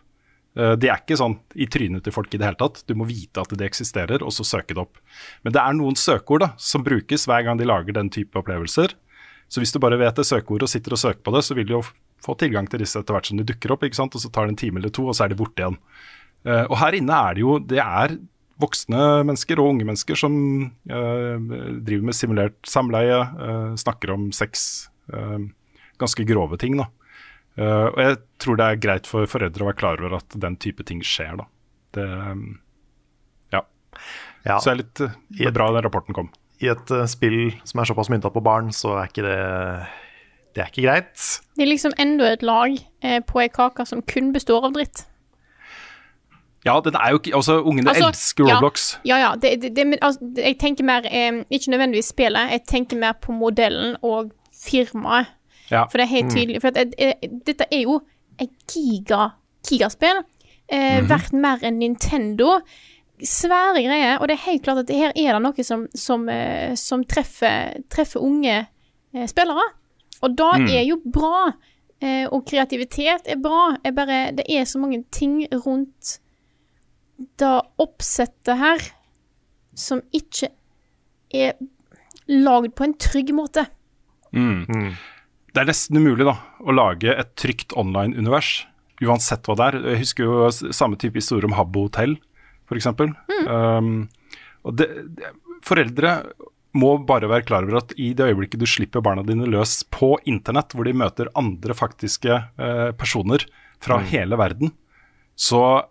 De 0.55 0.87
er 0.89 0.97
ikke 0.97 1.17
sånn 1.19 1.35
i 1.61 1.67
trynet 1.69 2.01
til 2.07 2.13
folk 2.15 2.31
i 2.33 2.39
det 2.41 2.47
hele 2.47 2.57
tatt. 2.57 2.79
Du 2.89 2.95
må 2.97 3.05
vite 3.05 3.43
at 3.43 3.51
det 3.53 3.67
eksisterer, 3.67 4.23
og 4.25 4.33
så 4.33 4.45
søke 4.47 4.73
det 4.73 4.81
opp. 4.81 4.97
Men 5.45 5.53
det 5.53 5.61
er 5.61 5.75
noen 5.77 5.97
søkeord 5.99 6.41
da, 6.41 6.49
som 6.57 6.81
brukes 6.83 7.27
hver 7.29 7.45
gang 7.45 7.59
de 7.59 7.67
lager 7.69 7.93
den 7.93 8.09
type 8.11 8.39
opplevelser. 8.39 8.95
Så 9.53 9.61
hvis 9.61 9.73
du 9.73 9.77
bare 9.83 9.99
vet 10.01 10.17
det 10.17 10.25
søkeordet 10.25 10.65
og 10.65 10.71
sitter 10.71 10.95
og 10.95 11.01
søker 11.03 11.21
på 11.21 11.31
det, 11.35 11.43
så 11.45 11.53
vil 11.53 11.67
du 11.69 11.75
jo 11.75 11.83
få 12.23 12.33
tilgang 12.39 12.65
til 12.69 12.81
disse 12.81 12.97
etter 12.97 13.13
hvert 13.13 13.29
som 13.29 13.37
de 13.37 13.45
dukker 13.45 13.75
opp. 13.75 13.83
ikke 13.85 13.99
sant? 13.99 14.15
Og 14.17 14.23
så 14.23 14.31
tar 14.33 14.47
det 14.47 14.55
en 14.55 14.61
time 14.63 14.81
eller 14.81 14.93
to, 14.93 15.05
og 15.05 15.17
så 15.17 15.25
er 15.25 15.33
de 15.33 15.37
borte 15.37 15.61
igjen. 15.61 15.77
Uh, 16.43 16.65
og 16.65 16.77
her 16.81 16.97
inne 16.97 17.19
er 17.29 17.37
det 17.37 17.43
jo 17.43 17.59
det 17.61 17.79
er 17.83 18.17
voksne 18.63 19.03
mennesker 19.27 19.59
og 19.61 19.69
unge 19.73 19.85
mennesker 19.87 20.17
som 20.19 20.33
uh, 20.89 21.37
driver 21.85 22.09
med 22.09 22.17
simulert 22.17 22.57
samleie, 22.69 23.21
uh, 23.21 23.71
snakker 23.79 24.13
om 24.15 24.31
sex, 24.35 24.89
ganske 25.99 26.23
grove 26.25 26.57
ting. 26.57 26.77
da. 26.79 26.87
Og 27.59 27.97
jeg 27.99 28.15
tror 28.41 28.57
det 28.57 28.65
er 28.65 28.79
greit 28.81 29.07
for 29.09 29.27
foreldre 29.29 29.65
å 29.65 29.67
være 29.67 29.77
klar 29.77 29.99
over 29.99 30.15
at 30.21 30.37
den 30.41 30.55
type 30.63 30.85
ting 30.87 31.03
skjer. 31.05 31.35
da. 31.41 31.45
Det, 31.93 32.05
um, 32.07 32.45
ja. 33.51 33.61
Ja, 34.47 34.57
Så 34.63 34.71
det 34.71 34.73
er 34.73 34.79
litt 34.79 35.57
bra 35.57 35.67
den 35.75 35.83
rapporten 35.85 36.15
kom. 36.17 36.31
I 36.63 36.71
et 36.71 36.91
eh, 36.95 37.05
spill 37.11 37.39
som 37.67 37.81
er 37.81 37.89
såpass 37.89 38.09
mynta 38.13 38.31
på 38.33 38.43
barn, 38.43 38.71
så 38.75 38.97
er 39.01 39.09
ikke 39.11 39.25
det 39.27 39.39
Det 40.55 40.61
er 40.61 40.69
ikke 40.69 40.85
greit. 40.85 41.23
Det 41.57 41.65
er 41.65 41.71
liksom 41.71 41.95
enda 41.99 42.27
et 42.33 42.43
lag 42.45 42.75
eh, 43.03 43.19
på 43.25 43.41
ei 43.41 43.49
kake 43.49 43.85
som 43.89 44.03
kun 44.05 44.31
består 44.33 44.67
av 44.67 44.75
dritt. 44.75 45.07
Ja, 46.65 46.79
den 46.79 46.95
er 46.95 47.11
jo 47.11 47.19
ikke 47.19 47.35
Altså, 47.35 47.59
ungene 47.61 47.89
Altså, 47.89 48.07
elsker. 48.07 48.43
Roblox. 48.47 48.99
Ja, 49.05 49.17
ja. 49.17 49.31
Det, 49.35 49.61
det, 49.61 49.75
det, 49.75 49.97
altså, 50.01 50.19
jeg 50.37 50.57
tenker 50.59 50.83
mer 50.83 51.01
eh, 51.11 51.43
Ikke 51.49 51.71
nødvendigvis 51.73 52.13
spillet, 52.13 52.51
jeg 52.51 52.61
tenker 52.67 52.97
mer 52.97 53.17
på 53.21 53.31
modellen 53.31 53.95
og 54.01 54.31
firmaet. 54.63 55.25
Ja. 55.71 55.83
For 55.83 55.97
det 55.97 56.05
er 56.05 56.11
helt 56.13 56.31
tydelig. 56.31 56.61
For 56.61 56.67
at, 56.67 56.95
eh, 56.97 57.13
eh, 57.23 57.29
dette 57.47 57.65
er 57.71 57.81
jo 57.81 58.01
et 58.39 58.49
giga, 58.73 59.27
gigaspill. 59.69 60.23
Eh, 60.71 61.09
Verdt 61.09 61.33
mer 61.33 61.63
enn 61.63 61.79
Nintendo. 61.79 62.59
Svære 63.21 63.83
greier. 63.85 64.17
Og 64.19 64.27
det 64.27 64.37
er 64.37 64.47
helt 64.47 64.63
klart 64.65 64.83
at 64.83 64.93
her 64.93 65.13
er 65.13 65.35
det 65.35 65.43
noe 65.43 65.65
som, 65.65 65.85
som, 65.93 66.25
eh, 66.31 66.73
som 66.79 67.03
treffer, 67.05 67.83
treffer 67.93 68.23
unge 68.23 68.55
eh, 68.63 69.27
spillere. 69.29 69.67
Og 70.23 70.35
da 70.39 70.53
er 70.63 70.83
jo 70.87 70.97
bra. 71.05 71.51
Eh, 72.03 72.25
og 72.27 72.43
kreativitet 72.49 73.29
er 73.29 73.39
bra. 73.39 73.77
Er 73.85 73.95
bare, 73.95 74.25
det 74.35 74.47
er 74.49 74.65
så 74.67 74.81
mange 74.81 75.03
ting 75.13 75.43
rundt 75.53 76.17
det 77.39 77.53
oppsettet 77.79 78.57
her 78.59 78.81
som 79.77 80.01
ikke 80.13 80.49
er 81.33 81.55
lagd 82.29 82.73
på 82.77 82.85
en 82.87 82.97
trygg 82.99 83.31
måte. 83.35 83.65
Det 85.53 85.61
er 85.61 85.69
nesten 85.69 85.99
umulig 86.01 86.25
da, 86.25 86.35
å 86.65 86.73
lage 86.73 87.13
et 87.13 87.33
trygt 87.39 87.75
online-univers 87.77 88.63
uansett 89.03 89.45
hva 89.45 89.55
det 89.57 89.65
er. 89.67 89.79
Jeg 89.93 90.01
husker 90.03 90.25
jo 90.27 90.49
samme 90.73 90.97
type 91.01 91.19
historie 91.19 91.47
om 91.49 91.55
Habbo 91.57 91.87
hotell, 91.87 92.15
f.eks. 92.73 92.89
Um, 93.47 93.93
og 94.63 94.77
det, 94.79 94.89
det, 95.17 95.31
foreldre 95.65 96.17
må 96.73 96.95
bare 97.05 97.29
være 97.29 97.45
klar 97.45 97.67
over 97.67 97.83
at 97.83 97.93
i 98.01 98.11
det 98.17 98.31
øyeblikket 98.31 98.61
du 98.61 98.67
slipper 98.69 99.03
barna 99.05 99.23
dine 99.25 99.45
løs 99.49 99.83
på 99.93 100.15
internett, 100.29 100.73
hvor 100.73 100.87
de 100.87 100.95
møter 100.97 101.29
andre 101.37 101.75
faktiske 101.77 102.33
eh, 102.33 102.89
personer 102.97 103.45
fra 103.83 103.99
hele 104.09 104.39
verden, 104.41 104.71
så 105.37 105.83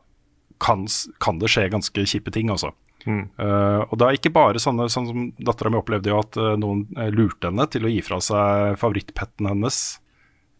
kan, 0.62 0.82
kan 1.22 1.38
det 1.38 1.52
skje 1.54 1.68
ganske 1.70 2.06
kjipe 2.10 2.34
ting, 2.34 2.50
altså. 2.50 2.72
Eh, 3.02 3.80
og 3.82 3.96
da 3.98 4.12
ikke 4.14 4.30
bare 4.34 4.62
sånne 4.62 4.86
sånn 4.92 5.08
som 5.08 5.24
dattera 5.42 5.72
mi 5.72 5.80
opplevde 5.80 6.12
jo 6.12 6.20
at 6.22 6.38
uh, 6.38 6.52
noen 6.60 6.84
eh, 6.94 7.10
lurte 7.14 7.50
henne 7.50 7.66
til 7.70 7.86
å 7.86 7.90
gi 7.90 7.98
fra 8.06 8.20
seg 8.22 8.76
favorittpetten 8.78 9.48
hennes 9.50 9.78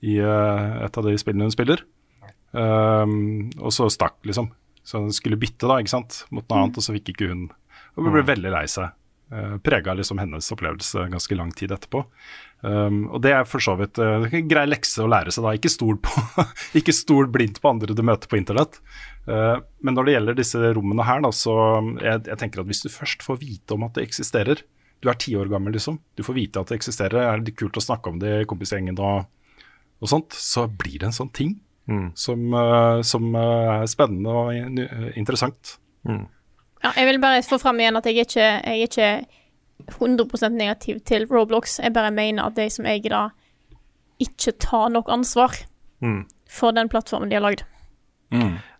i 0.02 0.16
uh, 0.18 0.82
et 0.82 0.98
av 0.98 1.06
de 1.06 1.14
spillene 1.20 1.46
hun 1.46 1.54
spiller. 1.54 1.84
Um, 2.52 3.52
og 3.62 3.70
så 3.74 3.86
stakk, 3.92 4.18
liksom. 4.28 4.50
Så 4.82 5.02
hun 5.02 5.14
skulle 5.14 5.38
bytte, 5.40 5.68
da, 5.68 5.78
ikke 5.80 5.94
sant, 5.94 6.24
mot 6.34 6.46
noe 6.48 6.64
annet, 6.64 6.80
og 6.80 6.84
så 6.84 6.94
fikk 6.96 7.12
ikke 7.14 7.30
hun 7.30 7.46
Og 7.94 8.06
hun 8.06 8.14
ble 8.16 8.24
veldig 8.26 8.52
lei 8.54 8.64
seg. 8.70 8.90
Uh, 9.32 9.56
Prega 9.64 9.94
liksom 9.96 10.18
hennes 10.20 10.48
opplevelse 10.52 11.06
ganske 11.08 11.36
lang 11.38 11.52
tid 11.56 11.72
etterpå. 11.72 12.02
Um, 12.60 13.06
og 13.10 13.22
det 13.24 13.32
er 13.32 13.46
for 13.48 13.64
så 13.64 13.74
vidt 13.78 13.96
uh, 14.00 14.26
en 14.28 14.48
grei 14.48 14.64
lekse 14.68 15.00
å 15.04 15.08
lære 15.08 15.32
seg, 15.32 15.46
da. 15.46 15.54
Ikke 15.56 15.72
stol, 15.72 15.96
på, 16.04 16.44
ikke 16.78 16.94
stol 16.96 17.30
blindt 17.32 17.62
på 17.62 17.70
andre 17.72 17.96
du 17.96 18.04
møter 18.04 18.28
på 18.28 18.36
internett. 18.40 18.80
Uh, 19.24 19.62
men 19.80 19.96
når 19.96 20.08
det 20.08 20.16
gjelder 20.16 20.38
disse 20.40 20.74
rommene 20.76 21.06
her, 21.08 21.24
da, 21.24 21.32
så 21.36 21.56
jeg, 22.02 22.26
jeg 22.28 22.40
tenker 22.42 22.62
at 22.62 22.68
hvis 22.68 22.84
du 22.84 22.90
først 22.92 23.24
får 23.24 23.40
vite 23.40 23.76
om 23.76 23.86
at 23.88 23.96
det 23.96 24.06
eksisterer 24.08 24.64
Du 25.02 25.08
er 25.10 25.18
ti 25.18 25.32
år 25.34 25.48
gammel, 25.50 25.74
liksom. 25.74 25.98
Du 26.14 26.22
får 26.26 26.36
vite 26.36 26.60
at 26.60 26.70
det 26.70 26.76
eksisterer. 26.78 27.24
Er 27.24 27.40
det 27.42 27.56
kult 27.58 27.76
å 27.76 27.82
snakke 27.82 28.12
om 28.12 28.20
det 28.22 28.42
i 28.42 28.48
kompisgjengen 28.48 29.00
og, 29.02 29.24
og 29.98 30.12
sånt, 30.12 30.36
så 30.36 30.68
blir 30.68 31.00
det 31.00 31.08
en 31.08 31.20
sånn 31.22 31.32
ting 31.34 31.56
som, 32.14 32.42
uh, 32.54 33.02
som 33.02 33.34
uh, 33.34 33.82
er 33.82 33.86
spennende 33.90 34.30
og 34.30 34.54
in 34.54 34.78
interessant. 35.18 35.78
Ja, 36.82 36.92
jeg 36.96 37.06
vil 37.06 37.20
bare 37.22 37.42
få 37.46 37.58
fram 37.62 37.78
igjen 37.80 37.96
at 37.98 38.06
jeg 38.06 38.18
er 38.18 38.26
ikke, 38.26 38.48
jeg 38.64 38.80
er 38.80 38.88
ikke 38.88 39.96
100% 39.98 40.56
negativ 40.58 41.00
til 41.06 41.26
Roblox. 41.30 41.78
Jeg 41.82 41.94
bare 41.94 42.10
mener 42.14 42.46
at 42.46 42.56
de 42.58 42.68
som 42.70 42.86
eier 42.86 43.02
det, 43.12 43.22
ikke 44.22 44.54
tar 44.62 44.88
nok 44.94 45.08
ansvar 45.10 45.64
Mm. 46.02 46.24
for 46.50 46.72
den 46.74 46.88
plattformen 46.90 47.30
de 47.30 47.36
har 47.36 47.44
lagd. 47.44 47.62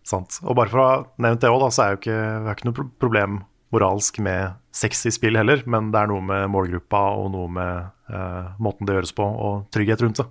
Sant. 0.03 0.41
Og 0.43 0.57
bare 0.59 0.69
for 0.73 0.81
å 0.83 0.87
ha 0.89 0.95
nevnt 1.23 1.41
det 1.45 1.51
òg, 1.53 1.63
så 1.71 1.85
er 1.85 1.93
jo 1.93 1.99
ikke, 2.01 2.17
vi 2.43 2.49
har 2.51 2.57
ikke 2.57 2.67
noe 2.67 2.87
problem 2.99 3.37
moralsk 3.73 4.19
med 4.19 4.57
sexy 4.75 5.13
spill 5.15 5.39
heller, 5.39 5.63
men 5.71 5.93
det 5.93 6.01
er 6.01 6.11
noe 6.11 6.25
med 6.27 6.49
målgruppa 6.51 7.03
og 7.21 7.31
noe 7.33 7.49
med 7.49 7.93
uh, 8.11 8.51
måten 8.59 8.89
det 8.89 8.97
gjøres 8.97 9.15
på, 9.15 9.23
og 9.23 9.69
trygghet 9.73 10.03
rundt 10.03 10.19
det. 10.19 10.27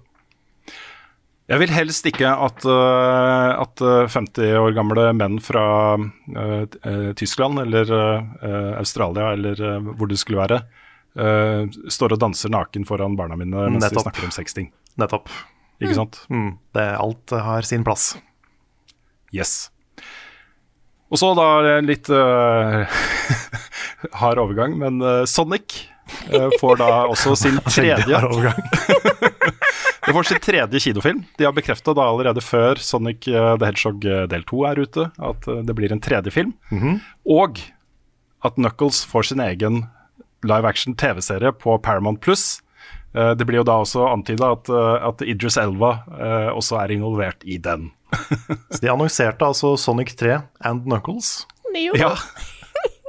Jeg 1.51 1.59
vil 1.59 1.71
helst 1.75 2.05
ikke 2.07 2.29
at, 2.31 2.63
øh, 2.63 3.49
at 3.59 3.81
øh, 3.83 4.07
50 4.07 4.53
år 4.61 4.71
gamle 4.75 5.09
menn 5.19 5.35
fra 5.43 5.63
øh, 5.99 7.11
Tyskland 7.19 7.59
eller 7.59 7.91
Australia 8.79 9.33
eller 9.35 9.81
hvor 9.91 10.07
det 10.07 10.19
skulle 10.19 10.39
være, 10.39 10.61
står 11.91 12.15
og 12.15 12.21
danser 12.21 12.53
naken 12.53 12.87
foran 12.87 13.17
barna 13.19 13.35
mine 13.35 13.67
mens 13.67 13.83
Nettopp. 13.83 13.97
de 13.99 14.05
snakker 14.05 14.29
om 14.29 14.31
sexting. 14.31 14.71
Nettopp. 15.01 15.27
Ikke 15.81 15.97
sant? 15.97 16.21
Mm. 16.31 16.55
Det, 16.77 16.87
alt 17.03 17.35
har 17.35 17.67
sin 17.67 17.83
plass. 17.83 18.13
Yes. 19.35 19.71
Og 21.11 21.19
så 21.19 21.33
da 21.35 21.79
litt 21.83 22.07
uh, 22.07 22.87
hard 24.21 24.39
overgang, 24.39 24.77
men 24.79 25.03
Sonic 25.27 25.90
får 26.61 26.77
da 26.81 26.89
også 27.11 27.35
sin 27.43 27.57
tredje. 27.67 28.21
Det 30.01 30.13
får 30.15 30.23
sin 30.27 30.39
tredje 30.41 30.79
kinofilm. 30.81 31.19
De 31.37 31.45
har 31.45 31.53
bekrefta 31.53 31.93
allerede 31.93 32.41
før 32.41 32.79
Sonic 32.81 33.27
eh, 33.29 33.51
the 33.61 33.67
Hedgehog 33.69 34.05
eh, 34.09 34.23
del 34.31 34.43
2 34.49 34.63
er 34.71 34.81
ute, 34.81 35.05
at 35.21 35.47
eh, 35.47 35.59
det 35.67 35.75
blir 35.77 35.93
en 35.93 36.01
tredje 36.01 36.33
film. 36.33 36.55
Og 37.29 37.61
at 38.43 38.57
Knuckles 38.57 39.03
får 39.05 39.29
sin 39.29 39.43
egen 39.45 39.83
live 40.43 40.65
action 40.67 40.95
TV-serie 40.97 41.53
på 41.53 41.77
Paramount 41.85 42.19
Plus. 42.25 42.61
Eh, 43.13 43.33
Det 43.37 43.45
blir 43.45 43.61
jo 43.61 43.67
da 43.69 43.77
også 43.83 44.07
antyda 44.09 44.49
at, 44.57 44.69
eh, 44.73 45.07
at 45.11 45.21
Idris 45.21 45.59
Elva 45.61 45.99
eh, 46.17 46.49
også 46.57 46.81
er 46.81 46.95
involvert 46.97 47.45
i 47.45 47.59
den. 47.61 47.91
Så 48.73 48.81
de 48.81 48.89
annonserte 48.91 49.45
altså 49.45 49.75
Sonic 49.77 50.15
3 50.17 50.41
and 50.65 50.81
Knuckles. 50.89 51.45
Ja, 51.95 52.15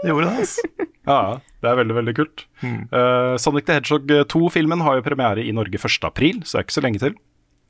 De 0.03 0.11
gjorde 0.11 0.29
det, 0.29 0.45
altså. 0.45 0.69
ja 1.13 1.21
det 1.63 1.71
er 1.71 1.79
veldig, 1.79 1.95
veldig 2.01 2.15
kult. 2.19 2.45
Eh, 2.67 3.35
Sonic 3.39 3.69
the 3.69 3.79
Hedgehog 3.79 4.11
2-filmen 4.33 4.83
har 4.83 4.99
jo 4.99 5.05
premiere 5.07 5.45
i 5.47 5.55
Norge 5.55 5.79
1. 5.79 6.01
april, 6.09 6.43
så 6.43 6.57
det 6.57 6.61
er 6.61 6.67
ikke 6.67 6.79
så 6.79 6.83
lenge 6.83 7.03
til. 7.03 7.15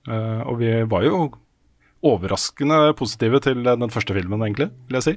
Uh, 0.09 0.41
og 0.51 0.57
vi 0.59 0.71
var 0.91 1.05
jo 1.07 1.19
overraskende 2.03 2.79
positive 2.99 3.39
til 3.45 3.61
den 3.63 3.93
første 3.93 4.17
filmen, 4.17 4.43
egentlig, 4.43 4.73
vil 4.89 4.99
jeg 4.99 5.07
si. 5.07 5.15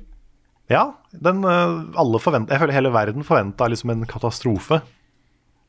Ja, 0.70 0.84
den, 1.14 1.44
eh, 1.46 1.74
alle 1.98 2.22
forvent, 2.22 2.50
jeg 2.50 2.62
føler 2.62 2.74
hele 2.74 2.94
verden 2.94 3.26
forventa 3.26 3.68
liksom 3.70 3.92
en 3.94 4.06
katastrofe. 4.10 4.82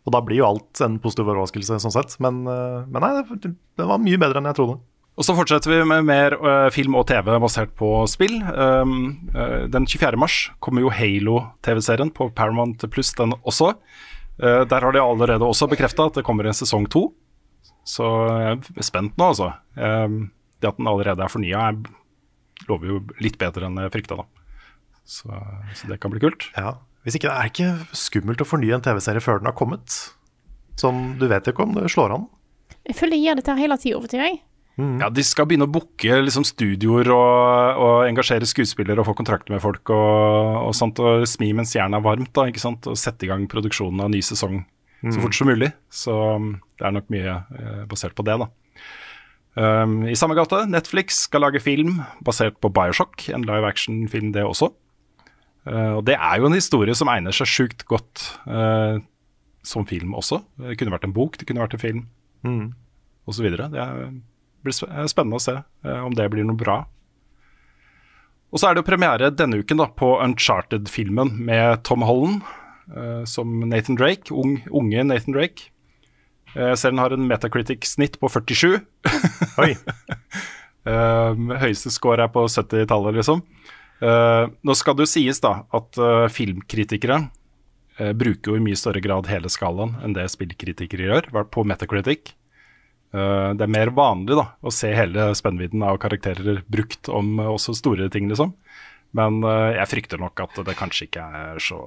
Og 0.06 0.14
da 0.14 0.20
blir 0.24 0.40
jo 0.40 0.46
alt 0.48 0.80
en 0.84 0.98
positiv 1.02 1.26
overraskelse, 1.26 1.80
sånn 1.82 1.92
sett. 1.92 2.14
Men, 2.22 2.46
eh, 2.48 2.84
men 2.88 3.02
nei, 3.02 3.10
det, 3.42 3.52
det 3.76 3.88
var 3.88 4.00
mye 4.00 4.20
bedre 4.20 4.40
enn 4.40 4.48
jeg 4.48 4.58
trodde. 4.60 4.78
Og 5.16 5.24
så 5.24 5.32
fortsetter 5.32 5.72
vi 5.72 5.84
med 5.88 6.04
mer 6.04 6.34
uh, 6.36 6.68
film 6.72 6.98
og 6.98 7.06
TV 7.08 7.30
basert 7.40 7.72
på 7.78 7.88
spill. 8.10 8.36
Um, 8.52 9.30
uh, 9.32 9.64
den 9.72 9.88
24. 9.88 10.18
mars 10.20 10.50
kommer 10.60 10.84
jo 10.84 10.92
Halo-TV-serien 10.92 12.12
på 12.12 12.28
Paramount 12.36 12.84
Plus, 12.92 13.14
den 13.16 13.32
også. 13.40 13.72
Uh, 14.36 14.62
der 14.68 14.84
har 14.84 14.92
de 14.92 15.00
allerede 15.00 15.48
også 15.48 15.70
bekrefta 15.72 16.10
at 16.10 16.18
det 16.18 16.24
kommer 16.26 16.44
en 16.44 16.56
sesong 16.56 16.84
to. 16.92 17.08
Så 17.86 18.04
jeg 18.42 18.58
er 18.76 18.84
spent 18.84 19.16
nå, 19.16 19.30
altså. 19.32 19.54
Um, 19.78 20.26
det 20.60 20.68
at 20.68 20.76
den 20.76 20.90
allerede 20.90 21.24
er 21.24 21.32
fornya, 21.32 21.70
lover 22.68 22.90
jo 22.90 22.98
litt 23.24 23.38
bedre 23.40 23.70
enn 23.70 23.80
jeg 23.86 23.94
frykta, 23.94 24.18
da. 24.20 24.28
Så, 25.06 25.30
så 25.78 25.88
det 25.88 26.00
kan 26.02 26.12
bli 26.12 26.20
kult. 26.20 26.50
Ja. 26.58 26.74
Hvis 27.06 27.16
ikke, 27.16 27.30
Er 27.30 27.46
det 27.46 27.54
ikke 27.54 27.96
skummelt 27.96 28.42
å 28.42 28.48
fornye 28.48 28.76
en 28.76 28.84
TV-serie 28.84 29.22
før 29.22 29.40
den 29.40 29.48
har 29.48 29.56
kommet? 29.56 29.96
Sånn, 30.76 31.14
Du 31.20 31.24
vet 31.30 31.46
ikke 31.48 31.64
om 31.64 31.72
det 31.76 31.88
slår 31.94 32.16
an. 32.18 32.28
Jeg 32.84 32.98
føler 32.98 33.16
jeg 33.16 33.30
gjør 33.30 33.40
dette 33.40 33.56
hele 33.62 33.78
tida 33.80 33.96
over 33.96 34.12
til 34.12 34.20
jeg. 34.76 35.00
Ja, 35.00 35.08
De 35.10 35.22
skal 35.24 35.46
begynne 35.48 35.64
å 35.68 35.72
booke 35.72 36.18
liksom, 36.20 36.44
studioer 36.44 37.08
og, 37.14 37.80
og 37.80 37.94
engasjere 38.10 38.44
skuespillere 38.48 39.00
og 39.00 39.06
få 39.08 39.14
kontrakter 39.16 39.54
med 39.54 39.62
folk 39.64 39.88
og, 39.94 40.68
og 40.68 40.74
sånt, 40.76 41.00
og 41.00 41.24
smi 41.30 41.52
mens 41.56 41.72
jernet 41.74 41.96
er 41.96 42.04
varmt, 42.04 42.32
da, 42.36 42.44
ikke 42.50 42.60
sant? 42.60 42.86
og 42.90 42.98
sette 43.00 43.24
i 43.24 43.30
gang 43.30 43.46
produksjonen 43.48 44.04
av 44.04 44.12
ny 44.12 44.20
sesong 44.20 44.64
så 45.06 45.20
fort 45.22 45.36
som 45.36 45.46
mulig. 45.46 45.68
Så 45.92 46.12
um, 46.12 46.54
det 46.80 46.86
er 46.88 46.94
nok 46.96 47.10
mye 47.12 47.34
eh, 47.36 47.82
basert 47.86 48.16
på 48.18 48.24
det, 48.26 48.34
da. 48.40 48.48
Um, 49.56 50.00
I 50.08 50.16
samme 50.18 50.34
gate, 50.36 50.64
Netflix 50.68 51.20
skal 51.28 51.44
lage 51.44 51.60
film 51.62 52.00
basert 52.26 52.56
på 52.60 52.68
Bioshock, 52.74 53.28
en 53.32 53.44
live 53.46 53.68
action-film 53.68 54.32
det 54.34 54.42
også. 54.44 54.72
Uh, 55.68 55.98
og 55.98 56.02
det 56.08 56.16
er 56.18 56.40
jo 56.40 56.48
en 56.48 56.56
historie 56.58 56.96
som 56.98 57.08
egner 57.12 57.34
seg 57.36 57.48
sjukt 57.52 57.86
godt 57.88 58.24
uh, 58.50 58.98
som 59.66 59.86
film 59.88 60.16
også. 60.18 60.40
Det 60.64 60.76
kunne 60.80 60.96
vært 60.96 61.06
en 61.08 61.14
bok, 61.16 61.38
det 61.38 61.46
kunne 61.48 61.64
vært 61.64 61.78
en 61.78 61.84
film 61.86 62.04
Mm. 62.46 62.74
osv. 63.26 63.46
Det 63.56 63.80
er, 63.80 64.10
blir 64.66 64.90
er 64.90 65.08
spennende 65.10 65.40
å 65.40 65.46
se 65.46 65.56
eh, 65.56 66.02
om 66.02 66.14
det 66.16 66.28
blir 66.32 66.46
noe 66.46 66.58
bra. 66.58 66.82
Og 68.54 68.60
så 68.60 68.68
er 68.68 68.76
det 68.76 68.84
jo 68.84 68.90
premiere 68.90 69.32
denne 69.34 69.58
uken 69.62 69.80
da, 69.82 69.88
på 69.90 70.14
Uncharted-filmen 70.22 71.32
med 71.48 71.82
Tom 71.86 72.04
Holland 72.06 72.44
eh, 72.94 73.24
som 73.28 73.58
Nathan 73.68 73.98
Drake, 73.98 74.30
ung, 74.34 74.60
unge 74.70 75.06
Nathan 75.06 75.34
Drake. 75.36 75.70
Eh, 76.54 76.74
ser 76.78 76.94
den 76.94 77.02
har 77.02 77.12
en 77.12 77.26
Metacritic-snitt 77.28 78.20
på 78.22 78.30
47. 78.32 78.78
Oi. 79.64 79.72
Eh, 80.86 81.42
høyeste 81.60 81.90
score 81.90 82.22
er 82.24 82.32
på 82.32 82.46
70-tallet, 82.46 83.18
liksom. 83.18 83.42
Eh, 84.00 84.44
nå 84.62 84.76
skal 84.76 84.96
det 84.96 85.06
jo 85.06 85.10
sies 85.10 85.40
da 85.42 85.58
at 85.74 85.98
eh, 85.98 86.26
filmkritikere 86.32 87.16
eh, 87.96 88.12
bruker 88.12 88.52
jo 88.52 88.58
i 88.58 88.64
mye 88.64 88.76
større 88.76 89.00
grad 89.04 89.28
hele 89.30 89.48
skalaen 89.52 89.94
enn 90.04 90.16
det 90.16 90.28
spillkritikere 90.32 91.08
gjør, 91.08 91.30
på 91.52 91.64
Metacritic. 91.64 92.34
Eh, 93.14 93.50
det 93.54 93.62
er 93.66 93.72
mer 93.72 93.90
vanlig 93.94 94.36
da 94.38 94.48
å 94.66 94.72
se 94.74 94.90
hele 94.94 95.30
spennvidden 95.38 95.82
av 95.86 95.98
karakterer 96.02 96.62
brukt 96.68 97.08
om 97.12 97.38
eh, 97.40 97.50
også 97.52 97.74
store 97.78 98.08
ting, 98.12 98.28
liksom. 98.32 98.54
Men 99.16 99.38
eh, 99.46 99.76
jeg 99.78 99.90
frykter 99.92 100.20
nok 100.20 100.40
at 100.44 100.58
det 100.66 100.74
kanskje 100.76 101.06
ikke 101.08 101.22
er 101.22 101.60
så 101.62 101.78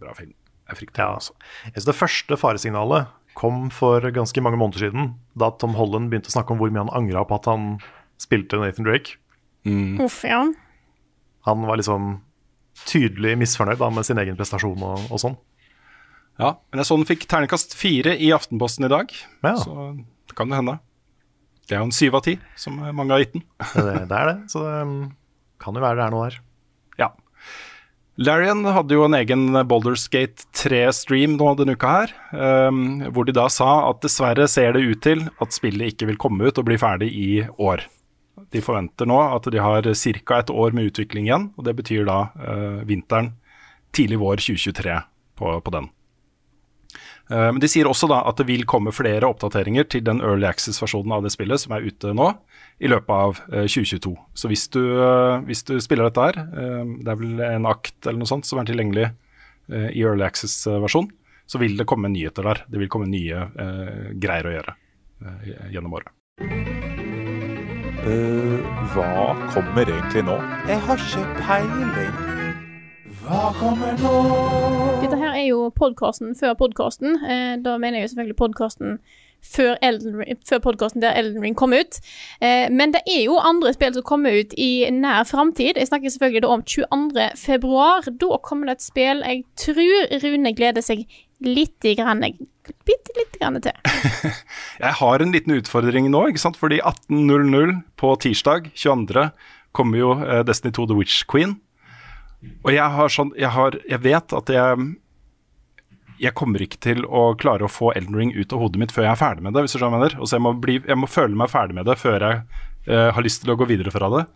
bra 0.00 0.14
film. 0.16 0.32
Jeg 0.70 0.78
frykter 0.80 1.02
Ja. 1.02 1.18
det. 1.18 1.74
Jeg 1.74 1.84
Det 1.90 1.96
første 1.98 2.36
faresignalet 2.38 3.06
kom 3.34 3.68
for 3.70 4.00
ganske 4.10 4.42
mange 4.42 4.58
måneder 4.58 4.88
siden, 4.90 5.14
da 5.38 5.50
Tom 5.50 5.74
Holland 5.78 6.10
begynte 6.10 6.30
å 6.32 6.34
snakke 6.34 6.50
om 6.52 6.58
hvor 6.58 6.70
mye 6.70 6.82
han 6.84 6.94
angra 6.96 7.22
på 7.24 7.34
at 7.38 7.46
han 7.46 7.78
spilte 8.18 8.58
Nathan 8.58 8.84
Drake. 8.84 9.16
Uff, 10.02 10.22
ja. 10.24 10.42
Han 11.46 11.62
var 11.66 11.76
liksom 11.78 12.20
tydelig 12.86 13.36
misfornøyd 13.38 13.78
da, 13.80 13.90
med 13.92 14.06
sin 14.08 14.18
egen 14.18 14.36
prestasjon 14.38 14.82
og, 14.82 15.06
og 15.12 15.20
sånn. 15.20 15.36
Ja, 16.40 16.54
men 16.72 16.80
jeg 16.80 16.88
så 16.88 16.96
den 16.96 17.06
fikk 17.08 17.26
ternekast 17.28 17.74
fire 17.76 18.14
i 18.16 18.30
Aftenposten 18.32 18.86
i 18.86 18.92
dag, 18.92 19.10
Ja. 19.44 19.54
så 19.60 19.74
kan 20.40 20.50
det 20.50 20.58
hende. 20.60 20.80
Det 21.70 21.76
er 21.76 21.84
jo 21.84 21.86
en 21.86 21.94
syv 21.94 22.16
av 22.18 22.24
ti, 22.26 22.32
som 22.58 22.80
mange 22.82 23.14
har 23.14 23.22
gitt 23.22 23.36
den. 23.36 23.44
Det, 23.76 24.06
det 24.10 24.16
er 24.18 24.30
det. 24.32 24.38
Så 24.50 24.62
det 24.64 24.78
um, 24.82 24.94
kan 25.62 25.76
jo 25.76 25.84
være 25.84 26.00
det 26.00 26.06
er 26.06 26.14
noe 26.14 26.24
der. 26.26 26.38
Ja. 26.98 27.10
Larian 28.20 28.64
hadde 28.66 28.96
jo 28.96 29.04
en 29.06 29.16
egen 29.16 29.44
Boulderskate 29.70 30.48
3-stream 30.56 31.36
nå 31.38 31.52
denne 31.60 31.76
uka 31.78 31.92
her, 31.94 32.16
um, 32.34 33.04
hvor 33.14 33.28
de 33.28 33.36
da 33.36 33.46
sa 33.52 33.70
at 33.86 34.02
dessverre 34.02 34.48
ser 34.50 34.74
det 34.74 34.82
ut 34.82 35.04
til 35.06 35.22
at 35.38 35.54
spillet 35.54 35.94
ikke 35.94 36.10
vil 36.10 36.20
komme 36.20 36.50
ut 36.50 36.58
og 36.58 36.66
bli 36.66 36.80
ferdig 36.80 37.12
i 37.14 37.30
år. 37.54 37.86
De 38.50 38.64
forventer 38.64 39.06
nå 39.06 39.20
at 39.28 39.46
de 39.52 39.62
har 39.62 39.86
ca. 39.86 40.40
et 40.40 40.50
år 40.50 40.74
med 40.74 40.90
utvikling 40.90 41.30
igjen, 41.30 41.48
og 41.54 41.68
det 41.68 41.76
betyr 41.78 42.02
da 42.08 42.18
uh, 42.34 42.82
vinteren, 42.88 43.36
tidlig 43.94 44.18
vår 44.18 44.42
2023 44.42 45.00
på, 45.38 45.54
på 45.62 45.78
den. 45.78 45.90
Eh, 47.30 47.50
Men 47.52 47.60
de 47.62 47.68
sier 47.70 47.86
også 47.88 48.08
da 48.10 48.20
at 48.26 48.40
det 48.40 48.48
vil 48.48 48.64
komme 48.68 48.92
flere 48.94 49.28
oppdateringer 49.28 49.86
til 49.92 50.02
den 50.06 50.20
Early 50.24 50.48
Access-versjonen 50.48 51.14
av 51.14 51.22
det 51.24 51.32
spillet 51.34 51.62
som 51.62 51.76
er 51.76 51.86
ute 51.86 52.12
nå, 52.16 52.30
i 52.82 52.90
løpet 52.90 53.14
av 53.14 53.40
eh, 53.52 53.66
2022. 53.70 54.14
Så 54.34 54.50
hvis 54.50 54.66
du, 54.74 54.82
eh, 54.98 55.38
hvis 55.46 55.62
du 55.68 55.76
spiller 55.82 56.08
dette 56.10 56.26
her, 56.30 56.40
eh, 56.42 56.84
det 57.04 57.12
er 57.14 57.20
vel 57.22 57.40
en 57.46 57.70
akt 57.70 58.06
eller 58.06 58.22
noe 58.22 58.30
sånt 58.30 58.48
som 58.48 58.58
er 58.62 58.68
tilgjengelig 58.70 59.06
eh, 59.10 59.90
i 59.94 60.02
Early 60.02 60.26
Access-versjon, 60.26 61.10
så 61.50 61.58
vil 61.58 61.76
det 61.78 61.86
komme 61.90 62.10
nyheter 62.10 62.46
der. 62.46 62.64
Det 62.70 62.78
vil 62.82 62.90
komme 62.90 63.08
nye 63.10 63.46
eh, 63.46 64.10
greier 64.22 64.46
å 64.50 64.56
gjøre 64.56 64.76
eh, 65.26 65.54
gjennom 65.74 65.98
året. 66.00 66.14
hva 68.94 69.06
kommer 69.52 69.84
egentlig 69.84 70.22
nå? 70.24 70.38
Jeg 70.66 70.80
har 70.86 71.02
ikke 71.04 71.24
peiling. 71.44 72.49
Hva 73.20 73.50
kommer 73.58 73.98
nå? 74.00 74.10
Dette 75.02 75.16
her 75.20 75.34
er 75.36 75.46
jo 75.50 75.66
podkasten 75.76 76.32
før 76.38 76.54
podkasten. 76.56 77.18
Eh, 77.20 77.58
da 77.60 77.76
mener 77.80 78.00
jeg 78.00 78.06
jo 78.06 78.12
selvfølgelig 78.14 78.38
podkasten 78.38 78.96
før, 79.44 79.74
Elden 79.84 80.40
før 80.48 80.62
podkasten 80.64 81.04
der 81.04 81.16
Elden 81.20 81.44
Ring 81.44 81.56
kom 81.58 81.74
ut. 81.76 81.98
Eh, 82.40 82.70
men 82.72 82.94
det 82.96 83.02
er 83.04 83.26
jo 83.26 83.36
andre 83.36 83.74
spill 83.76 83.92
som 83.96 84.06
kommer 84.08 84.40
ut 84.40 84.56
i 84.56 84.88
nær 84.94 85.28
framtid. 85.28 85.76
Jeg 85.76 85.90
snakker 85.90 86.12
selvfølgelig 86.14 86.44
da 86.46 86.54
om 86.54 86.64
22. 86.64 87.28
februar. 87.44 88.08
Da 88.08 88.40
kommer 88.46 88.70
det 88.70 88.78
et 88.78 88.88
spill 88.88 89.24
jeg 89.26 89.44
tror 89.60 90.16
Rune 90.24 90.56
gleder 90.56 90.84
seg 90.84 91.04
litt 91.44 91.92
grann, 91.96 92.24
bitte 92.88 93.16
lite 93.16 93.40
grann 93.40 93.60
til. 93.64 93.76
Jeg 94.84 94.96
har 95.00 95.22
en 95.22 95.32
liten 95.32 95.56
utfordring 95.56 96.08
nå, 96.12 96.26
ikke 96.28 96.42
sant? 96.42 96.58
fordi 96.60 96.80
18.00 96.84 97.80
på 98.00 98.12
tirsdag 98.20 98.68
22. 98.76 99.30
kommer 99.76 100.00
jo 100.00 100.14
eh, 100.20 100.44
Destiny 100.44 100.72
2 100.76 100.88
The 100.88 100.96
Witch 101.00 101.24
Queen. 101.28 101.56
Og 102.64 102.72
jeg 102.72 102.88
har 102.96 103.12
sånn 103.12 103.34
Jeg, 103.36 103.52
har, 103.52 103.76
jeg 103.88 104.00
vet 104.04 104.34
at 104.36 104.52
jeg 104.52 104.90
jeg 106.20 106.36
kommer 106.36 106.60
ikke 106.60 106.76
til 106.84 107.06
å 107.08 107.30
klare 107.40 107.64
å 107.64 107.72
få 107.72 107.94
Elden 107.96 108.16
Ring 108.18 108.32
ut 108.36 108.52
av 108.52 108.60
hodet 108.60 108.80
mitt 108.82 108.92
før 108.92 109.06
jeg 109.06 109.14
er 109.14 109.20
ferdig 109.20 109.44
med 109.46 109.54
det. 109.56 109.62
hvis 109.64 109.72
du 109.72 109.78
skjønner 109.78 109.96
jeg 109.96 110.02
mener. 110.02 110.16
Altså 110.20 110.36
jeg, 110.36 110.44
må 110.44 110.50
bli, 110.60 110.74
jeg 110.84 111.00
må 111.00 111.08
føle 111.08 111.38
meg 111.40 111.48
ferdig 111.48 111.76
med 111.78 111.88
det 111.88 111.96
før 111.96 112.26
jeg 112.26 112.42
uh, 112.90 113.08
har 113.16 113.24
lyst 113.24 113.40
til 113.40 113.54
å 113.54 113.56
gå 113.56 113.68
videre 113.70 113.92
fra 113.94 114.10
det. 114.12 114.26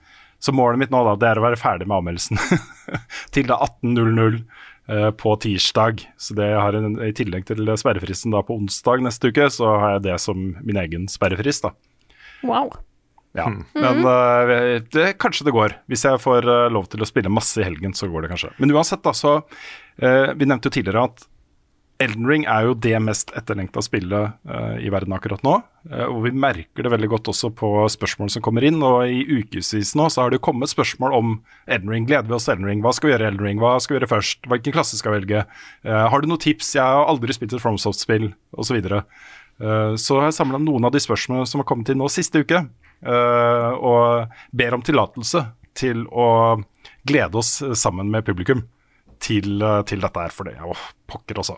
Så 0.40 0.54
målet 0.56 0.80
mitt 0.80 0.94
nå 0.94 1.02
da, 1.04 1.12
det 1.20 1.28
er 1.28 1.40
å 1.40 1.44
være 1.44 1.60
ferdig 1.60 1.88
med 1.90 1.98
anmeldelsen 1.98 2.40
til 3.36 3.50
da 3.50 3.60
18.00 3.84 4.40
uh, 4.40 5.10
på 5.20 5.36
tirsdag. 5.44 6.06
Så 6.16 6.38
det 6.40 6.48
har 6.56 6.80
en, 6.80 6.96
I 7.04 7.12
tillegg 7.20 7.44
til 7.52 7.68
sperrefristen 7.80 8.32
da 8.32 8.40
på 8.48 8.56
onsdag 8.56 9.04
neste 9.04 9.28
uke, 9.28 9.50
så 9.52 9.76
har 9.76 9.98
jeg 9.98 10.06
det 10.08 10.18
som 10.24 10.54
min 10.64 10.80
egen 10.80 11.04
sperrefrist. 11.12 11.68
da. 11.68 11.76
Wow. 12.48 12.72
Ja, 13.34 13.48
Men 13.74 14.04
uh, 14.06 14.80
det, 14.94 15.16
kanskje 15.18 15.48
det 15.48 15.54
går. 15.56 15.76
Hvis 15.90 16.06
jeg 16.06 16.22
får 16.22 16.46
uh, 16.46 16.70
lov 16.70 16.86
til 16.90 17.02
å 17.02 17.08
spille 17.08 17.32
masse 17.32 17.58
i 17.58 17.66
helgen, 17.66 17.94
så 17.96 18.06
går 18.10 18.24
det 18.24 18.34
kanskje. 18.34 18.52
Men 18.62 18.74
uansett, 18.76 19.02
da, 19.02 19.10
så 19.10 19.40
eh, 19.98 20.30
Vi 20.38 20.46
nevnte 20.46 20.70
jo 20.70 20.76
tidligere 20.76 21.08
at 21.10 21.24
Elden 22.02 22.26
Ring 22.26 22.44
er 22.50 22.66
jo 22.66 22.74
det 22.74 22.96
mest 23.02 23.30
etterlengta 23.38 23.82
spillet 23.84 24.34
uh, 24.50 24.74
i 24.82 24.90
verden 24.90 25.14
akkurat 25.14 25.42
nå. 25.46 25.52
Uh, 25.86 26.06
og 26.08 26.24
vi 26.24 26.32
merker 26.34 26.86
det 26.86 26.90
veldig 26.90 27.10
godt 27.12 27.30
også 27.30 27.52
på 27.54 27.70
spørsmål 27.94 28.32
som 28.34 28.42
kommer 28.42 28.66
inn. 28.66 28.80
Og 28.82 29.06
i 29.06 29.22
ukevis 29.22 29.94
nå 29.98 30.08
så 30.10 30.24
har 30.24 30.32
det 30.32 30.40
jo 30.40 30.46
kommet 30.48 30.72
spørsmål 30.72 31.14
om 31.14 31.36
Elden 31.66 31.92
Ring. 31.94 32.08
Gleder 32.10 32.30
vi 32.30 32.36
oss 32.38 32.48
til 32.48 32.56
Elden 32.56 32.70
Ring? 32.70 32.82
Hva 32.84 32.94
skal 32.96 33.10
vi 33.10 33.14
gjøre 33.14 33.28
i 33.28 33.30
Elden 33.30 33.46
Ring? 33.46 33.62
Hva 33.62 33.76
skal 33.82 33.94
vi 33.94 34.00
gjøre 34.00 34.10
først? 34.10 34.50
Hvilken 34.50 34.74
klasse 34.74 34.98
skal 34.98 35.14
vi 35.14 35.22
velge? 35.22 35.44
Uh, 35.86 36.06
har 36.10 36.22
du 36.22 36.30
noen 36.30 36.42
tips? 36.42 36.74
Jeg 36.78 36.98
har 36.98 37.06
aldri 37.10 37.36
spilt 37.36 37.54
et 37.54 37.62
FromSoft-spill, 37.62 38.32
osv. 38.58 38.80
Uh, 38.90 39.94
så 39.94 40.18
har 40.18 40.28
jeg 40.28 40.38
samla 40.40 40.62
noen 40.62 40.90
av 40.90 40.94
de 40.94 41.02
spørsmålene 41.02 41.46
som 41.46 41.62
har 41.62 41.70
kommet 41.70 41.94
inn 41.94 42.02
nå 42.02 42.10
siste 42.10 42.42
uke, 42.42 42.66
og 43.04 44.36
ber 44.56 44.76
om 44.76 44.84
tillatelse 44.86 45.42
til 45.76 46.06
å 46.08 46.28
glede 47.04 47.40
oss 47.40 47.58
sammen 47.76 48.08
med 48.12 48.24
publikum 48.24 48.62
til, 49.24 49.62
eh, 49.62 49.80
til 49.88 50.04
dette 50.04 50.20
her, 50.20 50.34
for 50.34 50.48
det 50.48 50.56
er 50.58 50.68
jo 50.68 50.76
pokker 51.10 51.40
også. 51.40 51.56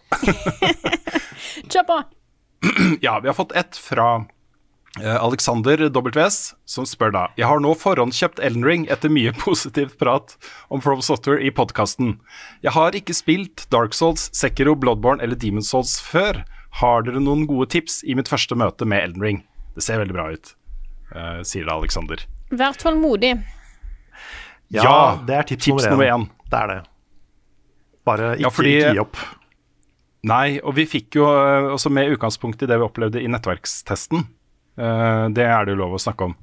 Kjør 1.72 1.86
på! 1.88 2.00
ja, 3.06 3.18
vi 3.20 3.30
har 3.30 3.36
fått 3.36 3.54
ett 3.58 3.78
fra 3.80 4.08
eh, 5.00 5.16
Alexander 5.16 5.86
WS, 5.90 6.54
som 6.64 6.86
spør 6.88 7.12
da 7.14 7.24
Jeg 7.36 7.48
har 7.50 7.60
nå 7.62 7.74
forhåndskjøpt 7.78 8.40
Elden 8.40 8.64
Ring 8.66 8.86
etter 8.92 9.12
mye 9.12 9.34
positivt 9.46 9.98
prat 10.02 10.36
om 10.68 10.82
From 10.84 11.02
Software 11.04 11.42
i 11.42 11.52
podkasten. 11.54 12.16
Jeg 12.64 12.76
har 12.76 12.96
ikke 12.98 13.16
spilt 13.16 13.66
Dark 13.74 13.96
Souls, 13.96 14.30
Sekiro, 14.36 14.76
Bloodborne 14.78 15.22
eller 15.24 15.38
Demon's 15.38 15.72
Souls 15.72 15.98
før. 16.02 16.44
Har 16.80 17.06
dere 17.06 17.22
noen 17.22 17.46
gode 17.48 17.70
tips 17.72 18.02
i 18.04 18.16
mitt 18.16 18.28
første 18.28 18.56
møte 18.58 18.88
med 18.88 19.04
Elden 19.04 19.24
Ring? 19.24 19.42
Det 19.76 19.84
ser 19.84 20.00
veldig 20.00 20.16
bra 20.16 20.30
ut, 20.32 20.52
eh, 20.52 20.65
sier 21.46 21.64
det 21.68 21.72
Alexander. 21.72 22.22
Vær 22.50 22.72
tålmodig. 22.78 23.34
Ja, 24.74 25.18
det 25.26 25.34
er 25.36 25.42
tips, 25.46 25.64
tips 25.68 25.86
nummer 25.90 26.06
én. 26.10 26.24
Det 26.50 26.58
er 26.60 26.66
det. 26.72 26.78
Bare 28.06 28.32
ikke, 28.36 28.42
Ja, 28.42 28.48
fordi- 28.50 28.76
ikke 28.80 28.92
gi 28.94 28.98
opp. 29.02 29.16
Nei, 30.26 30.58
og 30.62 30.74
vi 30.74 30.84
fikk 30.86 31.14
jo 31.14 31.24
eh, 31.26 31.68
også 31.74 31.90
med 31.90 32.10
utgangspunkt 32.16 32.62
i 32.62 32.66
det 32.66 32.78
vi 32.80 32.86
opplevde 32.86 33.22
i 33.22 33.28
nettverkstesten, 33.30 34.26
eh, 34.78 35.28
det 35.28 35.44
er 35.46 35.64
det 35.64 35.74
jo 35.76 35.82
lov 35.84 35.92
å 35.94 36.02
snakke 36.02 36.24
om, 36.24 36.34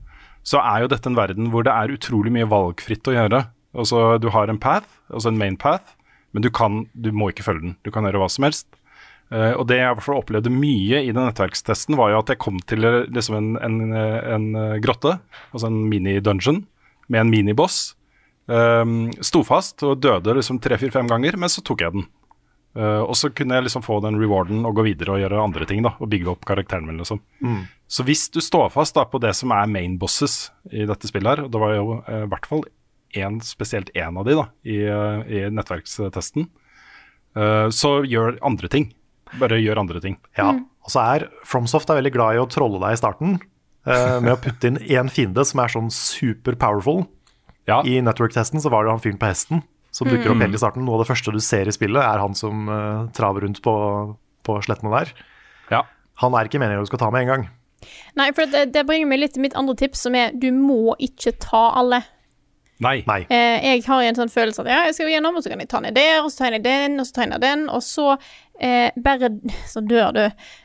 så 0.44 0.62
er 0.64 0.82
jo 0.84 0.88
dette 0.88 1.08
en 1.08 1.16
verden 1.16 1.50
hvor 1.52 1.64
det 1.64 1.74
er 1.74 1.92
utrolig 1.92 2.32
mye 2.32 2.48
valgfritt 2.48 3.04
å 3.12 3.16
gjøre. 3.18 3.42
Altså, 3.76 4.20
du 4.22 4.30
har 4.30 4.48
en 4.48 4.60
path, 4.60 4.88
altså 5.12 5.28
en 5.28 5.38
main 5.38 5.58
path, 5.58 5.96
men 6.32 6.44
du, 6.44 6.50
kan, 6.50 6.86
du 6.96 7.12
må 7.12 7.32
ikke 7.34 7.44
følge 7.44 7.62
den. 7.62 7.76
Du 7.84 7.92
kan 7.92 8.04
gjøre 8.04 8.22
hva 8.22 8.30
som 8.30 8.44
helst. 8.46 8.68
Eh, 9.32 9.54
og 9.58 9.66
det 9.70 9.80
jeg 9.80 10.04
opplevde 10.14 10.52
mye 10.54 11.02
i 11.02 11.12
den 11.12 11.24
nettverkstesten, 11.24 11.98
var 11.98 12.12
jo 12.12 12.22
at 12.22 12.34
jeg 12.34 12.42
kom 12.44 12.60
til 12.70 12.86
liksom 13.14 13.38
en, 13.40 13.52
en, 13.64 13.80
en 13.96 14.48
eh, 14.60 14.80
grotte, 14.84 15.18
altså 15.52 15.70
en 15.70 15.84
mini-dungeon, 15.90 16.64
med 17.12 17.24
en 17.24 17.32
miniboss. 17.32 17.94
Um, 18.44 19.08
sto 19.24 19.40
fast 19.48 19.86
og 19.88 20.02
døde 20.04 20.36
liksom 20.36 20.60
tre-fire-fem 20.60 21.08
ganger, 21.08 21.38
men 21.40 21.52
så 21.52 21.64
tok 21.64 21.86
jeg 21.86 21.96
den. 21.96 22.06
Uh, 22.74 23.06
og 23.06 23.14
så 23.16 23.30
kunne 23.32 23.56
jeg 23.56 23.68
liksom 23.68 23.86
få 23.86 24.00
den 24.04 24.18
rewarden 24.20 24.66
og 24.68 24.76
gå 24.80 24.88
videre 24.90 25.16
og 25.16 25.22
gjøre 25.22 25.44
andre 25.44 25.68
ting. 25.70 25.84
da, 25.86 25.94
Og 26.00 26.10
bygge 26.12 26.32
opp 26.34 26.44
karakteren 26.50 26.88
min. 26.90 27.00
liksom. 27.00 27.22
Mm. 27.44 27.62
Så 27.88 28.06
hvis 28.08 28.28
du 28.34 28.42
står 28.44 28.72
fast 28.74 28.98
da 28.98 29.06
på 29.08 29.22
det 29.24 29.36
som 29.38 29.54
er 29.56 29.70
main 29.70 29.96
bosses 30.02 30.50
i 30.72 30.88
dette 30.90 31.08
spillet 31.08 31.38
her, 31.38 31.46
og 31.46 31.54
det 31.54 31.62
var 31.62 31.76
jo 31.76 32.00
i 32.02 32.26
hvert 32.32 32.50
fall 32.50 32.66
en, 33.14 33.40
spesielt 33.46 33.94
én 33.94 34.18
av 34.18 34.26
de 34.26 34.36
da, 34.40 34.48
i, 34.66 34.82
uh, 34.90 35.24
i 35.30 35.46
nettverkstesten, 35.54 36.50
så 37.74 37.90
gjør 38.06 38.36
andre 38.46 38.70
ting. 38.70 38.84
Bare 39.42 39.58
gjør 39.62 39.82
andre 39.82 40.02
ting. 40.04 40.18
Ja, 40.38 40.52
og 40.54 40.92
så 40.94 41.02
er 41.16 41.28
FromSoft 41.48 41.90
er 41.90 42.00
veldig 42.02 42.14
glad 42.14 42.36
i 42.38 42.42
å 42.44 42.48
trolle 42.52 42.82
deg 42.84 42.96
i 42.96 43.00
starten 43.00 43.38
uh, 43.88 44.20
med 44.22 44.34
å 44.36 44.40
putte 44.42 44.70
inn 44.70 44.78
én 44.84 45.10
fiende 45.12 45.46
som 45.48 45.62
er 45.64 45.72
sånn 45.74 45.90
super 45.94 46.58
powerful. 46.60 47.06
I 47.68 48.02
network-testen 48.04 48.60
så 48.60 48.70
var 48.70 48.84
det 48.84 48.92
han 48.92 49.00
fyren 49.04 49.20
på 49.22 49.30
hesten 49.30 49.64
som 49.94 50.10
dukker 50.10 50.34
opp 50.34 50.40
Mm. 50.42 50.42
helt 50.48 50.58
i 50.58 50.60
starten. 50.60 50.84
Noe 50.86 50.98
av 50.98 51.06
det 51.06 51.10
første 51.12 51.32
du 51.32 51.40
ser 51.40 51.70
i 51.70 51.72
spillet, 51.72 52.02
er 52.02 52.20
han 52.20 52.34
som 52.36 52.68
uh, 52.68 53.06
traver 53.16 53.46
rundt 53.46 53.62
på, 53.64 53.74
på 54.44 54.58
slettene 54.66 54.92
der. 54.92 55.14
Han 56.22 56.36
er 56.38 56.46
ikke 56.46 56.60
meningen 56.62 56.84
du 56.86 56.90
skal 56.92 57.00
ta 57.02 57.08
med 57.10 57.24
en 57.24 57.30
gang. 57.32 57.46
Nei, 58.16 58.28
for 58.38 58.46
det, 58.46 58.68
det 58.76 58.84
bringer 58.86 59.10
meg 59.10 59.20
litt 59.20 59.34
til 59.34 59.42
mitt 59.42 59.56
andre 59.58 59.74
tips, 59.80 60.04
som 60.06 60.14
er 60.16 60.30
du 60.38 60.52
må 60.54 60.94
ikke 61.02 61.34
ta 61.42 61.72
alle. 61.80 62.04
Nei. 62.84 63.00
Eh, 63.32 63.64
jeg 63.64 63.84
har 63.88 64.04
en 64.04 64.18
sånn 64.18 64.32
følelse 64.32 64.62
av 64.62 64.68
at 64.68 64.74
ja, 64.74 64.82
jeg 64.90 64.98
skal 64.98 65.10
gjennom, 65.10 65.38
og 65.40 65.44
så 65.46 65.52
kan 65.52 65.62
jeg 65.64 65.72
ta 65.72 65.82
ned 65.82 65.96
der, 65.98 66.20
og 66.22 66.30
så 66.30 66.44
tegner 66.44 66.60
jeg 66.60 66.66
den, 66.68 67.00
og 67.00 67.08
så 67.10 67.16
tegner 67.18 67.40
jeg 67.40 67.46
den, 67.48 67.66
og 67.72 67.84
så 67.86 68.06
eh, 68.60 68.92
bare 68.96 69.32
Så 69.74 69.82
dør 69.86 70.14
du. 70.16 70.24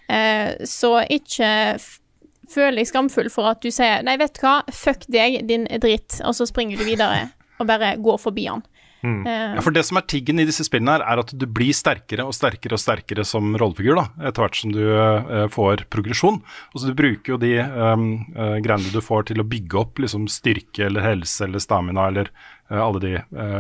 Eh, 0.09 0.67
så 0.69 0.99
ikke 1.09 1.51
føler 1.79 2.05
føl 2.49 2.81
deg 2.81 2.89
skamfull 2.89 3.29
for 3.29 3.51
at 3.51 3.61
du 3.61 3.69
sier 3.69 4.01
nei, 4.07 4.17
vet 4.17 4.39
du 4.39 4.41
hva, 4.41 4.63
fuck 4.73 5.05
deg, 5.13 5.43
din 5.49 5.67
dritt, 5.83 6.21
og 6.25 6.33
så 6.33 6.49
springer 6.49 6.81
du 6.81 6.87
videre 6.89 7.29
og 7.59 7.67
bare 7.69 7.97
går 8.01 8.21
forbi 8.23 8.47
han. 8.49 8.63
Eh, 9.03 9.55
Ja, 9.55 9.61
for 9.63 9.71
Det 9.71 9.85
som 9.87 9.97
er 9.97 10.07
tiggen 10.11 10.41
i 10.41 10.47
disse 10.47 10.65
spillene, 10.67 10.97
her 10.99 11.05
er 11.07 11.21
at 11.23 11.31
du 11.31 11.47
blir 11.47 11.75
sterkere 11.75 12.27
og 12.27 12.35
sterkere 12.35 12.75
og 12.75 12.83
sterkere 12.83 13.25
som 13.25 13.55
rollefigur 13.55 13.99
da, 13.99 14.07
etter 14.27 14.43
hvert 14.43 14.59
som 14.59 14.73
du 14.75 14.83
uh, 14.83 15.47
får 15.49 15.87
progresjon. 15.91 16.41
Og 16.75 16.81
så 16.81 16.89
Du 16.89 16.95
bruker 16.99 17.35
jo 17.35 17.39
de 17.39 17.59
um, 17.63 18.25
uh, 18.35 18.59
greiene 18.59 18.93
du 18.93 19.01
får 19.01 19.31
til 19.31 19.41
å 19.41 19.47
bygge 19.47 19.79
opp 19.79 19.99
liksom 20.03 20.27
styrke 20.29 20.87
eller 20.87 21.07
helse 21.07 21.45
eller 21.47 21.63
stamina 21.63 22.09
eller 22.09 22.33
uh, 22.71 22.81
alle 22.83 23.01
de 23.01 23.15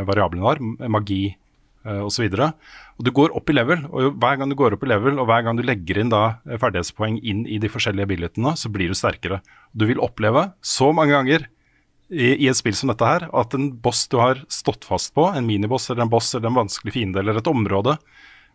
variablene 0.08 0.42
du 0.42 0.48
har, 0.48 0.88
magi 0.88 1.36
osv. 2.04 2.28
Og 2.98 3.06
du 3.06 3.12
går 3.14 3.34
opp 3.38 3.50
i 3.50 3.56
level, 3.56 3.84
og 3.88 4.16
hver 4.20 4.40
gang 4.40 4.50
du 4.50 4.56
går 4.58 4.76
opp 4.76 4.86
i 4.86 4.90
level, 4.90 5.20
og 5.20 5.28
hver 5.30 5.44
gang 5.46 5.58
du 5.58 5.64
legger 5.66 6.00
inn 6.02 6.12
da 6.12 6.22
eh, 6.48 6.58
ferdighetspoeng 6.60 7.20
inn 7.22 7.44
i 7.46 7.60
de 7.62 7.70
forskjellige 7.72 8.08
abilityene, 8.08 8.54
så 8.58 8.72
blir 8.72 8.90
du 8.90 8.98
sterkere. 8.98 9.40
Du 9.72 9.86
vil 9.88 10.02
oppleve 10.02 10.50
så 10.64 10.90
mange 10.96 11.16
ganger 11.16 11.46
i, 12.08 12.34
i 12.34 12.48
et 12.48 12.58
spill 12.58 12.76
som 12.76 12.92
dette 12.92 13.06
her, 13.06 13.28
at 13.36 13.54
en 13.56 13.70
boss 13.84 14.06
du 14.10 14.18
har 14.20 14.42
stått 14.52 14.86
fast 14.88 15.14
på, 15.16 15.28
en 15.30 15.48
miniboss 15.48 15.90
eller 15.90 16.06
en 16.06 16.12
boss 16.12 16.32
eller 16.34 16.50
en 16.50 16.60
vanskelig 16.62 16.94
fiende 16.96 17.22
eller 17.22 17.40
et 17.40 17.50
område, 17.50 17.98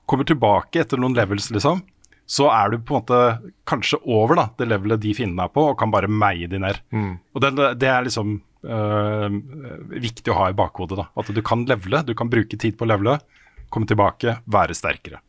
kommer 0.10 0.28
tilbake 0.28 0.82
etter 0.82 1.00
noen 1.00 1.16
levels, 1.16 1.52
liksom, 1.54 1.84
så 2.26 2.48
er 2.52 2.72
du 2.72 2.80
på 2.80 2.96
en 2.96 3.04
måte 3.04 3.20
kanskje 3.70 4.00
over 4.10 4.40
da, 4.40 4.48
det 4.58 4.68
levelet 4.72 5.02
de 5.04 5.14
fiendene 5.16 5.46
er 5.46 5.54
på, 5.54 5.70
og 5.72 5.78
kan 5.80 5.92
bare 5.94 6.10
meie 6.12 6.48
de 6.50 6.60
ned. 6.64 6.80
Og 7.36 7.44
det, 7.44 7.54
det 7.80 7.90
er 7.92 8.08
liksom 8.08 8.38
viktig 8.64 10.32
å 10.32 10.38
ha 10.38 10.50
i 10.50 10.56
bakhodet. 10.56 10.98
da, 11.02 11.10
At 11.20 11.28
du 11.36 11.42
kan 11.46 11.66
levele, 11.68 12.04
du 12.08 12.14
kan 12.16 12.32
bruke 12.32 12.58
tid 12.60 12.78
på 12.80 12.86
å 12.86 12.92
levele, 12.94 13.18
komme 13.74 13.90
tilbake, 13.90 14.38
være 14.48 14.78
sterkere. 14.78 15.20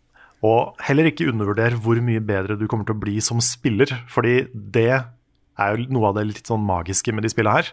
Og 0.44 0.77
heller 0.85 1.09
ikke 1.09 1.27
undervurder 1.31 1.77
hvor 1.81 1.98
mye 2.05 2.20
bedre 2.20 2.59
du 2.61 2.66
kommer 2.69 2.85
til 2.86 2.97
å 2.97 3.01
bli 3.01 3.16
som 3.24 3.40
spiller, 3.43 3.90
fordi 4.12 4.44
det 4.52 4.90
er 4.93 5.74
jo 5.74 5.86
noe 5.94 6.11
av 6.11 6.19
det 6.19 6.27
litt 6.28 6.51
sånn 6.51 6.65
magiske 6.66 7.15
med 7.15 7.24
de 7.24 7.32
spillene 7.32 7.62
her. 7.62 7.70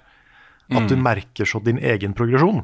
At 0.72 0.88
du 0.88 0.96
merker 0.96 1.50
så 1.50 1.60
din 1.60 1.82
egen 1.84 2.14
progresjon. 2.16 2.62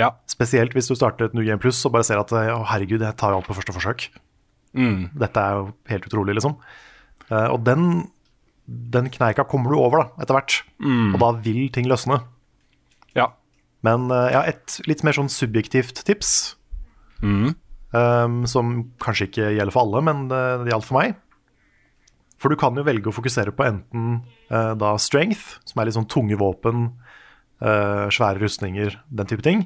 Ja. 0.00 0.14
Spesielt 0.28 0.72
hvis 0.76 0.88
du 0.88 0.94
starter 0.96 1.28
et 1.28 1.34
New 1.36 1.44
Game 1.44 1.60
Plus 1.60 1.82
og 1.84 1.92
bare 1.92 2.06
ser 2.08 2.20
at 2.20 2.32
å 2.32 2.62
herregud, 2.68 3.04
jeg 3.04 3.16
tar 3.20 3.32
jo 3.32 3.40
alt 3.40 3.48
på 3.48 3.56
første 3.56 3.74
forsøk. 3.76 4.06
Mm. 4.76 5.10
Dette 5.16 5.42
er 5.42 5.58
jo 5.58 5.70
helt 5.90 6.08
utrolig, 6.08 6.36
liksom. 6.36 6.56
Eh, 7.28 7.48
og 7.48 7.60
den, 7.66 8.06
den 8.66 9.10
kneika 9.14 9.46
kommer 9.46 9.72
du 9.72 9.78
over 9.78 10.02
da, 10.02 10.06
etter 10.22 10.38
hvert. 10.38 10.60
Mm. 10.82 11.14
Og 11.14 11.20
da 11.22 11.30
vil 11.44 11.66
ting 11.74 11.86
løsne. 11.90 12.20
Ja. 13.16 13.30
Men 13.86 14.10
eh, 14.10 14.30
jeg 14.32 14.38
har 14.40 14.50
et 14.50 14.78
litt 14.90 15.04
mer 15.06 15.16
sånn 15.16 15.32
subjektivt 15.32 16.02
tips. 16.06 16.56
Mm. 17.22 17.54
um, 17.96 18.42
som 18.44 18.72
kanskje 19.00 19.30
ikke 19.30 19.52
gjelder 19.56 19.72
for 19.72 19.86
alle, 19.86 20.02
men 20.04 20.26
det, 20.28 20.42
det 20.64 20.72
gjaldt 20.72 20.88
for 20.88 20.98
meg. 20.98 21.16
For 22.36 22.52
du 22.52 22.58
kan 22.60 22.76
jo 22.76 22.84
velge 22.84 23.08
å 23.08 23.16
fokusere 23.16 23.54
på 23.56 23.64
enten 23.64 24.18
uh, 24.52 24.74
da 24.76 24.94
strength, 25.00 25.56
som 25.64 25.80
er 25.80 25.88
litt 25.88 25.96
sånn 25.96 26.08
tunge 26.12 26.36
våpen, 26.40 26.90
uh, 27.64 28.06
svære 28.12 28.42
rustninger, 28.42 28.98
den 29.08 29.30
type 29.30 29.44
ting. 29.46 29.64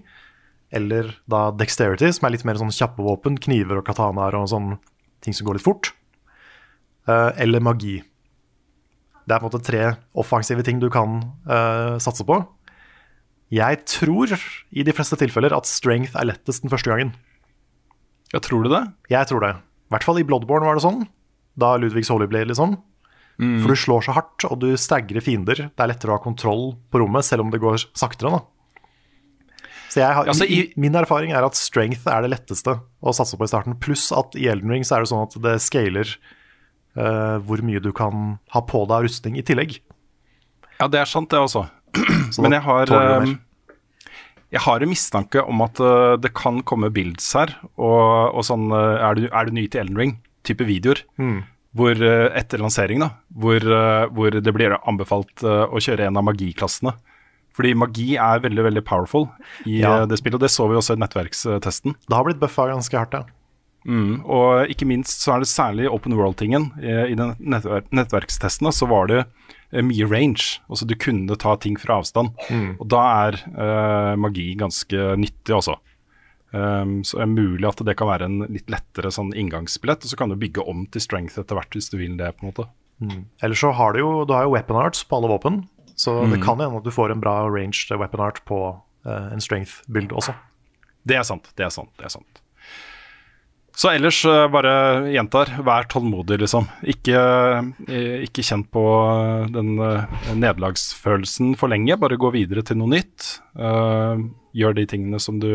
Eller 0.70 1.10
da 1.30 1.48
dexterity, 1.50 2.12
som 2.14 2.28
er 2.28 2.36
litt 2.36 2.46
mer 2.46 2.60
sånn 2.60 2.70
kjappe 2.74 3.02
våpen, 3.02 3.40
kniver 3.42 3.80
og 3.80 3.88
katanaer 3.88 4.38
og 4.38 4.46
sånn 4.52 4.76
ting 5.24 5.34
som 5.34 5.48
går 5.48 5.58
litt 5.58 5.66
fort. 5.66 5.90
Uh, 7.10 7.34
eller 7.40 7.64
magi. 7.64 7.98
Det 9.26 9.34
er 9.36 9.40
på 9.42 9.46
en 9.46 9.50
måte 9.50 9.64
tre 9.66 9.82
offensive 10.18 10.62
ting 10.66 10.80
du 10.82 10.88
kan 10.90 11.20
uh, 11.48 11.98
satse 12.02 12.24
på. 12.26 12.40
Jeg 13.50 13.80
tror 13.90 14.30
i 14.72 14.84
de 14.86 14.92
fleste 14.94 15.16
tilfeller 15.18 15.52
at 15.56 15.66
strength 15.66 16.14
er 16.18 16.28
lettest 16.30 16.62
den 16.62 16.70
første 16.70 16.90
gangen. 16.92 17.12
Ja, 18.32 18.38
tror 18.38 18.62
du 18.62 18.70
det? 18.70 18.84
Jeg 19.10 19.26
tror 19.26 19.42
det. 19.42 19.56
I 19.58 19.90
hvert 19.94 20.06
fall 20.06 20.20
i 20.20 20.26
Bloodborne 20.26 20.66
var 20.68 20.78
det 20.78 20.84
sånn. 20.84 21.02
Da 21.58 21.72
Ludvigs 21.76 22.08
Holy 22.12 22.28
ble, 22.30 22.44
liksom. 22.46 22.76
Mm. 23.40 23.56
For 23.64 23.72
du 23.72 23.78
slår 23.80 24.04
så 24.06 24.14
hardt, 24.14 24.44
og 24.46 24.60
du 24.62 24.68
stagger 24.78 25.18
fiender. 25.24 25.64
Det 25.74 25.82
er 25.82 25.90
lettere 25.90 26.12
å 26.14 26.18
ha 26.18 26.22
kontroll 26.22 26.76
på 26.92 27.00
rommet, 27.02 27.26
selv 27.26 27.42
om 27.46 27.50
det 27.50 27.58
går 27.62 27.82
saktere. 27.98 28.30
da. 28.38 28.42
Så 29.90 30.04
har, 30.06 30.26
Altså, 30.30 30.46
i- 30.46 30.72
Min 30.76 30.94
erfaring 30.94 31.32
er 31.32 31.42
at 31.44 31.56
strength 31.56 32.06
er 32.06 32.22
det 32.22 32.30
letteste 32.30 32.80
å 33.02 33.10
satse 33.12 33.36
på 33.36 33.42
i 33.42 33.48
starten. 33.50 33.74
Pluss 33.80 34.12
at 34.12 34.36
i 34.36 34.46
Elden 34.46 34.70
Ring 34.70 34.84
så 34.84 34.96
er 34.96 35.00
det 35.02 35.10
sånn 35.10 35.26
at 35.26 35.42
det 35.42 35.60
scaler 35.60 36.06
hvor 36.94 37.60
mye 37.62 37.80
du 37.82 37.92
kan 37.96 38.38
ha 38.50 38.60
på 38.66 38.80
deg 38.88 38.96
av 38.96 39.04
rustning 39.06 39.36
i 39.38 39.44
tillegg. 39.46 39.76
Ja, 40.80 40.88
det 40.88 41.02
er 41.02 41.08
sant, 41.08 41.30
det 41.30 41.38
også. 41.44 41.66
Men 42.40 42.56
jeg 42.56 42.64
har 42.64 42.90
um, 43.22 43.36
Jeg 44.50 44.62
har 44.64 44.82
en 44.82 44.90
mistanke 44.90 45.42
om 45.46 45.62
at 45.62 45.78
uh, 45.82 46.16
det 46.18 46.32
kan 46.34 46.62
komme 46.66 46.90
builds 46.94 47.28
her, 47.36 47.52
og, 47.76 48.34
og 48.34 48.42
sånn 48.46 48.70
uh, 48.72 48.96
er, 48.98 49.18
du, 49.18 49.28
er 49.28 49.46
du 49.46 49.54
ny 49.54 49.66
til 49.70 49.84
Elden 49.84 50.00
Ring? 50.00 50.16
Type 50.46 50.64
videoer. 50.66 51.02
Mm. 51.20 51.42
Hvor 51.76 51.94
uh, 52.02 52.30
etter 52.34 52.62
lansering, 52.62 53.04
da, 53.04 53.12
hvor, 53.30 53.62
hvor 54.16 54.34
det 54.34 54.54
blir 54.56 54.74
anbefalt 54.80 55.44
å 55.46 55.78
kjøre 55.78 56.08
en 56.08 56.18
av 56.18 56.26
magiklassene. 56.26 56.96
Fordi 57.54 57.74
magi 57.78 58.14
er 58.18 58.40
veldig 58.42 58.64
veldig 58.68 58.82
powerful 58.86 59.28
i 59.68 59.80
Ja. 59.82 60.06
det 60.08 60.18
spillet, 60.18 60.38
og 60.38 60.42
det 60.46 60.50
så 60.54 60.66
vi 60.70 60.78
også 60.78 60.96
i 60.96 61.02
nettverkstesten. 61.02 61.94
Det 62.06 62.16
har 62.16 62.26
blitt 62.26 62.40
buffa 62.40 62.68
ganske 62.70 62.96
hardt, 62.96 63.14
ja. 63.18 63.24
Mm, 63.88 64.24
og 64.28 64.68
ikke 64.68 64.84
minst 64.86 65.22
så 65.24 65.34
er 65.34 65.40
det 65.44 65.48
særlig 65.48 65.86
open 65.90 66.12
world-tingen. 66.18 66.70
I, 66.82 67.12
i 67.12 67.16
den 67.16 67.34
nettver 67.40 67.86
nettverkstesten 67.96 68.68
så 68.76 68.88
var 68.90 69.06
det 69.08 69.20
eh, 69.72 69.80
mye 69.82 70.08
range. 70.10 70.58
Altså 70.68 70.84
du 70.86 70.94
kunne 71.00 71.36
ta 71.40 71.54
ting 71.56 71.78
fra 71.80 71.96
avstand. 72.02 72.34
Mm. 72.50 72.74
Og 72.78 72.88
da 72.92 73.04
er 73.26 73.38
uh, 73.56 74.16
magi 74.20 74.50
ganske 74.60 75.14
nyttig 75.16 75.56
også. 75.56 75.78
Um, 76.52 77.04
så 77.06 77.20
det 77.20 77.24
er 77.28 77.30
mulig 77.30 77.68
at 77.68 77.80
det 77.86 77.94
kan 77.96 78.08
være 78.10 78.26
en 78.26 78.40
litt 78.50 78.68
lettere 78.72 79.12
sånn 79.14 79.30
inngangsbillett, 79.38 80.02
og 80.02 80.10
så 80.10 80.16
kan 80.18 80.32
du 80.32 80.36
bygge 80.40 80.64
om 80.66 80.82
til 80.90 81.04
strength 81.04 81.38
etter 81.38 81.54
hvert 81.56 81.76
hvis 81.78 81.88
du 81.92 81.96
vil 82.00 82.16
det. 82.18 82.32
på 82.36 82.44
en 82.44 82.50
måte. 82.52 82.66
Mm. 83.00 83.20
Ellers 83.40 83.62
så 83.62 83.70
har 83.78 83.94
du 83.94 84.00
jo, 84.02 84.08
du 84.26 84.34
har 84.34 84.44
jo 84.48 84.56
weapon 84.56 84.76
arts 84.82 85.04
på 85.06 85.16
alle 85.20 85.30
våpen, 85.30 85.62
så 85.94 86.18
det 86.26 86.40
Mm. 86.40 86.44
kan 86.44 86.58
hende 86.60 86.76
at 86.76 86.84
du 86.84 86.90
får 86.90 87.12
en 87.12 87.20
bra 87.22 87.36
ranged 87.48 87.94
weapon 87.96 88.20
art 88.20 88.42
på 88.44 88.58
uh, 89.06 89.32
en 89.32 89.40
strength-bild 89.40 90.10
også. 90.12 90.34
Det 91.06 91.16
er 91.16 91.22
sant, 91.24 91.48
det 91.56 91.64
er 91.64 91.70
sant. 91.72 91.88
det 91.96 92.04
er 92.10 92.12
sant. 92.18 92.39
Så 93.80 93.88
ellers 93.88 94.18
eh, 94.28 94.46
bare 94.52 94.72
gjentar, 95.08 95.54
vær 95.64 95.86
tålmodig, 95.88 96.36
liksom. 96.42 96.66
Ikke, 96.92 97.20
eh, 97.88 98.26
ikke 98.26 98.44
kjenn 98.44 98.66
på 98.68 98.82
eh, 98.92 99.46
den 99.54 99.70
nederlagsfølelsen 100.36 101.54
for 101.56 101.72
lenge. 101.72 101.96
Bare 102.02 102.18
gå 102.20 102.28
videre 102.34 102.64
til 102.66 102.76
noe 102.82 102.92
nytt. 102.92 103.30
Gjør 103.56 104.76
de 104.76 104.84
tingene 104.90 105.20
som 105.22 105.38
du 105.40 105.48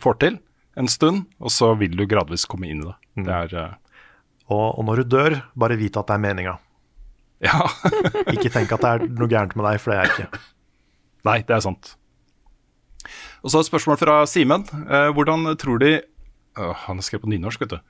får 0.00 0.16
til 0.22 0.38
en 0.80 0.88
stund, 0.88 1.26
og 1.36 1.52
så 1.52 1.74
vil 1.76 1.96
du 1.98 2.06
gradvis 2.08 2.46
komme 2.48 2.70
inn 2.70 2.80
i 2.80 2.88
det. 2.88 2.96
Mm. 3.18 3.26
Det 3.26 3.36
er 3.36 3.76
Og, 4.46 4.78
og 4.78 4.82
når 4.88 5.02
du 5.02 5.16
dør, 5.16 5.38
bare 5.58 5.76
vit 5.76 5.96
at 5.96 6.08
det 6.08 6.16
er 6.16 6.24
meninga. 6.24 6.56
Ja. 7.44 7.68
ikke 8.34 8.52
tenk 8.54 8.72
at 8.72 8.80
det 8.80 8.94
er 8.94 9.08
noe 9.10 9.28
gærent 9.28 9.56
med 9.58 9.68
deg, 9.68 9.80
for 9.82 9.92
det 9.92 10.00
er 10.00 10.12
ikke. 10.14 10.42
Nei, 11.28 11.40
det 11.44 11.58
er 11.58 11.64
sant. 11.68 11.96
Og 13.44 13.52
så 13.52 13.60
et 13.60 13.68
spørsmål 13.68 14.00
fra 14.00 14.20
Simen. 14.30 14.64
Hvordan 15.12 15.50
tror 15.60 15.82
de 15.82 15.98
Han 16.56 17.02
skrev 17.04 17.24
på 17.24 17.30
nynorsk, 17.32 17.64
vet 17.64 17.76
du. 17.76 17.80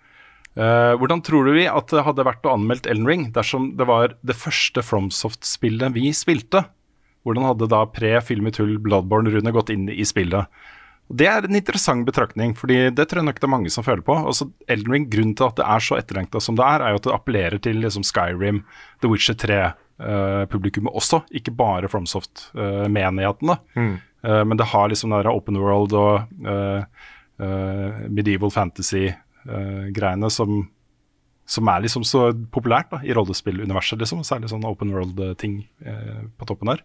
Uh, 0.56 0.96
hvordan 0.96 1.20
tror 1.20 1.44
du 1.44 1.52
vi 1.52 1.66
at 1.68 1.90
det 1.92 2.04
hadde 2.06 2.24
vært 2.24 2.46
å 2.48 2.54
anmeldt 2.56 2.86
Elden 2.88 3.08
Ring 3.08 3.26
dersom 3.34 3.74
det 3.76 3.84
var 3.88 4.14
det 4.24 4.38
første 4.40 4.80
FromSoft-spillet 4.80 5.92
vi 5.92 6.08
spilte? 6.16 6.64
Hvordan 7.26 7.48
hadde 7.50 7.68
da 7.68 7.82
pre-filmetull 7.90 8.78
Bloodborne-Rune 8.80 9.52
gått 9.52 9.72
inn 9.74 9.90
i 9.92 10.06
spillet? 10.06 10.48
Det 11.06 11.26
er 11.30 11.44
en 11.46 11.54
interessant 11.54 12.06
betraktning, 12.06 12.54
fordi 12.58 12.88
det 12.94 13.04
tror 13.06 13.20
jeg 13.20 13.28
nok 13.28 13.38
det 13.38 13.46
er 13.46 13.52
mange 13.52 13.70
som 13.70 13.84
føler 13.86 14.02
på. 14.06 14.16
Altså, 14.16 14.48
Elden 14.70 14.94
Ring, 14.94 15.04
Grunnen 15.10 15.36
til 15.38 15.46
at 15.46 15.58
det 15.60 15.66
er 15.76 15.84
så 15.84 15.98
etterlengta 16.00 16.42
som 16.42 16.56
det 16.58 16.66
er, 16.66 16.82
er 16.82 16.94
jo 16.94 17.00
at 17.02 17.06
det 17.06 17.14
appellerer 17.14 17.62
til 17.62 17.78
liksom, 17.82 18.06
Skyrim, 18.06 18.64
The 19.04 19.10
Witcher 19.12 19.36
3-publikummet 19.38 20.98
også, 20.98 21.22
ikke 21.38 21.54
bare 21.54 21.90
FromSoft-menighetene. 21.92 23.58
Mm. 23.76 23.92
Eh, 24.26 24.42
men 24.44 24.58
det 24.58 24.70
har 24.72 24.90
liksom 24.90 25.12
den 25.12 25.22
der 25.22 25.30
open 25.30 25.60
world 25.62 25.94
og 25.94 26.46
eh, 26.46 26.82
eh, 26.82 27.14
medieval 27.38 28.48
fantasy-greiene 28.54 30.30
som, 30.32 30.62
som 31.46 31.68
er 31.68 31.84
liksom 31.84 32.04
så 32.08 32.30
populært 32.52 32.88
da, 32.94 33.02
i 33.04 33.12
rollespilluniverset, 33.16 34.00
liksom. 34.00 34.24
Særlig 34.26 34.50
sånn 34.50 34.64
open 34.66 34.94
world-ting 34.94 35.60
eh, 35.84 36.24
på 36.38 36.48
toppen 36.48 36.72
her. 36.72 36.82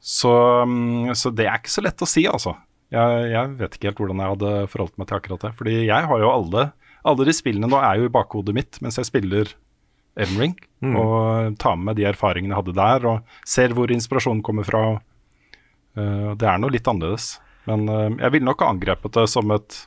Så, 0.00 0.32
mm, 0.66 1.14
så 1.16 1.32
det 1.32 1.46
er 1.46 1.60
ikke 1.60 1.72
så 1.72 1.84
lett 1.84 2.02
å 2.02 2.08
si, 2.08 2.26
altså. 2.28 2.56
Jeg, 2.90 3.26
jeg 3.30 3.54
vet 3.60 3.76
ikke 3.76 3.90
helt 3.90 4.00
hvordan 4.02 4.20
jeg 4.20 4.34
hadde 4.34 4.52
forholdt 4.72 4.96
meg 4.98 5.08
til 5.08 5.20
akkurat 5.20 5.44
det. 5.46 5.52
Fordi 5.58 5.74
jeg 5.78 6.08
har 6.10 6.22
jo 6.22 6.30
alle 6.34 6.70
Alle 7.00 7.24
de 7.24 7.32
spillene 7.32 7.68
nå 7.70 7.78
er 7.80 7.96
jo 7.96 8.08
i 8.10 8.12
bakhodet 8.12 8.52
mitt 8.52 8.76
mens 8.84 8.98
jeg 8.98 9.06
spiller 9.08 9.48
Elden 10.20 10.40
Ring. 10.42 10.56
Mm. 10.84 10.96
Og 11.00 11.54
tar 11.62 11.78
med 11.78 11.86
meg 11.88 11.96
de 11.96 12.04
erfaringene 12.10 12.52
jeg 12.52 12.60
hadde 12.60 12.74
der, 12.76 13.06
og 13.08 13.46
ser 13.48 13.72
hvor 13.72 13.88
inspirasjonen 13.94 14.42
kommer 14.44 14.66
fra. 14.68 14.82
Uh, 15.96 16.36
det 16.36 16.44
er 16.44 16.60
noe 16.60 16.74
litt 16.74 16.90
annerledes. 16.90 17.38
Men 17.70 17.86
uh, 17.88 18.08
jeg 18.18 18.34
ville 18.34 18.48
nok 18.50 18.64
ha 18.64 18.72
angrepet 18.74 19.14
det 19.16 19.26
som 19.30 19.50
et, 19.54 19.82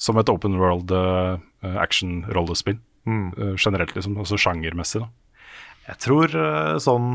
som 0.00 0.18
et 0.20 0.32
open 0.32 0.56
world 0.60 0.92
uh, 0.96 1.36
action-rollespill. 1.84 2.80
Mm. 3.08 3.26
Uh, 3.36 3.54
generelt, 3.60 3.92
liksom. 3.96 4.16
Altså 4.20 4.40
sjangermessig, 4.40 5.04
da. 5.04 5.10
Jeg 5.90 5.98
tror 6.04 6.34
eh, 6.36 6.76
sånn 6.82 7.06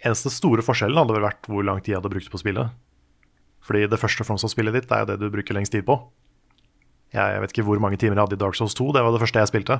Eneste 0.00 0.32
store 0.32 0.64
forskjellen 0.64 0.96
hadde 0.96 1.14
vel 1.16 1.26
vært 1.26 1.48
hvor 1.48 1.64
lang 1.64 1.78
tid 1.80 1.92
jeg 1.92 1.98
hadde 2.00 2.10
brukt 2.12 2.30
på 2.32 2.40
spillet. 2.40 2.72
Fordi 3.64 3.82
det 3.92 3.98
første 4.00 4.24
FromSoft-spillet 4.24 4.78
ditt 4.78 4.92
er 4.96 5.02
jo 5.02 5.08
det 5.10 5.18
du 5.20 5.26
bruker 5.32 5.56
lengst 5.56 5.74
tid 5.74 5.84
på. 5.84 5.98
Jeg, 7.12 7.20
jeg 7.20 7.42
vet 7.42 7.52
ikke 7.52 7.64
hvor 7.66 7.82
mange 7.84 7.98
timer 8.00 8.16
jeg 8.16 8.24
hadde 8.24 8.38
i 8.38 8.40
Dark 8.40 8.56
Souls 8.56 8.76
2, 8.78 8.86
det 8.96 9.02
var 9.04 9.12
det 9.12 9.20
første 9.20 9.42
jeg 9.42 9.50
spilte. 9.50 9.76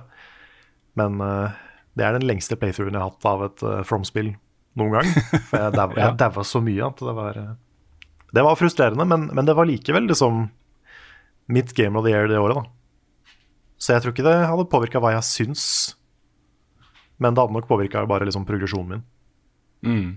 Men 1.00 1.16
uh, 1.24 1.56
det 1.96 2.04
er 2.04 2.18
den 2.18 2.26
lengste 2.28 2.58
playthroughen 2.60 2.98
jeg 2.98 3.00
har 3.00 3.14
hatt 3.14 3.28
av 3.30 3.46
et 3.46 3.64
uh, 3.64 3.80
From-spill 3.88 4.34
noen 4.80 4.98
gang. 4.98 5.08
For 5.48 5.56
jeg 5.56 5.76
daua 5.78 6.12
Ja. 6.12 6.44
så 6.44 6.60
mye 6.68 6.84
at 6.90 7.00
det 7.00 7.16
var 7.16 7.40
eh, 7.40 7.50
Det 8.32 8.42
var 8.46 8.58
frustrerende, 8.58 9.04
men, 9.08 9.28
men 9.34 9.46
det 9.48 9.56
var 9.58 9.66
likevel 9.66 10.06
liksom 10.06 10.48
mitt 11.50 11.72
game 11.74 11.98
of 11.98 12.04
the 12.06 12.12
year 12.14 12.28
det 12.30 12.38
året, 12.38 12.60
da. 12.60 13.34
Så 13.80 13.94
jeg 13.94 14.04
tror 14.04 14.12
ikke 14.14 14.26
det 14.26 14.36
hadde 14.46 14.68
påvirka 14.70 15.00
hva 15.02 15.14
jeg 15.16 15.26
syns, 15.26 15.64
men 17.18 17.34
det 17.34 17.42
hadde 17.42 17.56
nok 17.56 17.66
påvirka 17.68 18.04
bare 18.08 18.28
liksom 18.28 18.44
progresjonen 18.48 19.00
min. 19.00 19.06
Mm. 19.82 20.10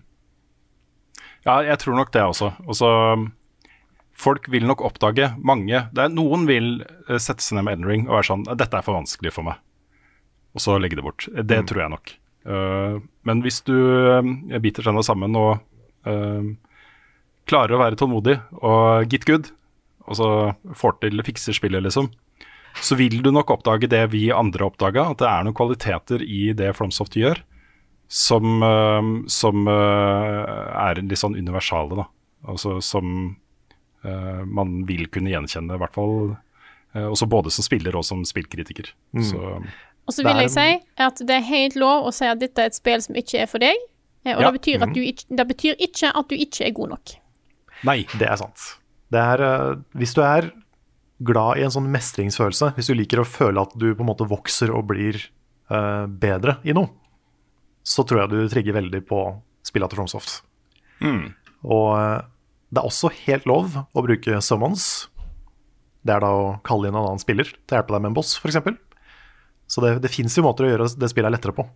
Ja, 1.48 1.62
jeg 1.66 1.80
tror 1.82 1.96
nok 1.98 2.12
det 2.14 2.22
også. 2.24 2.54
Og 2.68 3.32
Folk 4.14 4.46
vil 4.54 4.68
nok 4.70 4.84
oppdage, 4.86 5.32
mange 5.42 5.88
det 5.92 6.04
er, 6.04 6.12
Noen 6.14 6.44
vil 6.46 6.84
eh, 7.10 7.18
sette 7.18 7.42
seg 7.42 7.58
ned 7.58 7.66
med 7.66 7.74
Elden 7.80 7.88
Ring 7.90 8.04
og 8.06 8.20
være 8.20 8.28
sånn 8.28 8.44
Dette 8.46 8.78
er 8.78 8.86
for 8.86 8.94
vanskelig 9.00 9.32
for 9.34 9.48
meg. 9.48 9.58
Og 10.54 10.62
så 10.62 10.76
legge 10.78 11.00
det 11.00 11.06
bort. 11.06 11.26
Det 11.34 11.58
Mm. 11.64 11.66
tror 11.68 11.82
jeg 11.82 11.90
nok. 11.96 12.14
Uh, 12.46 13.00
men 13.26 13.42
hvis 13.42 13.62
du 13.66 13.74
uh, 13.74 14.60
biter 14.62 14.84
tenna 14.86 15.02
sammen 15.02 15.34
og 15.40 15.58
eh, 16.06 16.52
klarer 17.50 17.76
å 17.76 17.82
være 17.82 17.96
tålmodig 18.00 18.38
og 18.62 19.10
get 19.12 19.26
good, 19.26 19.50
og 20.08 20.16
så 20.20 20.28
får 20.76 21.00
til 21.02 21.24
fikser 21.24 21.54
spillet, 21.58 21.84
liksom, 21.84 22.10
så 22.82 22.96
vil 22.98 23.22
du 23.22 23.32
nok 23.32 23.52
oppdage 23.54 23.88
det 23.92 24.12
vi 24.12 24.32
andre 24.34 24.66
oppdaga, 24.66 25.10
at 25.12 25.18
det 25.22 25.28
er 25.30 25.44
noen 25.46 25.54
kvaliteter 25.58 26.24
i 26.26 26.54
det 26.58 26.72
Flomsoft 26.76 27.14
gjør, 27.20 27.42
som, 28.10 28.64
eh, 28.64 29.12
som 29.32 29.68
eh, 29.68 30.82
er 30.90 31.02
litt 31.02 31.18
sånn 31.22 31.38
universale, 31.40 31.96
da. 32.04 32.08
Altså 32.48 32.82
som 32.84 33.38
eh, 34.04 34.44
man 34.46 34.84
vil 34.86 35.08
kunne 35.08 35.32
gjenkjenne, 35.32 35.76
i 35.76 35.82
hvert 35.82 35.94
fall. 35.96 36.36
også 36.94 37.26
både 37.26 37.50
som 37.50 37.64
spiller 37.66 37.96
og 37.98 38.04
som 38.06 38.20
spillkritiker. 38.22 38.92
Mm. 39.18 39.24
Så 39.26 39.40
Og 40.06 40.14
så 40.14 40.22
vil 40.24 40.36
jeg 40.44 40.52
si 40.54 40.66
at 41.02 41.16
det 41.26 41.30
er 41.40 41.48
helt 41.48 41.76
lov 41.76 42.06
å 42.06 42.12
si 42.14 42.26
at 42.28 42.38
dette 42.38 42.62
er 42.62 42.70
et 42.70 42.76
spill 42.76 43.02
som 43.02 43.16
ikke 43.16 43.40
er 43.42 43.48
for 43.50 43.58
deg, 43.64 43.76
Og 44.26 44.40
Ja. 44.40 44.52
det, 44.52 44.62
betyr 44.62 44.82
at 44.84 44.90
Mhm. 44.90 44.94
du 44.94 45.02
ikke, 45.02 45.26
det 45.36 45.48
betyr 45.48 45.76
ikke 45.80 46.12
at 46.16 46.28
du 46.30 46.36
ikke 46.36 46.66
er 46.68 46.72
god 46.72 46.90
nok. 46.90 47.16
Nei. 47.88 48.04
Det 48.18 48.28
er 48.30 48.40
sant. 48.40 48.66
Det 49.14 49.22
er, 49.22 49.44
eh, 49.46 49.76
hvis 50.00 50.16
du 50.18 50.24
er 50.26 50.50
glad 51.24 51.60
i 51.60 51.66
en 51.66 51.74
sånn 51.74 51.92
mestringsfølelse, 51.94 52.74
hvis 52.78 52.90
du 52.90 52.98
liker 52.98 53.22
å 53.22 53.28
føle 53.28 53.62
at 53.62 53.76
du 53.78 53.92
på 53.94 54.04
en 54.04 54.10
måte 54.10 54.28
vokser 54.28 54.74
og 54.74 54.90
blir 54.90 55.20
uh, 55.72 56.04
bedre 56.10 56.58
i 56.68 56.76
noe, 56.76 56.90
så 57.84 58.04
tror 58.08 58.24
jeg 58.24 58.34
du 58.34 58.52
trigger 58.52 58.76
veldig 58.80 59.04
på 59.08 59.22
spillet 59.68 59.92
til 59.92 60.00
FromSoft. 60.00 60.42
Mm. 61.04 61.34
Og 61.64 61.88
eh, 61.96 62.22
det 62.72 62.82
er 62.82 62.88
også 62.88 63.12
helt 63.26 63.48
lov 63.50 63.76
å 63.76 64.04
bruke 64.06 64.40
summons. 64.44 65.08
Det 66.04 66.16
er 66.16 66.24
da 66.24 66.32
å 66.36 66.46
kalle 66.68 66.90
inn 66.90 66.96
en 66.96 67.04
annen 67.04 67.22
spiller 67.22 67.48
til 67.52 67.76
å 67.76 67.80
hjelpe 67.80 67.96
deg 67.96 68.04
med 68.04 68.12
en 68.12 68.18
boss, 68.18 68.36
f.eks. 68.40 68.60
Så 69.72 69.84
det, 69.84 69.98
det 70.04 70.12
fins 70.12 70.36
jo 70.38 70.46
måter 70.46 70.68
å 70.68 70.72
gjøre 70.72 70.90
det 71.00 71.12
spillet 71.12 71.36
lettere 71.36 71.56
på. 71.56 71.68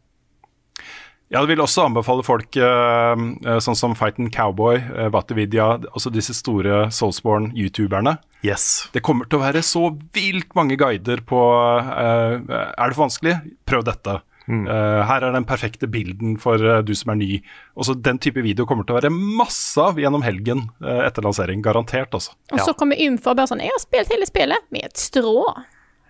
Jeg 1.33 1.49
vil 1.49 1.59
også 1.59 1.87
anbefale 1.89 2.23
folk 2.23 2.55
eh, 2.55 3.23
eh, 3.47 3.59
sånn 3.63 3.75
som 3.75 3.95
Fighten 3.99 4.29
Cowboy, 4.31 4.79
Vatividia, 5.11 5.73
også 5.91 6.11
disse 6.13 6.35
store 6.37 6.85
Soulsborne-youtuberne. 6.95 8.15
Yes. 8.45 8.87
Det 8.93 9.03
kommer 9.03 9.27
til 9.27 9.41
å 9.41 9.43
være 9.43 9.63
så 9.65 9.89
vilt 10.15 10.53
mange 10.55 10.77
guider 10.79 11.23
på 11.25 11.41
eh, 11.83 12.37
Er 12.47 12.87
det 12.87 12.95
for 12.95 13.07
vanskelig? 13.07 13.39
Prøv 13.67 13.87
dette. 13.89 14.19
Eh, 14.47 15.01
her 15.09 15.25
er 15.27 15.33
den 15.35 15.45
perfekte 15.47 15.89
bilden 15.91 16.37
for 16.39 16.61
eh, 16.61 16.79
du 16.85 16.93
som 16.95 17.11
er 17.11 17.19
ny. 17.19 17.29
Også 17.75 17.97
Den 17.99 18.19
type 18.23 18.41
video 18.45 18.67
kommer 18.69 18.87
til 18.87 18.95
å 18.95 18.99
være 19.01 19.11
masse 19.11 19.81
av 19.83 19.99
gjennom 19.99 20.23
helgen 20.23 20.69
eh, 20.79 21.01
etter 21.07 21.25
lansering. 21.25 21.63
Garantert, 21.65 22.15
altså. 22.15 22.37
Og 22.53 22.63
så 22.63 22.75
kommer 22.77 22.99
info 22.99 23.33
og 23.33 23.41
bare 23.41 23.51
sånn 23.51 23.63
'Jeg 23.63 23.75
har 23.75 23.83
spilt 23.83 24.13
hele 24.13 24.29
spillet 24.29 24.71
med 24.71 24.87
et 24.87 24.95
strå'. 24.95 25.43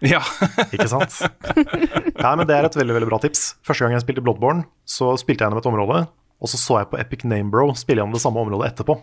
Ja. 0.06 0.20
Ikke 0.76 0.88
sant? 0.92 1.16
Nei, 1.58 2.34
men 2.38 2.46
Det 2.48 2.56
er 2.58 2.68
et 2.68 2.76
veldig 2.78 2.94
veldig 3.00 3.10
bra 3.10 3.20
tips. 3.24 3.56
Første 3.66 3.86
gang 3.86 3.96
jeg 3.96 4.04
spilte 4.06 4.22
Bloodborne, 4.26 4.66
så 4.86 5.16
spilte 5.18 5.42
jeg 5.44 5.48
gjennom 5.50 5.62
et 5.64 5.70
område, 5.72 6.02
og 6.42 6.52
så 6.52 6.60
så 6.62 6.80
jeg 6.84 6.90
på 6.92 7.00
Epic 7.02 7.24
Namebro 7.26 7.72
spille 7.80 8.04
gjennom 8.04 8.14
det 8.14 8.22
samme 8.22 8.44
området 8.44 8.72
etterpå. 8.74 8.98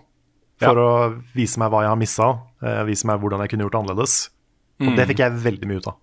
For 0.62 0.78
å 0.78 0.90
vise 1.34 1.58
meg 1.58 1.72
hva 1.74 1.80
jeg 1.82 1.90
har 1.90 1.98
missa, 1.98 2.28
eh, 2.62 2.82
vise 2.86 3.08
meg 3.10 3.18
hvordan 3.20 3.42
jeg 3.42 3.50
kunne 3.50 3.66
gjort 3.66 3.74
det 3.74 3.80
annerledes. 3.82 4.14
Og 4.80 4.86
Mm. 4.92 4.96
det 4.96 5.06
fikk 5.10 5.18
jeg 5.24 5.32
veldig 5.42 5.66
mye 5.70 5.80
ut 5.82 5.86
av. 5.90 5.96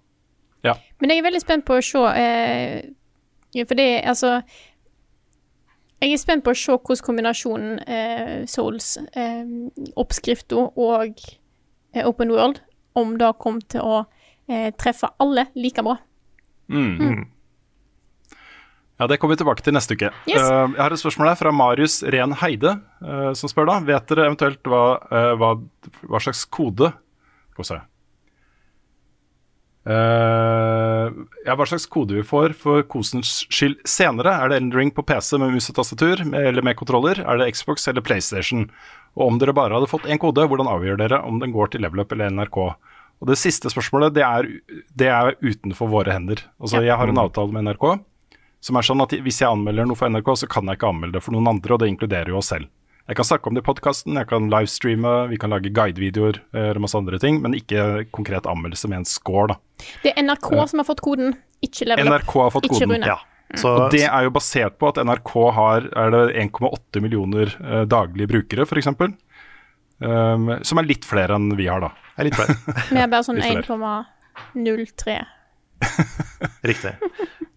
Ja. 0.63 0.73
Men 0.99 1.09
jeg 1.09 1.19
er 1.19 1.26
veldig 1.30 1.41
spent 1.41 1.65
på 1.65 1.76
å 1.80 1.84
se 1.84 2.03
eh, 2.22 2.81
For 3.65 3.76
det 3.76 3.88
er 4.03 4.07
altså 4.11 4.43
Jeg 6.01 6.13
er 6.13 6.18
spent 6.22 6.43
på 6.45 6.51
å 6.53 6.57
se 6.57 6.72
hvordan 6.77 7.03
kombinasjonen 7.05 7.80
eh, 7.88 8.45
Souls, 8.49 8.97
eh, 9.13 9.45
oppskrifta 10.01 10.55
og 10.76 11.19
eh, 11.93 12.05
Open 12.07 12.31
World, 12.34 12.61
om 12.95 13.18
det 13.22 13.31
kommer 13.39 13.61
til 13.69 13.81
å 13.85 13.99
eh, 14.52 14.72
treffe 14.76 15.10
alle 15.23 15.48
like 15.56 15.84
bra. 15.86 15.98
Mm. 16.72 17.23
Ja, 19.02 19.07
Det 19.07 19.18
kommer 19.18 19.34
vi 19.34 19.41
tilbake 19.41 19.64
til 19.65 19.73
neste 19.73 19.95
uke. 19.98 20.11
Yes. 20.30 20.44
Uh, 20.45 20.76
jeg 20.76 20.82
har 20.84 20.94
et 20.94 21.02
spørsmål 21.02 21.32
her 21.32 21.38
fra 21.40 21.52
Marius 21.57 22.03
Ren 22.14 22.36
Heide, 22.38 22.76
uh, 23.02 23.32
som 23.34 23.49
spør 23.49 23.65
da 23.72 23.80
Vet 23.88 24.11
dere 24.11 24.28
eventuelt 24.30 24.69
hva, 24.69 24.84
uh, 25.10 25.32
hva, 25.41 25.56
hva 26.06 26.22
slags 26.22 26.44
kode 26.45 26.91
Skal 27.56 27.64
vi 27.64 27.69
se. 27.72 27.80
Ja, 29.82 31.56
hva 31.57 31.65
slags 31.65 31.88
kode 31.90 32.14
vi 32.14 32.22
får 32.22 32.53
for 32.53 32.84
kosens 32.86 33.48
skyld 33.49 33.80
senere. 33.90 34.36
Er 34.38 34.52
det 34.52 34.60
Endring 34.61 34.91
på 34.94 35.02
PC 35.02 35.40
med 35.41 35.56
mus 35.56 35.72
og 35.72 35.80
tastatur 35.80 36.22
eller 36.22 36.61
med 36.61 36.78
kontroller? 36.78 37.23
Er 37.26 37.41
det 37.41 37.49
Xbox 37.57 37.90
eller 37.90 38.06
PlayStation? 38.06 38.68
Og 39.18 39.26
om 39.26 39.41
dere 39.41 39.57
bare 39.57 39.73
hadde 39.73 39.90
fått 39.90 40.06
én 40.06 40.22
kode, 40.22 40.45
hvordan 40.45 40.69
avgjør 40.69 41.02
dere 41.02 41.23
om 41.26 41.41
den 41.41 41.56
går 41.56 41.73
til 41.73 41.82
Level 41.82 42.06
Up 42.06 42.14
eller 42.14 42.30
NRK? 42.30 42.61
Og 43.22 43.30
Det 43.30 43.38
siste 43.38 43.69
spørsmålet 43.69 44.15
det 44.18 44.23
er, 44.26 44.48
det 44.98 45.10
er 45.14 45.35
utenfor 45.41 45.91
våre 45.91 46.15
hender. 46.15 46.41
Altså, 46.60 46.81
Jeg 46.81 46.98
har 46.98 47.07
en 47.07 47.22
avtale 47.22 47.53
med 47.53 47.69
NRK 47.69 48.02
som 48.61 48.77
er 48.77 48.85
sånn 48.85 49.02
at 49.02 49.14
hvis 49.26 49.41
jeg 49.41 49.49
anmelder 49.49 49.88
noe 49.89 49.98
for 49.98 50.11
NRK, 50.11 50.35
så 50.43 50.48
kan 50.49 50.69
jeg 50.69 50.77
ikke 50.77 50.91
anmelde 50.93 51.18
det 51.18 51.26
for 51.26 51.34
noen 51.34 51.49
andre, 51.49 51.73
og 51.73 51.81
det 51.81 51.89
inkluderer 51.89 52.30
jo 52.30 52.38
oss 52.38 52.52
selv. 52.53 52.69
Jeg 53.10 53.18
kan 53.18 53.26
snakke 53.26 53.49
om 53.49 53.57
det 53.57 53.64
i 53.64 53.65
podkasten, 53.65 54.19
jeg 54.19 54.30
kan 54.30 54.52
livestreame, 54.53 55.14
vi 55.31 55.39
kan 55.41 55.52
lage 55.52 55.72
guidevideoer 55.73 56.38
eller 56.53 56.77
og 56.77 56.85
masse 56.85 56.99
andre 56.99 57.18
ting, 57.19 57.41
men 57.41 57.57
ikke 57.57 58.06
konkret 58.14 58.45
anmeldelse 58.48 58.91
med 58.91 59.02
en 59.02 59.10
score, 59.10 59.49
da. 59.52 59.57
Det 60.06 60.14
er 60.14 60.22
NRK 60.27 60.52
som 60.69 60.84
har 60.84 60.88
fått 60.88 61.02
koden, 61.03 61.34
ikke 61.65 61.89
Level 61.89 62.07
Up. 62.07 62.14
NRK 62.14 62.35
har 62.38 62.53
fått 62.53 62.69
ikke 62.69 62.77
koden. 62.84 62.93
Rune. 63.02 63.10
Ja. 63.10 63.18
og 63.68 63.81
det 63.91 64.06
er 64.06 64.27
jo 64.27 64.31
basert 64.38 64.77
på 64.80 64.91
at 64.93 65.02
NRK 65.02 65.34
har 65.57 65.89
er 66.06 66.14
det 66.14 66.22
1,8 66.45 67.02
millioner 67.03 67.52
eh, 67.57 67.84
daglige 67.89 68.30
brukere, 68.31 68.69
f.eks. 68.69 68.93
Um, 70.02 70.49
som 70.65 70.82
er 70.82 70.88
litt 70.90 71.06
flere 71.06 71.38
enn 71.38 71.52
vi 71.57 71.68
har, 71.69 71.84
da. 71.84 71.91
Er 72.18 72.28
litt 72.28 72.38
flere. 72.38 72.56
Vi 72.90 72.99
er 72.99 73.10
bare 73.11 73.26
sånn 73.26 73.41
1,03. 73.41 75.18
Riktig. 76.72 76.94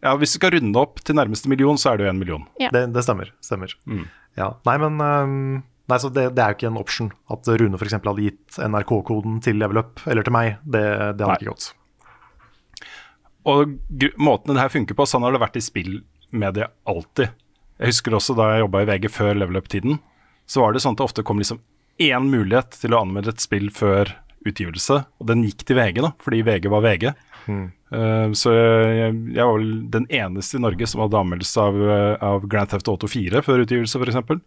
Ja, 0.04 0.12
Hvis 0.20 0.34
du 0.34 0.38
skal 0.38 0.52
runde 0.58 0.80
opp 0.80 1.00
til 1.04 1.16
nærmeste 1.16 1.48
million, 1.48 1.78
så 1.80 1.92
er 1.92 2.00
det 2.00 2.06
jo 2.06 2.10
én 2.12 2.20
million. 2.20 2.44
Ja. 2.60 2.68
Det, 2.74 2.86
det 2.92 3.04
stemmer. 3.06 3.30
stemmer. 3.44 3.72
Mm. 3.88 4.04
Ja. 4.36 4.50
Nei, 4.68 4.76
men 4.82 5.00
um, 5.00 5.62
nei, 5.88 5.98
så 6.00 6.10
det, 6.12 6.26
det 6.36 6.44
er 6.44 6.52
jo 6.52 6.58
ikke 6.58 6.70
en 6.72 6.80
option 6.80 7.10
at 7.32 7.48
Rune 7.48 7.80
f.eks. 7.80 7.96
hadde 7.96 8.26
gitt 8.26 8.60
NRK-koden 8.60 9.40
til 9.44 9.58
Level 9.62 9.80
Up, 9.80 10.04
eller 10.04 10.26
til 10.26 10.36
meg. 10.36 10.58
Det, 10.64 10.84
det 11.16 11.24
hadde 11.24 11.30
Nei. 11.32 11.40
ikke 11.40 11.54
gått. 11.54 11.70
Og 13.44 13.76
måten 14.20 14.54
det 14.54 14.62
her 14.62 14.72
funker 14.72 14.96
på, 14.96 15.08
sånn 15.08 15.24
har 15.24 15.34
det 15.34 15.40
vært 15.42 15.56
i 15.60 15.64
spillmediet 15.64 16.76
alltid. 16.88 17.32
Jeg 17.80 17.92
husker 17.92 18.16
også 18.16 18.36
da 18.38 18.52
jeg 18.52 18.64
jobba 18.64 18.84
i 18.84 18.88
VG 18.92 19.10
før 19.12 19.40
level 19.40 19.58
up-tiden, 19.60 19.98
så 20.48 20.62
var 20.62 20.76
det 20.76 20.84
sånn 20.84 20.96
at 20.96 21.00
det 21.00 21.08
ofte 21.08 21.24
kom 21.26 21.40
liksom 21.40 21.60
én 22.02 22.28
mulighet 22.30 22.76
til 22.80 22.94
å 22.94 23.02
anmelde 23.04 23.34
et 23.34 23.42
spill 23.44 23.70
før 23.74 24.12
utgivelse, 24.44 25.00
og 25.20 25.28
den 25.30 25.44
gikk 25.46 25.64
til 25.66 25.78
VG, 25.78 26.02
da, 26.04 26.12
fordi 26.22 26.42
VG 26.46 26.68
var 26.72 26.84
VG. 26.84 27.08
Mm. 27.44 27.64
Uh, 27.94 28.28
så 28.36 28.52
jeg, 28.54 29.14
jeg 29.36 29.46
var 29.46 29.54
vel 29.58 29.72
den 29.92 30.08
eneste 30.12 30.58
i 30.58 30.64
Norge 30.64 30.88
som 30.90 31.04
hadde 31.04 31.20
anmeldelse 31.20 31.64
av, 31.64 31.80
eh, 31.94 32.14
av 32.24 32.46
Grand 32.50 32.70
Theft 32.72 32.88
Auto 32.90 33.08
4 33.10 33.44
før 33.46 33.64
utgivelse, 33.64 34.00
f.eks. 34.00 34.44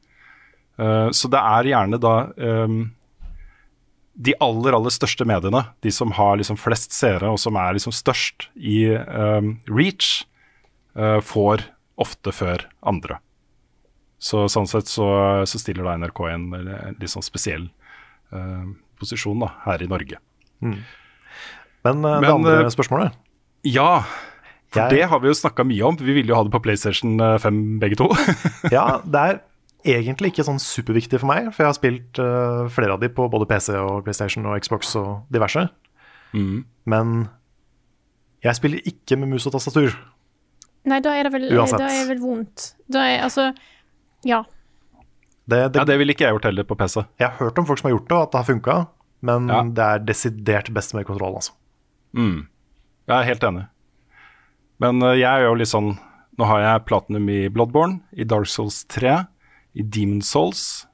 Uh, 0.78 1.10
så 1.16 1.32
det 1.34 1.42
er 1.42 1.72
gjerne 1.72 2.00
da 2.02 2.16
um, 2.38 2.82
de 4.18 4.34
aller, 4.42 4.74
aller 4.74 4.94
største 4.94 5.26
mediene, 5.30 5.62
de 5.86 5.94
som 5.94 6.12
har 6.18 6.38
liksom 6.42 6.58
flest 6.60 6.96
seere 6.96 7.30
og 7.30 7.40
som 7.42 7.58
er 7.62 7.78
liksom 7.78 7.94
størst 7.94 8.50
i 8.58 8.82
um, 8.90 9.56
reach, 9.70 10.26
uh, 10.98 11.22
får 11.22 11.68
ofte 12.02 12.34
før 12.34 12.66
andre. 12.86 13.22
Så 14.18 14.48
sånn 14.50 14.66
sett 14.70 14.90
så, 14.90 15.08
så 15.46 15.60
stiller 15.62 15.86
da 15.86 15.98
NRK 16.02 16.22
i 16.26 16.34
en, 16.34 16.46
en 16.58 16.96
litt 16.98 17.12
sånn 17.12 17.26
spesiell 17.26 17.68
uh, 18.34 18.64
posisjon 18.98 19.44
da, 19.44 19.52
her 19.68 19.84
i 19.86 19.90
Norge. 19.92 20.18
Mm. 20.66 20.80
Men, 21.86 22.02
det 22.02 22.16
Men, 22.24 22.32
andre 22.32 22.56
øh, 22.64 22.72
spørsmålet 22.74 23.14
Ja, 23.70 24.02
for 24.74 24.82
Jeg- 24.82 24.96
det 24.98 25.04
har 25.12 25.22
vi 25.22 25.30
jo 25.30 25.36
snakka 25.38 25.64
mye 25.64 25.86
om. 25.86 26.00
Vi 26.02 26.16
ville 26.18 26.34
jo 26.34 26.36
ha 26.36 26.44
det 26.44 26.52
på 26.52 26.64
PlayStation 26.66 27.14
5 27.40 27.62
begge 27.80 27.96
to. 28.00 28.10
Ja, 28.74 29.00
det 29.06 29.22
er 29.22 29.38
egentlig 29.88 30.34
ikke 30.34 30.48
sånn 30.48 30.60
superviktig 30.60 31.22
for 31.22 31.30
meg, 31.30 31.52
for 31.54 31.64
jeg 31.64 31.70
har 31.70 31.78
spilt 31.78 32.20
uh, 32.20 32.66
flere 32.74 32.98
av 32.98 33.00
de 33.04 33.10
på 33.14 33.30
både 33.32 33.48
PC 33.48 33.78
og 33.78 34.02
PlayStation 34.04 34.46
og 34.50 34.58
Xbox 34.60 34.96
og 35.00 35.30
diverse. 35.32 35.68
Mm. 36.34 36.66
Men 36.90 37.16
jeg 38.44 38.58
spiller 38.58 38.90
ikke 38.90 39.18
med 39.22 39.32
mus 39.32 39.48
og 39.48 39.56
tastatur. 39.56 39.96
Nei, 40.88 41.00
da 41.04 41.14
er 41.20 41.28
det 41.28 41.34
vel, 41.34 41.48
Uansett. 41.52 41.82
da 41.82 41.88
er 41.92 42.04
det 42.04 42.12
vel 42.16 42.22
vondt. 42.24 42.72
Da 42.92 43.06
er 43.08 43.24
altså 43.26 43.50
Ja. 44.26 44.44
Det, 45.48 45.60
det, 45.72 45.80
Ja, 45.80 45.86
det 45.86 45.98
ville 46.00 46.14
ikke 46.14 46.26
jeg 46.26 46.36
gjort 46.36 46.48
heller 46.50 46.64
på 46.68 46.76
PC. 46.76 47.02
Jeg 47.20 47.30
har 47.30 47.38
hørt 47.40 47.58
om 47.60 47.66
folk 47.70 47.80
som 47.80 47.90
har 47.90 47.98
gjort 47.98 48.08
det, 48.10 48.18
og 48.18 48.24
at 48.26 48.32
det 48.34 48.40
har 48.42 48.48
funka, 48.50 48.78
men 49.22 49.48
Ja. 49.50 49.62
det 49.64 49.84
er 49.86 50.00
desidert 50.06 50.72
best 50.74 50.94
med 50.94 51.06
kontroll, 51.08 51.36
altså. 51.40 51.54
Mm. 52.18 52.48
Jeg 53.08 53.16
er 53.20 53.24
helt 53.30 53.44
enig. 53.44 53.68
Men 54.80 55.02
uh, 55.04 55.14
jeg 55.18 55.26
er 55.30 55.46
jo 55.48 55.56
litt 55.58 55.72
sånn 55.72 55.98
Nå 56.38 56.46
har 56.46 56.60
jeg 56.62 56.86
platinum 56.86 57.30
i 57.34 57.48
Bloodborne, 57.50 58.02
i 58.14 58.24
Dark 58.24 58.46
Souls 58.46 58.84
3, 58.94 59.26
i 59.74 59.82
Demon 59.82 60.22
Souls 60.22 60.86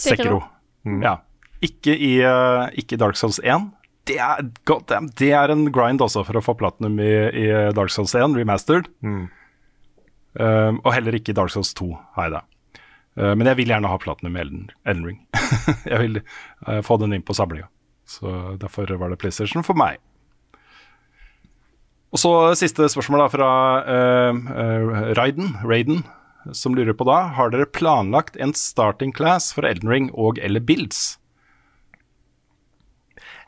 Sekiro. 0.00 0.40
Mm. 0.88 1.02
Ja. 1.04 1.18
Ikke 1.64 1.92
i, 1.92 2.14
uh, 2.24 2.66
ikke 2.76 2.96
i 2.96 3.00
Dark 3.00 3.16
Souls 3.20 3.38
1. 3.44 3.68
Det 4.08 4.16
er, 4.20 4.40
God 4.68 4.86
damn, 4.88 5.10
det 5.20 5.30
er 5.36 5.52
en 5.52 5.66
grind 5.72 6.00
også 6.04 6.24
for 6.24 6.36
å 6.36 6.42
få 6.44 6.54
platinum 6.60 6.96
i, 7.00 7.12
i 7.44 7.46
Dark 7.76 7.92
Souls 7.92 8.14
1, 8.16 8.34
remastered. 8.36 8.88
Mm. 9.04 9.28
Um, 10.34 10.80
og 10.82 10.90
heller 10.96 11.14
ikke 11.14 11.34
Dark 11.36 11.52
Souls 11.54 11.70
2 11.78 11.92
har 12.16 12.26
jeg 12.26 12.34
det. 12.34 12.42
Uh, 13.14 13.34
men 13.38 13.46
jeg 13.46 13.60
vil 13.60 13.70
gjerne 13.70 13.90
ha 13.92 13.98
platinum 14.02 14.34
i 14.34 14.42
Elden, 14.42 14.64
Elden 14.84 15.04
Ring. 15.06 15.20
jeg 15.92 16.00
vil 16.00 16.20
uh, 16.66 16.80
få 16.82 16.98
den 17.02 17.14
inn 17.14 17.22
på 17.26 17.36
samlinga. 17.38 17.68
Så 18.04 18.56
derfor 18.60 18.90
var 19.00 19.12
det 19.12 19.20
PlayStation 19.22 19.64
for 19.64 19.78
meg. 19.78 20.00
Og 22.14 22.20
så 22.22 22.30
siste 22.58 22.86
spørsmål 22.90 23.24
da 23.24 23.30
fra 23.32 23.50
uh, 23.86 25.14
Raiden, 25.18 25.54
Raiden, 25.66 26.04
som 26.54 26.74
lurer 26.76 26.92
på 26.94 27.06
da 27.08 27.22
Har 27.38 27.48
dere 27.50 27.64
planlagt 27.64 28.36
en 28.36 28.52
starting 28.54 29.14
class 29.16 29.48
for 29.56 29.66
Elden 29.66 29.90
Ring 29.90 30.10
og 30.12 30.38
eller 30.38 30.60
Builds? 30.62 31.16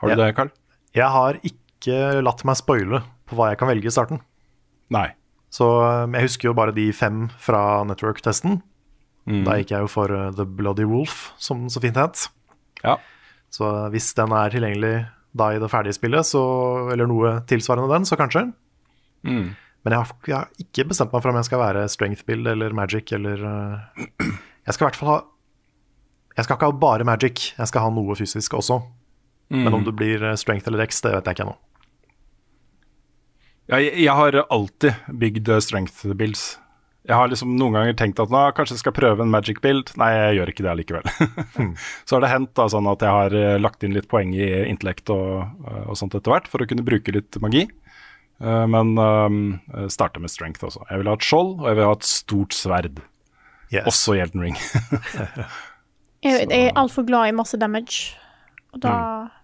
Har 0.01 0.09
du 0.09 0.15
Ja. 0.15 0.25
det, 0.25 0.35
Carl? 0.35 0.49
Jeg 0.95 1.07
har 1.13 1.37
ikke 1.45 2.21
latt 2.25 2.43
meg 2.47 2.57
spoile 2.57 3.03
på 3.29 3.37
hva 3.37 3.51
jeg 3.51 3.59
kan 3.61 3.69
velge 3.69 3.87
i 3.89 3.93
starten. 3.93 4.19
Nei. 4.93 5.11
Så 5.57 5.65
um, 5.81 6.13
jeg 6.13 6.27
husker 6.27 6.51
jo 6.51 6.57
bare 6.57 6.75
de 6.75 6.91
fem 6.93 7.27
fra 7.41 7.81
Network-testen. 7.89 8.59
Mm. 9.27 9.43
Da 9.47 9.57
gikk 9.57 9.73
jeg 9.73 9.85
jo 9.85 9.91
for 9.91 10.13
uh, 10.13 10.29
The 10.35 10.45
Bloody 10.45 10.85
Wolf, 10.87 11.31
som 11.41 11.65
den 11.65 11.73
så 11.73 11.81
fint 11.83 11.97
het. 11.97 12.27
Ja. 12.83 12.99
Så 13.53 13.65
uh, 13.65 13.87
hvis 13.93 14.11
den 14.17 14.35
er 14.37 14.53
tilgjengelig 14.53 14.95
da 15.37 15.51
i 15.53 15.61
det 15.61 15.69
ferdige 15.71 15.97
spillet, 15.97 16.27
så, 16.29 16.43
eller 16.93 17.09
noe 17.09 17.39
tilsvarende 17.49 17.89
den, 17.91 18.05
så 18.07 18.17
kanskje. 18.19 18.47
Mm. 19.27 19.55
Men 19.85 19.95
jeg 19.95 20.03
har, 20.03 20.13
jeg 20.27 20.35
har 20.35 20.61
ikke 20.63 20.87
bestemt 20.89 21.13
meg 21.13 21.23
for 21.23 21.31
om 21.31 21.39
jeg 21.39 21.47
skal 21.47 21.61
være 21.61 21.87
strength 21.91 22.25
build 22.27 22.49
eller 22.51 22.73
magic 22.75 23.13
eller 23.15 23.43
eh, 23.47 24.07
Jeg 24.67 24.75
skal 24.75 24.83
i 24.83 24.87
hvert 24.89 24.99
fall 24.99 25.09
ha 25.13 25.17
Jeg 26.35 26.43
skal 26.43 26.57
ikke 26.57 26.67
ha 26.67 26.79
bare 26.81 27.07
magic, 27.07 27.43
jeg 27.55 27.71
skal 27.71 27.85
ha 27.85 27.93
noe 27.93 28.17
fysisk 28.19 28.57
også. 28.59 28.81
Men 29.53 29.77
om 29.77 29.85
det 29.87 29.95
blir 29.95 30.25
eh, 30.27 30.35
strength 30.35 30.67
eller 30.67 30.83
dex, 30.83 30.99
det 31.05 31.13
vet 31.15 31.29
jeg 31.29 31.37
ikke 31.37 31.45
ennå. 31.47 31.55
Ja, 33.67 33.81
jeg, 33.83 33.97
jeg 34.05 34.15
har 34.15 34.37
alltid 34.47 35.11
bygd 35.19 35.49
eh, 35.51 35.61
strength 35.63 36.05
builds. 36.15 36.45
Jeg 37.07 37.15
har 37.15 37.29
liksom 37.31 37.53
noen 37.55 37.75
ganger 37.77 37.95
tenkt 37.95 38.19
at 38.19 38.31
nå 38.31 38.39
kanskje 38.55 38.75
jeg 38.75 38.81
skal 38.81 38.95
prøve 38.95 39.23
en 39.23 39.31
magic 39.31 39.61
build. 39.63 39.93
Nei, 39.99 40.09
jeg 40.11 40.37
gjør 40.37 40.49
ikke 40.51 40.63
det 40.65 40.71
allikevel. 40.73 41.05
Så 42.07 42.17
har 42.17 42.23
det 42.25 42.31
hendt 42.33 42.51
da 42.59 42.65
sånn 42.71 42.89
at 42.91 43.03
jeg 43.03 43.15
har 43.15 43.35
eh, 43.39 43.59
lagt 43.63 43.83
inn 43.87 43.95
litt 43.95 44.09
poeng 44.11 44.33
i 44.35 44.47
intellekt 44.67 45.11
og, 45.15 45.45
eh, 45.67 45.85
og 45.87 45.95
sånt 45.99 46.17
etter 46.19 46.33
hvert 46.35 46.49
for 46.51 46.63
å 46.63 46.67
kunne 46.67 46.83
bruke 46.87 47.15
litt 47.15 47.39
magi. 47.43 47.63
Eh, 48.43 48.65
Men 48.75 48.91
um, 48.99 49.39
starte 49.91 50.19
med 50.23 50.31
strength 50.33 50.67
også. 50.67 50.83
Jeg 50.91 51.03
vil 51.03 51.11
ha 51.11 51.15
et 51.15 51.27
skjold, 51.29 51.55
og 51.61 51.71
jeg 51.71 51.79
vil 51.79 51.87
ha 51.87 51.95
et 51.95 52.11
stort 52.11 52.55
sverd. 52.59 53.01
Også 53.87 54.15
i 54.15 54.21
Elden 54.23 54.47
Ring. 54.47 54.59
Jeg, 56.25 56.47
jeg 56.49 56.63
er 56.65 56.71
altfor 56.81 57.05
glad 57.05 57.29
i 57.29 57.33
masse 57.37 57.55
damage. 57.61 58.15
Og 58.73 58.79
da 58.81 58.93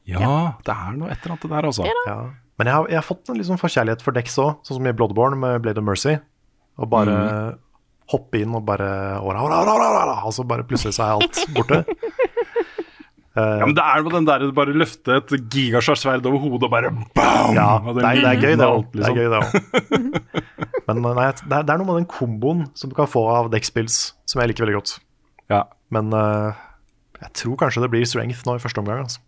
ja, 0.10 0.30
det 0.66 0.74
er 0.74 0.96
noe 0.98 1.12
et 1.14 1.22
eller 1.22 1.36
annet 1.36 1.52
der, 1.52 1.68
altså. 1.70 1.86
Ja. 2.10 2.16
Men 2.62 2.70
jeg 2.70 2.78
har, 2.78 2.88
jeg 2.92 3.00
har 3.00 3.06
fått 3.08 3.30
en 3.32 3.40
liksom 3.40 3.60
forkjærlighet 3.62 4.04
for 4.06 4.16
Dex 4.16 4.38
òg, 4.42 4.60
sånn 4.66 4.78
som 4.80 4.90
i 4.90 4.94
Bloodborne 4.96 5.40
med 5.40 5.62
Blade 5.64 5.82
of 5.82 5.88
Mercy. 5.88 6.18
Og 6.82 6.90
bare 6.90 7.16
hoppe 8.12 8.42
inn 8.44 8.54
og 8.58 8.66
bare 8.68 8.90
ora, 9.24 9.42
ora, 9.46 9.62
ora, 9.64 9.74
ora, 9.78 10.02
ora, 10.04 10.16
Og 10.28 10.34
så 10.36 10.46
bare 10.48 10.66
plutselig 10.68 10.96
så 10.98 11.06
er 11.06 11.18
alt 11.18 11.44
borte. 11.56 11.84
Uh, 13.34 13.42
Ja, 13.58 13.66
men 13.66 13.74
det 13.74 13.82
er 13.82 14.04
jo 14.04 14.12
den 14.14 14.28
der 14.28 14.44
bare 14.54 14.76
løfte 14.78 15.16
et 15.18 15.32
gigasvært 15.50 15.98
sverd 16.04 16.28
over 16.30 16.38
hodet 16.44 16.68
og 16.68 16.74
bare 16.76 16.92
bam! 16.94 17.56
Ja, 17.58 17.80
det 17.88 18.04
er, 18.06 18.20
det 18.22 18.28
er 18.30 18.44
gøy, 18.44 18.52
det 18.62 18.68
òg. 18.68 18.84
Liksom. 18.94 19.16
Det 19.16 19.24
er 19.24 19.24
liksom. 19.24 19.24
gøy, 19.24 19.30
det 19.34 19.40
òg. 19.42 20.44
Men 20.86 21.02
nei, 21.18 21.26
det 21.42 21.58
er 21.64 21.80
noe 21.82 21.88
med 21.88 21.98
den 21.98 22.10
komboen 22.12 22.68
som 22.78 22.92
du 22.92 22.96
kan 22.98 23.10
få 23.10 23.24
av 23.34 23.50
dekkspills, 23.56 23.98
som 24.30 24.44
jeg 24.44 24.52
liker 24.52 24.68
veldig 24.68 24.78
godt. 24.78 24.94
Ja. 25.50 25.64
Men 25.96 26.14
uh, 26.14 26.54
jeg 27.24 27.34
tror 27.42 27.58
kanskje 27.64 27.82
det 27.88 27.90
blir 27.96 28.06
strength 28.06 28.46
nå 28.46 28.60
i 28.60 28.62
første 28.62 28.84
omgang. 28.84 29.02
Altså. 29.08 29.24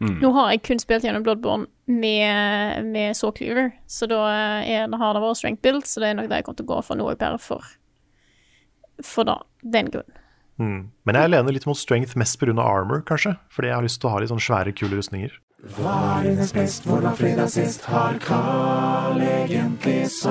Nå 0.00 0.30
har 0.36 0.50
jeg 0.52 0.62
kun 0.66 0.80
spilt 0.82 1.06
gjennom 1.06 1.24
Bloodborne 1.24 1.70
med, 1.88 2.84
med 2.90 3.16
Saw 3.16 3.32
Cleaver, 3.32 3.70
så 3.88 4.08
da 4.10 4.20
er, 4.60 4.90
det 4.92 5.00
har 5.00 5.16
det 5.16 5.22
vært 5.24 5.40
strength 5.40 5.62
build, 5.64 5.86
så 5.88 6.02
det 6.02 6.10
er 6.10 6.18
nok 6.18 6.28
det 6.28 6.42
jeg 6.42 6.46
kommer 6.48 6.60
til 6.60 6.66
å 6.66 6.72
gå 6.74 6.80
for 6.84 7.00
nå, 7.00 7.08
bare 7.22 7.40
for, 7.40 7.72
for 9.00 9.28
da, 9.28 9.38
den 9.64 9.88
grunn. 9.94 10.12
Mm. 10.60 10.88
Men 11.04 11.18
jeg 11.20 11.32
lener 11.32 11.52
litt 11.52 11.66
mot 11.68 11.78
strength 11.78 12.16
mest 12.16 12.38
pga. 12.40 12.52
armor, 12.60 13.02
kanskje. 13.08 13.36
Fordi 13.52 13.68
jeg 13.68 13.76
har 13.76 13.84
lyst 13.84 14.00
til 14.00 14.08
å 14.08 14.12
ha 14.14 14.20
litt 14.22 14.32
sånn 14.32 14.40
svære, 14.40 14.72
kule 14.76 14.96
rustninger. 14.96 15.32
Hva 15.76 15.94
er 16.18 16.22
dines 16.28 16.52
best, 16.54 16.84
hvor 16.86 17.00
var 17.04 17.16
fredag 17.18 17.48
sist? 17.52 17.84
Har 17.90 18.18
Carl 18.22 19.20
egentlig 19.20 20.10
sopp? 20.12 20.26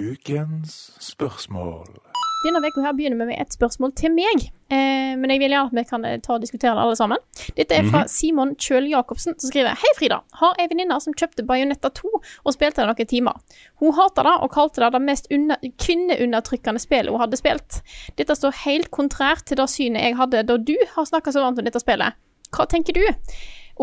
Ukens 0.00 0.90
spørsmål. 1.04 2.09
Denne 2.40 2.60
uka 2.64 2.80
her 2.80 2.94
begynner 2.96 3.18
vi 3.20 3.26
med 3.28 3.40
et 3.42 3.52
spørsmål 3.52 3.90
til 4.00 4.14
meg, 4.14 4.46
eh, 4.72 5.12
men 5.20 5.28
jeg 5.28 5.42
vil 5.42 5.52
gjerne 5.52 5.68
at 5.68 5.76
vi 5.76 5.82
kan 5.90 6.06
eh, 6.08 6.16
ta 6.24 6.38
og 6.38 6.40
diskutere 6.40 6.72
det 6.72 6.84
alle 6.86 6.96
sammen. 6.96 7.20
Dette 7.58 7.76
er 7.76 7.84
fra 7.90 8.06
Simon 8.08 8.54
Kjøl 8.56 8.88
Jacobsen, 8.88 9.36
som 9.36 9.52
skriver 9.52 9.76
Hei, 9.76 9.90
Frida. 9.98 10.22
Har 10.40 10.56
ei 10.56 10.70
venninne 10.70 10.96
som 11.04 11.12
kjøpte 11.12 11.44
Bajonetta 11.44 11.90
2 12.00 12.12
og 12.16 12.56
spilte 12.56 12.80
det 12.80 12.88
noen 12.88 13.10
timer. 13.12 13.60
Hun 13.82 13.92
hata 13.98 14.24
det 14.24 14.34
og 14.40 14.54
kalte 14.56 14.80
det 14.80 14.88
det 14.96 15.02
mest 15.04 15.28
under, 15.36 15.68
kvinneundertrykkende 15.84 16.80
spillet 16.80 17.12
hun 17.12 17.20
hadde 17.20 17.42
spilt. 17.42 17.82
Dette 18.16 18.38
står 18.38 18.56
helt 18.64 18.88
kontrært 18.94 19.44
til 19.44 19.60
det 19.60 19.68
synet 19.68 20.08
jeg 20.08 20.16
hadde 20.22 20.44
da 20.48 20.56
du 20.56 20.76
har 20.94 21.12
snakka 21.12 21.36
så 21.36 21.44
varmt 21.44 21.60
om 21.60 21.68
dette 21.68 21.84
spillet. 21.84 22.16
Hva 22.56 22.64
tenker 22.72 22.96
du? 22.96 23.04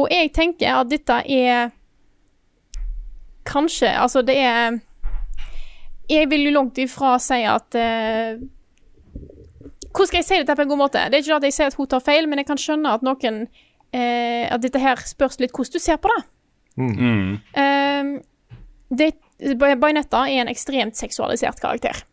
Og 0.01 0.09
jeg 0.09 0.33
tenker 0.33 0.81
at 0.81 0.89
dette 0.89 1.21
er 1.29 1.75
Kanskje 3.47 3.87
Altså, 3.87 4.25
det 4.27 4.35
er 4.43 4.79
jeg 6.09 6.29
vil 6.31 6.47
jo 6.47 6.53
langt 6.55 6.79
ifra 6.81 7.17
si 7.21 7.41
at 7.47 7.75
eh, 7.77 8.39
Hvordan 9.87 10.09
skal 10.11 10.19
jeg 10.19 10.27
si 10.27 10.37
dette 10.37 10.55
på 10.55 10.61
en 10.61 10.69
god 10.69 10.79
måte? 10.83 11.03
Det 11.09 11.17
er 11.17 11.23
ikke 11.23 11.37
at 11.39 11.45
jeg 11.47 11.55
sier 11.55 11.71
at 11.71 11.77
hun 11.79 11.87
tar 11.89 12.03
feil, 12.05 12.27
men 12.29 12.37
jeg 12.37 12.47
kan 12.49 12.59
skjønne 12.61 12.91
at 12.93 13.05
noen 13.05 13.39
eh, 13.95 14.45
At 14.45 14.61
dette 14.61 14.81
her 14.81 15.01
spørs 15.09 15.39
litt 15.41 15.55
hvordan 15.55 15.73
du 15.73 15.81
ser 15.81 15.97
på 16.01 16.11
det. 16.13 16.19
Mm. 16.77 17.31
Eh, 17.57 18.11
det 18.93 19.13
Bajonetta 19.57 20.23
er 20.29 20.43
en 20.43 20.51
ekstremt 20.51 20.97
seksualisert 20.97 21.59
karakter. 21.61 22.03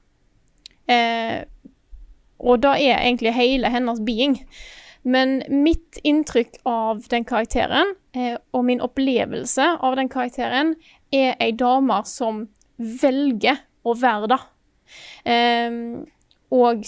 Eh, 0.91 1.45
og 2.45 2.62
det 2.65 2.73
er 2.85 2.99
egentlig 2.99 3.35
hele 3.37 3.71
hennes 3.73 4.01
being. 4.05 4.39
Men 5.05 5.43
mitt 5.49 6.01
inntrykk 6.05 6.59
av 6.69 7.05
den 7.12 7.25
karakteren, 7.29 7.95
eh, 8.16 8.37
og 8.53 8.65
min 8.65 8.81
opplevelse 8.85 9.66
av 9.81 9.97
den 9.97 10.09
karakteren, 10.09 10.75
er 11.12 11.37
ei 11.41 11.53
dame 11.53 12.01
som 12.09 12.47
velger 12.79 13.61
å 13.85 13.94
være 14.01 14.31
det. 14.32 14.40
Eh, 15.31 15.81
og 16.55 16.85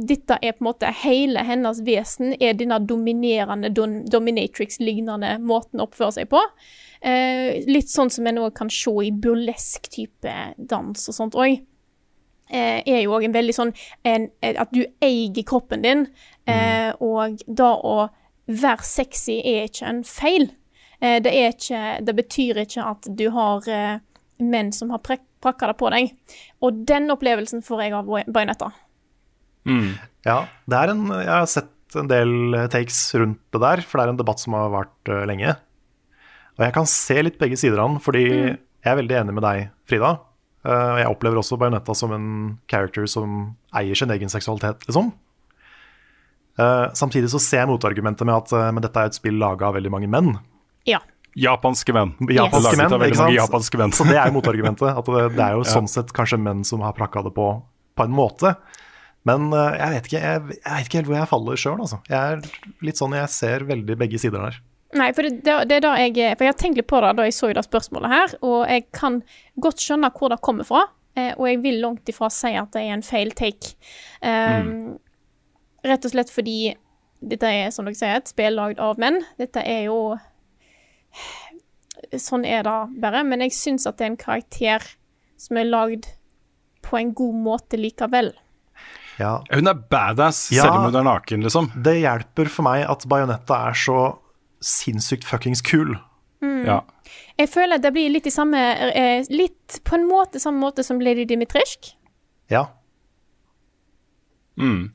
dette 0.00 0.36
er 0.40 0.54
på 0.54 0.62
en 0.62 0.68
måte 0.68 0.90
hele 1.02 1.42
hennes 1.44 1.80
vesen, 1.84 2.34
er 2.40 2.54
denne 2.58 2.78
dominerende, 2.86 3.72
dominatrix-lignende 3.74 5.36
måten 5.42 5.80
å 5.82 5.88
oppføre 5.88 6.14
seg 6.20 6.30
på. 6.30 6.42
Eh, 7.00 7.64
litt 7.68 7.90
sånn 7.90 8.12
som 8.12 8.28
en 8.28 8.38
også 8.44 8.56
kan 8.60 8.70
se 8.72 8.92
i 9.06 9.10
burlesk 9.10 9.90
type 9.92 10.36
dans 10.58 11.08
og 11.08 11.16
sånt 11.16 11.36
òg. 11.38 11.58
Eh, 12.50 12.80
er 12.82 13.02
jo 13.04 13.14
òg 13.14 13.28
en 13.28 13.34
veldig 13.34 13.54
sånn 13.54 13.68
en, 14.04 14.24
At 14.42 14.72
du 14.74 14.82
eier 15.00 15.44
kroppen 15.46 15.84
din, 15.84 16.08
eh, 16.50 16.90
og 16.98 17.38
da 17.46 17.74
å 17.76 18.10
være 18.50 18.82
sexy 18.82 19.38
er 19.46 19.68
ikke 19.68 19.86
en 19.86 20.02
feil. 20.04 20.50
Eh, 21.00 21.20
det, 21.22 21.32
ikke, 21.54 22.04
det 22.04 22.16
betyr 22.18 22.62
ikke 22.64 22.84
at 22.90 23.06
du 23.16 23.30
har 23.30 23.68
eh, 23.70 24.00
menn 24.42 24.72
som 24.72 24.90
har 24.90 24.98
prek- 24.98 25.26
prakka 25.42 25.70
det 25.70 25.76
på 25.80 25.90
deg. 25.92 26.14
Og 26.64 26.84
den 26.88 27.10
opplevelsen 27.12 27.64
får 27.66 27.84
jeg 27.84 27.96
av 27.98 28.08
Bajonetta. 28.08 28.70
Ja, 30.26 30.42
det 30.68 30.78
er 30.78 30.92
en, 30.92 31.04
jeg 31.16 31.32
har 31.32 31.48
sett 31.50 31.98
en 31.98 32.10
del 32.10 32.56
takes 32.70 32.98
rundt 33.18 33.40
det 33.52 33.60
der, 33.62 33.82
for 33.82 33.98
det 33.98 34.06
er 34.06 34.14
en 34.14 34.20
debatt 34.20 34.42
som 34.42 34.54
har 34.54 34.70
vart 34.72 35.10
uh, 35.10 35.24
lenge. 35.28 35.56
Og 36.58 36.66
jeg 36.66 36.74
kan 36.76 36.88
se 36.88 37.16
litt 37.24 37.38
begge 37.40 37.58
sider 37.58 37.80
av 37.80 37.88
den, 37.90 38.02
fordi 38.04 38.26
jeg 38.28 38.92
er 38.92 38.98
veldig 39.00 39.16
enig 39.22 39.36
med 39.36 39.44
deg, 39.46 39.70
Frida. 39.88 40.14
Uh, 40.60 41.00
jeg 41.00 41.08
opplever 41.08 41.40
også 41.40 41.58
Bajonetta 41.60 41.96
som 41.96 42.12
en 42.14 42.28
character 42.70 43.08
som 43.08 43.54
eier 43.76 43.96
sin 43.96 44.12
egen 44.12 44.32
seksualitet, 44.32 44.84
liksom. 44.88 45.10
Uh, 46.60 46.90
samtidig 46.92 47.30
så 47.32 47.40
ser 47.40 47.62
jeg 47.62 47.70
motargumentet 47.70 48.28
med 48.28 48.36
at 48.36 48.52
uh, 48.52 48.68
men 48.74 48.84
dette 48.84 49.00
er 49.00 49.08
et 49.08 49.16
spill 49.16 49.38
laga 49.40 49.70
av 49.70 49.78
veldig 49.78 49.92
mange 49.94 50.10
menn. 50.12 50.34
Ja. 50.88 51.00
Japanske 51.38 51.94
menn. 51.94 52.14
Japanske 52.26 52.74
yes. 52.74 52.78
menn, 52.80 52.94
ikke 53.06 53.20
sant? 53.20 53.34
japanske 53.36 53.80
menn. 53.80 53.92
Så 53.94 54.06
det 54.08 54.16
er 54.18 54.30
jo 54.30 54.38
motargumentet. 54.38 54.88
At 54.90 55.10
det, 55.10 55.26
det 55.36 55.44
er 55.44 55.58
jo 55.58 55.64
Ja. 55.68 55.72
sånn 55.76 55.90
sett 55.90 56.14
kanskje 56.16 56.40
menn 56.42 56.64
som 56.66 56.82
har 56.86 56.96
prakka 56.96 57.22
det 57.26 57.34
på 57.36 57.52
på 57.98 58.06
en 58.06 58.16
måte. 58.16 58.54
Men 59.28 59.52
eh, 59.52 59.76
jeg 59.76 59.94
vet 59.94 60.08
ikke, 60.08 60.20
jeg, 60.22 60.56
jeg 60.56 60.74
vet 60.76 60.88
ikke 60.88 61.00
helt 61.00 61.10
hvor 61.10 61.18
jeg 61.18 61.30
faller 61.34 61.60
sjøl, 61.60 61.80
altså. 61.84 61.98
Jeg 62.08 62.34
er 62.36 62.84
litt 62.86 63.00
sånn, 63.00 63.16
jeg 63.18 63.32
ser 63.34 63.66
veldig 63.68 63.96
begge 64.00 64.20
sider 64.22 64.46
der. 64.46 64.60
Nei, 64.96 65.10
for 65.14 65.26
det, 65.26 65.42
det, 65.70 65.76
er 65.76 65.84
da 65.84 65.92
jeg 66.00 66.14
For 66.34 66.42
jeg 66.42 66.50
har 66.50 66.56
tenkt 66.58 66.80
litt 66.80 66.88
på 66.90 66.98
det 67.04 67.12
da 67.14 67.26
jeg 67.28 67.36
så 67.36 67.52
det 67.54 67.62
spørsmålet 67.66 68.10
her, 68.10 68.32
og 68.42 68.64
jeg 68.66 68.88
kan 68.96 69.20
godt 69.62 69.84
skjønne 69.84 70.10
hvor 70.16 70.32
det 70.32 70.40
kommer 70.42 70.66
fra, 70.66 70.86
eh, 71.14 71.30
og 71.36 71.46
jeg 71.46 71.60
vil 71.62 71.78
langt 71.84 72.10
ifra 72.10 72.30
si 72.32 72.56
at 72.58 72.72
det 72.74 72.86
er 72.86 72.96
en 72.96 73.06
feil 73.06 73.30
take. 73.38 73.76
Um, 74.24 74.98
Rett 75.86 76.04
og 76.04 76.12
slett 76.12 76.32
fordi 76.32 76.74
dette 77.20 77.48
er, 77.48 77.70
som 77.72 77.86
dere 77.86 77.96
sier, 77.96 78.18
et 78.18 78.28
spill 78.28 78.56
lagd 78.56 78.80
av 78.82 78.98
menn. 79.00 79.20
Dette 79.40 79.62
er 79.64 79.86
jo 79.86 80.16
Sånn 82.16 82.46
er 82.48 82.64
det 82.66 82.76
bare. 83.02 83.24
Men 83.26 83.44
jeg 83.44 83.54
syns 83.56 83.86
at 83.86 83.98
det 83.98 84.06
er 84.06 84.12
en 84.14 84.20
karakter 84.20 84.86
som 85.40 85.58
er 85.60 85.68
lagd 85.68 86.08
på 86.86 86.96
en 86.98 87.12
god 87.16 87.36
måte 87.44 87.78
likevel. 87.80 88.32
Ja. 89.20 89.42
Hun 89.52 89.68
er 89.68 89.74
badass 89.74 90.46
Ja. 90.52 90.62
selv 90.64 90.78
om 90.78 90.84
hun 90.88 90.96
er 90.96 91.04
naken, 91.04 91.42
liksom. 91.44 91.70
Det 91.84 91.98
hjelper 92.00 92.48
for 92.48 92.64
meg 92.64 92.86
at 92.88 93.04
Bajonetta 93.06 93.58
er 93.68 93.76
så 93.76 93.98
sinnssykt 94.64 95.24
fuckings 95.28 95.60
kul. 95.62 95.96
Mm. 96.40 96.64
Ja. 96.66 96.80
Jeg 97.36 97.50
føler 97.52 97.76
at 97.76 97.82
det 97.84 97.92
blir 97.92 98.08
litt 98.12 98.26
i 98.28 98.32
samme 98.32 98.56
eh, 98.94 99.24
Litt 99.28 99.80
på 99.84 99.96
en 99.96 100.06
måte 100.08 100.40
samme 100.40 100.60
måte 100.60 100.84
som 100.84 101.00
Lady 101.00 101.26
Dimitrisk. 101.28 101.92
Ja. 102.48 102.66
Mm. 104.56 104.92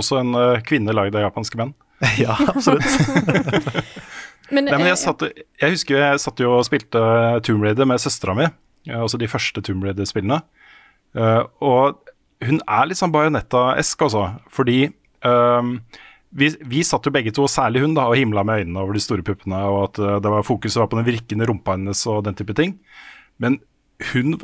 Også 0.00 0.20
en 0.20 0.34
eh, 0.34 0.60
kvinne 0.64 0.92
lagd 0.96 1.16
av 1.16 1.26
japanske 1.28 1.60
menn. 1.60 1.74
ja, 2.20 2.36
absolutt. 2.48 2.84
Men, 4.50 4.66
Nei, 4.66 4.76
men 4.76 4.86
eh, 4.88 4.92
jeg, 4.92 5.00
satt, 5.02 5.24
jeg 5.62 5.76
husker 5.76 6.00
jeg 6.00 6.22
satt 6.22 6.42
jo 6.42 6.54
og 6.56 6.66
spilte 6.66 7.00
Tomb 7.46 7.64
Raider 7.66 7.86
med 7.88 8.02
søstera 8.02 8.34
mi, 8.38 8.48
eh, 8.88 8.98
altså 8.98 9.20
de 9.20 9.30
første 9.30 9.62
Tomb 9.66 9.86
Raider-spillene. 9.86 10.40
Eh, 11.18 11.42
og 11.66 12.00
hun 12.46 12.62
er 12.64 12.88
litt 12.88 13.00
sånn 13.00 13.12
bajonetta-esk, 13.14 14.06
altså. 14.06 14.24
Fordi 14.52 14.78
ehm, 15.28 15.74
vi, 16.30 16.50
vi 16.70 16.84
satt 16.86 17.06
jo 17.06 17.12
begge 17.14 17.32
to, 17.36 17.46
særlig 17.50 17.84
hun, 17.84 17.96
da, 17.98 18.06
og 18.08 18.18
himla 18.18 18.44
med 18.46 18.64
øynene 18.64 18.84
over 18.84 18.96
de 18.96 19.02
store 19.04 19.24
puppene, 19.26 19.60
og 19.68 19.82
at 19.88 20.00
eh, 20.00 20.20
det 20.24 20.32
var 20.32 20.46
fokuset 20.46 20.80
var 20.82 20.90
på 20.92 21.00
den 21.00 21.08
virkende 21.08 21.48
rumpa 21.50 21.76
hennes 21.76 22.04
og 22.10 22.24
den 22.28 22.38
type 22.38 22.56
ting. 22.58 22.78
Men 23.42 23.58
hun 24.12 24.38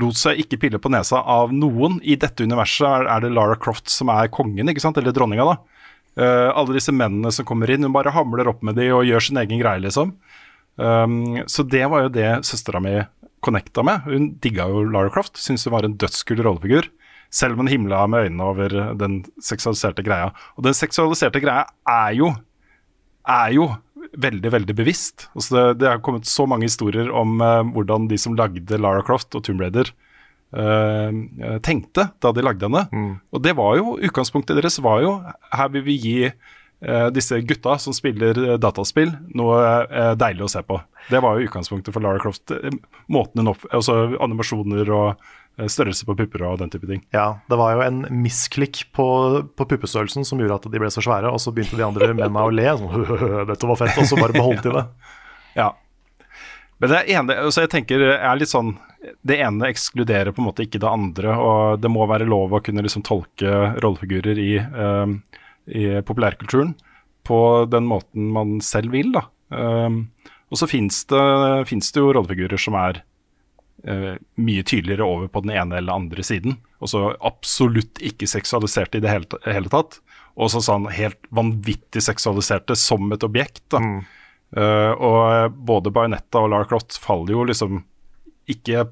lot 0.00 0.18
seg 0.18 0.38
ikke 0.42 0.60
pille 0.64 0.80
på 0.82 0.90
nesa 0.92 1.22
av 1.26 1.54
noen. 1.54 1.98
I 2.02 2.16
dette 2.20 2.46
universet 2.46 2.86
er, 2.88 3.08
er 3.10 3.24
det 3.24 3.32
Lara 3.34 3.58
Croft 3.60 3.90
som 3.92 4.10
er 4.14 4.30
kongen, 4.32 4.70
ikke 4.70 4.82
sant? 4.82 4.98
Eller 5.00 5.14
dronninga, 5.14 5.46
da. 5.46 5.79
Eh, 6.18 6.48
alle 6.50 6.74
disse 6.74 6.92
mennene 6.94 7.30
som 7.34 7.46
kommer 7.46 7.70
inn, 7.70 7.86
hun 7.86 7.94
bare 7.94 8.12
hamler 8.14 8.50
opp 8.50 8.64
med 8.66 8.78
de 8.80 8.90
og 8.94 9.06
gjør 9.06 9.26
sin 9.28 9.40
egen 9.42 9.62
greie, 9.62 9.82
liksom. 9.84 10.14
Um, 10.80 11.42
så 11.50 11.64
det 11.66 11.82
var 11.92 12.06
jo 12.06 12.12
det 12.14 12.28
søstera 12.48 12.80
mi 12.82 12.94
connecta 13.44 13.84
med. 13.86 14.06
Hun 14.08 14.30
digga 14.42 14.68
jo 14.70 14.84
Lara 14.88 15.12
Croft, 15.12 15.38
syntes 15.40 15.66
hun 15.68 15.74
var 15.76 15.86
en 15.86 15.98
dødskul 16.00 16.42
rollefigur. 16.44 16.88
Selv 17.30 17.54
om 17.54 17.62
hun 17.62 17.70
himla 17.70 18.06
med 18.10 18.26
øynene 18.26 18.46
over 18.46 18.74
den 18.98 19.20
seksualiserte 19.44 20.02
greia. 20.02 20.32
Og 20.58 20.66
den 20.66 20.74
seksualiserte 20.74 21.42
greia 21.42 21.66
er 21.86 22.16
jo 22.18 22.32
er 23.28 23.52
jo 23.54 23.68
veldig, 24.18 24.50
veldig 24.50 24.74
bevisst. 24.74 25.28
Altså 25.36 25.54
det, 25.54 25.82
det 25.82 25.90
har 25.92 26.00
kommet 26.02 26.26
så 26.26 26.46
mange 26.48 26.66
historier 26.66 27.12
om 27.14 27.38
uh, 27.38 27.62
hvordan 27.62 28.08
de 28.10 28.18
som 28.18 28.34
lagde 28.38 28.80
Lara 28.80 29.04
Croft 29.06 29.36
og 29.36 29.44
Tomb 29.46 29.62
Raider 29.62 29.92
tenkte 30.50 32.08
da 32.18 32.32
de 32.34 32.42
lagde 32.42 32.66
henne. 32.66 33.18
Og 33.30 33.42
det 33.44 33.52
var 33.54 33.76
jo 33.78 33.92
utgangspunktet 34.02 34.58
deres 34.58 34.80
var 34.82 35.04
jo 35.04 35.12
her 35.54 35.70
vil 35.76 35.86
vi 35.86 36.00
gi 36.02 36.16
Uh, 36.80 37.10
disse 37.12 37.36
gutta 37.44 37.74
som 37.76 37.92
spiller 37.92 38.38
eh, 38.40 38.54
dataspill, 38.56 39.10
noe 39.36 39.56
uh, 39.84 40.14
deilig 40.16 40.46
å 40.46 40.48
se 40.48 40.62
på. 40.64 40.78
Det 41.12 41.18
var 41.20 41.36
jo 41.36 41.44
utgangspunktet 41.44 41.92
for 41.92 42.00
Lara 42.00 42.16
Croft. 42.22 42.54
eh, 42.56 42.72
Måten 43.12 43.42
hun 43.42 43.50
opp... 43.52 43.66
Altså 43.68 44.16
animasjoner 44.16 44.88
og 44.88 45.10
eh, 45.58 45.68
størrelse 45.68 46.08
på 46.08 46.16
pupper 46.16 46.46
og 46.48 46.62
den 46.62 46.72
type 46.72 46.88
ting. 46.88 47.02
Ja, 47.12 47.42
det 47.52 47.58
var 47.60 47.74
jo 47.76 47.84
en 47.84 48.00
misklikk 48.22 48.86
på, 48.96 49.06
på 49.44 49.66
puppestørrelsen 49.74 50.24
som 50.24 50.40
gjorde 50.40 50.56
at 50.56 50.70
de 50.72 50.80
ble 50.80 50.88
så 50.88 51.04
svære, 51.04 51.28
og 51.28 51.44
så 51.44 51.52
begynte 51.52 51.76
de 51.76 51.84
andre 51.84 52.14
mennene 52.14 52.46
å 52.48 52.56
le. 52.56 52.64
Sånn, 52.80 53.04
dette 53.52 53.68
var 53.74 53.80
fett, 53.82 54.00
og 54.00 54.08
så 54.08 54.16
bare 54.22 54.38
beholdt 54.40 54.64
de 54.64 54.78
det. 54.80 54.86
Ja. 55.60 55.74
Men 56.80 56.92
det 56.94 57.00
ene, 57.12 57.36
så 57.52 57.64
jeg 57.64 57.72
tenker 57.74 58.02
er 58.16 58.38
litt 58.40 58.52
sånn 58.52 58.72
Det 59.26 59.36
ene 59.40 59.68
ekskluderer 59.68 60.32
på 60.32 60.40
en 60.40 60.48
måte 60.48 60.64
ikke 60.64 60.80
det 60.80 60.88
andre, 60.88 61.34
og 61.36 61.80
det 61.80 61.90
må 61.92 62.06
være 62.08 62.28
lov 62.28 62.52
å 62.56 62.62
kunne 62.64 62.84
liksom 62.84 63.04
tolke 63.06 63.74
rollefigurer 63.80 64.40
i, 64.40 64.54
um, 64.60 65.18
i 65.68 65.86
populærkulturen 66.04 66.74
på 67.24 67.40
den 67.70 67.86
måten 67.88 68.28
man 68.34 68.58
selv 68.64 68.92
vil, 68.92 69.12
da. 69.14 69.22
Um, 69.48 70.02
og 70.50 70.60
så 70.60 70.68
fins 70.68 71.04
det, 71.08 71.22
det 71.70 72.00
jo 72.00 72.12
rollefigurer 72.16 72.60
som 72.60 72.76
er 72.80 73.02
uh, 73.88 74.16
mye 74.40 74.64
tydeligere 74.66 75.06
over 75.06 75.30
på 75.32 75.44
den 75.44 75.54
ene 75.56 75.78
eller 75.80 76.00
andre 76.00 76.24
siden. 76.26 76.58
Og 76.80 76.92
så 76.92 77.04
absolutt 77.24 78.00
ikke 78.04 78.28
seksualiserte 78.28 79.00
i 79.00 79.04
det 79.04 79.12
hele, 79.12 79.40
hele 79.46 79.72
tatt. 79.72 80.00
Og 80.40 80.52
så 80.52 80.62
sånn 80.64 80.88
helt 80.92 81.20
vanvittig 81.34 82.02
seksualiserte 82.04 82.76
som 82.78 83.08
et 83.14 83.24
objekt. 83.26 83.62
da. 83.72 83.80
Eh, 84.56 84.92
og 84.98 85.54
både 85.54 85.92
Bajonetta 85.94 86.40
og 86.42 86.50
Lara 86.50 86.66
Croft 86.70 86.96
faller 86.98 87.36
jo 87.36 87.44
liksom 87.50 87.84
ikke 88.50 88.88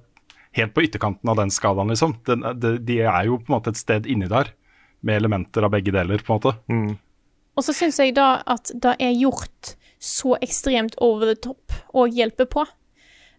helt 0.58 0.74
på 0.74 0.84
ytterkanten 0.86 1.28
av 1.30 1.36
den 1.40 1.50
skalaen, 1.50 1.90
liksom. 1.92 2.14
Den, 2.26 2.44
de, 2.60 2.76
de 2.78 3.00
er 3.02 3.26
jo 3.26 3.38
på 3.40 3.50
en 3.50 3.56
måte 3.58 3.72
et 3.74 3.80
sted 3.80 4.06
inni 4.10 4.28
der, 4.30 4.52
med 5.02 5.18
elementer 5.20 5.66
av 5.66 5.70
begge 5.74 5.92
deler, 5.94 6.22
på 6.24 6.34
en 6.34 6.40
måte. 6.40 6.98
Og 7.58 7.64
så 7.66 7.74
syns 7.74 7.98
jeg 7.98 8.14
da 8.16 8.42
at 8.46 8.70
det 8.74 8.94
er 9.02 9.14
gjort 9.18 9.74
så 9.98 10.36
ekstremt 10.42 10.94
over 11.02 11.32
the 11.32 11.38
top 11.48 11.74
og 11.92 12.14
hjelper 12.14 12.46
på. 12.50 12.64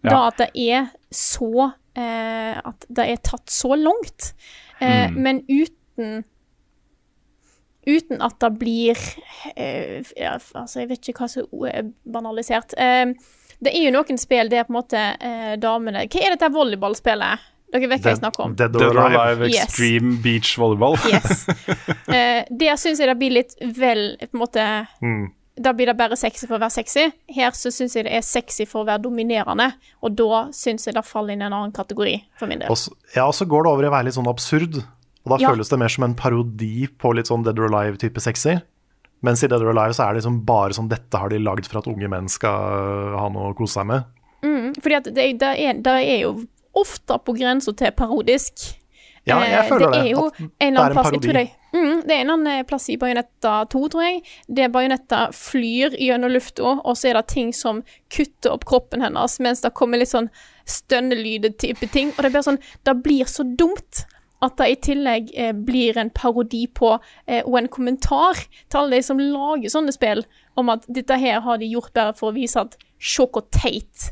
Da 0.03 0.11
Ja. 0.15 0.27
at 0.27 0.37
det 0.39 0.49
er 0.55 0.89
så 1.11 1.71
eh, 1.95 2.55
At 2.63 2.85
det 2.87 3.05
er 3.11 3.17
tatt 3.23 3.47
så 3.51 3.75
langt. 3.75 4.33
Eh, 4.79 5.09
Mm. 5.11 5.15
Men 5.23 5.41
uten 5.49 6.23
Uten 7.89 8.21
at 8.21 8.35
det 8.43 8.49
blir 8.61 8.99
eh, 9.55 10.03
Altså, 10.29 10.83
jeg 10.83 10.89
vet 10.91 11.09
ikke 11.09 11.23
hva 11.25 11.29
som 11.31 11.65
er 11.69 11.87
banalisert. 12.05 12.75
Eh, 12.77 13.13
det 13.59 13.73
er 13.75 13.89
jo 13.89 13.95
noen 13.97 14.19
spill 14.21 14.51
der 14.51 14.67
på 14.67 14.71
en 14.71 14.77
måte 14.77 14.99
eh, 15.19 15.55
damene 15.59 16.05
Hva 16.07 16.21
er 16.23 16.35
dette 16.37 16.51
volleyballspillet? 16.53 17.47
Dere 17.69 17.89
vet 17.91 18.01
hva 18.01 18.13
jeg 18.15 18.17
snakker 18.21 18.45
om? 18.47 18.53
Dead 18.57 18.77
or 18.81 18.97
Alive 19.03 19.49
Yes. 19.51 19.67
Extreme 19.67 20.15
Beach 20.23 20.55
Volleyball. 20.57 20.97
Yes. 21.09 21.45
Eh, 22.09 22.41
der 22.49 22.77
syns 22.81 22.97
jeg 22.97 23.05
det 23.05 23.13
blir 23.19 23.35
litt 23.35 23.51
vel 23.77 24.15
på 24.17 24.31
en 24.33 24.39
måte 24.41 24.63
Da 25.61 25.73
blir 25.77 25.91
det 25.91 25.93
bare 25.99 26.15
sexy 26.17 26.47
for 26.47 26.57
å 26.57 26.61
være 26.63 26.73
sexy. 26.79 27.03
Her 27.35 27.53
så 27.53 27.69
syns 27.73 27.93
jeg 27.93 28.07
det 28.07 28.15
er 28.17 28.23
sexy 28.25 28.65
for 28.65 28.81
å 28.81 28.87
være 28.87 29.03
dominerende, 29.03 29.67
og 30.01 30.15
da 30.17 30.39
syns 30.55 30.87
jeg 30.87 30.95
det 30.97 31.03
faller 31.05 31.35
inn 31.35 31.43
i 31.43 31.45
en 31.45 31.53
annen 31.59 31.75
kategori, 31.75 32.15
for 32.39 32.49
min 32.49 32.63
del. 32.63 32.71
Også, 32.73 32.95
ja, 33.13 33.27
og 33.27 33.35
så 33.37 33.45
går 33.45 33.67
det 33.67 33.73
over 33.75 33.85
i 33.85 33.89
å 33.91 33.93
være 33.93 34.07
litt 34.09 34.17
sånn 34.17 34.31
absurd. 34.31 34.79
Og 35.25 35.33
da 35.37 35.37
Ja. 35.43 35.49
føles 35.51 35.69
det 35.69 35.79
mer 35.79 35.89
som 35.89 36.03
en 36.05 36.15
parodi 36.15 36.87
på 36.87 37.13
litt 37.15 37.27
sånn 37.27 37.43
Dead 37.43 37.57
or 37.59 37.67
Alive-type 37.67 38.19
sexy. 38.21 38.59
Mens 39.21 39.43
i 39.43 39.47
Dead 39.47 39.61
or 39.61 39.69
Alive 39.73 39.93
så 39.93 40.07
er 40.07 40.13
det 40.13 40.21
liksom 40.23 40.45
bare 40.45 40.71
sånn 40.71 40.87
dette 40.89 41.17
har 41.19 41.29
de 41.29 41.37
lagd 41.39 41.67
for 41.67 41.79
at 41.79 41.87
unge 41.87 42.07
menn 42.09 42.29
skal 42.29 43.17
ha 43.19 43.27
noe 43.29 43.51
å 43.51 43.55
kose 43.57 43.73
seg 43.79 43.85
med. 43.85 44.03
Mm, 44.41 44.73
fordi 44.81 44.95
at 44.95 45.03
det, 45.13 45.39
det, 45.39 45.59
er, 45.59 45.73
det 45.83 45.95
er 46.07 46.19
jo 46.23 46.45
ofte 46.79 47.17
på 47.25 47.35
grensa 47.35 47.73
til 47.75 47.91
parodisk. 47.91 48.75
Ja, 49.27 49.41
jeg 49.43 49.59
Eh, 49.59 49.67
føler 49.67 49.91
det. 49.91 49.99
det, 49.99 49.99
er 49.99 50.11
jo 50.15 50.25
at 50.27 50.39
en 50.39 50.49
det 50.57 50.63
eller 50.63 50.79
er 50.79 50.79
annen 50.79 50.89
en 50.89 50.93
plass 50.95 51.11
jeg 51.11 51.21
tror 51.21 51.33
parodi. 51.33 51.51
det, 51.73 51.79
mm, 51.79 52.01
det 52.07 52.11
er 52.15 52.19
en 52.21 52.29
eller 52.29 52.33
annen 52.39 52.65
plass 52.65 52.89
i 52.89 52.95
Bajonetta 52.97 53.69
2, 53.69 53.89
tror 53.89 54.01
jeg, 54.07 54.21
der 54.47 54.69
Bajonetta 54.69 55.19
flyr 55.35 55.97
gjennom 55.99 56.31
lufta, 56.31 56.63
og 56.85 56.95
så 56.97 57.09
er 57.09 57.13
det 57.19 57.27
ting 57.27 57.51
som 57.53 57.83
kutter 58.09 58.51
opp 58.55 58.63
kroppen 58.65 59.01
hennes, 59.03 59.39
mens 59.43 59.61
det 59.61 59.73
kommer 59.73 59.99
litt 59.99 60.07
sånn 60.09 60.29
stønnelyd-type 60.65 61.91
ting. 61.91 62.13
Og 62.17 62.23
det 62.25 62.31
blir 62.33 62.45
sånn 62.45 62.59
Det 62.85 62.95
blir 63.03 63.25
så 63.29 63.43
dumt. 63.57 64.05
At 64.45 64.55
det 64.59 64.69
i 64.71 64.77
tillegg 64.79 65.31
eh, 65.35 65.51
blir 65.51 65.97
en 65.99 66.11
parodi 66.15 66.63
på, 66.71 66.93
eh, 67.27 67.43
og 67.43 67.57
en 67.59 67.71
kommentar 67.71 68.39
til 68.69 68.79
alle 68.79 68.99
de 68.99 69.03
som 69.03 69.19
lager 69.19 69.71
sånne 69.71 69.91
spill, 69.95 70.23
om 70.59 70.71
at 70.71 70.87
dette 70.87 71.17
her 71.19 71.41
har 71.43 71.59
de 71.59 71.67
gjort 71.67 71.91
bare 71.95 72.15
for 72.15 72.31
å 72.31 72.37
vise 72.37 72.61
at 72.61 72.77
se 72.99 73.25
hvor 73.25 73.43
teit 73.51 74.11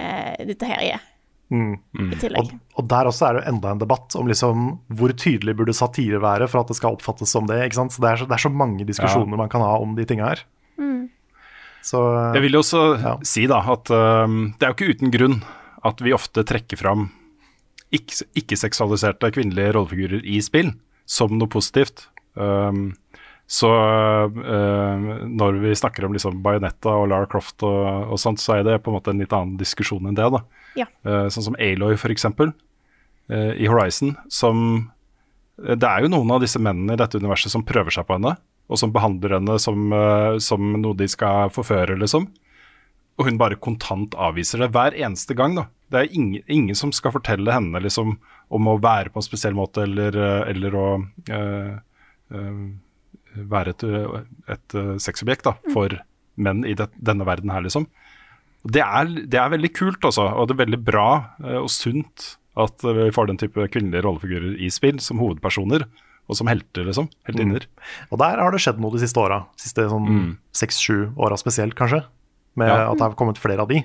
eh, 0.00 0.40
dette 0.48 0.68
her 0.68 0.84
er. 0.94 1.08
Mm. 1.52 1.76
I 2.14 2.16
tillegg. 2.16 2.48
Og, 2.48 2.80
og 2.80 2.88
der 2.88 3.08
også 3.10 3.28
er 3.28 3.38
det 3.38 3.44
enda 3.50 3.74
en 3.74 3.80
debatt 3.82 4.16
om 4.16 4.28
liksom 4.30 4.68
hvor 4.96 5.12
tydelig 5.12 5.54
burde 5.58 5.76
satire 5.76 6.22
være 6.22 6.48
for 6.48 6.62
at 6.62 6.72
det 6.72 6.78
skal 6.78 6.96
oppfattes 6.96 7.34
som 7.34 7.48
det. 7.50 7.60
ikke 7.66 7.82
sant? 7.82 7.92
Så 7.92 8.04
Det 8.04 8.08
er 8.08 8.22
så, 8.22 8.28
det 8.30 8.38
er 8.38 8.46
så 8.46 8.52
mange 8.52 8.88
diskusjoner 8.88 9.40
man 9.40 9.52
kan 9.52 9.64
ha 9.64 9.74
om 9.82 9.92
de 9.98 10.06
tinga 10.08 10.30
her. 10.32 10.46
Mm. 10.80 11.10
Så 11.84 12.00
Jeg 12.38 12.46
vil 12.46 12.56
jo 12.56 12.62
også 12.62 12.82
si 13.26 13.44
da 13.50 13.58
at 13.74 13.90
uh, 13.92 14.24
det 14.56 14.64
er 14.64 14.72
jo 14.72 14.76
ikke 14.78 14.96
uten 14.96 15.12
grunn 15.12 15.42
at 15.84 16.00
vi 16.00 16.14
ofte 16.14 16.44
trekker 16.46 16.78
fram 16.78 17.10
ikke- 17.92 18.26
ikke-seksualiserte 18.40 19.30
kvinnelige 19.34 19.74
rollefigurer 19.76 20.24
i 20.24 20.40
spill 20.44 20.72
som 21.06 21.34
noe 21.38 21.50
positivt. 21.50 22.06
Um, 22.34 22.92
så 23.52 23.68
um, 23.68 25.08
når 25.36 25.58
vi 25.60 25.74
snakker 25.76 26.06
om 26.06 26.14
liksom 26.14 26.38
Bajonetta 26.44 26.94
og 26.96 27.10
Lara 27.10 27.28
Croft 27.28 27.62
og, 27.66 28.12
og 28.14 28.20
sånt, 28.20 28.40
så 28.40 28.56
er 28.56 28.64
det 28.64 28.78
på 28.82 28.92
en 28.92 28.96
måte 28.96 29.12
en 29.12 29.20
litt 29.20 29.34
annen 29.36 29.58
diskusjon 29.60 30.06
enn 30.08 30.16
det. 30.16 30.28
da. 30.32 30.40
Ja. 30.78 30.86
Uh, 31.04 31.26
sånn 31.32 31.50
som 31.50 31.58
Aloy, 31.60 31.98
for 32.00 32.14
eksempel, 32.14 32.54
uh, 33.28 33.52
i 33.52 33.68
Horizon, 33.68 34.14
som 34.32 34.62
uh, 35.60 35.74
Det 35.76 35.84
er 35.84 36.06
jo 36.06 36.12
noen 36.14 36.32
av 36.32 36.40
disse 36.40 36.62
mennene 36.62 36.96
i 36.96 37.02
dette 37.02 37.20
universet 37.20 37.52
som 37.52 37.66
prøver 37.66 37.92
seg 37.92 38.08
på 38.08 38.16
henne, 38.16 38.38
og 38.72 38.80
som 38.80 38.94
behandler 38.94 39.36
henne 39.36 39.58
som, 39.60 39.92
uh, 39.92 40.38
som 40.40 40.72
noe 40.80 40.96
de 40.96 41.10
skal 41.12 41.52
forføre, 41.52 41.98
liksom. 42.00 42.30
Og 43.20 43.28
hun 43.28 43.38
bare 43.40 43.58
kontant 43.60 44.14
avviser 44.16 44.62
det 44.62 44.70
hver 44.72 44.96
eneste 44.96 45.36
gang. 45.36 45.56
da. 45.58 45.66
Det 45.92 46.00
er 46.00 46.14
ingen, 46.16 46.42
ingen 46.48 46.78
som 46.78 46.92
skal 46.96 47.12
fortelle 47.12 47.52
henne 47.52 47.82
liksom, 47.84 48.16
om 48.52 48.68
å 48.70 48.78
være 48.80 49.12
på 49.12 49.20
en 49.20 49.26
spesiell 49.26 49.56
måte, 49.56 49.84
eller, 49.84 50.16
uh, 50.16 50.44
eller 50.48 50.76
å 50.76 50.86
øh, 51.30 51.74
øh, 52.32 52.62
være 53.52 53.74
et, 53.74 53.84
et 54.56 54.76
sexobjekt 55.00 55.44
da, 55.44 55.54
for 55.72 55.94
menn 56.36 56.64
i 56.68 56.74
det, 56.76 56.88
denne 56.96 57.24
verden 57.28 57.52
her, 57.52 57.64
liksom. 57.64 57.86
Og 58.64 58.72
Det 58.72 58.82
er, 58.84 59.08
det 59.28 59.38
er 59.40 59.52
veldig 59.52 59.72
kult, 59.76 60.04
altså, 60.04 60.28
og 60.32 60.48
det 60.48 60.56
er 60.56 60.62
veldig 60.64 60.80
bra 60.86 61.06
og 61.60 61.68
sunt 61.72 62.36
at 62.60 62.84
vi 62.84 63.08
får 63.12 63.28
den 63.30 63.40
type 63.40 63.64
kvinnelige 63.72 64.04
rollefigurer 64.04 64.56
i 64.60 64.68
spill 64.72 65.00
som 65.00 65.20
hovedpersoner, 65.22 65.86
og 66.30 66.38
som 66.38 66.48
helter, 66.48 66.84
liksom. 66.86 67.08
Heltinner. 67.26 67.64
Og 68.12 68.20
der 68.22 68.38
har 68.40 68.52
det 68.54 68.60
skjedd 68.62 68.80
noe 68.80 68.94
de 68.94 69.00
siste 69.02 69.20
åra. 69.20 69.42
Siste 69.60 69.88
sånn 69.90 70.06
Mm. 70.08 70.28
seks-sju 70.54 71.12
åra 71.16 71.36
spesielt, 71.40 71.74
kanskje. 71.74 72.04
Med 72.56 72.68
Ja. 72.68 72.90
at 72.90 72.98
det 72.98 73.02
har 73.06 73.14
kommet 73.14 73.38
flere 73.40 73.60
av 73.60 73.68
de. 73.68 73.82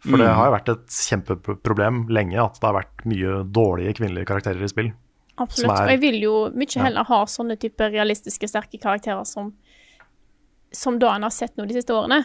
For 0.00 0.16
det 0.16 0.26
Mm. 0.28 0.34
har 0.34 0.46
jo 0.46 0.52
vært 0.56 0.68
et 0.72 0.86
kjempeproblem 0.88 2.08
lenge 2.08 2.38
at 2.42 2.54
det 2.60 2.64
har 2.64 2.74
vært 2.82 3.04
mye 3.04 3.44
dårlige 3.52 3.94
kvinnelige 3.98 4.26
karakterer 4.26 4.62
i 4.62 4.68
spill. 4.68 4.92
Absolutt. 5.38 5.70
Er- 5.78 5.82
Og 5.84 5.88
jeg 5.90 6.00
vil 6.00 6.20
jo 6.22 6.50
mye 6.50 6.76
Ja. 6.76 6.82
heller 6.84 7.04
ha 7.04 7.24
sånne 7.24 7.58
type 7.58 7.78
realistiske, 7.90 8.48
sterke 8.48 8.80
karakterer 8.80 9.26
som 9.26 9.52
Som 10.72 11.00
da 11.00 11.14
en 11.16 11.22
har 11.22 11.30
sett 11.30 11.56
nå 11.56 11.66
de 11.66 11.74
siste 11.74 11.90
årene. 11.90 12.24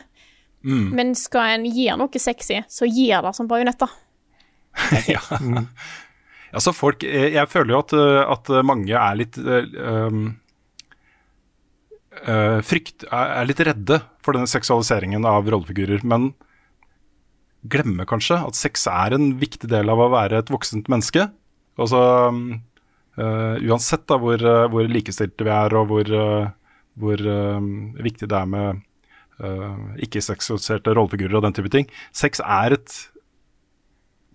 Mm. 0.63 0.91
Men 0.93 1.15
skal 1.15 1.41
en 1.59 1.65
gjøre 1.65 1.97
noe 1.97 2.19
sexy, 2.19 2.63
så 2.69 2.85
gjør 2.85 3.23
det 3.23 3.35
som 3.35 3.47
bajonetter. 3.47 3.89
ja. 5.07 5.19
Altså 6.53 6.71
folk, 6.73 6.99
jeg, 7.03 7.33
jeg 7.33 7.47
føler 7.49 7.73
jo 7.73 7.79
at, 7.79 7.93
uh, 7.93 8.31
at 8.31 8.51
mange 8.63 8.91
er 8.93 9.15
litt 9.15 9.37
uh, 9.37 9.65
um, 10.07 10.37
uh, 12.23 12.59
frykt, 12.65 13.05
er, 13.09 13.31
er 13.39 13.49
litt 13.49 13.61
redde 13.67 13.99
for 14.25 14.37
denne 14.37 14.49
seksualiseringen 14.49 15.25
av 15.29 15.47
rollefigurer, 15.51 16.05
men 16.07 16.31
glemmer 17.65 18.07
kanskje 18.09 18.37
at 18.45 18.57
sex 18.57 18.85
er 18.91 19.15
en 19.17 19.33
viktig 19.41 19.69
del 19.71 19.89
av 19.89 20.01
å 20.01 20.11
være 20.13 20.43
et 20.43 20.51
voksent 20.53 20.89
menneske. 20.91 21.27
Altså, 21.81 22.01
uh, 22.31 23.55
uansett 23.65 24.05
da 24.11 24.19
hvor, 24.21 24.39
uh, 24.39 24.67
hvor 24.71 24.87
likestilte 24.91 25.47
vi 25.47 25.53
er, 25.55 25.75
og 25.79 25.89
hvor, 25.91 26.13
uh, 26.13 26.53
hvor 27.01 27.25
viktig 27.99 28.29
det 28.31 28.41
er 28.41 28.51
med 28.51 28.85
ikke-seksualiserte 29.99 30.93
rollefigurer 30.95 31.35
og 31.35 31.41
den 31.43 31.55
type 31.57 31.67
ting. 31.67 31.89
Sex 32.15 32.39
er 32.39 32.77
et 32.77 32.93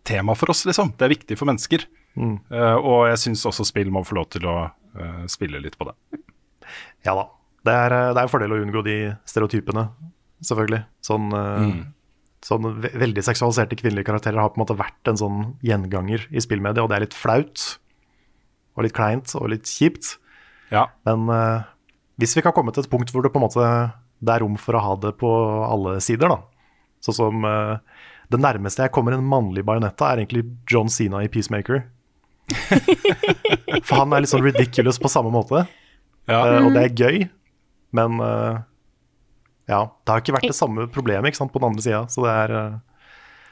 tema 0.04 0.34
for 0.36 0.52
oss, 0.52 0.66
liksom. 0.68 0.92
Det 0.98 1.06
er 1.06 1.14
viktig 1.14 1.38
for 1.40 1.48
mennesker. 1.48 1.86
Mm. 2.18 2.36
Eh, 2.50 2.76
og 2.76 3.06
jeg 3.10 3.22
syns 3.24 3.46
også 3.48 3.66
spill 3.68 3.92
må 3.94 4.02
få 4.06 4.18
lov 4.18 4.30
til 4.34 4.46
å 4.50 4.56
eh, 4.66 5.26
spille 5.30 5.60
litt 5.62 5.78
på 5.78 5.88
det. 5.88 5.96
Ja 7.06 7.16
da. 7.18 7.28
Det 7.66 7.72
er, 7.72 7.92
eh, 7.92 8.10
det 8.14 8.20
er 8.20 8.26
en 8.26 8.32
fordel 8.32 8.54
å 8.56 8.60
unngå 8.64 8.82
de 8.86 8.96
stereotypene, 9.28 9.88
selvfølgelig. 10.42 10.84
Sånn 11.04 11.32
eh, 11.36 11.64
Mm. 11.66 11.80
sånn 12.42 12.68
ve 12.80 12.88
veldig 12.96 13.22
seksualiserte 13.22 13.76
kvinnelige 13.76 14.08
karakterer 14.08 14.40
har 14.40 14.48
på 14.48 14.56
en 14.60 14.64
måte 14.64 14.78
vært 14.78 15.10
en 15.12 15.18
sånn 15.20 15.40
gjenganger 15.62 16.26
i 16.32 16.40
spillmediet, 16.40 16.82
og 16.82 16.88
det 16.88 16.96
er 16.96 17.04
litt 17.04 17.14
flaut. 17.14 17.78
Og 18.78 18.84
litt 18.86 18.94
kleint 18.96 19.34
og 19.36 19.50
litt 19.52 19.68
kjipt. 19.68 20.14
Men 21.04 21.28
uh, 21.28 21.64
hvis 22.16 22.36
vi 22.36 22.42
kan 22.46 22.54
komme 22.56 22.72
til 22.72 22.84
et 22.84 22.88
punkt 22.90 23.10
hvor 23.12 23.22
det 23.22 23.32
på 23.34 23.36
en 23.40 23.44
måte 23.44 23.92
det 24.22 24.32
er 24.34 24.40
rom 24.44 24.56
for 24.56 24.76
å 24.78 24.80
ha 24.84 24.94
det 24.96 25.10
på 25.18 25.28
alle 25.66 25.98
sider, 26.00 26.28
da. 26.28 26.38
Sånn 27.04 27.16
som 27.16 27.44
uh, 27.44 27.76
Det 28.30 28.38
nærmeste 28.40 28.84
jeg 28.86 28.92
kommer 28.94 29.12
en 29.12 29.24
mannlig 29.26 29.64
bajonetta, 29.66 30.12
er 30.12 30.22
egentlig 30.22 30.44
John 30.70 30.88
Sina 30.88 31.20
i 31.24 31.28
Peacemaker. 31.28 31.82
For 33.86 33.96
han 33.98 34.12
er 34.14 34.22
litt 34.22 34.30
sånn 34.32 34.44
ridiculous 34.44 35.00
på 35.02 35.10
samme 35.10 35.32
måte. 35.34 35.64
Eh, 36.30 36.58
og 36.62 36.70
det 36.76 36.82
er 36.84 36.94
gøy, 36.94 37.24
men 37.96 38.20
eh, 38.20 38.60
ja, 39.70 39.80
det 40.04 40.12
har 40.12 40.22
ikke 40.22 40.34
vært 40.38 40.48
det 40.50 40.56
samme 40.58 40.86
problemet 40.90 41.30
ikke 41.30 41.40
sant, 41.42 41.52
på 41.54 41.60
den 41.62 41.70
andre 41.70 41.82
sida. 41.84 42.00
Så 42.10 42.24
det 42.26 42.32
er 42.44 42.54
eh, 42.58 42.78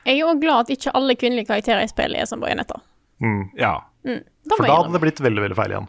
Jeg 0.07 0.17
er 0.17 0.21
jo 0.25 0.33
glad 0.41 0.65
at 0.67 0.73
ikke 0.75 0.95
alle 0.99 1.15
kvinnelige 1.19 1.47
karakterer 1.51 1.85
i 1.87 1.91
spillet 1.91 2.23
er 2.25 2.31
som 2.31 2.41
bajonetter. 2.43 2.81
mm. 3.23 3.45
Ja. 3.59 3.77
Mm, 4.07 4.23
da 4.47 4.57
For 4.57 4.65
da 4.67 4.77
hadde 4.79 4.95
det 4.95 5.01
blitt 5.03 5.21
veldig, 5.21 5.43
veldig 5.49 5.57
feil 5.59 5.73
igjen. 5.77 5.89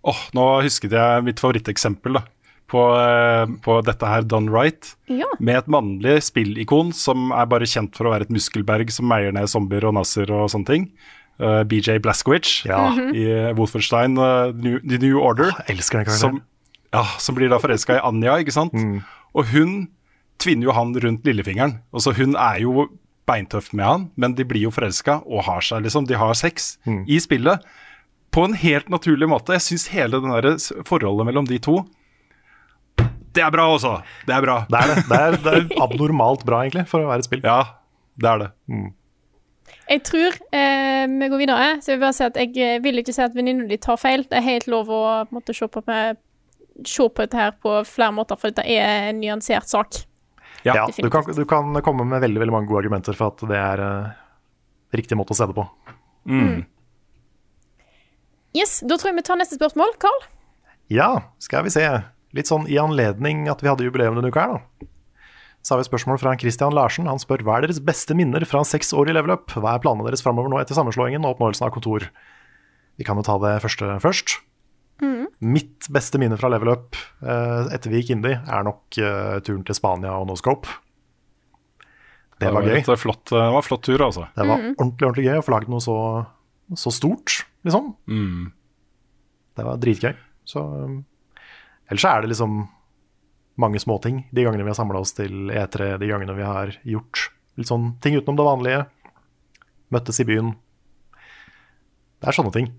Åh, 0.00 0.20
nå 0.32 0.44
husket 0.64 0.94
jeg 0.96 1.24
mitt 1.26 1.40
favoritteksempel 1.42 2.14
da, 2.16 2.22
på, 2.72 2.80
eh, 2.96 3.42
på 3.60 3.74
dette 3.84 4.08
her 4.08 4.22
done 4.24 4.48
right. 4.48 4.94
Ja. 5.12 5.26
Med 5.44 5.58
et 5.58 5.66
mannlig 5.68 6.14
spillikon 6.24 6.94
som 6.96 7.28
er 7.36 7.44
bare 7.50 7.68
kjent 7.68 7.98
for 7.98 8.08
å 8.08 8.14
være 8.14 8.24
et 8.24 8.32
muskelberg 8.32 8.88
som 8.94 9.04
meier 9.12 9.28
ned 9.36 9.50
zombier 9.52 9.84
og 9.90 9.98
nazier 9.98 10.32
og 10.32 10.48
sånne 10.54 10.70
ting. 10.70 10.86
Uh, 11.40 11.60
BJ 11.68 11.98
Blazkowicz 12.04 12.64
Ja. 12.68 12.78
Mhm. 12.94 13.12
i 13.16 13.26
Wolfenstein 13.60 14.16
uh, 14.16 14.52
New, 14.56 14.78
The 14.88 14.96
New 15.04 15.20
Order. 15.20 15.52
elsker 15.68 16.00
den 16.00 16.08
karakteren. 16.08 16.40
Som, 16.40 16.40
ja, 16.94 17.04
som 17.22 17.36
blir 17.38 17.50
da 17.52 17.60
forelska 17.62 17.98
i 17.98 18.04
Anja, 18.06 18.38
ikke 18.42 18.54
sant? 18.54 18.74
Og 19.36 19.46
hun 19.52 19.84
tvinner 20.40 20.70
jo 20.70 20.74
han 20.74 20.94
rundt 21.04 21.26
lillefingeren. 21.28 21.78
Og 21.94 22.02
så 22.04 22.14
hun 22.16 22.34
er 22.38 22.62
jo 22.64 22.88
beintøff 23.30 23.70
med 23.76 23.86
han, 23.86 24.08
men 24.18 24.34
de 24.34 24.46
blir 24.48 24.66
jo 24.66 24.74
forelska 24.74 25.20
og 25.22 25.44
har 25.46 25.62
seg, 25.62 25.84
liksom. 25.86 26.08
De 26.08 26.18
har 26.18 26.34
sex 26.38 26.74
i 27.06 27.20
spillet 27.22 27.62
på 28.34 28.44
en 28.46 28.54
helt 28.58 28.90
naturlig 28.90 29.28
måte. 29.30 29.54
Jeg 29.58 29.66
syns 29.66 29.88
hele 29.94 30.20
det 30.22 30.42
der 30.46 30.84
forholdet 30.86 31.26
mellom 31.30 31.48
de 31.48 31.58
to 31.62 31.82
Det 33.34 33.42
er 33.42 33.50
bra, 33.54 33.68
altså. 33.70 34.00
Det 34.26 34.34
er 34.34 34.42
bra. 34.42 34.56
Det 34.70 34.78
er 34.78 34.88
det. 34.90 35.02
Det 35.06 35.18
er, 35.18 35.36
det 35.44 35.52
er 35.54 35.82
abnormalt 35.84 36.42
bra, 36.46 36.64
egentlig, 36.64 36.88
for 36.90 37.04
å 37.04 37.12
være 37.12 37.22
et 37.22 37.28
spill. 37.28 37.44
Ja, 37.46 37.60
det 38.18 38.30
er 38.30 38.42
det. 38.42 38.48
Jeg 39.90 40.02
tror 40.06 40.34
eh, 40.54 41.04
vi 41.06 41.28
går 41.30 41.38
videre. 41.38 41.68
Så 41.78 41.92
jeg 41.92 42.00
vil 42.00 42.04
bare 42.08 42.16
si 42.16 42.24
at 42.26 42.40
jeg 42.40 42.50
eh, 42.58 42.80
vil 42.82 42.98
ikke 42.98 43.14
si 43.14 43.22
at 43.22 43.36
venninna 43.38 43.68
di 43.70 43.78
tar 43.78 44.00
feil. 44.02 44.26
Det 44.26 44.38
er 44.40 44.46
helt 44.48 44.66
lov 44.70 44.90
å 44.90 45.00
på 45.28 45.30
en 45.30 45.38
måte, 45.38 45.54
se, 45.54 45.70
på, 45.70 45.82
med, 45.86 46.18
se 46.88 47.06
på 47.08 47.24
dette 47.24 47.38
her 47.38 47.52
på 47.60 47.80
flere 47.88 48.14
måter, 48.16 48.38
for 48.40 48.52
dette 48.52 48.64
er 48.68 49.10
en 49.10 49.20
nyansert 49.20 49.68
sak. 49.70 50.02
Ja, 50.66 50.84
du, 50.92 51.08
kan, 51.10 51.24
du 51.24 51.44
kan 51.48 51.72
komme 51.84 52.04
med 52.04 52.20
veldig 52.20 52.40
veldig 52.42 52.52
mange 52.52 52.68
gode 52.68 52.82
argumenter 52.82 53.16
for 53.16 53.32
at 53.32 53.44
det 53.48 53.56
er 53.56 53.80
uh, 53.80 54.10
riktig 54.92 55.16
måte 55.16 55.32
å 55.32 55.38
se 55.38 55.48
det 55.48 55.56
på. 55.56 55.64
Mm. 56.28 56.66
Yes, 58.56 58.80
Da 58.84 58.98
tror 58.98 59.12
jeg 59.12 59.20
vi 59.20 59.26
tar 59.30 59.38
neste 59.40 59.56
spørsmål. 59.56 59.94
Carl? 60.02 60.24
Ja, 60.92 61.30
skal 61.40 61.64
vi 61.64 61.72
se. 61.72 61.86
Litt 62.36 62.50
sånn 62.50 62.66
i 62.70 62.76
anledning 62.82 63.46
at 63.50 63.62
vi 63.62 63.70
hadde 63.70 63.86
jubileum 63.86 64.18
denne 64.18 64.30
uka 64.30 64.44
her, 64.44 64.58
da. 64.58 64.90
Så 65.60 65.74
har 65.74 65.80
vi 65.80 65.84
et 65.84 65.90
spørsmål 65.90 66.18
fra 66.22 66.32
Christian 66.40 66.74
Larsen. 66.74 67.08
Han 67.10 67.20
spør 67.20 67.44
hva 67.44 67.58
er 67.58 67.66
deres 67.66 67.82
beste 67.84 68.16
minner 68.16 68.44
fra 68.48 68.62
seks 68.64 68.94
år 68.96 69.10
i 69.10 69.16
level 69.16 69.34
up? 69.34 69.52
Hva 69.52 69.76
er 69.76 69.82
planene 69.84 70.06
deres 70.08 70.24
framover 70.24 70.52
nå 70.52 70.60
etter 70.60 70.76
sammenslåingen 70.76 71.24
og 71.24 71.34
oppnåelsen 71.34 71.66
av 71.66 71.74
kontor? 71.74 72.06
Vi 72.96 73.04
kan 73.06 73.20
jo 73.20 73.26
ta 73.26 73.36
det 73.42 73.58
første 73.64 73.98
først. 74.00 74.38
Mitt 75.40 75.88
beste 75.92 76.20
minne 76.20 76.38
fra 76.40 76.50
level 76.52 76.72
up 76.74 76.98
eh, 77.24 77.72
etter 77.74 77.92
vi 77.92 78.02
gikk 78.02 78.14
indie, 78.16 78.38
er 78.40 78.66
nok 78.66 78.98
eh, 79.00 79.36
turen 79.46 79.64
til 79.66 79.76
Spania 79.76 80.14
og 80.18 80.28
Noscope. 80.28 80.68
Det 82.40 82.48
var 82.54 82.64
gøy. 82.64 82.78
et 82.80 83.00
flott, 83.00 83.26
det 83.28 83.36
var 83.36 83.58
en 83.60 83.66
flott 83.66 83.84
tur, 83.84 84.00
altså. 84.00 84.26
Det 84.32 84.46
var 84.48 84.62
ordentlig 84.70 85.06
ordentlig 85.06 85.26
gøy 85.26 85.40
å 85.40 85.44
få 85.44 85.52
laget 85.52 85.72
noe 85.72 85.84
så, 85.84 85.96
så 86.72 86.92
stort, 86.94 87.42
liksom. 87.68 87.92
Mm. 88.08 88.46
Det 89.58 89.66
var 89.66 89.80
dritgøy. 89.82 90.14
Så 90.48 90.62
um, 90.64 91.00
Ellers 91.90 92.06
så 92.06 92.14
er 92.14 92.22
det 92.22 92.30
liksom 92.30 92.62
mange 93.60 93.80
småting 93.82 94.22
de 94.32 94.46
gangene 94.46 94.64
vi 94.64 94.72
har 94.72 94.78
samla 94.78 95.02
oss 95.02 95.12
til 95.18 95.50
E3, 95.52 95.96
de 96.00 96.08
gangene 96.08 96.36
vi 96.38 96.46
har 96.46 96.72
gjort 96.86 97.26
litt 97.60 97.68
sånn 97.68 97.90
ting 98.00 98.16
utenom 98.16 98.38
det 98.38 98.46
vanlige. 98.46 98.82
Møttes 99.92 100.22
i 100.22 100.26
byen. 100.28 100.54
Det 102.20 102.30
er 102.30 102.36
sånne 102.36 102.54
ting. 102.54 102.70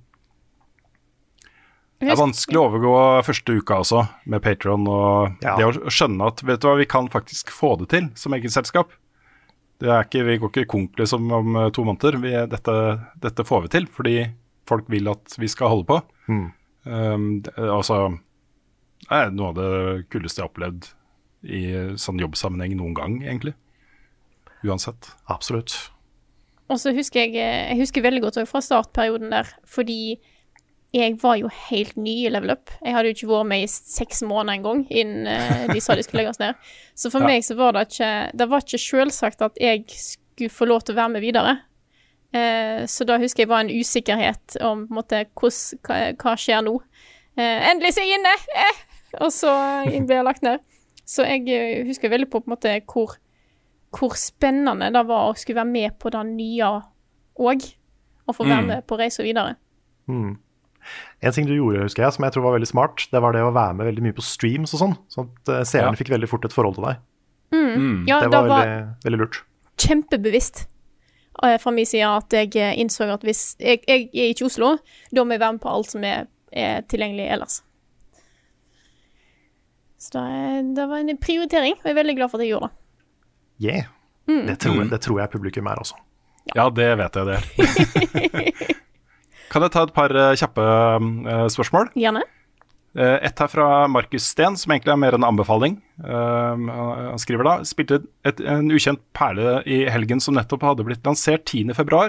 Det 2.01 2.09
er 2.09 2.17
vanskelig 2.17 2.57
å 2.57 2.63
overgå 2.65 2.93
første 3.27 3.53
uka 3.61 3.77
også, 3.83 3.99
med 4.33 4.41
Patron 4.41 4.87
og 4.89 5.35
det 5.43 5.67
å 5.67 5.91
skjønne 5.93 6.31
at 6.31 6.41
vet 6.41 6.63
du 6.63 6.65
hva, 6.65 6.79
vi 6.79 6.87
kan 6.89 7.09
faktisk 7.13 7.53
få 7.53 7.75
det 7.77 7.91
til 7.93 8.07
som 8.17 8.33
eget 8.33 8.55
selskap. 8.55 8.95
Det 9.81 9.89
er 9.89 10.07
ikke, 10.07 10.23
vi 10.25 10.37
går 10.41 10.51
ikke 10.51 10.69
konk 10.69 10.97
liksom 10.97 11.29
om 11.33 11.55
eh, 11.57 11.69
to 11.73 11.85
måneder. 11.85 12.17
Vi, 12.21 12.33
dette, 12.49 12.73
dette 13.21 13.45
får 13.45 13.63
vi 13.65 13.71
til 13.75 13.87
fordi 13.93 14.15
folk 14.69 14.89
vil 14.93 15.09
at 15.13 15.37
vi 15.41 15.49
skal 15.49 15.71
holde 15.73 15.87
på. 15.89 15.99
Mm. 16.29 16.43
Um, 16.85 17.29
det, 17.45 17.53
altså, 17.57 18.01
det 19.05 19.21
er 19.21 19.33
noe 19.33 19.51
av 19.51 19.57
det 19.57 19.71
kuleste 20.13 20.41
jeg 20.41 20.45
har 20.45 20.51
opplevd 20.51 20.91
i 21.41 21.63
sånn 22.01 22.21
jobbsammenheng 22.21 22.75
noen 22.77 22.97
gang, 22.97 23.17
egentlig. 23.25 23.55
Uansett. 24.65 25.13
Absolutt. 25.29 25.73
Og 26.71 26.79
så 26.79 26.93
husker 26.95 27.25
jeg 27.25 27.35
Jeg 27.35 27.79
husker 27.81 28.05
veldig 28.05 28.21
godt 28.23 28.37
fra 28.49 28.61
startperioden 28.63 29.33
der, 29.33 29.49
fordi 29.67 30.21
jeg 30.93 31.17
var 31.21 31.37
jo 31.39 31.47
helt 31.69 31.95
ny 31.97 32.25
i 32.25 32.29
Level 32.29 32.51
Up. 32.51 32.69
Jeg 32.83 32.93
hadde 32.93 33.07
jo 33.11 33.15
ikke 33.15 33.29
vært 33.31 33.47
med 33.47 33.63
i 33.63 33.67
seks 33.71 34.21
måneder 34.27 34.57
engang 34.59 34.81
innen 34.91 35.27
eh, 35.27 35.67
de 35.71 35.79
sa 35.79 35.95
de 35.95 36.03
skulle 36.03 36.19
legge 36.23 36.33
oss 36.33 36.39
ned. 36.41 36.55
Så 36.95 37.11
for 37.13 37.21
Ja. 37.23 37.27
meg 37.31 37.43
så 37.47 37.55
var 37.55 37.71
det 37.77 37.85
ikke 37.89 38.09
Det 38.35 38.49
var 38.49 38.59
ikke 38.65 38.81
selvsagt 38.83 39.41
at 39.41 39.57
jeg 39.61 39.85
skulle 39.87 40.49
få 40.51 40.65
lov 40.67 40.81
til 40.83 40.95
å 40.95 40.99
være 41.01 41.13
med 41.15 41.21
videre. 41.21 41.53
Eh, 42.33 42.83
så 42.87 43.05
da 43.07 43.17
husker 43.19 43.43
jeg 43.43 43.49
var 43.51 43.61
en 43.63 43.69
usikkerhet 43.71 44.57
om 44.61 44.85
på 44.87 44.91
en 44.91 44.99
måte 44.99 45.25
hos, 45.41 45.73
hva, 45.83 46.11
hva 46.15 46.35
skjer 46.39 46.61
nå. 46.63 46.75
Eh, 47.37 47.69
endelig 47.71 47.93
så 47.95 48.01
er 48.03 48.07
jeg 48.11 48.19
inne! 48.19 48.35
Eh! 48.55 48.83
Og 49.21 49.31
så 49.31 49.51
ble 50.07 50.15
jeg 50.15 50.23
lagt 50.27 50.43
ned. 50.43 50.59
Så 51.05 51.25
jeg 51.27 51.83
husker 51.87 52.09
veldig 52.09 52.29
på, 52.31 52.39
på 52.39 52.47
en 52.47 52.55
måte 52.55 52.75
hvor, 52.87 53.17
hvor 53.91 54.15
spennende 54.15 54.87
det 54.95 55.01
var 55.07 55.31
å 55.31 55.35
skulle 55.35 55.59
være 55.59 55.71
med 55.71 55.97
på 55.99 56.11
det 56.11 56.21
nye 56.29 56.69
òg. 57.39 57.65
Og 58.27 58.35
få 58.37 58.45
være 58.47 58.61
Mm. 58.61 58.67
med 58.67 58.87
på 58.87 58.97
reisa 58.99 59.23
videre. 59.23 59.55
Mm. 60.07 60.37
En 61.21 61.31
ting 61.35 61.45
du 61.47 61.53
gjorde, 61.55 61.83
husker 61.85 62.03
jeg, 62.03 62.13
som 62.15 62.25
jeg 62.25 62.33
tror 62.35 62.43
var 62.47 62.55
veldig 62.57 62.69
smart, 62.71 63.05
det 63.11 63.21
var 63.21 63.33
det 63.35 63.41
å 63.45 63.53
være 63.53 63.75
med 63.77 63.85
veldig 63.91 64.03
mye 64.07 64.17
på 64.17 64.25
streams 64.25 64.73
og 64.75 64.81
sånn. 64.83 64.95
Sånn 65.13 65.29
at 65.31 65.51
eh, 65.53 65.63
seerne 65.69 65.93
Ja. 65.93 65.99
fikk 65.99 66.09
veldig 66.13 66.29
fort 66.31 66.45
et 66.45 66.53
forhold 66.55 66.75
til 66.79 66.87
deg. 66.89 67.01
Mm. 67.51 68.07
Ja, 68.07 68.19
det 68.21 68.29
det 68.31 68.37
var, 68.37 68.47
var- 68.47 68.65
veldig, 68.65 68.85
veldig 69.05 69.19
lurt. 69.23 69.41
Kjempebevisst 69.81 70.67
eh, 71.43 71.57
fra 71.59 71.71
min 71.71 71.85
side 71.85 72.07
at 72.07 72.29
jeg 72.37 72.55
eh, 72.55 72.75
innså 72.79 73.07
at 73.11 73.21
hvis 73.27 73.55
jeg, 73.59 73.81
jeg 73.87 74.07
er 74.13 74.31
ikke 74.33 74.45
i 74.45 74.49
Oslo, 74.49 74.77
da 75.11 75.23
må 75.25 75.35
jeg 75.35 75.43
være 75.43 75.57
med 75.57 75.61
på 75.63 75.69
alt 75.73 75.89
som 75.91 76.03
er, 76.07 76.27
er 76.51 76.81
tilgjengelig 76.91 77.27
ellers. 77.37 77.61
Så 80.01 80.17
det, 80.17 80.85
var 80.89 80.97
en 80.97 81.17
prioritering, 81.21 81.75
og 81.77 81.85
jeg 81.85 81.91
er 81.93 81.99
veldig 81.99 82.15
glad 82.17 82.31
for 82.31 82.39
at 82.41 82.45
jeg 82.47 82.55
gjorde 82.55 82.69
det. 82.71 82.77
Yeah. 83.61 83.83
Mm. 84.29 84.47
Det, 84.47 84.55
tror 84.63 84.75
jeg, 84.79 84.89
det 84.89 85.01
tror 85.05 85.19
jeg 85.21 85.29
publikum 85.29 85.67
er 85.69 85.81
også. 85.81 85.95
Ja, 86.55 86.69
det 86.73 86.87
vet 86.97 87.15
jeg 87.19 87.25
det. 87.29 88.77
kan 89.51 89.65
jeg 89.65 89.73
ta 89.73 89.83
et 89.85 89.95
par 89.95 90.13
eh, 90.15 90.35
kjappe 90.39 90.63
eh, 90.63 91.47
spørsmål? 91.51 91.91
Gjerne. 91.99 92.23
Eh, 92.95 93.17
Et 93.27 93.43
her 93.43 93.51
fra 93.51 93.87
Markus 93.87 94.25
Steen, 94.33 94.57
som 94.59 94.71
egentlig 94.73 94.91
er 94.93 94.99
mer 94.99 95.15
en 95.15 95.27
anbefaling. 95.27 95.77
Uh, 96.01 96.57
han 97.11 97.21
skriver 97.21 97.45
da 97.45 97.53
spilte 97.67 98.01
et, 98.27 98.41
en 98.41 98.71
ukjent 98.73 98.99
perle 99.15 99.59
i 99.69 99.83
helgen 99.91 100.19
som 100.23 100.35
nettopp 100.35 100.65
hadde 100.65 100.85
blitt 100.87 101.05
lansert 101.05 101.45
10.2. 101.45 102.01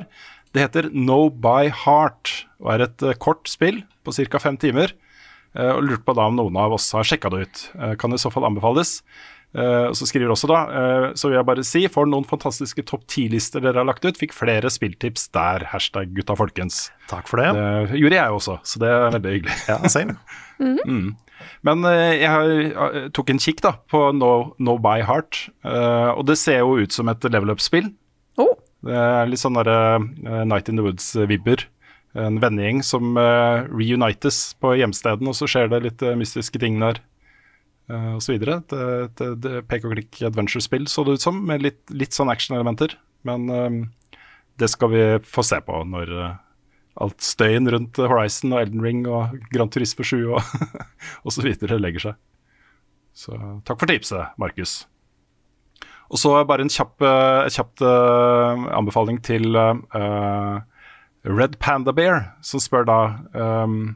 Det 0.53 0.65
heter 0.65 0.89
No 0.93 1.27
By 1.31 1.71
Heart 1.85 2.33
og 2.63 2.73
er 2.75 2.87
et 2.89 3.05
uh, 3.05 3.15
kort 3.21 3.51
spill 3.51 3.83
på 4.03 4.15
ca. 4.17 4.43
fem 4.43 4.59
timer. 4.59 4.95
Uh, 5.53 5.77
og 5.77 5.85
lurte 5.87 6.07
på 6.09 6.17
da 6.19 6.27
om 6.31 6.41
noen 6.41 6.59
av 6.59 6.75
oss 6.79 6.89
har 6.97 7.07
sjekka 7.07 7.31
det 7.31 7.45
ut. 7.45 7.63
Kan 8.01 8.17
i 8.17 8.21
så 8.21 8.33
fall 8.33 8.49
anbefales. 8.49 9.01
Eh, 9.53 9.87
og 9.91 9.97
så 9.99 10.07
skriver 10.09 10.33
også 10.33 10.49
da, 10.49 10.61
uh, 10.65 11.07
så 11.19 11.29
vil 11.29 11.37
jeg 11.37 11.49
bare 11.49 11.65
si, 11.67 11.83
for 11.93 12.09
noen 12.09 12.25
fantastiske 12.29 12.87
topp 12.89 13.05
10-lister 13.05 13.61
dere 13.61 13.83
har 13.83 13.89
lagt 13.89 14.07
ut, 14.07 14.17
fikk 14.17 14.33
flere 14.33 14.71
spilltips 14.73 15.27
der. 15.37 15.67
Hashtag 15.73 16.15
gutta 16.17 16.37
folkens. 16.39 16.87
Takk 17.11 17.29
for 17.29 17.43
det. 17.43 17.51
Det 17.91 18.01
gjorde 18.01 18.17
jeg 18.17 18.39
også, 18.39 18.57
så 18.65 18.81
det 18.83 18.93
er 18.93 19.05
veldig 19.19 19.35
hyggelig. 19.39 19.59
Ja, 19.71 19.81
same. 19.93 20.19
Mm. 20.63 21.17
Men 21.67 21.81
uh, 21.83 22.13
jeg 22.15 22.29
har, 22.31 23.09
tok 23.17 23.33
en 23.33 23.41
kikk 23.43 23.65
da 23.65 23.73
på 23.91 23.99
No, 24.15 24.53
no 24.63 24.77
By 24.79 25.01
Heart, 25.03 25.41
eh, 25.67 26.11
og 26.13 26.29
det 26.29 26.37
ser 26.39 26.61
jo 26.61 26.77
ut 26.79 26.95
som 26.95 27.11
et 27.11 27.25
level 27.27 27.51
up-spill. 27.51 27.89
Oh. 28.39 28.53
Det 28.87 28.95
er 28.95 29.27
litt 29.27 29.43
sånn 29.43 29.59
derre 29.59 29.99
Night 30.47 30.71
in 30.71 30.79
the 30.79 30.85
Woods-vibber. 30.87 31.65
En 32.15 32.39
vennegjeng 32.39 32.85
som 32.87 33.19
reunites 33.19 34.53
på 34.63 34.77
hjemsteden, 34.79 35.33
og 35.33 35.35
så 35.35 35.51
skjer 35.51 35.73
det 35.73 35.83
litt 35.89 36.07
mystiske 36.21 36.63
ting 36.63 36.79
der. 36.85 37.03
Uh, 37.93 38.17
videre. 38.31 38.61
Et, 38.63 38.75
et, 39.05 39.23
et, 39.27 39.49
pek 39.69 39.85
og 39.85 39.93
klikk 39.93 40.23
adventure-spill 40.25 40.87
så 40.89 41.05
det 41.05 41.19
ut 41.19 41.25
som, 41.25 41.43
med 41.49 41.65
litt, 41.65 41.83
litt 41.93 42.17
sånn 42.17 42.33
action-elementer. 42.33 42.95
Men 43.29 43.51
um, 43.53 43.83
det 44.61 44.71
skal 44.73 44.93
vi 44.95 45.03
få 45.29 45.45
se 45.45 45.59
på 45.67 45.83
når 45.91 46.13
uh, 46.17 46.31
alt 47.05 47.25
støyen 47.25 47.69
rundt 47.73 48.01
Horizon 48.01 48.55
og 48.55 48.63
Elden 48.63 48.85
Ring 48.85 49.05
og 49.09 49.37
Grand 49.53 49.73
Turisme 49.75 50.07
7 50.07 50.17
og, 50.33 51.29
så 51.33 51.45
videre 51.45 51.81
legger 51.81 52.09
seg. 52.09 52.19
Så 53.13 53.37
takk 53.69 53.81
for 53.83 53.91
tipset, 53.93 54.33
Markus. 54.41 54.83
Og 56.13 56.21
så 56.21 56.33
bare 56.49 56.65
en 56.65 56.73
kjapp, 56.73 56.97
uh, 57.05 57.49
kjapt 57.53 57.85
uh, 57.85 58.69
anbefaling 58.73 59.21
til 59.25 59.57
uh, 59.57 60.61
Red 61.29 61.59
Panda 61.61 61.93
Bear, 61.97 62.33
som 62.45 62.61
spør 62.61 62.89
da 62.89 63.01
um, 63.37 63.95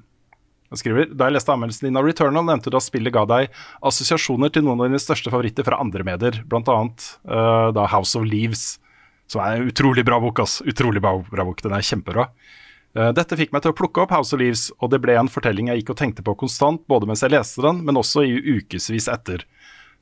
skriver, 0.75 1.09
Da 1.15 1.29
jeg 1.29 1.37
leste 1.37 1.53
anmeldelsen 1.55 1.89
din 1.89 1.99
av 2.01 2.07
Returnal, 2.07 2.47
nevnte 2.49 2.73
du 2.73 2.79
at 2.79 2.87
spillet 2.87 3.15
ga 3.15 3.23
deg 3.29 3.55
assosiasjoner 3.87 4.51
til 4.51 4.67
noen 4.67 4.83
av 4.83 4.91
dine 4.91 5.03
største 5.03 5.31
favoritter 5.31 5.67
fra 5.67 5.79
andre 5.83 6.07
medier, 6.07 6.43
bl.a. 6.49 6.79
Uh, 7.23 7.71
da 7.77 7.87
House 7.93 8.19
of 8.19 8.27
Leaves, 8.27 8.77
som 9.31 9.43
er 9.45 9.61
en 9.61 9.71
utrolig 9.71 10.05
bra 10.07 10.19
bok. 10.23 10.43
ass. 10.43 10.61
Utrolig 10.67 11.03
bra, 11.03 11.17
bra 11.31 11.47
bok, 11.47 11.63
Den 11.63 11.77
er 11.77 11.87
kjempebra. 11.87 12.29
Uh, 12.97 13.13
dette 13.15 13.39
fikk 13.39 13.55
meg 13.55 13.63
til 13.63 13.75
å 13.75 13.79
plukke 13.79 14.03
opp 14.03 14.15
House 14.17 14.35
of 14.35 14.43
Leaves, 14.43 14.71
og 14.81 14.91
det 14.91 15.03
ble 15.05 15.15
en 15.21 15.31
fortelling 15.31 15.71
jeg 15.71 15.85
gikk 15.85 15.95
og 15.95 16.01
tenkte 16.03 16.27
på 16.27 16.35
konstant, 16.43 16.83
både 16.91 17.07
mens 17.07 17.23
jeg 17.23 17.35
leste 17.37 17.63
den, 17.63 17.85
men 17.87 18.01
også 18.01 18.27
i 18.27 18.59
ukevis 18.59 19.11
etter. 19.13 19.47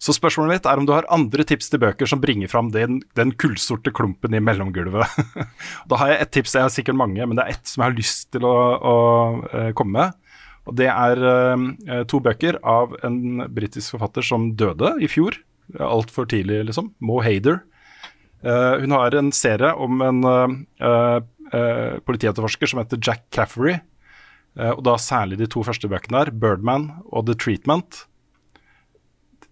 Så 0.03 0.13
spørsmålet 0.13 0.59
mitt 0.59 0.67
er 0.69 0.81
om 0.81 0.87
du 0.87 0.93
har 0.93 1.07
andre 1.13 1.47
tips 1.47 1.71
til 1.73 1.81
bøker 1.81 2.09
som 2.09 2.21
bringer 2.21 2.51
fram 2.51 2.69
den, 2.75 2.99
den 3.17 3.31
kullsorte 3.41 3.93
klumpen 3.95 4.35
i 4.37 4.43
mellomgulvet. 4.43 5.07
da 5.91 6.01
har 6.01 6.13
jeg 6.13 6.21
ett 6.21 6.33
tips, 6.39 6.57
jeg 6.59 6.67
har 6.67 6.75
sikkert 6.75 6.99
mange, 6.99 7.25
men 7.25 7.39
det 7.39 7.45
er 7.47 7.55
ett 7.55 7.71
som 7.71 7.81
jeg 7.81 7.93
har 7.93 7.97
lyst 7.97 8.29
til 8.35 8.45
å, 8.49 8.57
å 8.77 8.97
uh, 9.47 9.71
komme 9.79 9.97
med. 9.97 10.24
Og 10.65 10.77
Det 10.81 10.89
er 10.89 11.21
uh, 11.21 12.03
to 12.09 12.21
bøker 12.25 12.59
av 12.65 12.95
en 13.05 13.45
britisk 13.53 13.97
forfatter 13.97 14.25
som 14.25 14.53
døde 14.57 14.95
i 15.05 15.11
fjor. 15.11 15.37
Altfor 15.81 16.29
tidlig, 16.31 16.63
liksom. 16.71 16.93
Mo 17.05 17.21
Hader. 17.25 17.63
Uh, 18.45 18.81
hun 18.83 18.95
har 18.97 19.17
en 19.17 19.33
serie 19.33 19.73
om 19.81 20.05
en 20.05 20.25
uh, 20.25 21.21
politietterforsker 22.05 22.71
som 22.71 22.81
heter 22.83 23.01
Jack 23.01 23.29
Caffery. 23.33 23.79
og 24.55 24.85
da 24.87 24.95
særlig 24.99 25.39
de 25.39 25.47
to 25.51 25.63
første 25.67 25.89
bøkene 25.91 26.19
her, 26.19 26.31
'Birdman' 26.31 27.03
og 27.11 27.27
'The 27.27 27.35
Treatment'. 27.35 28.07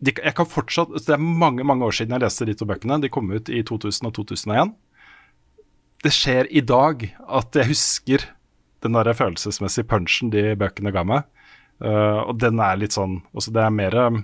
De, 0.02 0.10
jeg 0.10 0.34
kan 0.34 0.46
fortsatt, 0.46 0.88
Det 0.94 1.14
er 1.14 1.18
mange 1.18 1.64
mange 1.64 1.84
år 1.84 1.90
siden 1.90 2.12
jeg 2.12 2.20
leste 2.20 2.46
de 2.46 2.54
to 2.54 2.66
bøkene. 2.66 3.02
De 3.02 3.08
kom 3.08 3.30
ut 3.30 3.48
i 3.48 3.62
2000 3.62 4.06
og 4.06 4.14
2001. 4.14 4.74
Det 6.02 6.12
skjer 6.12 6.46
i 6.50 6.60
dag 6.60 7.14
at 7.28 7.54
jeg 7.54 7.66
husker 7.70 8.26
den 8.82 8.96
der 8.96 9.12
følelsesmessige 9.16 9.88
punchen 9.90 10.32
de 10.32 10.52
bøkene 10.58 10.92
ga 10.94 11.04
meg. 11.06 11.26
Uh, 11.82 12.28
og 12.28 12.36
den 12.38 12.60
er 12.62 12.76
litt 12.78 12.94
sånn 12.94 13.16
altså 13.32 13.50
Det 13.50 13.62
er 13.64 13.72
mer 13.74 13.94
uh, 13.98 14.18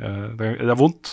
det, 0.00 0.48
det, 0.58 0.70
er 0.72 0.78
vondt, 0.80 1.12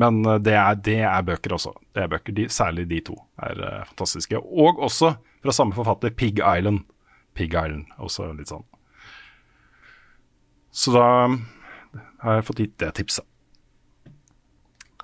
men 0.00 0.22
det 0.40 0.54
er, 0.56 0.78
det 0.80 1.00
er 1.04 1.26
bøker 1.26 1.56
også. 1.58 1.74
Det 1.92 2.04
er 2.04 2.12
bøker, 2.12 2.36
de, 2.36 2.46
Særlig 2.52 2.86
de 2.90 3.02
to 3.10 3.18
er 3.42 3.60
uh, 3.60 3.88
fantastiske. 3.90 4.40
Og 4.40 4.80
også 4.80 5.14
fra 5.42 5.54
samme 5.56 5.76
forfatter, 5.76 6.14
Pig 6.14 6.40
Island. 6.40 6.84
Pig 7.36 7.52
Island, 7.52 7.88
også 7.98 8.30
litt 8.36 8.52
sånn. 8.52 8.64
Så 10.70 10.94
da 10.94 11.06
har 12.22 12.38
jeg 12.38 12.46
fått 12.46 12.62
gitt 12.62 12.76
det 12.80 12.92
tipset. 13.00 13.26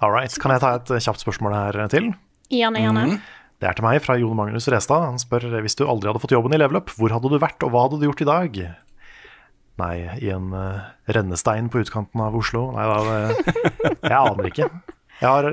All 0.05 0.13
right. 0.13 0.33
Kan 0.41 0.53
jeg 0.53 0.63
ta 0.63 0.75
et 0.77 0.93
kjapt 1.03 1.23
spørsmål 1.23 1.57
her 1.57 1.79
til? 1.93 2.11
Gjerne, 2.53 2.83
gjerne. 2.83 3.05
Mm. 3.11 3.21
Det 3.57 3.69
er 3.69 3.77
til 3.77 3.87
meg 3.87 4.03
fra 4.05 4.19
Jon 4.21 4.37
Magnus 4.37 4.69
Restad. 4.69 5.07
Han 5.07 5.21
spør 5.21 5.49
hvis 5.65 5.79
du 5.79 5.87
aldri 5.89 6.11
hadde 6.11 6.21
fått 6.21 6.35
jobben 6.37 6.53
i 6.53 6.61
Level 6.61 6.83
Up, 6.83 6.93
hvor 6.93 7.15
hadde 7.15 7.31
du 7.33 7.39
vært, 7.41 7.63
og 7.65 7.73
hva 7.73 7.87
hadde 7.87 8.01
du 8.03 8.05
gjort 8.05 8.21
i 8.21 8.29
dag? 8.29 8.59
Nei, 9.81 9.95
i 10.25 10.31
en 10.33 10.53
uh, 10.57 10.85
rennestein 11.13 11.71
på 11.73 11.81
utkanten 11.83 12.21
av 12.25 12.37
Oslo? 12.37 12.67
Nei 12.77 12.85
da, 12.89 13.17
jeg 14.13 14.17
aner 14.17 14.49
ikke. 14.51 14.69
Jeg 15.21 15.29
har, 15.29 15.51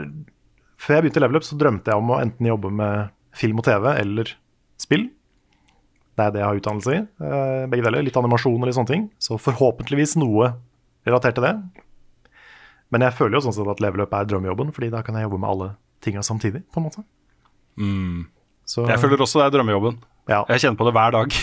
før 0.80 0.98
jeg 0.98 1.06
begynte 1.06 1.22
i 1.22 1.24
Level 1.24 1.40
Up, 1.40 1.48
så 1.48 1.60
drømte 1.60 1.92
jeg 1.92 2.04
om 2.04 2.12
å 2.12 2.20
enten 2.24 2.52
jobbe 2.52 2.72
med 2.76 3.14
film 3.40 3.64
og 3.64 3.68
TV 3.68 3.90
eller 3.94 4.36
spill. 4.80 5.08
Det 6.14 6.28
er 6.28 6.36
det 6.36 6.44
jeg 6.44 6.48
har 6.50 6.60
utdannelse 6.60 6.98
i. 6.98 7.02
Uh, 7.24 7.64
begge 7.72 7.88
deler. 7.88 8.04
Litt 8.06 8.20
animasjon 8.20 8.68
litt 8.68 8.78
sånne 8.78 8.92
ting. 8.92 9.10
Så 9.16 9.40
forhåpentligvis 9.42 10.18
noe 10.20 10.54
relatert 11.08 11.40
til 11.40 11.48
det. 11.48 11.56
Men 12.94 13.08
jeg 13.08 13.16
føler 13.18 13.40
jo 13.40 13.48
sånn 13.48 13.56
sett 13.56 13.72
at 13.72 13.82
Level 13.84 14.04
Up 14.04 14.14
er 14.14 14.28
drømmejobben, 14.30 14.76
fordi 14.76 14.92
da 14.94 15.02
kan 15.08 15.16
jeg 15.18 15.26
jobbe 15.26 15.40
med 15.42 15.50
alle 15.56 15.74
tinga 16.04 16.22
samtidig, 16.24 16.68
på 16.70 16.82
en 16.82 16.92
måte. 16.92 17.08
Mm. 17.80 18.26
Så, 18.66 18.86
jeg 18.88 19.00
føler 19.02 19.22
også 19.26 19.42
det 19.42 19.48
er 19.48 19.56
drømmejobben. 19.58 19.98
Ja. 20.32 20.44
Jeg 20.50 20.64
kjenner 20.64 20.80
på 20.80 20.88
det 20.88 20.94
hver 20.96 21.16
dag. 21.18 21.40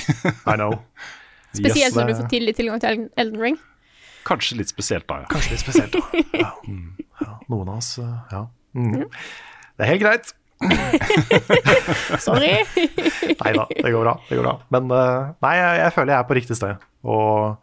I 0.49 0.57
know. 0.57 0.79
Spesielt 1.59 1.91
Yes, 1.91 1.97
når 1.99 2.13
du 2.13 2.15
får 2.21 2.29
tidlig 2.31 2.55
tilgang 2.57 2.81
til 2.83 3.09
Elden 3.19 3.41
Ring. 3.43 3.57
Kanskje 4.29 4.61
litt 4.61 4.71
spesielt 4.71 5.07
da, 5.09 5.23
ja. 5.25 5.31
Kanskje 5.33 5.57
litt 5.57 5.65
spesielt, 5.65 5.97
da. 5.97 6.21
Ja. 6.45 6.51
Ja, 7.21 7.35
noen 7.53 7.69
av 7.69 7.81
oss, 7.81 7.97
uh, 8.01 8.21
ja. 8.31 8.45
Mm. 8.77 9.03
Det 9.03 9.85
er 9.85 9.91
helt 9.91 10.05
greit. 10.05 10.31
Sorry. 12.27 12.53
Nei 13.41 13.53
da, 13.57 13.65
det 13.67 13.91
går 13.93 14.05
bra. 14.05 14.15
Det 14.29 14.39
går 14.39 14.47
bra. 14.47 14.55
Men 14.73 14.89
uh, 14.93 15.33
nei, 15.45 15.53
jeg, 15.59 15.81
jeg 15.83 15.95
føler 15.97 16.15
jeg 16.15 16.19
er 16.21 16.29
på 16.31 16.37
riktig 16.39 16.57
sted. 16.57 16.87
Og 17.05 17.59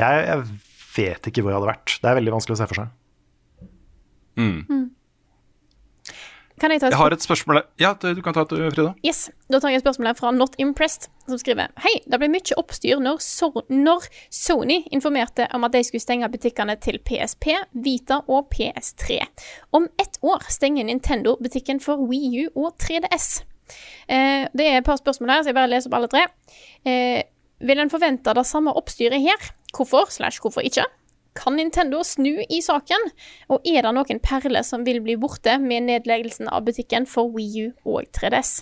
jeg, 0.00 0.24
jeg 0.26 0.44
vet 0.96 1.30
ikke 1.30 1.44
hvor 1.44 1.52
jeg 1.52 1.60
hadde 1.60 1.70
vært. 1.70 1.96
Det 2.02 2.10
er 2.10 2.18
veldig 2.18 2.34
vanskelig 2.38 2.56
å 2.56 2.62
se 2.62 2.68
for 2.72 2.82
seg. 2.82 3.68
Mm. 4.40 4.88
Kan 6.62 6.70
jeg 6.70 6.78
ta 6.78 6.86
et 6.86 6.94
Jeg 6.94 7.00
har 7.00 7.14
et 7.16 7.24
spørsmål 7.24 7.58
Ja, 7.80 7.90
du 7.98 8.12
du 8.14 8.22
kan 8.22 8.34
ta 8.36 8.44
et, 8.44 8.52
Frida. 8.74 8.92
Yes, 9.04 9.30
Da 9.50 9.58
tar 9.58 9.72
jeg 9.72 9.80
et 9.80 9.84
spørsmål 9.84 10.12
her 10.12 10.18
fra 10.18 10.30
Not 10.30 10.54
Impressed, 10.62 11.08
som 11.26 11.38
skriver 11.40 11.72
Hei, 11.82 11.96
det 12.06 12.20
ble 12.22 12.28
mye 12.30 12.58
oppstyr 12.60 13.02
når, 13.02 13.18
når 13.74 14.06
Sony 14.30 14.78
informerte 14.94 15.48
om 15.56 15.66
at 15.66 15.74
de 15.74 15.82
skulle 15.82 16.04
stenge 16.04 16.28
butikkene 16.30 16.76
til 16.78 17.00
PSP, 17.02 17.50
Vita 17.74 18.20
og 18.28 18.52
PS3. 18.54 19.18
Om 19.74 19.88
ett 19.98 20.20
år 20.22 20.46
stenger 20.48 20.86
Nintendo 20.86 21.34
butikken 21.42 21.82
for 21.82 21.98
Wii 22.06 22.46
U 22.46 22.64
og 22.66 22.78
3DS. 22.78 23.42
Eh, 24.06 24.46
det 24.54 24.68
er 24.68 24.78
et 24.78 24.86
par 24.86 25.00
spørsmål 25.00 25.34
her, 25.34 25.42
så 25.42 25.50
jeg 25.50 25.58
bare 25.58 25.72
leser 25.72 25.90
opp 25.90 25.98
alle 25.98 26.12
tre. 26.12 26.26
Eh, 26.86 27.22
vil 27.62 27.82
en 27.82 27.90
forvente 27.90 28.34
det 28.38 28.46
samme 28.46 28.74
oppstyret 28.78 29.18
her? 29.22 29.50
Hvorfor 29.74 30.10
slash 30.10 30.42
hvorfor 30.42 30.62
ikke? 30.62 30.86
Kan 31.38 31.56
Nintendo 31.56 32.02
snu 32.04 32.42
i 32.44 32.60
saken? 32.64 33.08
Og 33.52 33.64
er 33.68 33.86
det 33.86 33.94
noen 33.96 34.20
perler 34.24 34.64
som 34.66 34.84
vil 34.84 35.00
bli 35.04 35.16
borte 35.20 35.56
med 35.62 35.88
nedleggelsen 35.88 36.50
av 36.52 36.66
butikken 36.66 37.08
for 37.08 37.32
Wii 37.32 37.66
U 37.66 37.94
og 37.94 38.10
3DS? 38.12 38.60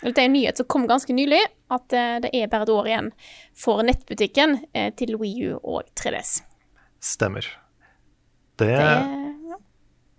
Dette 0.00 0.22
er 0.22 0.30
en 0.30 0.36
nyhet 0.36 0.60
som 0.60 0.68
kom 0.68 0.86
ganske 0.88 1.12
nylig, 1.12 1.40
at 1.72 1.96
eh, 1.96 2.18
det 2.24 2.30
er 2.36 2.48
bare 2.52 2.64
et 2.64 2.72
år 2.72 2.86
igjen 2.88 3.10
for 3.56 3.84
nettbutikken 3.84 4.62
eh, 4.72 4.88
til 4.96 5.16
Wii 5.20 5.50
U 5.50 5.58
og 5.60 5.90
3DS. 5.98 6.38
Stemmer. 7.00 7.44
Det, 8.60 8.72
Det, 8.76 9.58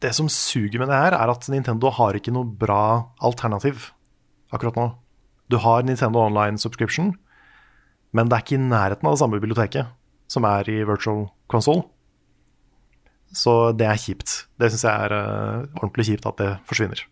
det 0.01 0.13
som 0.17 0.29
suger 0.29 0.81
med 0.81 0.89
det 0.89 0.97
her, 0.97 1.17
er 1.17 1.33
at 1.33 1.49
Nintendo 1.49 1.91
har 1.93 2.17
ikke 2.17 2.33
noe 2.33 2.45
bra 2.45 3.13
alternativ 3.21 3.91
akkurat 4.53 4.77
nå. 4.77 4.87
Du 5.49 5.57
har 5.61 5.83
Nintendo 5.83 6.21
Online 6.25 6.57
Subscription, 6.57 7.15
men 8.11 8.29
det 8.29 8.37
er 8.37 8.45
ikke 8.45 8.57
i 8.57 8.63
nærheten 8.69 9.07
av 9.07 9.15
det 9.15 9.21
samme 9.21 9.39
biblioteket 9.41 9.89
som 10.31 10.45
er 10.47 10.67
i 10.71 10.81
Virtual 10.87 11.25
Console. 11.51 11.83
Så 13.31 13.71
det 13.77 13.87
er 13.87 13.99
kjipt. 13.99 14.45
Det 14.59 14.71
syns 14.71 14.85
jeg 14.87 15.07
er 15.07 15.15
eh, 15.15 15.67
ordentlig 15.79 16.09
kjipt 16.09 16.27
at 16.27 16.39
det 16.41 16.51
forsvinner. 16.67 17.03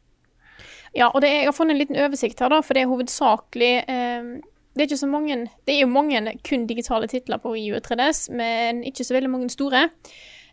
ja, 0.95 1.07
og 1.07 1.21
det, 1.21 1.29
jeg 1.29 1.45
har 1.47 1.55
funnet 1.55 1.75
en 1.75 1.83
liten 1.83 1.99
oversikt 2.01 2.39
her, 2.39 2.49
da, 2.51 2.63
for 2.65 2.75
det 2.75 2.83
er 2.83 2.91
hovedsakelig 2.91 3.73
eh, 3.87 4.31
det 4.79 4.83
er 4.83 4.87
ikke 4.87 4.97
så 5.01 5.07
mange 5.11 5.35
Det 5.67 5.73
er 5.75 5.81
jo 5.81 5.91
mange 5.91 6.33
kun 6.47 6.67
digitale 6.67 7.07
titler 7.07 7.37
på 7.37 7.51
Wii 7.51 7.71
U 7.71 7.75
og 7.75 7.87
3DS, 7.87 8.29
men 8.31 8.83
ikke 8.83 9.03
så 9.03 9.13
veldig 9.13 9.29
mange 9.29 9.49
store. 9.49 9.89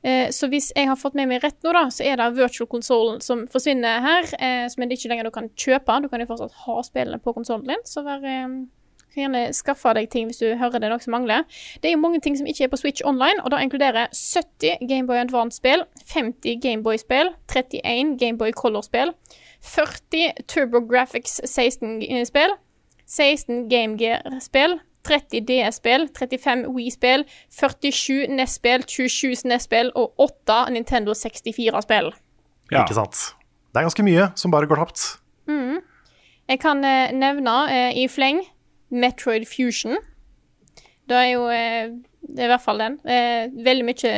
Eh, 0.03 0.31
så 0.31 0.49
hvis 0.51 0.73
jeg 0.77 0.89
har 0.89 0.99
fått 0.99 1.15
med 1.15 1.29
meg 1.31 1.45
rett 1.45 1.59
nå, 1.63 1.73
da, 1.75 1.85
så 1.91 2.05
er 2.07 2.19
det 2.19 2.33
virtual 2.37 2.69
console 2.71 3.21
som 3.25 3.45
forsvinner 3.51 4.03
her, 4.05 4.29
eh, 4.39 4.67
som 4.73 4.83
ikke 4.83 5.11
lenger 5.13 5.29
du 5.29 5.33
kan 5.35 5.49
kjøpe. 5.55 6.01
Du 6.03 6.09
kan 6.09 6.21
jo 6.23 6.29
fortsatt 6.31 6.59
ha 6.65 6.83
spillene 6.87 7.23
på 7.23 7.35
konsollen 7.37 7.71
din, 7.71 7.87
så 7.87 8.05
vær 8.07 8.25
eh, 8.27 8.47
kan 9.17 9.27
gjerne 9.27 9.55
skaffe 9.57 9.95
deg 9.97 10.11
ting 10.13 10.29
hvis 10.29 10.43
du 10.43 10.51
hører 10.61 10.79
det 10.79 10.89
er 10.89 10.95
noe 10.95 11.03
som 11.03 11.15
mangler. 11.17 11.47
Det 11.81 11.91
er 11.91 11.97
jo 11.97 12.03
mange 12.03 12.21
ting 12.25 12.37
som 12.39 12.49
ikke 12.49 12.67
er 12.67 12.73
på 12.73 12.81
Switch 12.81 13.05
Online, 13.09 13.41
og 13.45 13.53
da 13.55 13.63
inkluderer 13.65 14.13
70 14.13 14.85
Gameboy 14.89 15.21
Advance-spill, 15.23 15.87
50 16.13 16.61
Gameboy-spill, 16.63 17.33
31 17.53 18.17
Gameboy 18.21 18.53
Color-spill, 18.57 19.15
40 19.67 20.45
TurboGrafx 20.47 21.41
16-spill, 21.49 22.55
16 23.07 23.69
Game 23.73 23.97
Gear-spill, 23.99 24.79
30 25.07 25.43
DS-spill, 25.49 26.09
35 26.19 26.67
Wii-spill, 26.75 27.25
47 27.51 28.27
NES-spill, 28.29 28.85
27 28.87 29.37
SNES-spill 29.43 29.93
og 29.95 30.15
8 30.19 30.67
Nintendo 30.75 31.15
64-spill. 31.15 32.11
Ikke 32.73 32.97
sant? 32.99 33.23
Det 33.71 33.81
er 33.81 33.87
ganske 33.87 34.07
mye 34.07 34.31
som 34.35 34.51
bare 34.51 34.67
går 34.67 34.83
tapt. 34.83 35.07
Mm. 35.47 35.79
Jeg 36.49 36.61
kan 36.63 36.83
eh, 36.87 37.15
nevne 37.15 37.55
eh, 37.71 37.99
i 38.03 38.07
fleng 38.11 38.41
Metroid 38.97 39.47
Fusion. 39.49 39.97
Det 41.07 41.17
er 41.17 41.29
jo 41.31 41.47
eh, 41.55 41.93
Det 42.27 42.43
er 42.43 42.49
i 42.49 42.53
hvert 42.55 42.65
fall 42.65 42.83
den. 42.83 42.99
Eh, 43.07 43.47
veldig 43.65 43.85
mye 43.87 44.13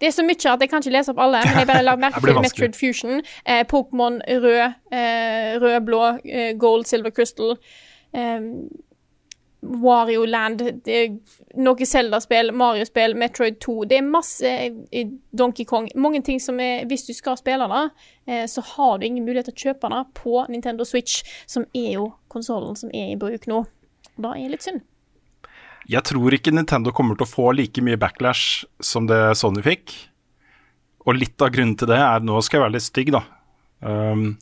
Det 0.00 0.08
er 0.08 0.10
så 0.12 0.24
mye 0.26 0.52
at 0.52 0.60
jeg 0.64 0.70
kan 0.72 0.82
ikke 0.82 0.92
lese 0.96 1.12
opp 1.12 1.20
alle, 1.22 1.40
men 1.46 1.60
jeg 1.62 1.68
bare 1.70 1.84
la 1.86 1.96
merke 2.04 2.20
til. 2.24 2.40
Metroid 2.42 2.74
Fusion. 2.78 3.22
Eh, 3.46 3.62
Pokémon 3.70 4.18
rød, 4.26 4.60
eh, 4.92 5.52
rød, 5.62 5.80
blå, 5.86 6.02
eh, 6.24 6.52
gold, 6.58 6.84
silver 6.90 7.10
crystal. 7.14 7.56
Wario 9.60 10.24
Land, 10.24 10.62
det 10.84 11.00
noe 11.60 11.86
Zelda-spill, 11.86 12.52
Mario-spill, 12.56 13.14
Metroid 13.18 13.58
2. 13.60 13.74
Det 13.90 13.98
er 13.98 14.06
masse 14.06 14.52
Donkey 15.36 15.66
Kong. 15.68 15.90
Mange 16.00 16.22
ting 16.24 16.40
som 16.40 16.60
er 16.60 16.86
Hvis 16.88 17.04
du 17.06 17.12
skal 17.12 17.36
spille 17.36 17.68
det, 17.68 17.82
eh, 18.26 18.46
så 18.48 18.64
har 18.64 18.98
du 18.98 19.06
ingen 19.06 19.24
mulighet 19.24 19.50
til 19.50 19.56
å 19.56 19.64
kjøpe 19.68 19.90
det 19.92 20.02
på 20.16 20.46
Nintendo 20.48 20.84
Switch, 20.84 21.20
som 21.46 21.66
er 21.74 21.92
jo 21.98 22.12
konsollen 22.28 22.76
som 22.76 22.92
er 22.94 23.12
i 23.12 23.18
bruk 23.20 23.46
nå. 23.46 23.64
Det 24.16 24.32
er 24.36 24.52
litt 24.52 24.64
synd. 24.64 24.80
Jeg 25.90 26.06
tror 26.06 26.32
ikke 26.32 26.52
Nintendo 26.54 26.92
kommer 26.92 27.18
til 27.18 27.26
å 27.26 27.30
få 27.30 27.50
like 27.52 27.82
mye 27.82 27.98
backlash 28.00 28.64
som 28.80 29.08
det 29.10 29.36
Sony 29.36 29.62
fikk. 29.62 29.92
og 31.06 31.16
litt 31.16 31.40
av 31.42 31.50
grunnen 31.50 31.76
til 31.76 31.88
det 31.88 31.96
er 31.96 32.20
Nå 32.20 32.40
skal 32.44 32.58
jeg 32.58 32.64
være 32.66 32.74
litt 32.76 32.84
stygg, 32.84 33.10
da. 33.12 33.22
Um, 33.80 34.38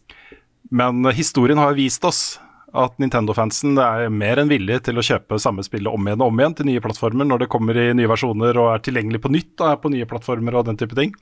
men 0.70 1.04
historien 1.14 1.58
har 1.58 1.74
vist 1.78 2.04
oss 2.04 2.40
at 2.76 2.98
Nintendo-fansen 3.00 3.78
er 3.80 4.10
mer 4.12 4.40
enn 4.42 4.50
villig 4.50 4.82
til 4.84 5.00
å 5.00 5.04
kjøpe 5.04 5.38
samme 5.40 5.64
spillet 5.64 5.88
om 5.88 6.04
igjen 6.04 6.20
og 6.20 6.32
om 6.32 6.40
igjen 6.42 6.56
til 6.58 6.68
nye 6.68 6.82
plattformer 6.84 7.28
når 7.28 7.44
det 7.44 7.52
kommer 7.52 7.78
i 7.80 7.86
nye 7.96 8.10
versjoner 8.10 8.58
og 8.60 8.72
er 8.74 8.82
tilgjengelig 8.84 9.22
på 9.24 9.32
nytt 9.32 9.54
og 9.62 9.70
er 9.70 9.78
på 9.80 9.92
nye 9.94 10.08
plattformer 10.08 10.58
og 10.58 10.66
den 10.68 10.80
type 10.80 10.98
ting. 10.98 11.14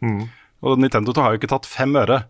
Og 0.67 0.81
Nintendo 0.81 1.15
har 1.21 1.35
jo 1.35 1.41
ikke 1.41 1.53
tatt 1.53 1.69
fem 1.71 1.95
øre 1.99 2.25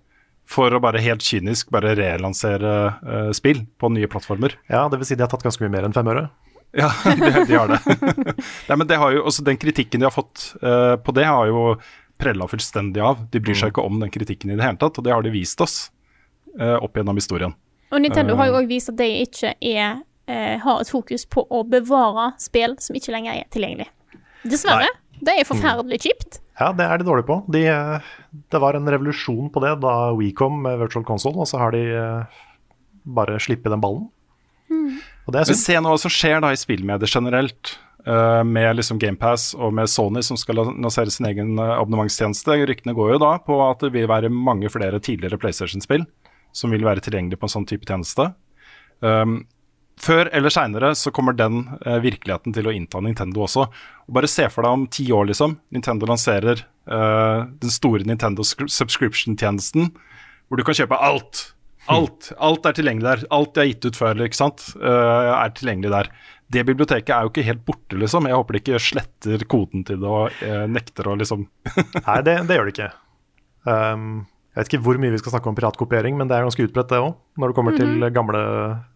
for 0.47 0.71
å 0.71 0.81
bare 0.83 1.03
helt 1.03 1.25
kynisk 1.27 1.73
bare 1.75 1.97
relansere 1.99 2.75
uh, 3.03 3.31
spill 3.35 3.65
på 3.81 3.91
nye 3.95 4.09
plattformer. 4.11 4.55
Ja, 4.71 4.85
det 4.91 5.01
vil 5.01 5.09
si 5.09 5.19
de 5.19 5.25
har 5.25 5.33
tatt 5.33 5.45
ganske 5.47 5.65
mye 5.65 5.75
mer 5.75 5.89
enn 5.89 5.97
fem 5.97 6.13
øre. 6.15 6.29
Ja, 6.77 6.91
de, 7.07 7.29
de 7.49 7.55
har 7.57 7.71
det. 7.71 7.79
Nei, 8.69 8.77
men 8.77 8.89
det 8.91 8.99
har 9.01 9.15
jo, 9.15 9.23
også 9.31 9.41
Den 9.47 9.57
kritikken 9.57 10.03
de 10.03 10.05
har 10.05 10.13
fått 10.13 10.51
uh, 10.61 10.99
på 11.01 11.15
det, 11.17 11.25
har 11.25 11.47
jo 11.49 11.79
prella 12.21 12.45
fullstendig 12.51 13.01
av. 13.01 13.23
De 13.33 13.41
bryr 13.41 13.57
seg 13.57 13.73
ikke 13.73 13.85
om 13.87 13.97
den 14.03 14.13
kritikken 14.13 14.53
i 14.53 14.59
det 14.59 14.67
hele 14.67 14.77
tatt, 14.83 14.99
og 14.99 15.07
det 15.07 15.15
har 15.15 15.25
de 15.25 15.33
vist 15.33 15.63
oss 15.65 15.77
uh, 16.61 16.77
opp 16.77 16.99
gjennom 16.99 17.17
historien. 17.17 17.55
Og 17.93 18.03
Nintendo 18.03 18.35
Eh, 18.35 18.39
har 18.41 18.51
jo 18.51 18.61
òg 18.61 18.69
vist 18.71 18.91
at 18.91 18.97
de 18.99 19.09
ikke 19.23 19.55
er, 19.61 20.03
eh, 20.27 20.59
har 20.59 20.81
et 20.81 20.91
fokus 20.91 21.27
på 21.27 21.47
å 21.49 21.63
bevare 21.69 22.33
spill 22.39 22.77
som 22.79 22.97
ikke 22.97 23.13
lenger 23.15 23.41
er 23.41 23.45
tilgjengelig. 23.51 23.89
Dessverre. 24.45 24.89
Det 25.23 25.33
er 25.33 25.47
forferdelig 25.49 26.03
kjipt. 26.05 26.41
Ja, 26.61 26.73
det 26.73 26.85
er 26.85 26.99
de 26.99 27.05
dårlige 27.05 27.29
på. 27.29 27.39
De, 27.51 27.67
eh, 27.67 28.01
det 28.51 28.61
var 28.61 28.75
en 28.77 28.87
revolusjon 28.87 29.51
på 29.53 29.61
det 29.61 29.81
da 29.81 30.13
We 30.17 30.33
kom 30.33 30.63
med 30.63 30.79
Virtual 30.79 31.05
Console, 31.05 31.37
og 31.37 31.47
så 31.47 31.59
har 31.59 31.73
de 31.73 31.85
eh, 31.95 32.25
bare 33.07 33.39
sluppet 33.41 33.73
den 33.73 33.81
ballen. 33.81 34.09
Og 35.27 35.33
det 35.33 35.41
er 35.41 35.51
Men 35.51 35.59
se 35.59 35.75
nå 35.75 35.91
hva 35.91 35.99
som 35.99 36.11
skjer 36.11 36.41
da 36.43 36.53
i 36.55 36.59
spillmedier 36.59 37.11
generelt. 37.11 37.79
Uh, 38.07 38.45
med 38.47 38.77
liksom 38.79 39.01
GamePass 39.03 39.49
og 39.59 39.73
med 39.75 39.91
Sony 39.91 40.21
som 40.23 40.37
skal 40.39 40.61
lansere 40.63 41.11
sin 41.11 41.27
egen 41.27 41.59
eh, 41.59 41.73
abonnementstjeneste. 41.75 42.55
Ryktene 42.71 42.95
går 42.95 43.17
jo 43.17 43.19
da 43.19 43.33
på 43.43 43.57
at 43.65 43.83
det 43.83 43.91
vil 43.97 44.07
være 44.07 44.31
mange 44.31 44.71
flere 44.71 45.01
tidligere 45.03 45.41
PlayStation-spill 45.43 46.05
som 46.57 46.73
vil 46.73 46.87
være 46.87 47.05
tilgjengelig 47.05 47.39
på 47.41 47.49
en 47.49 47.55
sånn 47.59 47.69
type 47.69 47.89
tjeneste. 47.89 48.31
Um, 49.05 49.43
før 50.01 50.29
eller 50.37 50.53
seinere 50.53 50.93
så 50.99 51.13
kommer 51.15 51.37
den 51.37 51.63
eh, 51.81 51.99
virkeligheten 52.05 52.53
til 52.53 52.69
å 52.69 52.75
innta 52.77 53.01
Nintendo 53.01 53.47
også. 53.47 53.65
Og 54.05 54.17
bare 54.19 54.29
se 54.29 54.45
for 54.53 54.67
deg 54.67 54.77
om 54.77 54.85
ti 54.93 55.07
år, 55.15 55.31
liksom. 55.31 55.57
Nintendo 55.73 56.09
lanserer 56.11 56.61
eh, 56.61 57.41
den 57.63 57.73
store 57.73 58.05
Nintendo 58.09 58.45
subscription-tjenesten, 58.45 59.89
hvor 60.47 60.61
du 60.61 60.67
kan 60.69 60.77
kjøpe 60.77 61.01
alt. 61.01 61.47
Alt 61.93 62.33
alt 62.43 62.67
er 62.67 62.77
tilgjengelig 62.77 63.09
der. 63.09 63.25
Alt 63.33 63.55
de 63.55 63.63
har 63.63 63.71
gitt 63.71 63.89
ut 63.89 63.99
før, 63.99 64.23
ikke 64.27 64.41
sant, 64.43 64.69
eh, 64.77 65.33
er 65.33 65.57
tilgjengelig 65.57 65.95
der. 65.95 66.13
Det 66.53 66.63
biblioteket 66.67 67.11
er 67.15 67.25
jo 67.25 67.33
ikke 67.33 67.49
helt 67.49 67.65
borte, 67.67 67.99
liksom. 67.99 68.29
Jeg 68.29 68.39
håper 68.39 68.57
de 68.57 68.63
ikke 68.63 68.83
sletter 68.83 69.49
koden 69.51 69.87
til 69.87 70.03
det 70.03 70.13
og 70.13 70.45
eh, 70.45 70.65
nekter 70.71 71.09
å 71.09 71.17
liksom 71.19 71.49
Nei, 72.07 72.21
det, 72.27 72.41
det 72.47 72.59
gjør 72.59 72.69
det 72.69 72.77
ikke. 72.77 72.93
Um, 73.67 74.11
jeg 74.57 74.63
vet 74.63 74.71
ikke 74.73 74.85
hvor 74.87 74.97
mye 74.97 75.13
vi 75.13 75.21
skal 75.21 75.35
snakke 75.35 75.51
om 75.51 75.57
piratkopiering, 75.59 76.17
men 76.17 76.31
det 76.31 76.39
er 76.39 76.47
ganske 76.47 76.65
utbredt, 76.65 76.89
det 76.89 77.03
òg. 77.05 77.13
Når 77.37 77.53
det 77.53 77.57
kommer 77.59 77.77
til 77.77 78.07
gamle 78.17 78.41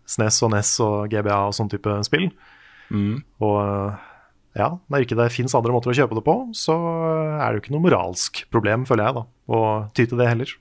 SNES 0.08 0.38
og 0.46 0.54
NES 0.54 0.70
og 0.86 0.94
GBA 1.12 1.36
og 1.50 1.52
sånn 1.52 1.68
type 1.68 1.98
spill. 2.08 2.30
Og 3.44 3.58
ja, 4.56 4.70
når 4.90 5.04
ikke 5.04 5.18
det 5.20 5.28
fins 5.34 5.54
andre 5.54 5.74
måter 5.74 5.92
å 5.92 5.98
kjøpe 6.00 6.16
det 6.16 6.24
på, 6.26 6.34
så 6.56 6.74
er 7.36 7.44
det 7.44 7.58
jo 7.58 7.62
ikke 7.62 7.74
noe 7.76 7.84
moralsk 7.84 8.42
problem, 8.50 8.88
føler 8.88 9.06
jeg, 9.06 9.18
da, 9.20 9.24
å 9.52 9.60
ty 9.94 10.08
til 10.08 10.18
det 10.18 10.30
heller. 10.32 10.56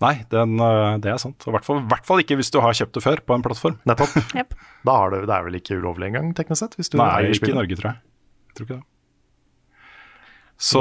Nei, 0.00 0.14
den, 0.32 0.56
eh, 0.64 0.94
det 1.04 1.12
er 1.12 1.18
sant. 1.20 1.44
I 1.44 1.52
hvert 1.52 1.66
fall, 1.66 1.82
hvert 1.90 2.06
fall 2.08 2.22
ikke 2.22 2.38
hvis 2.40 2.48
du 2.54 2.56
har 2.64 2.72
kjøpt 2.76 2.96
det 2.96 3.02
før 3.04 3.20
på 3.20 3.36
en 3.36 3.44
plattform. 3.44 3.76
Nettopp. 3.88 4.16
yep. 4.38 4.56
Da 4.88 4.96
har 4.96 5.12
det, 5.12 5.26
det 5.28 5.36
er 5.36 5.44
vel 5.44 5.58
ikke 5.60 5.76
ulovlig 5.76 6.08
engang, 6.08 6.32
teknisk 6.36 6.64
sett? 6.64 6.78
Hvis 6.80 6.88
du 6.88 6.96
Nei, 7.02 7.28
ikke 7.28 7.52
i. 7.52 7.58
Norge, 7.58 7.76
tror 7.76 7.92
jeg. 7.92 8.00
Jeg 8.48 8.56
tror 8.56 8.66
ikke 8.66 8.78
det. 8.78 8.86
Så, 10.60 10.80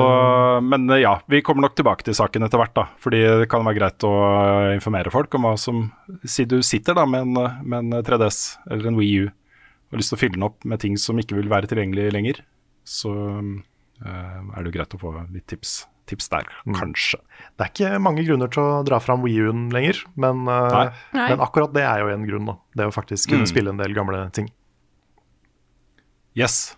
men 0.65 0.89
eh, 0.91 0.99
ja, 1.05 1.13
vi 1.31 1.39
kommer 1.45 1.63
nok 1.63 1.75
tilbake 1.79 2.03
til 2.03 2.15
saken 2.17 2.43
etter 2.43 2.59
hvert, 2.59 2.73
da. 2.75 2.83
Fordi 2.99 3.21
det 3.43 3.45
kan 3.51 3.63
være 3.63 3.77
greit 3.79 4.03
å 4.03 4.11
informere 4.75 5.11
folk 5.13 5.33
om 5.39 5.45
hva 5.47 5.53
som 5.61 5.85
Si 6.27 6.43
du 6.43 6.57
sitter 6.67 6.97
da 6.97 7.05
med 7.07 7.29
en, 7.29 7.61
med 7.63 7.93
en 7.93 8.03
3DS 8.03 8.39
eller 8.67 8.89
en 8.91 8.97
Wii 8.99 9.21
U 9.23 9.29
og 9.29 9.95
har 9.95 10.01
lyst 10.03 10.11
til 10.11 10.17
å 10.19 10.21
fylle 10.21 10.35
den 10.35 10.43
opp 10.45 10.65
med 10.69 10.81
ting 10.83 10.97
som 11.01 11.17
ikke 11.17 11.33
vil 11.39 11.47
være 11.49 11.65
tilgjengelig 11.71 12.11
lenger, 12.13 12.41
så 12.85 13.09
uh, 13.09 14.03
er 14.05 14.59
det 14.59 14.67
jo 14.69 14.73
greit 14.75 14.91
å 14.93 14.99
få 15.01 15.13
litt 15.33 15.47
tips, 15.49 15.71
tips 16.11 16.27
der, 16.29 16.45
kanskje. 16.77 17.17
Det 17.57 17.65
er 17.65 17.71
ikke 17.73 18.01
mange 18.05 18.21
grunner 18.27 18.51
til 18.53 18.61
å 18.61 18.83
dra 18.85 18.99
fram 19.01 19.23
Wii 19.25 19.47
U-en 19.47 19.63
lenger, 19.73 20.03
men. 20.13 20.43
Nei. 20.45 20.83
men 21.15 21.41
akkurat 21.41 21.73
det 21.73 21.87
er 21.89 22.03
jo 22.03 22.11
en 22.13 22.27
grunn. 22.29 22.51
da. 22.51 22.57
Det 22.77 22.85
å 22.91 22.93
faktisk 22.93 23.31
kunne 23.31 23.47
Mm. 23.47 23.51
spille 23.55 23.73
en 23.73 23.81
del 23.81 23.97
gamle 23.97 24.21
ting. 24.37 24.51
Yes. 26.37 26.75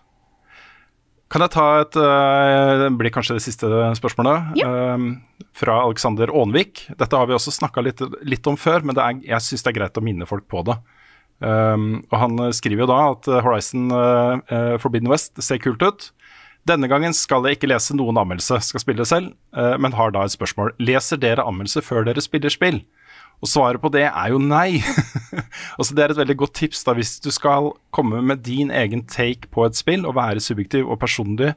Kan 1.32 1.44
jeg 1.46 1.54
ta 1.54 1.66
et 1.80 1.96
eh, 1.96 2.72
Det 2.82 2.88
blir 3.00 3.12
kanskje 3.14 3.38
det 3.38 3.44
siste 3.46 3.68
spørsmålet. 3.98 4.58
Ja. 4.60 4.96
fra 5.56 5.82
Alexander 5.84 6.30
Aanvik. 6.32 6.86
Dette 6.96 7.16
har 7.18 7.28
vi 7.28 7.34
også 7.36 7.52
snakka 7.52 7.82
litt, 7.84 8.00
litt 8.24 8.46
om 8.48 8.56
før, 8.56 8.84
men 8.84 8.96
det 8.96 9.04
er, 9.04 9.18
jeg 9.34 9.44
syns 9.44 9.64
det 9.64 9.72
er 9.72 9.78
greit 9.80 9.98
å 10.00 10.04
minne 10.04 10.28
folk 10.28 10.46
på 10.48 10.62
det. 10.64 10.78
Um, 11.42 12.04
og 12.12 12.18
Han 12.22 12.38
eh, 12.38 12.54
skriver 12.54 12.84
jo 12.84 12.90
da 12.92 12.98
at 13.10 13.26
eh, 13.26 13.40
Horizon 13.42 13.90
eh, 13.90 14.76
Forbidden 14.78 15.10
West 15.10 15.40
ser 15.42 15.58
kult 15.62 15.82
ut. 15.82 16.10
Denne 16.68 16.86
gangen 16.86 17.14
skal 17.16 17.42
jeg 17.48 17.58
ikke 17.58 17.72
lese 17.72 17.96
noen 17.98 18.20
anmeldelse, 18.20 18.60
skal 18.62 18.82
spille 18.84 19.06
selv, 19.08 19.32
uh, 19.58 19.74
men 19.82 19.96
har 19.98 20.12
da 20.14 20.22
et 20.22 20.34
spørsmål. 20.34 20.76
Leser 20.78 21.18
dere 21.18 21.42
anmeldelse 21.42 21.82
før 21.82 22.06
dere 22.06 22.22
spiller 22.22 22.54
spill? 22.54 22.78
Og 23.42 23.50
svaret 23.50 23.82
på 23.82 23.90
det 23.90 24.04
er 24.06 24.32
jo 24.32 24.38
nei. 24.38 24.78
altså 25.78 25.96
Det 25.96 26.04
er 26.04 26.14
et 26.14 26.20
veldig 26.20 26.36
godt 26.44 26.54
tips 26.60 26.84
da 26.86 26.94
hvis 26.94 27.16
du 27.24 27.30
skal 27.34 27.72
komme 27.94 28.22
med 28.22 28.44
din 28.46 28.70
egen 28.70 29.02
take 29.10 29.50
på 29.50 29.66
et 29.66 29.78
spill 29.78 30.06
og 30.06 30.14
være 30.18 30.42
subjektiv 30.42 30.86
og 30.86 31.00
personlig 31.02 31.50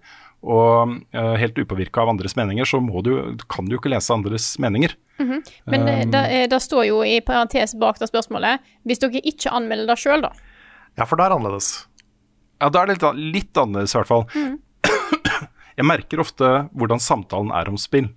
og 0.46 0.92
uh, 1.16 1.34
helt 1.42 1.58
upåvirka 1.58 2.04
av 2.04 2.12
andres 2.12 2.36
meninger, 2.38 2.68
så 2.70 2.78
må 2.84 3.02
du, 3.06 3.16
kan 3.50 3.66
du 3.66 3.74
jo 3.74 3.80
ikke 3.80 3.90
lese 3.94 4.14
andres 4.14 4.52
meninger. 4.62 4.94
Mhm. 5.22 5.42
Men 5.74 5.88
um, 5.88 6.12
det, 6.14 6.24
eh, 6.36 6.46
det 6.52 6.60
står 6.62 6.86
jo 6.90 7.00
i 7.08 7.18
parentes 7.24 7.74
bak 7.80 8.02
det 8.02 8.10
spørsmålet 8.10 8.60
Hvis 8.84 9.00
dere 9.00 9.22
ikke 9.24 9.54
anmelder 9.56 9.88
det 9.94 10.02
sjøl, 10.02 10.26
da. 10.26 10.34
Ja, 11.00 11.08
for 11.08 11.18
det 11.18 11.26
er 11.26 11.38
annerledes. 11.38 11.70
Ja, 12.62 12.70
det 12.70 12.82
er 12.82 12.92
litt, 12.92 13.08
litt 13.36 13.62
annerledes 13.62 13.96
i 13.96 14.00
hvert 14.02 14.12
fall. 14.12 14.28
Jeg 15.80 15.88
merker 15.88 16.22
ofte 16.24 16.52
hvordan 16.76 17.02
samtalen 17.04 17.52
er 17.56 17.72
om 17.72 17.80
spill. 17.80 18.12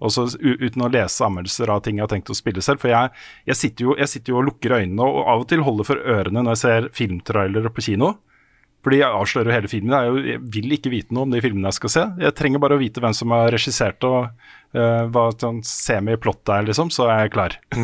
Også 0.00 0.24
u- 0.40 0.56
uten 0.64 0.82
å 0.86 0.88
lese 0.92 1.24
anmeldelser 1.26 1.68
av 1.68 1.82
ting 1.84 1.98
jeg 2.00 2.06
har 2.06 2.12
tenkt 2.14 2.30
å 2.32 2.36
spille 2.38 2.62
selv. 2.64 2.80
For 2.80 2.88
jeg, 2.88 3.10
jeg, 3.46 3.56
sitter 3.60 3.84
jo, 3.84 3.96
jeg 4.00 4.08
sitter 4.08 4.32
jo 4.32 4.38
og 4.40 4.46
lukker 4.48 4.72
øynene 4.78 5.04
og 5.04 5.18
av 5.28 5.42
og 5.44 5.48
til 5.52 5.60
holder 5.66 5.84
for 5.84 6.00
ørene 6.00 6.40
når 6.46 6.54
jeg 6.56 6.62
ser 6.64 6.88
filmtrailere 6.96 7.72
på 7.76 7.84
kino. 7.90 8.14
Fordi 8.80 8.96
jeg 9.02 9.12
avslører 9.12 9.50
jo 9.50 9.56
hele 9.58 9.68
filmen. 9.68 9.92
Jeg, 9.92 10.08
jo, 10.08 10.22
jeg 10.32 10.40
vil 10.56 10.72
ikke 10.78 10.90
vite 10.94 11.12
noe 11.12 11.26
om 11.28 11.34
de 11.34 11.42
filmene 11.44 11.68
jeg 11.68 11.76
skal 11.76 11.92
se. 11.92 12.04
Jeg 12.24 12.32
trenger 12.38 12.62
bare 12.64 12.78
å 12.78 12.80
vite 12.80 13.02
hvem 13.04 13.12
som 13.12 13.34
har 13.36 13.50
regissert 13.52 14.06
og 14.08 14.30
uh, 14.32 15.02
hva 15.12 15.26
sånn 15.36 15.60
semi-plott 15.68 16.48
er, 16.56 16.64
liksom, 16.70 16.88
så 16.88 17.10
er 17.12 17.26
jeg 17.26 17.34
klar. 17.36 17.58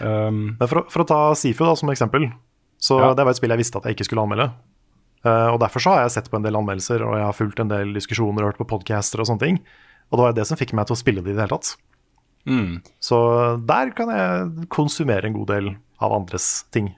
um, 0.00 0.54
Men 0.58 0.68
for, 0.70 0.82
å- 0.84 0.86
for 0.92 1.02
å 1.02 1.08
ta 1.08 1.18
Sifu 1.38 1.64
da, 1.66 1.74
som 1.78 1.90
eksempel, 1.90 2.28
så 2.78 3.00
Ja. 3.02 3.14
det 3.18 3.24
var 3.26 3.34
et 3.34 3.40
spill 3.40 3.50
jeg 3.50 3.58
visste 3.64 3.78
at 3.80 3.84
jeg 3.90 3.96
ikke 3.98 4.06
skulle 4.06 4.22
anmelde. 4.22 4.52
Uh, 5.26 5.50
og 5.50 5.58
Derfor 5.60 5.82
så 5.82 5.90
har 5.96 6.04
jeg 6.06 6.14
sett 6.14 6.30
på 6.30 6.38
en 6.38 6.46
del 6.46 6.54
anmeldelser 6.54 7.02
og 7.02 7.16
jeg 7.18 7.26
har 7.26 7.34
fulgt 7.34 7.58
en 7.58 7.68
del 7.72 7.90
diskusjoner 7.96 8.44
og 8.44 8.52
hørt 8.52 8.60
på 8.62 8.68
podcaster 8.70 9.18
og 9.18 9.26
sånne 9.26 9.42
ting. 9.42 9.58
Og 10.10 10.16
det 10.18 10.24
var 10.24 10.32
det 10.38 10.46
som 10.48 10.56
fikk 10.60 10.72
meg 10.78 10.88
til 10.88 10.96
å 10.96 11.00
spille 11.02 11.20
det 11.24 11.34
i 11.34 11.36
det 11.36 11.44
hele 11.44 11.58
tatt. 11.58 11.74
mm, 12.48 12.78
Så 13.00 13.18
der 13.68 13.90
kan 13.96 14.08
jeg 14.14 14.68
konsumere 14.72 15.26
en 15.28 15.36
god 15.36 15.46
del 15.52 15.74
av 16.00 16.12
andres 16.16 16.64
ting. 16.72 16.94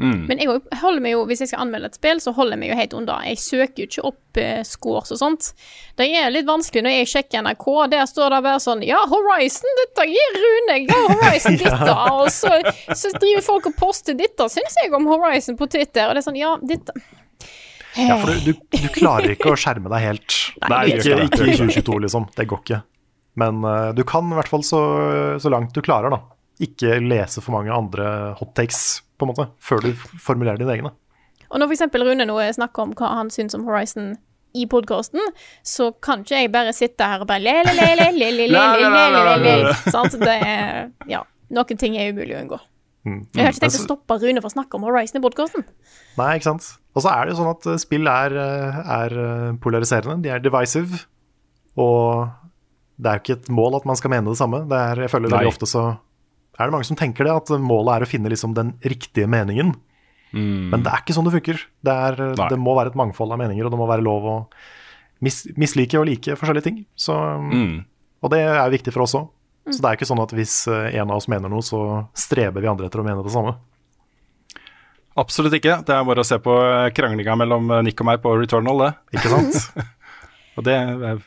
mm. 0.00 0.26
Men 0.26 0.38
jeg 0.42 0.50
holder 0.82 1.00
meg 1.00 1.12
jo, 1.14 1.24
hvis 1.30 1.40
jeg 1.44 1.48
skal 1.52 1.62
anmelde 1.64 1.86
et 1.92 1.94
spill, 1.96 2.18
så 2.20 2.32
holder 2.34 2.56
jeg 2.56 2.60
meg 2.64 2.70
jo 2.72 2.78
helt 2.80 2.94
unna. 2.98 3.16
Jeg 3.30 3.38
søker 3.38 3.82
jo 3.84 3.86
ikke 3.88 4.04
opp 4.10 4.40
eh, 4.42 4.62
scores 4.66 5.12
og 5.14 5.20
sånt. 5.20 5.52
Det 5.96 6.08
er 6.10 6.28
litt 6.34 6.44
vanskelig 6.48 6.82
når 6.84 6.96
jeg 6.98 7.10
sjekker 7.14 7.44
NRK. 7.46 7.66
Der 7.94 8.04
står 8.10 8.34
det 8.34 8.42
bare 8.48 8.60
sånn 8.66 8.82
Ja, 8.84 8.98
Horizon, 9.08 9.70
dette 9.84 10.08
gir 10.10 10.40
Rune. 10.42 10.80
Ja, 10.90 10.98
Horizon, 11.14 11.56
dette. 11.62 11.94
Og 12.18 12.26
så, 12.34 12.50
så 12.92 13.14
driver 13.16 13.46
folk 13.46 13.70
og 13.70 13.78
poster 13.78 14.18
dette, 14.18 14.50
syns 14.52 14.76
jeg, 14.82 14.92
om 14.98 15.06
Horizon 15.08 15.56
på 15.56 15.70
Twitter. 15.70 16.10
Og 16.10 16.18
det 16.18 16.20
er 16.24 16.28
sånn, 16.28 16.42
ja, 16.42 16.56
dette 16.60 16.92
ja, 17.96 18.18
for 18.20 18.32
du, 18.32 18.52
du, 18.52 18.76
du, 18.76 18.88
klarer 18.92 19.32
ikke 19.32 19.54
å 19.54 19.58
skjerme 19.58 19.90
deg 19.92 20.04
helt. 20.04 20.36
Nei, 20.68 20.82
ikke, 20.92 21.16
ikke 21.26 21.48
i 21.48 21.56
2022, 21.56 21.98
liksom. 22.04 22.28
Det 22.36 22.46
går 22.50 22.62
ikke. 22.64 22.80
Men 23.40 23.64
uh, 23.64 23.90
du 23.96 24.02
kan 24.08 24.28
i 24.32 24.36
hvert 24.36 24.52
fall 24.52 24.64
så, 24.64 24.80
så, 25.40 25.52
langt 25.52 25.76
du 25.76 25.82
klarer, 25.84 26.12
da. 26.12 26.20
Ikke 26.62 27.00
lese 27.04 27.42
for 27.44 27.56
mange 27.56 27.72
andre 27.72 28.34
hot 28.38 28.54
takes, 28.56 29.02
på 29.16 29.26
en 29.26 29.32
måte, 29.32 29.48
før 29.64 29.82
du 29.84 29.90
formulerer 29.96 30.60
dine 30.60 30.76
egne. 30.76 30.92
Og 31.48 31.60
når 31.60 31.72
f.eks. 31.72 31.88
Rune 31.94 32.26
nå 32.28 32.36
snakker 32.56 32.84
om 32.84 32.94
hva 32.96 33.08
han 33.20 33.32
syns 33.32 33.56
om 33.56 33.64
Horizon 33.68 34.16
i 34.56 34.64
podkasten, 34.70 35.20
så 35.64 35.90
kan 36.02 36.20
ikke 36.24 36.40
jeg 36.40 36.52
bare 36.52 36.72
sitte 36.76 37.04
her 37.04 37.20
og 37.24 37.28
bare 37.28 37.42
le-le-le-le-le-le-le-le. 37.44 39.72
Det 40.24 40.36
er 40.36 40.90
Ja. 41.12 41.22
Noen 41.46 41.78
ting 41.78 41.94
er 41.94 42.10
umulig 42.10 42.34
å 42.34 42.40
unngå. 42.42 42.56
Mm. 43.06 43.20
Jeg 43.36 43.44
har 43.44 43.52
ikke 43.54 43.62
tenkt 43.62 43.78
å 43.78 43.84
stoppe 43.84 44.16
Rune 44.18 44.40
for 44.42 44.50
å 44.50 44.54
snakke 44.56 44.78
om 44.78 44.86
Horizon 44.88 45.20
i 45.20 45.22
podkasten. 45.22 45.66
Nei, 46.18 46.30
ikke 46.38 46.48
sant. 46.48 46.66
Og 46.96 47.04
så 47.04 47.12
er 47.12 47.26
det 47.26 47.34
jo 47.34 47.38
sånn 47.38 47.52
at 47.52 47.68
eh, 47.70 47.78
spill 47.78 48.10
er, 48.10 48.34
eh, 48.40 48.80
er 48.96 49.14
eh, 49.22 49.52
polariserende. 49.62 50.18
De 50.24 50.32
er 50.34 50.42
divisive. 50.42 51.04
Og 51.78 52.26
det 52.96 53.10
er 53.10 53.18
jo 53.18 53.24
ikke 53.24 53.38
et 53.38 53.50
mål 53.52 53.78
at 53.78 53.86
man 53.88 53.98
skal 54.00 54.12
mene 54.16 54.32
det 54.32 54.40
samme. 54.40 54.64
Det 54.66 54.80
er, 54.90 55.04
jeg 55.04 55.12
føler 55.12 55.30
Nei. 55.30 55.38
veldig 55.38 55.52
ofte 55.54 55.70
så 55.70 55.84
er 56.56 56.64
det 56.64 56.72
mange 56.72 56.88
som 56.88 56.96
tenker 56.98 57.28
det, 57.28 57.34
at 57.36 57.52
målet 57.60 57.98
er 57.98 58.06
å 58.06 58.08
finne 58.08 58.32
liksom 58.32 58.54
den 58.56 58.72
riktige 58.80 59.28
meningen. 59.28 59.74
Men 60.36 60.82
det 60.84 60.90
er 60.90 61.02
ikke 61.02 61.14
sånn 61.16 61.28
det 61.28 61.34
funker. 61.34 61.60
Det, 61.84 61.92
er, 61.92 62.16
det 62.36 62.56
må 62.60 62.74
være 62.76 62.90
et 62.92 62.98
mangfold 62.98 63.32
av 63.32 63.38
meninger, 63.40 63.64
og 63.64 63.72
det 63.72 63.78
må 63.80 63.86
være 63.88 64.04
lov 64.04 64.24
å 64.28 64.36
mis 65.24 65.42
mislike 65.56 65.96
og 66.00 66.08
like 66.08 66.36
forskjellige 66.36 66.66
ting. 66.66 66.80
Så, 66.96 67.14
Mm. 67.52 67.84
Og 68.24 68.32
det 68.32 68.40
er 68.40 68.72
viktig 68.72 68.92
for 68.94 69.04
oss 69.04 69.14
òg. 69.14 69.28
Så 69.66 69.82
det 69.82 69.88
er 69.88 69.98
ikke 69.98 70.08
sånn 70.08 70.22
at 70.22 70.34
hvis 70.36 70.54
eh, 70.70 70.92
en 71.00 71.10
av 71.10 71.18
oss 71.18 71.28
mener 71.30 71.50
noe, 71.50 71.64
så 71.64 71.80
streber 72.16 72.62
vi 72.62 72.70
andre 72.70 72.86
etter 72.86 73.02
å 73.02 73.06
mene 73.06 73.24
det 73.26 73.34
samme. 73.34 73.56
Absolutt 75.18 75.56
ikke. 75.56 75.78
Det 75.86 75.94
er 75.94 76.04
bare 76.06 76.22
å 76.22 76.28
se 76.28 76.36
på 76.44 76.54
kranglinga 76.94 77.38
mellom 77.40 77.70
Nick 77.86 78.02
og 78.04 78.10
meg 78.10 78.20
på 78.22 78.34
Returnal, 78.36 78.82
det. 78.84 78.90
Ikke 79.16 79.32
sant? 79.32 79.86
og 80.58 80.66
det 80.68 80.74
er, 80.76 81.22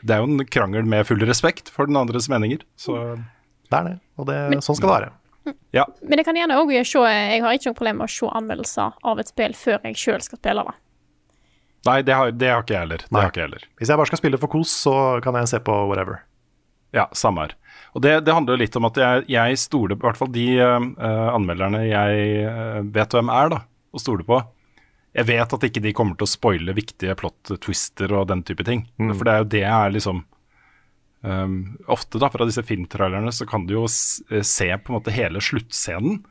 det 0.00 0.14
er 0.14 0.22
jo 0.22 0.28
en 0.30 0.44
krangel 0.46 0.86
med 0.88 1.08
full 1.08 1.24
respekt 1.26 1.72
for 1.74 1.90
den 1.90 1.98
andres 1.98 2.30
meninger. 2.32 2.62
Så 2.78 3.00
Det 3.18 3.80
er 3.80 3.90
det, 3.90 3.96
og 4.16 4.30
det, 4.30 4.38
sånn 4.62 4.78
skal 4.78 4.88
det 4.88 4.94
være. 4.94 5.10
ja. 5.74 5.88
Men 6.06 6.22
jeg 6.22 6.28
kan 6.28 6.38
gjerne 6.38 6.60
òg 6.62 6.70
se 6.86 7.02
Jeg 7.02 7.42
har 7.42 7.58
ikke 7.58 7.72
noe 7.72 7.78
problem 7.80 7.98
med 7.98 8.06
å 8.06 8.14
se 8.14 8.30
anmeldelser 8.30 8.96
av 9.10 9.20
et 9.20 9.32
spill 9.34 9.58
før 9.58 9.90
jeg 9.90 9.98
sjøl 9.98 10.22
skal 10.22 10.38
spille 10.38 10.64
det. 10.70 10.76
Nei, 11.88 12.02
det 12.06 12.14
har, 12.14 12.30
det 12.30 12.50
har 12.50 12.62
ikke 12.62 12.76
jeg 12.76 12.84
heller. 12.84 13.02
Det 13.08 13.18
har 13.18 13.32
ikke 13.32 13.40
jeg 13.40 13.48
heller. 13.48 13.64
Hvis 13.80 13.90
jeg 13.90 13.98
bare 13.98 14.10
skal 14.12 14.20
spille 14.20 14.38
for 14.38 14.52
kos, 14.52 14.74
så 14.84 14.94
kan 15.24 15.34
jeg 15.40 15.50
se 15.50 15.58
på 15.66 15.74
whatever. 15.90 16.20
Ja, 16.94 17.08
samme 17.16 17.48
her. 17.48 17.56
Og 17.92 18.00
det, 18.00 18.14
det 18.24 18.32
handler 18.32 18.56
jo 18.56 18.62
litt 18.62 18.76
om 18.78 18.88
at 18.88 18.98
jeg, 19.00 19.24
jeg 19.34 19.60
stoler 19.60 19.98
på 19.98 20.06
I 20.06 20.08
hvert 20.08 20.20
fall 20.22 20.32
de 20.32 20.46
uh, 20.64 21.28
anmelderne 21.34 21.82
jeg 21.84 22.26
eh, 22.48 22.80
vet 22.94 23.16
hvem 23.16 23.32
er, 23.32 23.52
da, 23.52 23.58
og 23.92 24.00
stoler 24.00 24.24
på. 24.28 24.38
Jeg 25.12 25.28
vet 25.28 25.54
at 25.56 25.66
ikke 25.68 25.82
de 25.84 25.92
kommer 25.96 26.16
til 26.16 26.24
å 26.24 26.32
spoile 26.32 26.76
viktige 26.76 27.16
plot-twister 27.20 28.14
og 28.16 28.30
den 28.30 28.40
type 28.48 28.64
ting. 28.64 28.86
For 28.96 29.28
det 29.28 29.32
er 29.32 29.42
jo 29.42 29.50
det 29.52 29.60
jeg 29.60 29.74
er 29.76 29.92
liksom 29.92 30.22
um, 31.20 31.58
Ofte 31.92 32.20
da, 32.22 32.30
fra 32.32 32.48
disse 32.48 32.64
filmtrailerne 32.64 33.34
så 33.36 33.44
kan 33.48 33.66
du 33.68 33.76
jo 33.76 33.84
eh, 33.84 34.40
se 34.40 34.70
på 34.72 34.92
en 34.92 34.96
måte 34.96 35.12
hele 35.12 35.44
sluttscenen. 35.44 36.22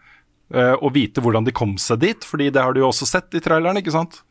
Uh, 0.51 0.73
og 0.81 0.95
vite 0.97 1.21
hvordan 1.23 1.45
de 1.45 1.53
kom 1.55 1.77
seg 1.79 2.01
dit, 2.01 2.25
fordi 2.27 2.49
det 2.51 2.65
har 2.65 2.73
du 2.73 2.81
jo 2.81 2.89
også 2.89 3.05
sett 3.07 3.37
i 3.37 3.43
traileren, 3.43 3.77
ikke 3.79 3.93
sant? 3.93 4.23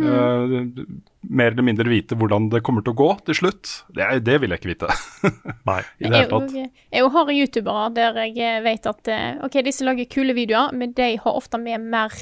Eh, 0.00 0.84
mer 1.30 1.50
eller 1.52 1.62
mindre 1.66 1.84
vite 1.90 2.16
hvordan 2.16 2.48
det 2.52 2.62
kommer 2.66 2.82
til 2.86 2.94
å 2.94 2.98
gå 3.00 3.08
til 3.26 3.34
slutt. 3.36 3.70
Det, 3.94 4.02
er- 4.06 4.22
det 4.24 4.38
vil 4.40 4.50
jeg 4.54 4.60
ikke 4.62 4.70
vite. 4.72 4.88
Nei. 5.70 5.80
I 6.00 6.08
det 6.08 6.16
hele 6.22 6.30
tatt. 6.32 6.54
jeg, 6.56 6.70
jeg 6.96 7.10
har 7.16 7.32
youtubere 7.34 7.84
der 7.98 8.20
jeg 8.24 8.38
eh, 8.40 8.60
vet 8.64 8.86
at 8.90 9.08
eh, 9.12 9.28
OK, 9.46 9.60
disse 9.66 9.84
lager 9.84 10.08
kule 10.10 10.34
videoer, 10.36 10.72
men 10.72 10.92
de 10.96 11.10
har 11.20 11.36
ofte 11.36 11.60
med 11.60 11.80
mer 11.92 12.14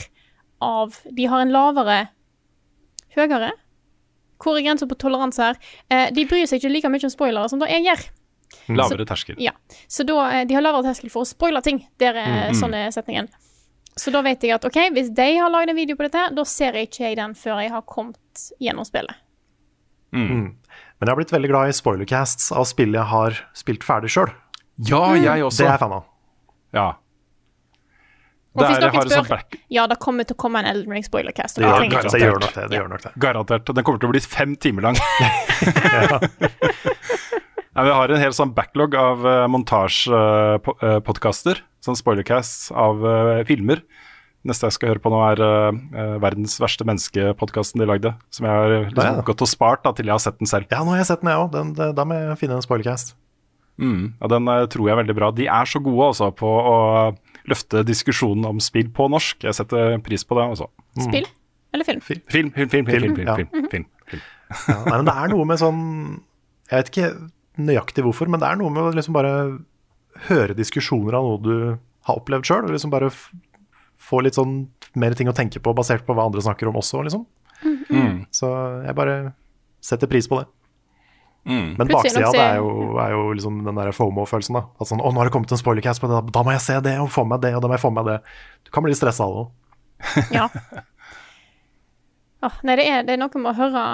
av 0.64 0.96
De 1.14 1.26
har 1.30 1.44
en 1.44 1.52
lavere 1.54 2.08
Høyere? 3.14 3.52
Hvor 4.38 4.54
er 4.58 4.62
grensa 4.66 4.86
på 4.86 4.94
toleranse 4.98 5.42
her? 5.42 5.56
Eh, 5.90 6.08
de 6.14 6.24
bryr 6.30 6.46
seg 6.46 6.60
ikke 6.60 6.70
like 6.70 6.90
mye 6.92 7.06
om 7.08 7.10
spoilere 7.10 7.48
som 7.50 7.58
da 7.62 7.66
jeg 7.70 7.82
gjør. 7.88 8.04
Lavere 8.78 9.04
terskel. 9.08 9.38
Ja. 9.42 9.52
Så 9.90 10.04
da, 10.06 10.44
de 10.46 10.54
har 10.56 10.62
lavere 10.64 10.86
terskel 10.86 11.10
for 11.12 11.24
å 11.24 11.28
spoile 11.28 11.62
ting. 11.64 11.82
Der 12.00 12.14
er 12.16 12.28
Mm, 12.28 12.52
mm. 12.54 12.58
sånn 12.60 12.74
er 12.78 12.92
setningen. 12.94 13.28
Så 13.98 14.12
da 14.14 14.20
vet 14.24 14.44
jeg 14.46 14.54
at 14.54 14.66
OK, 14.68 14.78
hvis 14.94 15.08
de 15.16 15.28
har 15.40 15.50
lagd 15.52 15.72
en 15.72 15.78
video 15.78 15.98
på 15.98 16.06
dette, 16.06 16.28
da 16.36 16.44
ser 16.48 16.76
jeg 16.78 16.90
ikke 16.90 17.02
jeg 17.08 17.18
den 17.18 17.34
før 17.38 17.58
jeg 17.64 17.72
har 17.74 17.82
kommet 17.88 18.44
gjennom 18.62 18.86
spillet. 18.86 19.16
Mm. 20.14 20.54
Men 20.98 21.04
jeg 21.04 21.10
har 21.12 21.18
blitt 21.18 21.34
veldig 21.34 21.50
glad 21.50 21.72
i 21.72 21.76
spoilercasts 21.76 22.52
av 22.54 22.64
spill 22.70 22.94
jeg 22.96 23.08
har 23.10 23.36
spilt 23.58 23.84
ferdig 23.86 24.10
sjøl. 24.14 24.30
Ja, 24.88 25.02
jeg 25.18 25.42
også. 25.44 25.64
Det 25.64 25.68
er 25.68 25.74
jeg 25.74 25.82
fan 25.82 25.96
av. 25.98 26.06
Ja. 26.78 26.86
Og 28.58 28.62
hvis 28.64 28.78
noen 28.80 28.94
har 28.94 29.04
det 29.06 29.12
sånn 29.14 29.26
spør, 29.26 29.36
back- 29.36 29.58
ja, 29.70 29.84
det 29.90 29.98
kommer 30.02 30.26
til 30.26 30.34
å 30.34 30.38
komme 30.40 30.62
en 30.62 30.68
Elden 30.70 30.94
Ring 30.96 31.04
spoilercast. 31.06 31.60
Ja, 31.62 31.74
å 31.76 31.82
Det 31.82 32.22
gjør 32.22 32.38
nok 32.40 32.54
det. 32.54 32.64
det, 32.70 32.76
gjør 32.80 32.88
nok 32.94 33.02
det. 33.04 33.12
Garantert. 33.22 33.66
Den 33.74 33.84
kommer 33.86 34.00
til 34.02 34.08
å 34.08 34.14
bli 34.16 34.22
fem 34.24 34.56
timer 34.58 34.82
lang. 34.88 34.96
Nei, 37.78 37.84
vi 37.86 37.94
har 37.94 38.10
en 38.10 38.18
hel 38.18 38.34
sånn 38.34 38.50
backlog 38.56 38.94
av 38.98 39.20
uh, 39.22 39.46
montasjepodkaster, 39.54 41.60
sånn 41.84 41.98
spoilercasts 41.98 42.72
av 42.74 43.04
uh, 43.06 43.44
filmer. 43.46 43.84
Neste 44.46 44.66
jeg 44.66 44.76
skal 44.76 44.92
høre 44.92 45.02
på 45.02 45.10
nå, 45.12 45.18
er 45.32 45.40
eh, 45.42 45.78
eh, 45.98 46.12
verdens 46.22 46.54
verste 46.62 46.84
menneske-podkasten 46.86 47.82
de 47.82 47.88
lagde. 47.90 48.12
Som 48.34 48.46
jeg 48.46 48.54
har 48.54 48.74
liksom, 48.86 49.02
Ja, 49.02 49.16
ja. 49.18 49.24
gått 49.26 49.42
og 49.44 49.50
spart 49.50 49.82
da, 49.84 49.90
til 49.96 50.08
jeg 50.08 50.14
har 50.14 50.22
sett 50.22 50.38
den 50.38 50.48
selv. 50.48 50.68
Ja, 50.70 50.84
nå 50.86 50.94
har 50.94 51.02
jeg 51.02 51.08
sett 51.10 51.24
den, 51.24 51.32
jeg 51.32 51.42
òg. 51.42 51.74
Da 51.98 52.04
må 52.06 52.16
jeg 52.16 52.38
finne 52.40 52.56
en 52.56 52.64
spoilercast. 52.64 53.16
Mm, 53.82 54.14
ja, 54.14 54.30
den 54.30 54.50
eh, 54.54 54.62
tror 54.70 54.88
jeg 54.88 54.94
er 54.94 55.00
veldig 55.02 55.16
bra. 55.18 55.32
De 55.34 55.48
er 55.50 55.70
så 55.70 55.82
gode 55.82 56.12
altså, 56.12 56.30
på 56.38 56.48
å 56.48 56.76
løfte 57.50 57.82
diskusjonen 57.86 58.46
om 58.48 58.62
spill 58.62 58.88
på 58.94 59.10
norsk. 59.10 59.42
Jeg 59.50 59.58
setter 59.58 59.98
pris 60.06 60.24
på 60.24 60.38
det. 60.38 60.46
Altså. 60.54 60.70
Spill 61.02 61.26
eller 61.74 61.84
film? 61.84 62.00
Film, 62.00 62.22
film, 62.30 62.54
film. 62.54 62.70
film, 62.70 62.86
film, 62.86 62.86
film, 62.86 63.18
film, 63.18 63.50
film, 63.50 63.68
film, 63.74 63.86
film. 64.08 64.22
Ja, 64.70 64.78
nei, 64.86 64.94
men 64.94 65.10
det 65.10 65.16
er 65.20 65.32
noe 65.34 65.44
med 65.44 65.58
sånn 65.60 65.80
Jeg 66.70 66.78
vet 66.78 66.88
ikke 66.88 67.08
nøyaktig 67.58 68.04
hvorfor, 68.06 68.30
men 68.30 68.40
det 68.42 68.48
er 68.48 68.60
noe 68.60 68.72
med 68.72 68.88
å 68.88 68.94
liksom 68.96 69.16
bare 69.16 69.34
høre 70.28 70.56
diskusjoner 70.58 71.18
av 71.18 71.26
noe 71.26 71.42
du 71.44 71.54
har 72.08 72.18
opplevd 72.18 72.48
sjøl, 72.48 72.66
og 72.66 72.74
liksom 72.74 72.94
bare 72.94 73.10
f 73.12 73.28
få 74.08 74.20
litt 74.22 74.38
sånn 74.38 74.60
mer 74.96 75.16
ting 75.18 75.28
å 75.28 75.34
tenke 75.36 75.60
på 75.60 75.74
basert 75.76 76.04
på 76.06 76.14
hva 76.16 76.28
andre 76.28 76.40
snakker 76.40 76.70
om 76.70 76.78
også, 76.78 77.02
liksom. 77.04 77.26
Mm. 77.90 78.22
Så 78.32 78.48
jeg 78.86 78.94
bare 78.96 79.16
setter 79.84 80.10
pris 80.10 80.28
på 80.30 80.38
det. 80.38 80.46
Mm. 81.48 81.74
Men 81.78 81.88
baksida 81.88 82.30
det 82.34 82.40
er 82.42 82.58
jo, 82.60 82.70
er 83.00 83.14
jo 83.14 83.22
liksom 83.32 83.62
den 83.66 83.78
der 83.78 83.90
FOMO-følelsen. 83.96 84.58
da 84.58 84.66
At 84.78 84.90
sånn, 84.90 85.00
Å, 85.00 85.12
nå 85.12 85.20
har 85.20 85.28
det 85.28 85.34
kommet 85.34 85.52
en 85.54 85.60
spoilercast 85.60 86.02
på 86.02 86.10
det, 86.10 86.20
da 86.34 86.44
må 86.44 86.52
jeg 86.54 86.64
se 86.64 86.76
det, 86.84 86.94
og 87.00 87.10
få 87.12 87.24
med 87.28 87.42
det, 87.44 87.54
og 87.56 87.64
da 87.64 87.70
må 87.70 87.78
jeg 87.78 87.84
få 87.84 87.92
med 87.94 88.08
det. 88.10 88.18
Du 88.68 88.72
kan 88.74 88.84
bli 88.84 88.94
stressa 88.96 89.26
av 89.26 89.34
det 89.34 89.42
òg. 89.42 90.30
Ja. 90.34 90.46
Oh, 92.46 92.54
nei, 92.62 92.76
det 92.78 92.84
er, 92.86 93.00
det 93.02 93.16
er 93.16 93.18
noe 93.18 93.40
med 93.42 93.50
å 93.50 93.56
høre 93.58 93.84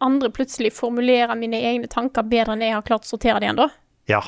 andre 0.00 0.30
plutselig 0.34 0.72
formulerer 0.76 1.36
mine 1.38 1.60
egne 1.70 1.88
tanker 1.90 2.26
bedre 2.26 2.56
enn 2.56 2.64
jeg 2.64 2.76
har 2.76 2.86
klart 2.86 3.06
å 3.06 3.10
sortere 3.10 3.40
dem 3.42 3.54
ennå. 3.54 3.66
Ja. 4.10 4.22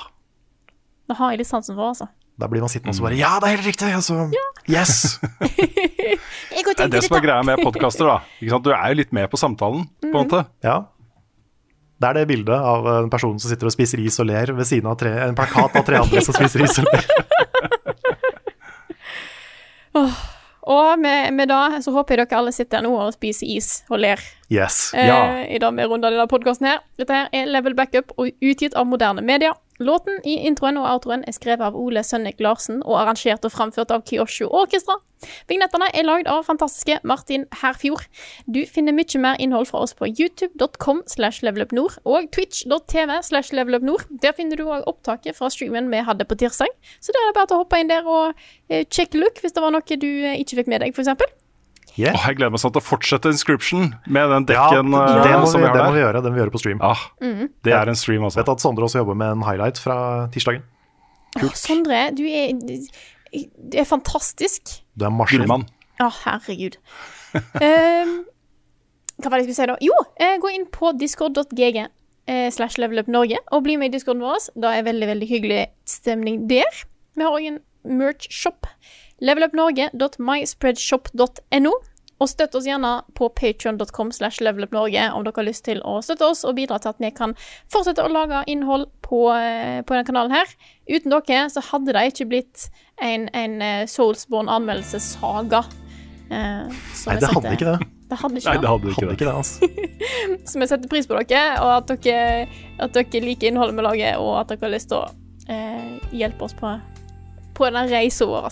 Det 1.08 1.16
har 1.18 1.32
jeg 1.32 1.42
litt 1.42 1.50
sansen 1.50 1.76
for, 1.76 1.92
altså. 1.92 2.08
Da 2.40 2.48
blir 2.48 2.62
man 2.64 2.70
sittende 2.72 2.94
og 2.94 2.96
så 2.96 3.04
bare 3.04 3.18
Ja, 3.18 3.34
det 3.42 3.48
er 3.48 3.58
helt 3.58 3.66
riktig! 3.68 3.90
Altså, 3.92 4.14
Yes! 4.70 5.18
Jeg 5.42 6.64
Det 6.72 6.86
er 6.86 6.88
det 6.94 7.02
som 7.04 7.16
er 7.18 7.24
greia 7.24 7.42
med 7.44 7.60
podkaster, 7.60 8.08
da. 8.08 8.16
Ikke 8.40 8.54
sant? 8.54 8.64
Du 8.64 8.72
er 8.72 8.88
jo 8.92 8.98
litt 9.02 9.12
med 9.14 9.28
på 9.30 9.40
samtalen, 9.40 9.84
på 10.00 10.08
en 10.08 10.16
måte. 10.16 10.44
Ja. 10.64 10.78
Det 12.02 12.08
er 12.08 12.18
det 12.18 12.24
bildet 12.32 12.56
av 12.56 12.86
en 12.96 13.10
person 13.12 13.36
som 13.38 13.52
sitter 13.52 13.68
og 13.68 13.74
spiser 13.74 14.00
ris 14.02 14.16
og 14.22 14.26
ler 14.26 14.50
ved 14.56 14.66
siden 14.66 14.88
av 14.90 14.96
tre, 14.98 15.12
en 15.26 15.36
plakat 15.38 15.76
av 15.78 15.84
tre 15.86 16.00
andre 16.02 16.24
som 16.24 16.34
spiser 16.34 16.64
ris 16.64 16.80
og 16.82 16.88
ler. 16.88 17.04
Og 20.62 20.98
med, 20.98 21.32
med 21.34 21.50
det 21.50 21.82
så 21.82 21.90
håper 21.90 22.14
jeg 22.14 22.28
dere 22.28 22.38
alle 22.38 22.52
sitter 22.54 22.84
nå 22.84 22.92
og 22.94 23.14
spiser 23.16 23.50
is 23.50 23.70
og 23.90 23.98
ler. 24.04 24.20
Yes. 24.52 24.92
Eh, 24.94 25.56
I 25.56 25.58
dag 25.58 25.74
vi 25.74 25.86
runder 25.90 26.14
denne 26.14 26.28
podkasten 26.30 26.68
her. 26.70 26.82
Dette 27.00 27.16
her 27.16 27.32
er 27.34 27.50
Level 27.50 27.74
Backup 27.74 28.14
og 28.16 28.30
utgitt 28.38 28.76
av 28.78 28.86
Moderne 28.86 29.24
Media. 29.26 29.56
Låten 29.80 30.20
i 30.28 30.34
introen 30.46 30.76
og 30.76 30.88
outroen 30.88 31.24
er 31.26 31.34
skrevet 31.36 31.64
av 31.64 31.76
Ole 31.78 32.02
Sønnek 32.04 32.40
Larsen 32.44 32.82
og 32.82 32.98
arrangert 33.00 33.46
og 33.46 33.54
framført 33.54 33.94
av 33.94 34.04
Kyosho 34.08 34.50
Orkestra. 34.52 34.98
Vignettene 35.48 35.88
er 35.94 36.06
lagd 36.06 36.28
av 36.30 36.44
fantastiske 36.48 36.98
Martin 37.06 37.46
Herfjord. 37.62 38.04
Du 38.46 38.62
finner 38.68 38.94
mye 38.96 39.22
mer 39.22 39.40
innhold 39.42 39.70
fra 39.70 39.84
oss 39.86 39.94
på 39.96 40.10
youtube.com 40.10 41.04
slash 41.10 41.44
levelupnord 41.46 41.98
og 42.04 42.30
twitch.tv 42.34 43.20
slash 43.22 43.54
levelupnord. 43.56 44.08
Der 44.22 44.36
finner 44.36 44.58
du 44.60 44.66
òg 44.66 44.88
opptaket 44.90 45.38
fra 45.38 45.50
streamen 45.52 45.90
vi 45.92 46.02
hadde 46.04 46.26
på 46.28 46.38
tirsdag. 46.42 46.72
Så 47.00 47.14
da 47.14 47.22
er 47.22 47.30
det 47.30 47.38
bare 47.38 47.52
til 47.52 47.60
å 47.60 47.62
hoppe 47.64 47.80
inn 47.80 47.92
der 47.92 48.08
og 48.08 48.34
eh, 48.68 48.84
check 48.90 49.14
look 49.18 49.40
hvis 49.42 49.54
det 49.56 49.64
var 49.64 49.74
noe 49.74 50.02
du 50.02 50.10
eh, 50.10 50.40
ikke 50.42 50.62
fikk 50.62 50.74
med 50.74 50.84
deg, 50.84 50.96
f.eks. 50.96 51.41
Åh, 51.92 52.26
jeg 52.26 52.38
gleder 52.38 52.52
meg 52.54 52.62
sånn 52.62 52.72
til 52.72 52.80
å 52.80 52.84
fortsette 52.84 53.32
Inscription 53.34 53.90
med 54.06 54.30
den 54.32 54.46
Ja, 54.48 54.68
dekken 54.70 54.94
det, 54.94 55.28
eh, 55.28 55.38
må 55.42 55.48
som 55.50 55.60
vi, 55.60 55.68
det 55.68 55.82
må 55.82 55.92
vi 55.92 56.00
gjøre. 56.00 56.22
Den 56.24 56.32
må 56.32 56.38
vi 56.38 56.42
gjøre 56.42 56.54
på 56.54 56.62
stream. 56.62 56.80
Ah, 56.84 57.04
mm. 57.20 57.50
det 57.68 57.74
er 57.76 57.92
en 57.92 57.98
stream, 57.98 58.24
altså. 58.24 58.40
Vet 58.40 58.52
at 58.54 58.64
Sondre 58.64 58.88
også 58.88 59.02
jobber 59.02 59.18
med 59.20 59.36
en 59.36 59.44
highlight 59.44 59.80
fra 59.82 59.96
tirsdagen. 60.32 60.64
Åh, 61.42 61.52
Sondre, 61.58 62.04
du 62.16 62.24
er, 62.24 62.52
du 62.56 63.78
er 63.78 63.88
fantastisk. 63.88 64.78
Du 64.96 65.04
er 65.08 65.12
maskinmann. 65.12 65.66
Å, 66.00 66.08
oh, 66.08 66.20
herregud. 66.24 66.78
um, 67.36 68.14
hva 69.22 69.30
var 69.30 69.38
det 69.38 69.44
jeg 69.44 69.52
skulle 69.52 69.60
si 69.60 69.68
da? 69.72 69.76
Jo, 69.84 69.98
eh, 70.20 70.38
gå 70.40 70.52
inn 70.56 70.66
på 70.72 70.94
discord.gg 70.98 71.82
eh, 71.84 72.48
slash 72.54 72.80
levelupnorge 72.80 73.38
og 73.52 73.64
bli 73.66 73.76
med 73.80 73.92
i 73.92 73.96
discorden 73.98 74.24
vår. 74.24 74.48
Da 74.64 74.74
er 74.76 74.88
veldig, 74.88 75.08
veldig 75.12 75.28
hyggelig 75.30 75.62
stemning 75.88 76.46
der. 76.50 76.82
Vi 77.16 77.24
har 77.26 77.36
òg 77.36 77.52
en 77.52 77.60
merch-shop. 78.00 78.68
Levelupnorge.myspreadshop.no. 79.22 81.72
Og 82.22 82.28
støtt 82.30 82.54
oss 82.54 82.66
gjerne 82.68 82.90
på 83.18 83.26
patreon.com 83.34 84.12
slash 84.14 84.38
levelupnorge 84.46 85.08
om 85.10 85.24
dere 85.26 85.34
har 85.40 85.46
lyst 85.48 85.64
til 85.66 85.80
å 85.82 85.96
støtte 86.06 86.22
oss 86.30 86.44
og 86.46 86.54
bidra 86.54 86.76
til 86.78 86.92
at 86.92 87.00
vi 87.02 87.08
kan 87.16 87.32
fortsette 87.72 87.98
å 88.04 88.12
lage 88.12 88.44
innhold 88.52 88.84
på, 89.02 89.24
eh, 89.34 89.80
på 89.82 89.90
denne 89.96 90.06
kanalen 90.06 90.30
her. 90.36 90.46
Uten 90.86 91.10
dere 91.10 91.48
så 91.50 91.58
hadde 91.72 91.90
det 91.96 92.04
ikke 92.12 92.28
blitt 92.30 92.68
en, 93.02 93.26
en 93.34 93.56
eh, 93.66 93.82
Soulsborne 93.90 94.46
anmeldelsessaga. 94.54 95.64
Eh, 96.30 96.70
Nei, 96.70 97.16
det 97.18 97.26
hadde 97.32 97.52
ikke 97.56 97.66
det. 97.72 97.78
Det 98.12 98.18
hadde 98.20 98.36
ikke 98.38 98.50
Nei, 98.52 98.60
det. 98.62 98.68
hadde 98.70 98.86
ikke 98.92 99.02
Hadde 99.02 99.08
det. 99.08 99.14
ikke 99.18 99.26
det, 99.26 99.34
altså. 99.34 99.58
Så 100.52 100.54
vi 100.62 100.66
setter 100.70 100.86
pris 100.94 101.06
på 101.10 101.18
dere, 101.18 101.42
og 101.64 101.70
at 101.80 101.90
dere, 102.06 102.46
at 102.78 102.94
dere 102.94 103.24
liker 103.26 103.50
innholdet 103.50 103.74
vi 103.80 103.84
lager, 103.88 104.14
og 104.22 104.30
at 104.44 104.48
dere 104.54 104.62
har 104.68 104.74
lyst 104.76 104.88
til 104.94 105.00
å 105.00 105.04
eh, 105.50 105.98
hjelpe 106.22 106.46
oss 106.46 106.54
på, 106.54 106.70
på 107.58 107.66
denne 107.66 107.82
reisa 107.90 108.22
vår. 108.30 108.46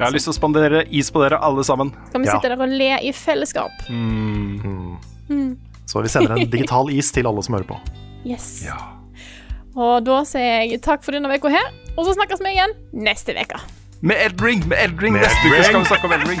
Jeg 0.00 0.06
har 0.08 0.14
lyst 0.16 0.24
til 0.30 0.32
å 0.32 0.38
spandere 0.38 0.78
is 0.96 1.10
på 1.12 1.20
dere 1.20 1.36
alle 1.44 1.60
sammen. 1.66 1.90
Skal 2.08 2.22
vi 2.22 2.26
Ja. 2.30 2.38
sitte 2.38 2.48
der 2.48 2.62
og 2.64 2.68
le 2.72 2.90
i 3.04 3.12
fellesskap? 3.12 3.70
Mm. 3.90 4.96
Mm. 5.28 5.50
Så 5.86 6.00
vi 6.02 6.08
sender 6.08 6.38
en 6.38 6.48
digital 6.50 6.88
is 6.90 7.10
til 7.12 7.26
alle 7.28 7.42
som 7.44 7.54
hører 7.54 7.68
på. 7.68 7.76
Yes. 8.24 8.64
Ja. 8.64 8.78
Og 9.76 10.04
da 10.04 10.22
sier 10.24 10.64
jeg 10.70 10.80
takk 10.82 11.04
for 11.04 11.12
denne 11.12 11.28
uka 11.30 11.50
her, 11.52 11.68
og 11.96 12.06
så 12.06 12.14
snakkes 12.16 12.40
vi 12.40 12.54
igjen 12.56 12.72
neste 12.94 13.36
uke. 13.36 13.60
Med 14.02 14.16
Eldring! 14.16 14.64
Med 14.66 14.78
Eldring! 14.78 15.12
Med 15.12 15.22
Neste 15.22 15.46
uke 15.52 15.64
skal 15.64 15.80
vi 15.80 15.90
snakke 15.92 16.04
om 16.08 16.12
Eldring. 16.16 16.40